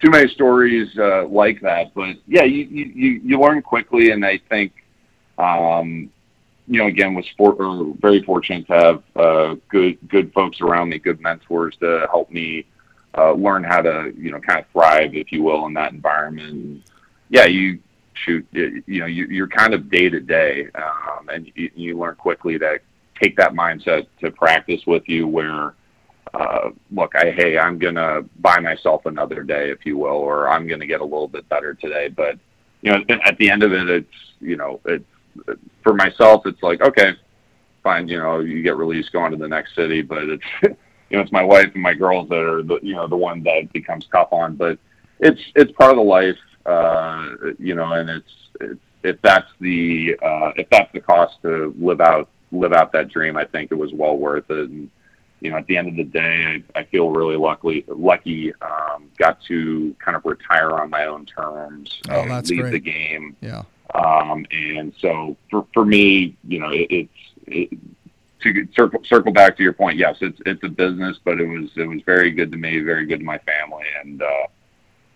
too 0.00 0.10
many 0.10 0.28
stories 0.28 0.90
uh, 0.98 1.26
like 1.26 1.60
that. 1.62 1.94
But 1.94 2.16
yeah, 2.26 2.44
you, 2.44 2.64
you 2.64 3.20
you 3.24 3.40
learn 3.40 3.62
quickly, 3.62 4.10
and 4.10 4.24
I 4.24 4.38
think 4.48 4.72
um, 5.38 6.10
you 6.66 6.78
know 6.78 6.86
again 6.86 7.14
with 7.14 7.24
sport, 7.26 7.58
we're 7.58 7.94
very 7.94 8.22
fortunate 8.22 8.66
to 8.66 8.72
have 8.74 9.02
uh, 9.16 9.56
good 9.68 9.98
good 10.08 10.32
folks 10.32 10.60
around 10.60 10.90
me, 10.90 10.98
good 10.98 11.20
mentors 11.20 11.76
to 11.80 12.06
help 12.10 12.30
me 12.30 12.66
uh, 13.16 13.32
learn 13.32 13.64
how 13.64 13.82
to 13.82 14.12
you 14.16 14.30
know 14.30 14.40
kind 14.40 14.60
of 14.60 14.66
thrive, 14.72 15.14
if 15.14 15.32
you 15.32 15.42
will, 15.42 15.66
in 15.66 15.74
that 15.74 15.92
environment. 15.92 16.88
Yeah, 17.28 17.46
you 17.46 17.80
shoot 18.14 18.46
you 18.52 18.82
know 18.86 19.06
you, 19.06 19.26
you're 19.26 19.48
kind 19.48 19.74
of 19.74 19.90
day 19.90 20.08
to 20.08 20.20
day, 20.20 20.68
um, 20.74 21.28
and 21.28 21.50
you, 21.54 21.70
you 21.74 21.98
learn 21.98 22.14
quickly 22.16 22.58
to 22.58 22.78
take 23.20 23.36
that 23.36 23.52
mindset 23.52 24.06
to 24.20 24.30
practice 24.30 24.82
with 24.86 25.08
you 25.08 25.26
where 25.26 25.74
uh, 26.34 26.70
look, 26.90 27.14
I 27.14 27.30
hey, 27.30 27.58
I'm 27.58 27.78
gonna 27.78 28.22
buy 28.40 28.60
myself 28.60 29.06
another 29.06 29.42
day, 29.42 29.70
if 29.70 29.86
you 29.86 29.96
will, 29.96 30.08
or 30.08 30.48
I'm 30.48 30.66
gonna 30.66 30.86
get 30.86 31.00
a 31.00 31.04
little 31.04 31.28
bit 31.28 31.48
better 31.48 31.74
today. 31.74 32.08
But 32.08 32.38
you 32.82 32.92
know, 32.92 33.02
at 33.24 33.38
the 33.38 33.50
end 33.50 33.62
of 33.62 33.72
it, 33.72 33.88
it's 33.88 34.34
you 34.40 34.56
know, 34.56 34.80
it's 34.84 35.04
for 35.82 35.94
myself, 35.94 36.42
it's 36.46 36.62
like 36.62 36.82
okay, 36.82 37.12
fine, 37.82 38.08
you 38.08 38.18
know, 38.18 38.40
you 38.40 38.62
get 38.62 38.76
released, 38.76 39.12
go 39.12 39.20
on 39.20 39.30
to 39.30 39.36
the 39.36 39.48
next 39.48 39.74
city, 39.74 40.02
but 40.02 40.24
it's 40.24 40.44
you 41.10 41.16
know, 41.16 41.22
it's 41.22 41.32
my 41.32 41.42
wife 41.44 41.70
and 41.74 41.82
my 41.82 41.94
girls 41.94 42.28
that 42.28 42.38
are 42.38 42.62
the 42.62 42.78
you 42.82 42.94
know 42.94 43.06
the 43.06 43.16
one 43.16 43.42
that 43.44 43.72
becomes 43.72 44.06
tough 44.12 44.28
on, 44.32 44.56
but 44.56 44.78
it's 45.20 45.40
it's 45.54 45.72
part 45.72 45.90
of 45.90 45.96
the 45.96 46.02
life, 46.02 46.36
uh, 46.66 47.30
you 47.58 47.74
know, 47.74 47.92
and 47.92 48.10
it's, 48.10 48.32
it's 48.60 48.80
if 49.02 49.20
that's 49.22 49.50
the 49.60 50.16
uh, 50.22 50.52
if 50.56 50.68
that's 50.70 50.92
the 50.92 51.00
cost 51.00 51.40
to 51.42 51.74
live 51.78 52.00
out 52.00 52.28
live 52.52 52.72
out 52.72 52.92
that 52.92 53.08
dream, 53.08 53.36
I 53.36 53.44
think 53.44 53.70
it 53.70 53.76
was 53.76 53.92
well 53.92 54.16
worth 54.16 54.50
it. 54.50 54.68
And 54.70 54.90
you 55.40 55.50
know, 55.50 55.58
at 55.58 55.66
the 55.66 55.76
end 55.76 55.88
of 55.88 55.96
the 55.96 56.04
day, 56.04 56.62
I, 56.74 56.80
I 56.80 56.84
feel 56.84 57.10
really 57.10 57.36
lucky. 57.36 57.84
Lucky, 57.88 58.52
um, 58.62 59.10
got 59.18 59.40
to 59.44 59.94
kind 59.98 60.16
of 60.16 60.24
retire 60.24 60.72
on 60.72 60.90
my 60.90 61.04
own 61.06 61.26
terms, 61.26 62.00
Oh, 62.10 62.22
and 62.22 62.30
that's 62.30 62.50
leave 62.50 62.60
great. 62.62 62.72
the 62.72 62.80
game. 62.80 63.36
Yeah. 63.40 63.62
Um, 63.94 64.44
and 64.50 64.92
so 64.98 65.36
for 65.50 65.66
for 65.72 65.84
me, 65.84 66.36
you 66.48 66.58
know, 66.58 66.70
it, 66.70 66.86
it's 66.90 67.18
it, 67.46 67.78
to 68.42 68.68
circle 68.76 69.00
circle 69.04 69.32
back 69.32 69.56
to 69.56 69.62
your 69.62 69.72
point. 69.72 69.98
Yes, 69.98 70.16
it's 70.20 70.38
it's 70.46 70.62
a 70.62 70.68
business, 70.68 71.18
but 71.24 71.40
it 71.40 71.46
was 71.46 71.70
it 71.76 71.86
was 71.86 72.00
very 72.04 72.30
good 72.30 72.50
to 72.52 72.58
me, 72.58 72.80
very 72.80 73.06
good 73.06 73.20
to 73.20 73.24
my 73.24 73.38
family, 73.38 73.84
and 74.02 74.22
uh, 74.22 74.26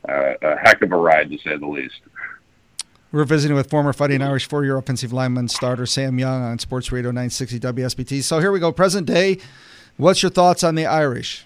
uh, 0.09 0.35
a 0.43 0.57
heck 0.57 0.83
of 0.83 0.93
a 0.93 0.97
ride 0.97 1.31
to 1.31 1.39
say 1.39 1.57
the 1.57 1.67
least. 1.67 2.01
We're 3.13 3.25
visiting 3.25 3.57
with 3.57 3.69
former 3.69 3.93
Fighting 3.93 4.23
Irish 4.23 4.47
four-year 4.47 4.77
offensive 4.77 5.13
lineman 5.13 5.49
starter 5.49 5.85
Sam 5.85 6.19
Young 6.19 6.43
on 6.43 6.61
Sports 6.61 6.93
Radio 6.93 7.11
960 7.11 7.59
WSBT. 7.59 8.23
So 8.23 8.39
here 8.39 8.53
we 8.53 8.61
go, 8.61 8.71
present 8.71 9.07
day. 9.07 9.39
What's 9.97 10.23
your 10.23 10.31
thoughts 10.31 10.63
on 10.63 10.77
the 10.77 10.87
Irish? 10.87 11.45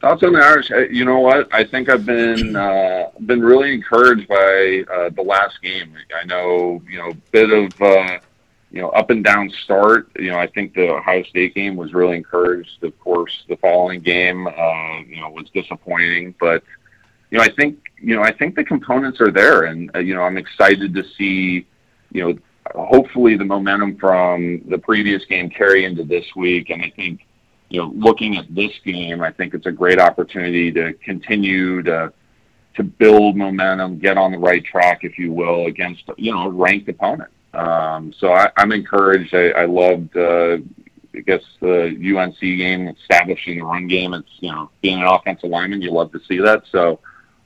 Thoughts 0.00 0.22
on 0.22 0.32
the 0.32 0.38
Irish? 0.38 0.70
You 0.90 1.04
know 1.04 1.18
what? 1.18 1.52
I 1.52 1.64
think 1.64 1.88
I've 1.88 2.06
been 2.06 2.54
uh, 2.54 3.10
been 3.26 3.40
really 3.40 3.74
encouraged 3.74 4.28
by 4.28 4.84
uh, 4.92 5.10
the 5.10 5.22
last 5.22 5.60
game. 5.60 5.92
I 6.20 6.24
know 6.24 6.80
you 6.88 6.98
know 6.98 7.12
bit 7.32 7.50
of 7.50 7.82
uh, 7.82 8.18
you 8.72 8.80
know 8.80 8.88
up 8.90 9.10
and 9.10 9.24
down 9.24 9.50
start. 9.64 10.10
You 10.18 10.30
know 10.30 10.38
I 10.38 10.46
think 10.46 10.74
the 10.74 10.94
Ohio 10.94 11.22
State 11.24 11.54
game 11.54 11.76
was 11.76 11.92
really 11.94 12.16
encouraged. 12.16 12.82
Of 12.82 12.98
course, 12.98 13.44
the 13.48 13.56
following 13.56 14.00
game 14.00 14.46
uh, 14.46 14.98
you 15.06 15.20
know 15.20 15.30
was 15.30 15.48
disappointing, 15.54 16.34
but 16.40 16.62
you 17.30 17.38
know 17.38 17.44
I 17.44 17.52
think 17.52 17.78
you 18.00 18.16
know 18.16 18.22
I 18.22 18.32
think 18.32 18.56
the 18.56 18.64
components 18.64 19.20
are 19.20 19.30
there, 19.30 19.64
and 19.64 19.90
uh, 19.94 20.00
you 20.00 20.14
know 20.14 20.22
I'm 20.22 20.38
excited 20.38 20.94
to 20.94 21.04
see 21.16 21.66
you 22.10 22.22
know 22.24 22.38
hopefully 22.74 23.36
the 23.36 23.44
momentum 23.44 23.98
from 23.98 24.62
the 24.68 24.78
previous 24.78 25.24
game 25.26 25.50
carry 25.50 25.84
into 25.84 26.04
this 26.04 26.24
week, 26.34 26.70
and 26.70 26.82
I 26.82 26.90
think 26.96 27.26
you 27.72 27.80
know, 27.80 27.90
looking 27.96 28.36
at 28.36 28.54
this 28.54 28.72
game, 28.84 29.22
I 29.22 29.32
think 29.32 29.54
it's 29.54 29.64
a 29.64 29.72
great 29.72 29.98
opportunity 29.98 30.70
to 30.72 30.92
continue 30.94 31.82
to 31.84 32.12
to 32.74 32.82
build 32.82 33.36
momentum, 33.36 33.98
get 33.98 34.16
on 34.16 34.32
the 34.32 34.38
right 34.38 34.64
track, 34.64 35.00
if 35.04 35.18
you 35.18 35.32
will, 35.32 35.66
against 35.66 36.04
you 36.18 36.32
know 36.32 36.42
a 36.42 36.50
ranked 36.50 36.88
opponent. 36.90 37.30
Um, 37.54 38.12
so 38.18 38.32
I, 38.32 38.50
I'm 38.56 38.72
encouraged. 38.72 39.34
I, 39.34 39.48
I 39.50 39.64
loved, 39.66 40.16
uh, 40.16 40.58
I 41.14 41.20
guess, 41.20 41.42
the 41.60 42.16
UNC 42.16 42.40
game, 42.40 42.88
establishing 42.88 43.58
the 43.58 43.64
run 43.64 43.86
game. 43.86 44.14
It's 44.14 44.30
you 44.40 44.50
know 44.50 44.70
being 44.80 45.00
an 45.00 45.06
offensive 45.06 45.50
lineman, 45.50 45.82
you 45.82 45.90
love 45.90 46.12
to 46.12 46.20
see 46.26 46.38
that. 46.38 46.62
So 46.70 47.00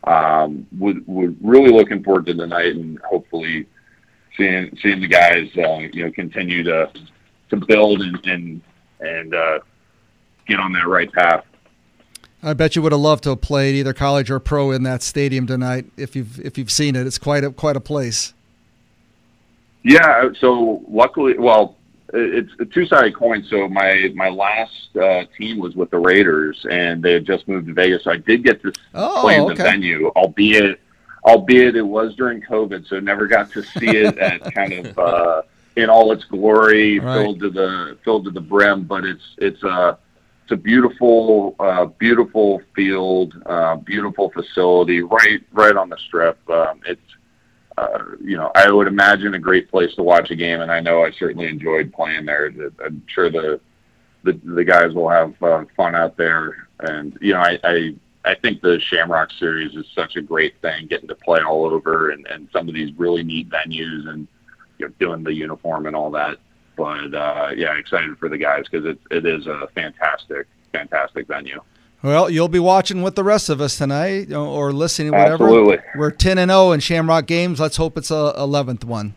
um, 0.05 0.67
we're, 0.79 1.01
we're 1.07 1.35
really 1.43 1.73
looking 1.73 2.03
forward 2.05 2.27
to 2.27 2.35
tonight, 2.35 2.77
and 2.77 2.99
hopefully 3.01 3.67
seeing 4.37 4.77
seeing 4.83 5.01
the 5.01 5.09
guys 5.09 5.49
uh, 5.57 5.79
you 5.93 6.05
know 6.05 6.13
continue 6.13 6.63
to 6.63 6.91
to 7.51 7.57
build 7.57 8.03
and 8.03 8.25
and 8.27 8.61
and 9.01 9.35
uh, 9.35 9.59
get 10.47 10.61
on 10.61 10.73
that 10.73 10.87
right 10.87 11.13
path. 11.13 11.45
I 12.43 12.55
bet 12.55 12.77
you 12.77 12.83
would 12.83 12.93
have 12.93 13.01
loved 13.01 13.25
to 13.25 13.31
have 13.31 13.41
played 13.41 13.75
either 13.75 13.93
college 13.93 14.31
or 14.31 14.39
pro 14.39 14.71
in 14.71 14.85
that 14.85 15.03
stadium 15.03 15.47
tonight 15.47 15.87
if 15.97 16.15
you've 16.15 16.39
if 16.41 16.57
you've 16.57 16.71
seen 16.71 16.95
it. 16.95 17.07
It's 17.07 17.19
quite 17.19 17.43
a 17.43 17.51
quite 17.51 17.77
a 17.77 17.81
place. 17.81 18.35
Yeah. 19.87 20.30
So 20.41 20.82
luckily, 20.89 21.39
well, 21.39 21.76
it's 22.12 22.51
a 22.61 22.64
two-sided 22.64 23.14
coin. 23.14 23.45
So 23.49 23.68
my 23.68 24.11
my 24.14 24.28
last 24.28 24.97
uh, 24.97 25.24
team 25.39 25.59
was 25.59 25.74
with 25.76 25.91
the 25.91 25.99
Raiders, 25.99 26.64
and 26.70 27.03
they 27.03 27.12
had 27.12 27.24
just 27.24 27.47
moved 27.49 27.66
to 27.68 27.72
Vegas. 27.74 28.05
So 28.05 28.11
I 28.11 28.16
did 28.16 28.43
get 28.45 28.62
to 28.62 28.72
Oh, 28.95 29.20
play 29.22 29.37
in 29.37 29.47
the 29.47 29.55
venue, 29.55 30.09
albeit 30.16 30.80
albeit 31.24 31.74
it 31.76 31.82
was 31.82 32.14
during 32.14 32.41
COVID, 32.43 32.87
so 32.89 33.01
never 33.01 33.26
got 33.26 33.51
to 33.53 33.62
see 33.62 33.89
it 33.89 34.16
at 34.30 34.55
kind 34.55 34.72
of 34.72 34.99
uh, 34.99 35.43
in 35.76 35.89
all 35.91 36.12
its 36.12 36.24
glory, 36.24 36.99
Right. 37.01 37.14
filled 37.14 37.41
to 37.41 37.51
the 37.51 37.99
filled 38.05 38.24
to 38.24 38.30
the 38.30 38.41
brim. 38.41 38.84
But 38.84 39.05
it's 39.05 39.24
it's 39.39 39.62
a 39.62 39.99
it's 40.45 40.53
a 40.53 40.57
beautiful 40.57 41.57
uh, 41.61 41.87
beautiful 41.87 42.61
field, 42.74 43.34
uh, 43.47 43.76
beautiful 43.76 44.30
facility, 44.30 45.03
right 45.03 45.43
right 45.53 45.76
on 45.76 45.89
the 45.91 45.99
strip. 45.99 46.39
Um, 46.49 46.80
it's 46.87 47.01
uh, 47.79 47.99
you 48.20 48.37
know, 48.37 48.51
I 48.55 48.70
would 48.70 48.87
imagine 48.87 49.35
a 49.35 49.39
great 49.39 49.70
place 49.70 49.95
to 49.97 50.03
watch 50.03 50.31
a 50.31 50.37
game, 50.37 50.61
and 50.61 50.72
I 50.72 50.81
know 50.81 51.05
I 51.05 51.11
certainly 51.12 51.47
enjoyed 51.47 51.93
playing 51.93 52.24
there. 52.24 52.53
I'm 52.85 53.03
sure 53.07 53.31
the 53.31 53.61
the, 54.22 54.33
the 54.45 54.64
guys 54.64 54.93
will 54.93 55.09
have 55.09 55.41
uh, 55.43 55.64
fun 55.77 55.95
out 55.95 56.16
there, 56.16 56.68
and 56.81 57.16
you 57.20 57.35
know, 57.35 57.41
I, 57.41 57.59
I 57.62 57.95
I 58.24 58.35
think 58.35 58.61
the 58.61 58.81
Shamrock 58.81 59.31
Series 59.39 59.74
is 59.77 59.87
such 59.95 60.16
a 60.16 60.22
great 60.22 60.61
thing, 60.61 60.87
getting 60.87 61.09
to 61.09 61.14
play 61.14 61.41
all 61.41 61.66
over, 61.66 62.11
and, 62.11 62.27
and 62.27 62.49
some 62.53 62.68
of 62.68 62.74
these 62.74 62.93
really 62.99 63.22
neat 63.22 63.49
venues, 63.51 64.09
and 64.09 64.27
you 64.79 64.87
know, 64.87 64.93
doing 64.99 65.22
the 65.22 65.33
uniform 65.33 65.87
and 65.87 65.95
all 65.95 66.11
that. 66.12 66.39
But 66.77 67.14
uh, 67.14 67.51
yeah, 67.55 67.74
excited 67.74 68.18
for 68.18 68.29
the 68.29 68.39
guys 68.39 68.64
because 68.70 68.87
it 68.87 68.99
it 69.11 69.27
is 69.27 69.47
a 69.47 69.68
fantastic 69.74 70.47
fantastic 70.72 71.29
venue. 71.29 71.61
Well, 72.03 72.31
you'll 72.31 72.49
be 72.49 72.59
watching 72.61 73.03
with 73.03 73.17
the 73.17 73.25
rest 73.25 73.49
of 73.49 73.61
us 73.61 73.79
tonight 73.79 74.33
or- 74.33 74.73
listening, 74.73 75.13
whatever. 75.13 75.45
Absolutely. 75.45 75.79
We're 75.97 76.11
ten 76.11 76.39
and 76.39 76.51
zero 76.51 76.73
in 76.73 76.81
Shamrock 76.81 77.27
games. 77.27 77.59
Let's 77.59 77.77
hope 77.77 77.99
it's 77.99 78.11
a 78.11 78.35
eleventh 78.37 78.85
one. 78.85 79.15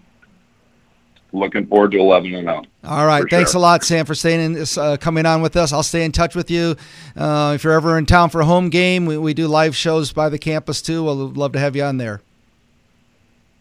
Looking 1.32 1.68
forward 1.68 1.92
to 1.92 2.00
eleven 2.00 2.34
and 2.34 2.50
oh. 2.50 2.54
zero. 2.54 2.66
All 2.86 3.06
right. 3.06 3.24
Thanks 3.30 3.52
sure. 3.52 3.60
a 3.60 3.62
lot, 3.62 3.84
Sam, 3.84 4.06
for 4.06 4.16
staying 4.16 4.40
in, 4.40 4.54
this, 4.54 4.78
uh, 4.78 4.98
coming 4.98 5.28
on 5.28 5.44
with 5.44 5.56
us. 5.56 5.72
I'll 5.72 5.84
stay 5.84 6.04
in 6.04 6.12
touch 6.12 6.36
with 6.36 6.50
you. 6.50 6.76
Uh, 7.16 7.52
if 7.54 7.64
you're 7.64 7.74
ever 7.74 7.98
in 8.00 8.08
town 8.08 8.32
for 8.32 8.42
a 8.42 8.46
home 8.46 8.70
game, 8.70 9.06
we, 9.06 9.18
we 9.18 9.36
do 9.36 9.48
live 9.48 9.76
shows 9.76 10.12
by 10.12 10.30
the 10.30 10.40
campus 10.40 10.82
too. 10.82 11.04
We'll 11.04 11.30
love 11.30 11.52
to 11.52 11.60
have 11.60 11.76
you 11.76 11.84
on 11.84 11.98
there. 11.98 12.22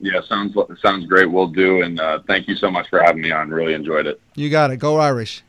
Yeah, 0.01 0.21
sounds 0.27 0.57
sounds 0.81 1.07
great. 1.07 1.31
We'll 1.31 1.49
do, 1.49 1.83
and 1.83 2.01
uh, 2.01 2.21
thank 2.27 2.49
you 2.49 2.55
so 2.55 2.71
much 2.71 2.89
for 2.89 3.03
having 3.03 3.21
me 3.21 3.33
on. 3.33 3.51
Really 3.51 3.75
enjoyed 3.75 4.07
it. 4.07 4.21
You 4.37 4.49
got 4.49 4.71
it. 4.71 4.79
Go 4.79 4.99
Irish. 4.99 5.43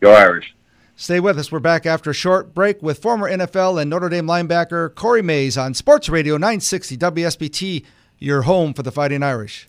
Go 0.00 0.14
Irish. 0.14 0.54
Stay 0.98 1.20
with 1.20 1.38
us. 1.38 1.52
We're 1.52 1.60
back 1.60 1.84
after 1.84 2.08
a 2.08 2.14
short 2.14 2.54
break 2.54 2.82
with 2.82 3.02
former 3.02 3.30
NFL 3.30 3.78
and 3.78 3.90
Notre 3.90 4.08
Dame 4.08 4.26
linebacker 4.26 4.94
Corey 4.94 5.20
Mays 5.20 5.58
on 5.58 5.74
Sports 5.74 6.08
Radio 6.08 6.38
960 6.38 6.96
WSBT, 6.96 7.84
your 8.18 8.42
home 8.42 8.72
for 8.72 8.82
the 8.82 8.90
Fighting 8.90 9.22
Irish. 9.22 9.68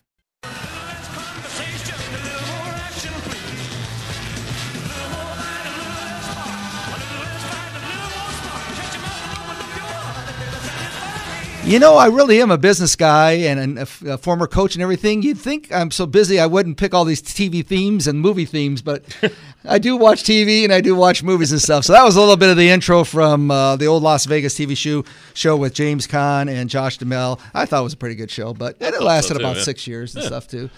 You 11.67 11.79
know, 11.79 11.97
I 11.97 12.05
really 12.05 12.41
am 12.41 12.49
a 12.49 12.57
business 12.57 12.95
guy 12.95 13.33
and 13.33 13.59
an- 13.59 13.77
a, 13.77 13.81
f- 13.81 14.01
a 14.01 14.17
former 14.17 14.47
coach 14.47 14.75
and 14.75 14.81
everything. 14.81 15.21
You'd 15.21 15.37
think 15.37 15.69
I'm 15.69 15.91
so 15.91 16.05
busy 16.05 16.39
I 16.39 16.45
wouldn't 16.45 16.77
pick 16.77 16.93
all 16.93 17.03
these 17.03 17.21
TV 17.21 17.63
themes 17.63 18.07
and 18.07 18.21
movie 18.21 18.45
themes, 18.45 18.81
but 18.81 19.03
I 19.65 19.77
do 19.77 19.97
watch 19.97 20.23
TV 20.23 20.63
and 20.63 20.71
I 20.71 20.79
do 20.79 20.95
watch 20.95 21.23
movies 21.23 21.51
and 21.51 21.61
stuff. 21.61 21.83
So 21.83 21.91
that 21.91 22.05
was 22.05 22.15
a 22.15 22.21
little 22.21 22.37
bit 22.37 22.47
of 22.47 22.55
the 22.55 22.69
intro 22.69 23.03
from 23.03 23.51
uh, 23.51 23.75
the 23.75 23.85
old 23.85 24.01
Las 24.01 24.25
Vegas 24.27 24.57
TV 24.57 24.77
show 24.77 25.03
show 25.33 25.57
with 25.57 25.73
James 25.73 26.07
Caan 26.07 26.49
and 26.49 26.69
Josh 26.69 26.99
Duhamel. 26.99 27.37
I 27.53 27.65
thought 27.65 27.81
it 27.81 27.83
was 27.83 27.93
a 27.93 27.97
pretty 27.97 28.15
good 28.15 28.31
show, 28.31 28.53
but 28.53 28.77
it 28.79 28.85
thought 28.85 28.93
so 28.93 29.03
lasted 29.03 29.33
too, 29.33 29.39
about 29.41 29.57
yeah. 29.57 29.63
six 29.63 29.85
years 29.85 30.15
and 30.15 30.23
stuff 30.23 30.47
too. 30.47 30.69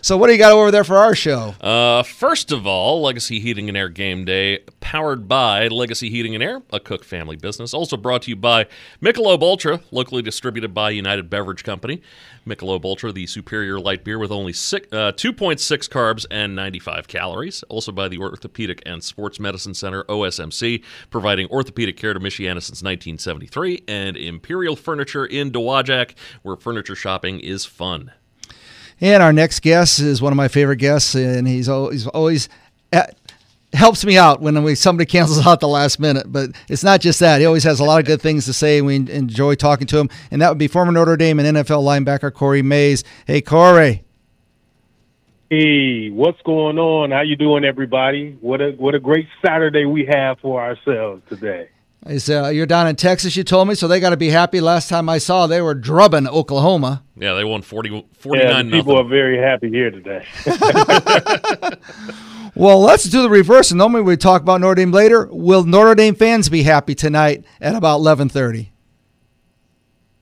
So 0.00 0.16
what 0.16 0.28
do 0.28 0.32
you 0.32 0.38
got 0.38 0.52
over 0.52 0.70
there 0.70 0.84
for 0.84 0.96
our 0.96 1.14
show? 1.14 1.54
Uh, 1.60 2.02
first 2.02 2.52
of 2.52 2.66
all, 2.66 3.02
Legacy 3.02 3.40
Heating 3.40 3.68
and 3.68 3.76
Air 3.76 3.88
Game 3.88 4.24
Day, 4.24 4.60
powered 4.80 5.26
by 5.26 5.68
Legacy 5.68 6.08
Heating 6.08 6.34
and 6.34 6.42
Air, 6.42 6.62
a 6.72 6.78
Cook 6.78 7.04
family 7.04 7.36
business. 7.36 7.74
Also 7.74 7.96
brought 7.96 8.22
to 8.22 8.30
you 8.30 8.36
by 8.36 8.66
Michelob 9.02 9.42
Ultra, 9.42 9.80
locally 9.90 10.22
distributed 10.22 10.72
by 10.72 10.90
United 10.90 11.28
Beverage 11.28 11.64
Company. 11.64 12.00
Michelob 12.46 12.84
Ultra, 12.84 13.12
the 13.12 13.26
superior 13.26 13.80
light 13.80 14.04
beer 14.04 14.18
with 14.18 14.30
only 14.30 14.52
six, 14.52 14.86
uh, 14.92 15.12
2.6 15.12 15.88
carbs 15.88 16.26
and 16.30 16.54
95 16.54 17.08
calories. 17.08 17.62
Also 17.64 17.90
by 17.92 18.08
the 18.08 18.18
Orthopedic 18.18 18.82
and 18.86 19.02
Sports 19.02 19.40
Medicine 19.40 19.74
Center, 19.74 20.04
OSMC, 20.04 20.82
providing 21.10 21.48
orthopedic 21.48 21.96
care 21.96 22.14
to 22.14 22.20
Michiana 22.20 22.62
since 22.62 22.82
1973. 22.82 23.84
And 23.88 24.16
Imperial 24.16 24.76
Furniture 24.76 25.26
in 25.26 25.50
Dowagiac, 25.50 26.14
where 26.42 26.56
furniture 26.56 26.94
shopping 26.94 27.40
is 27.40 27.64
fun. 27.64 28.12
And 29.00 29.22
our 29.22 29.32
next 29.32 29.60
guest 29.60 30.00
is 30.00 30.20
one 30.20 30.32
of 30.32 30.36
my 30.36 30.48
favorite 30.48 30.76
guests, 30.76 31.14
and 31.14 31.46
he's 31.46 31.68
always 31.68 32.06
always 32.08 32.48
at, 32.92 33.16
helps 33.72 34.04
me 34.04 34.18
out 34.18 34.40
when 34.40 34.62
we 34.64 34.74
somebody 34.74 35.06
cancels 35.06 35.46
out 35.46 35.60
the 35.60 35.68
last 35.68 36.00
minute. 36.00 36.30
But 36.32 36.50
it's 36.68 36.82
not 36.82 37.00
just 37.00 37.20
that; 37.20 37.40
he 37.40 37.46
always 37.46 37.64
has 37.64 37.78
a 37.80 37.84
lot 37.84 38.00
of 38.00 38.06
good 38.06 38.20
things 38.20 38.44
to 38.46 38.52
say. 38.52 38.78
and 38.78 38.86
We 38.86 38.96
enjoy 38.96 39.54
talking 39.54 39.86
to 39.88 39.98
him, 39.98 40.10
and 40.30 40.42
that 40.42 40.48
would 40.48 40.58
be 40.58 40.68
former 40.68 40.90
Notre 40.90 41.16
Dame 41.16 41.38
and 41.38 41.56
NFL 41.56 41.82
linebacker 41.84 42.32
Corey 42.32 42.62
Mays. 42.62 43.04
Hey, 43.26 43.40
Corey. 43.40 44.04
Hey, 45.50 46.10
what's 46.10 46.42
going 46.42 46.78
on? 46.78 47.10
How 47.10 47.22
you 47.22 47.36
doing, 47.36 47.64
everybody? 47.64 48.36
What 48.40 48.60
a 48.60 48.72
what 48.72 48.94
a 48.94 49.00
great 49.00 49.28
Saturday 49.44 49.86
we 49.86 50.06
have 50.06 50.40
for 50.40 50.60
ourselves 50.60 51.22
today. 51.28 51.68
Is, 52.06 52.30
uh, 52.30 52.48
you're 52.48 52.66
down 52.66 52.86
in 52.86 52.96
Texas, 52.96 53.36
you 53.36 53.44
told 53.44 53.68
me, 53.68 53.74
so 53.74 53.88
they 53.88 54.00
got 54.00 54.10
to 54.10 54.16
be 54.16 54.28
happy. 54.30 54.60
Last 54.60 54.88
time 54.88 55.08
I 55.08 55.18
saw, 55.18 55.46
they 55.46 55.60
were 55.60 55.74
drubbing 55.74 56.26
Oklahoma. 56.28 57.02
Yeah, 57.16 57.34
they 57.34 57.44
won 57.44 57.60
40, 57.62 57.90
Yeah, 57.90 58.00
49 58.18 58.70
the 58.70 58.76
people 58.78 58.94
nothing. 58.94 59.06
are 59.06 59.08
very 59.08 59.38
happy 59.38 59.68
here 59.68 59.90
today. 59.90 60.24
Well, 62.58 62.80
let's 62.80 63.04
do 63.04 63.22
the 63.22 63.30
reverse. 63.30 63.70
And 63.70 63.78
normally 63.78 64.02
we 64.02 64.16
talk 64.16 64.42
about 64.42 64.60
Notre 64.60 64.74
Dame 64.74 64.90
later. 64.90 65.28
Will 65.30 65.62
Notre 65.62 65.94
Dame 65.94 66.16
fans 66.16 66.48
be 66.48 66.64
happy 66.64 66.92
tonight 66.96 67.44
at 67.60 67.76
about 67.76 68.00
11:30? 68.00 68.58
You 68.58 68.66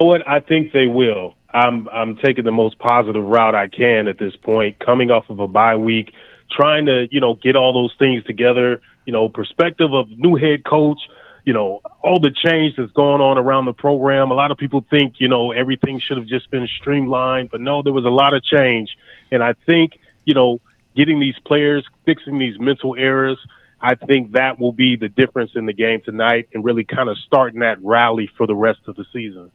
know 0.01 0.07
what? 0.07 0.28
I 0.28 0.40
think 0.40 0.73
they 0.73 0.86
will. 0.86 1.35
I'm 1.55 1.89
I'm 1.89 2.16
taking 2.16 2.44
the 2.44 2.53
most 2.53 2.78
positive 2.78 3.24
route 3.24 3.55
I 3.55 3.69
can 3.69 4.07
at 4.07 4.19
this 4.19 4.36
point, 4.36 4.78
coming 4.81 5.11
off 5.11 5.31
of 5.31 5.40
a 5.40 5.48
bye 5.48 5.77
week, 5.77 6.12
trying 6.51 6.85
to 6.86 7.09
you 7.11 7.20
know 7.20 7.36
get 7.36 7.57
all 7.57 7.73
those 7.73 7.94
things 7.98 8.23
together. 8.24 8.82
You 9.07 9.15
know, 9.15 9.31
perspective 9.31 9.94
of 9.94 10.11
new 10.11 10.36
head 10.36 10.62
coach. 10.65 10.98
You 11.47 11.55
know, 11.55 11.81
all 12.02 12.20
the 12.20 12.31
change 12.31 12.77
that's 12.77 12.93
going 12.93 13.23
on 13.23 13.39
around 13.39 13.64
the 13.64 13.73
program. 13.73 14.31
A 14.31 14.35
lot 14.35 14.51
of 14.51 14.59
people 14.59 14.85
think 14.90 15.14
you 15.18 15.28
know 15.28 15.52
everything 15.52 16.01
should 16.01 16.18
have 16.18 16.27
just 16.27 16.51
been 16.51 16.66
streamlined, 16.66 17.51
but 17.51 17.60
no, 17.60 17.82
there 17.82 17.93
was 17.93 18.05
a 18.05 18.10
lot 18.10 18.35
of 18.35 18.43
change, 18.43 18.97
and 19.31 19.43
I 19.43 19.55
think 19.64 19.98
you 20.24 20.35
know 20.35 20.60
getting 20.94 21.20
these 21.20 21.39
players, 21.44 21.85
fixing 22.05 22.39
these 22.39 22.59
mental 22.59 22.94
errors. 22.97 23.39
I 23.81 23.94
think 23.94 24.32
that 24.32 24.59
will 24.59 24.73
be 24.73 24.97
the 24.97 25.09
difference 25.09 25.52
in 25.55 25.66
the 25.66 25.73
game 25.73 26.02
tonight, 26.05 26.48
and 26.52 26.64
really 26.64 26.85
kind 26.85 27.09
of 27.09 27.16
starting 27.18 27.60
that 27.60 27.82
rally 27.82 28.28
for 28.36 28.47
the 28.47 28.55
rest 28.55 28.81
of 28.86 28.97
the 28.97 29.06
season. 29.12 29.51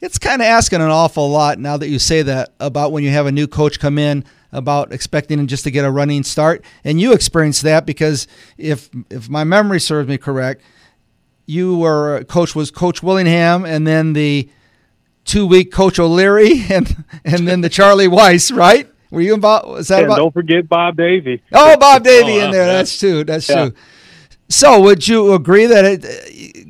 It's 0.00 0.18
kind 0.18 0.42
of 0.42 0.46
asking 0.46 0.82
an 0.82 0.90
awful 0.90 1.30
lot 1.30 1.58
now 1.58 1.76
that 1.78 1.88
you 1.88 1.98
say 1.98 2.22
that 2.22 2.52
about 2.60 2.92
when 2.92 3.02
you 3.02 3.10
have 3.10 3.26
a 3.26 3.32
new 3.32 3.46
coach 3.46 3.80
come 3.80 3.98
in 3.98 4.24
about 4.52 4.92
expecting 4.92 5.38
him 5.38 5.46
just 5.46 5.64
to 5.64 5.70
get 5.70 5.84
a 5.84 5.90
running 5.90 6.22
start 6.22 6.64
and 6.84 7.00
you 7.00 7.12
experienced 7.12 7.62
that 7.62 7.84
because 7.84 8.28
if 8.58 8.88
if 9.10 9.28
my 9.28 9.44
memory 9.44 9.80
serves 9.80 10.08
me 10.08 10.16
correct 10.18 10.62
you 11.46 11.78
were 11.78 12.18
uh, 12.18 12.24
coach 12.24 12.54
was 12.54 12.70
coach 12.70 13.02
Willingham 13.02 13.64
and 13.64 13.86
then 13.86 14.12
the 14.12 14.48
two 15.24 15.46
week 15.46 15.72
coach 15.72 15.98
O'Leary 15.98 16.64
and 16.70 17.04
and 17.24 17.46
then 17.48 17.60
the 17.60 17.68
Charlie 17.68 18.08
Weis 18.08 18.54
right 18.54 18.88
were 19.10 19.20
you 19.20 19.34
involved? 19.34 19.68
was 19.68 19.88
that 19.88 19.98
And 19.98 20.06
about 20.06 20.16
don't 20.16 20.34
forget 20.34 20.68
Bob 20.68 20.96
Davie. 20.96 21.40
Oh, 21.52 21.76
Bob 21.76 22.02
Davie 22.02 22.32
Oh, 22.40 22.44
in 22.46 22.50
there. 22.50 22.66
yeah. 22.66 22.72
That's 22.72 22.98
true. 22.98 23.22
That's 23.24 23.48
Yeah. 23.48 23.66
true. 23.68 23.74
So, 24.48 24.80
would 24.82 25.06
you 25.06 25.32
agree 25.34 25.66
that 25.66 25.84
it, 25.84 26.66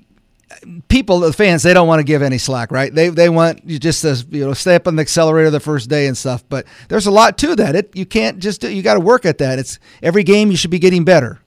people, 0.88 1.20
the 1.20 1.32
fans, 1.32 1.62
they 1.62 1.74
don't 1.74 1.88
want 1.88 2.00
to 2.00 2.04
give 2.04 2.22
any 2.22 2.38
slack, 2.38 2.70
right? 2.70 2.94
They 2.94 3.08
they 3.08 3.28
want 3.28 3.62
you 3.64 3.78
just 3.78 4.02
to 4.02 4.24
you 4.30 4.46
know 4.46 4.52
stay 4.54 4.74
up 4.74 4.86
on 4.86 4.96
the 4.96 5.00
accelerator 5.02 5.50
the 5.50 5.60
first 5.60 5.88
day 5.90 6.06
and 6.06 6.16
stuff. 6.16 6.44
But 6.48 6.66
there's 6.88 7.06
a 7.06 7.10
lot 7.10 7.38
to 7.38 7.56
that. 7.56 7.74
It 7.74 7.94
you 7.96 8.06
can't 8.06 8.38
just 8.38 8.60
do, 8.60 8.68
you 8.72 8.82
got 8.82 8.94
to 8.94 9.00
work 9.00 9.24
at 9.24 9.38
that. 9.38 9.58
It's 9.58 9.78
every 10.02 10.22
game 10.22 10.50
you 10.50 10.56
should 10.56 10.70
be 10.70 10.78
getting 10.78 11.04
better. 11.04 11.40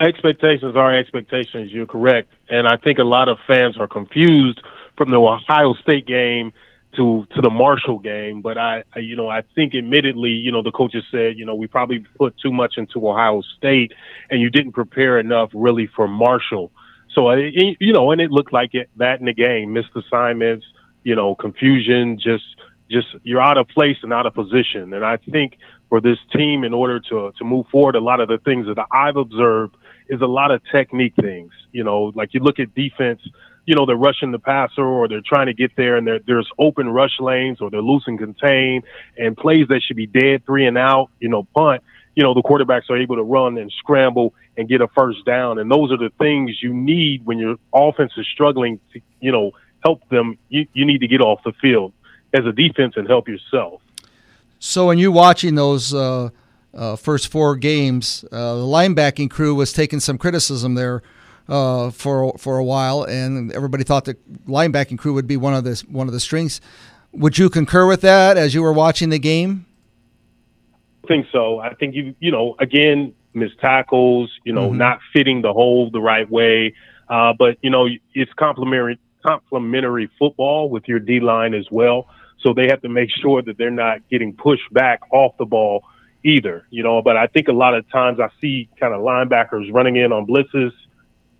Expectations 0.00 0.76
are 0.76 0.96
expectations. 0.96 1.70
You're 1.70 1.86
correct, 1.86 2.32
and 2.48 2.66
I 2.66 2.78
think 2.78 2.98
a 2.98 3.04
lot 3.04 3.28
of 3.28 3.36
fans 3.46 3.76
are 3.76 3.86
confused 3.86 4.62
from 4.96 5.10
the 5.10 5.18
Ohio 5.18 5.74
State 5.74 6.06
game 6.06 6.54
to 6.96 7.26
to 7.34 7.42
the 7.42 7.50
Marshall 7.50 7.98
game. 7.98 8.40
But 8.40 8.56
I, 8.56 8.82
I, 8.94 9.00
you 9.00 9.14
know, 9.14 9.28
I 9.28 9.42
think 9.54 9.74
admittedly, 9.74 10.30
you 10.30 10.52
know, 10.52 10.62
the 10.62 10.70
coaches 10.72 11.04
said, 11.10 11.36
you 11.36 11.44
know, 11.44 11.54
we 11.54 11.66
probably 11.66 11.98
put 12.16 12.34
too 12.38 12.50
much 12.50 12.78
into 12.78 13.06
Ohio 13.06 13.42
State, 13.58 13.92
and 14.30 14.40
you 14.40 14.48
didn't 14.48 14.72
prepare 14.72 15.18
enough 15.18 15.50
really 15.52 15.86
for 15.94 16.08
Marshall. 16.08 16.72
So, 17.14 17.28
uh, 17.28 17.34
I, 17.34 17.76
you 17.78 17.92
know, 17.92 18.10
and 18.10 18.22
it 18.22 18.30
looked 18.30 18.54
like 18.54 18.74
it 18.74 18.88
that 18.96 19.20
in 19.20 19.26
the 19.26 19.34
game, 19.34 19.74
missed 19.74 19.90
assignments, 19.94 20.64
you 21.04 21.14
know, 21.14 21.34
confusion, 21.34 22.18
just 22.18 22.44
just 22.90 23.08
you're 23.22 23.42
out 23.42 23.58
of 23.58 23.68
place 23.68 23.98
and 24.02 24.14
out 24.14 24.24
of 24.24 24.32
position. 24.32 24.94
And 24.94 25.04
I 25.04 25.18
think 25.18 25.58
for 25.90 26.00
this 26.00 26.18
team, 26.32 26.64
in 26.64 26.72
order 26.72 27.00
to 27.00 27.32
to 27.36 27.44
move 27.44 27.66
forward, 27.70 27.96
a 27.96 28.00
lot 28.00 28.20
of 28.20 28.28
the 28.28 28.38
things 28.38 28.66
that 28.66 28.86
I've 28.90 29.16
observed 29.16 29.76
is 30.10 30.20
a 30.20 30.26
lot 30.26 30.50
of 30.50 30.60
technique 30.70 31.14
things. 31.18 31.52
You 31.72 31.84
know, 31.84 32.12
like 32.14 32.34
you 32.34 32.40
look 32.40 32.58
at 32.58 32.74
defense, 32.74 33.20
you 33.64 33.74
know, 33.74 33.86
they're 33.86 33.96
rushing 33.96 34.32
the 34.32 34.38
passer 34.38 34.84
or 34.84 35.08
they're 35.08 35.22
trying 35.24 35.46
to 35.46 35.54
get 35.54 35.70
there 35.76 35.96
and 35.96 36.06
there's 36.26 36.50
open 36.58 36.88
rush 36.88 37.18
lanes 37.20 37.60
or 37.60 37.70
they're 37.70 37.80
loose 37.80 38.02
and 38.06 38.18
contained 38.18 38.84
and 39.16 39.36
plays 39.36 39.68
that 39.68 39.80
should 39.82 39.96
be 39.96 40.06
dead 40.06 40.44
three 40.44 40.66
and 40.66 40.76
out, 40.76 41.10
you 41.20 41.28
know, 41.28 41.46
punt, 41.54 41.82
you 42.16 42.24
know, 42.24 42.34
the 42.34 42.42
quarterbacks 42.42 42.90
are 42.90 42.96
able 42.96 43.16
to 43.16 43.22
run 43.22 43.56
and 43.56 43.72
scramble 43.78 44.34
and 44.56 44.68
get 44.68 44.80
a 44.80 44.88
first 44.88 45.24
down. 45.24 45.58
And 45.58 45.70
those 45.70 45.92
are 45.92 45.96
the 45.96 46.10
things 46.18 46.60
you 46.60 46.74
need 46.74 47.24
when 47.24 47.38
your 47.38 47.56
offense 47.72 48.12
is 48.16 48.26
struggling 48.32 48.80
to, 48.92 49.00
you 49.20 49.30
know, 49.30 49.52
help 49.84 50.06
them. 50.08 50.36
You, 50.48 50.66
you 50.72 50.84
need 50.84 50.98
to 50.98 51.06
get 51.06 51.20
off 51.20 51.40
the 51.44 51.52
field 51.52 51.92
as 52.34 52.44
a 52.44 52.52
defense 52.52 52.94
and 52.96 53.06
help 53.06 53.28
yourself. 53.28 53.80
So, 54.58 54.88
when 54.88 54.98
you 54.98 55.10
watching 55.10 55.54
those 55.54 55.94
uh, 55.94 56.30
uh, 56.74 56.96
first 56.96 57.28
four 57.28 57.56
games, 57.56 58.24
uh, 58.30 58.54
the 58.56 58.62
linebacking 58.64 59.30
crew 59.30 59.54
was 59.54 59.72
taking 59.72 60.00
some 60.00 60.18
criticism 60.18 60.74
there. 60.74 61.02
Uh, 61.48 61.90
for 61.90 62.32
for 62.38 62.58
a 62.58 62.62
while, 62.64 63.02
and 63.02 63.50
everybody 63.52 63.82
thought 63.82 64.04
the 64.04 64.14
linebacking 64.46 64.96
crew 64.96 65.12
would 65.12 65.26
be 65.26 65.36
one 65.36 65.52
of 65.52 65.64
the 65.64 65.82
one 65.88 66.06
of 66.06 66.12
the 66.12 66.20
strengths. 66.20 66.60
Would 67.10 67.38
you 67.38 67.50
concur 67.50 67.88
with 67.88 68.02
that 68.02 68.36
as 68.36 68.54
you 68.54 68.62
were 68.62 68.72
watching 68.72 69.08
the 69.08 69.18
game? 69.18 69.66
I 71.02 71.08
think 71.08 71.26
so. 71.32 71.58
I 71.58 71.74
think 71.74 71.96
you 71.96 72.14
you 72.20 72.30
know 72.30 72.54
again 72.60 73.14
missed 73.34 73.58
tackles, 73.58 74.30
you 74.44 74.52
know, 74.52 74.70
Mhm. 74.70 74.76
not 74.76 75.00
fitting 75.12 75.42
the 75.42 75.52
hole 75.52 75.90
the 75.90 76.00
right 76.00 76.30
way. 76.30 76.72
Uh, 77.08 77.32
but 77.36 77.58
you 77.62 77.70
know 77.70 77.88
it's 78.14 78.32
complementary 78.34 78.98
complementary 79.26 80.08
football 80.20 80.70
with 80.70 80.86
your 80.86 81.00
D 81.00 81.18
line 81.18 81.54
as 81.54 81.66
well. 81.68 82.06
So 82.38 82.54
they 82.54 82.68
have 82.68 82.80
to 82.82 82.88
make 82.88 83.10
sure 83.10 83.42
that 83.42 83.58
they're 83.58 83.72
not 83.72 84.08
getting 84.08 84.34
pushed 84.34 84.72
back 84.72 85.00
off 85.10 85.36
the 85.36 85.46
ball 85.46 85.82
either. 86.24 86.66
You 86.70 86.82
know, 86.82 87.02
but 87.02 87.16
I 87.16 87.26
think 87.26 87.48
a 87.48 87.52
lot 87.52 87.74
of 87.74 87.88
times 87.90 88.20
I 88.20 88.28
see 88.40 88.68
kind 88.78 88.94
of 88.94 89.00
linebackers 89.00 89.72
running 89.72 89.96
in 89.96 90.12
on 90.12 90.26
blitzes 90.26 90.72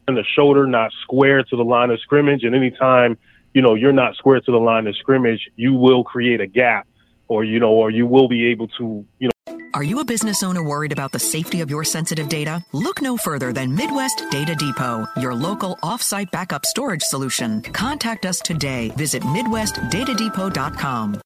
and 0.09 0.16
the 0.16 0.24
shoulder, 0.24 0.66
not 0.66 0.93
square 1.02 1.43
to 1.44 1.57
the 1.57 1.65
line 1.65 1.90
of 1.90 2.01
scrimmage. 2.01 2.44
And 2.44 2.55
anytime 2.55 3.19
you 3.55 3.62
know 3.62 3.74
you're 3.74 3.93
not 3.93 4.16
square 4.16 4.40
to 4.40 4.51
the 4.51 4.59
line 4.59 4.86
of 4.86 4.97
scrimmage, 4.97 5.51
you 5.57 5.74
will 5.74 6.05
create 6.05 6.40
a 6.40 6.47
gap, 6.47 6.86
or 7.28 7.44
you 7.44 7.59
know, 7.61 7.70
or 7.70 7.90
you 7.90 8.07
will 8.07 8.28
be 8.28 8.47
able 8.47 8.69
to 8.69 9.05
you 9.19 9.28
know. 9.28 9.31
Are 9.73 9.85
you 9.85 10.01
a 10.01 10.05
business 10.05 10.43
owner 10.43 10.65
worried 10.65 10.90
about 10.90 11.12
the 11.12 11.20
safety 11.20 11.61
of 11.61 11.70
your 11.70 11.85
sensitive 11.85 12.28
data? 12.28 12.61
Look 12.73 13.01
no 13.01 13.16
further 13.16 13.52
than 13.52 13.73
Midwest 13.74 14.24
Data 14.31 14.57
Depot, 14.57 15.07
your 15.16 15.32
local 15.32 15.77
offsite 15.77 16.32
backup 16.32 16.66
storage 16.66 17.02
solution. 17.02 17.62
Contact 17.62 18.27
us 18.27 18.40
today. 18.40 18.90
Visit 18.97 19.23
MidwestDataDepot.com. 19.23 21.20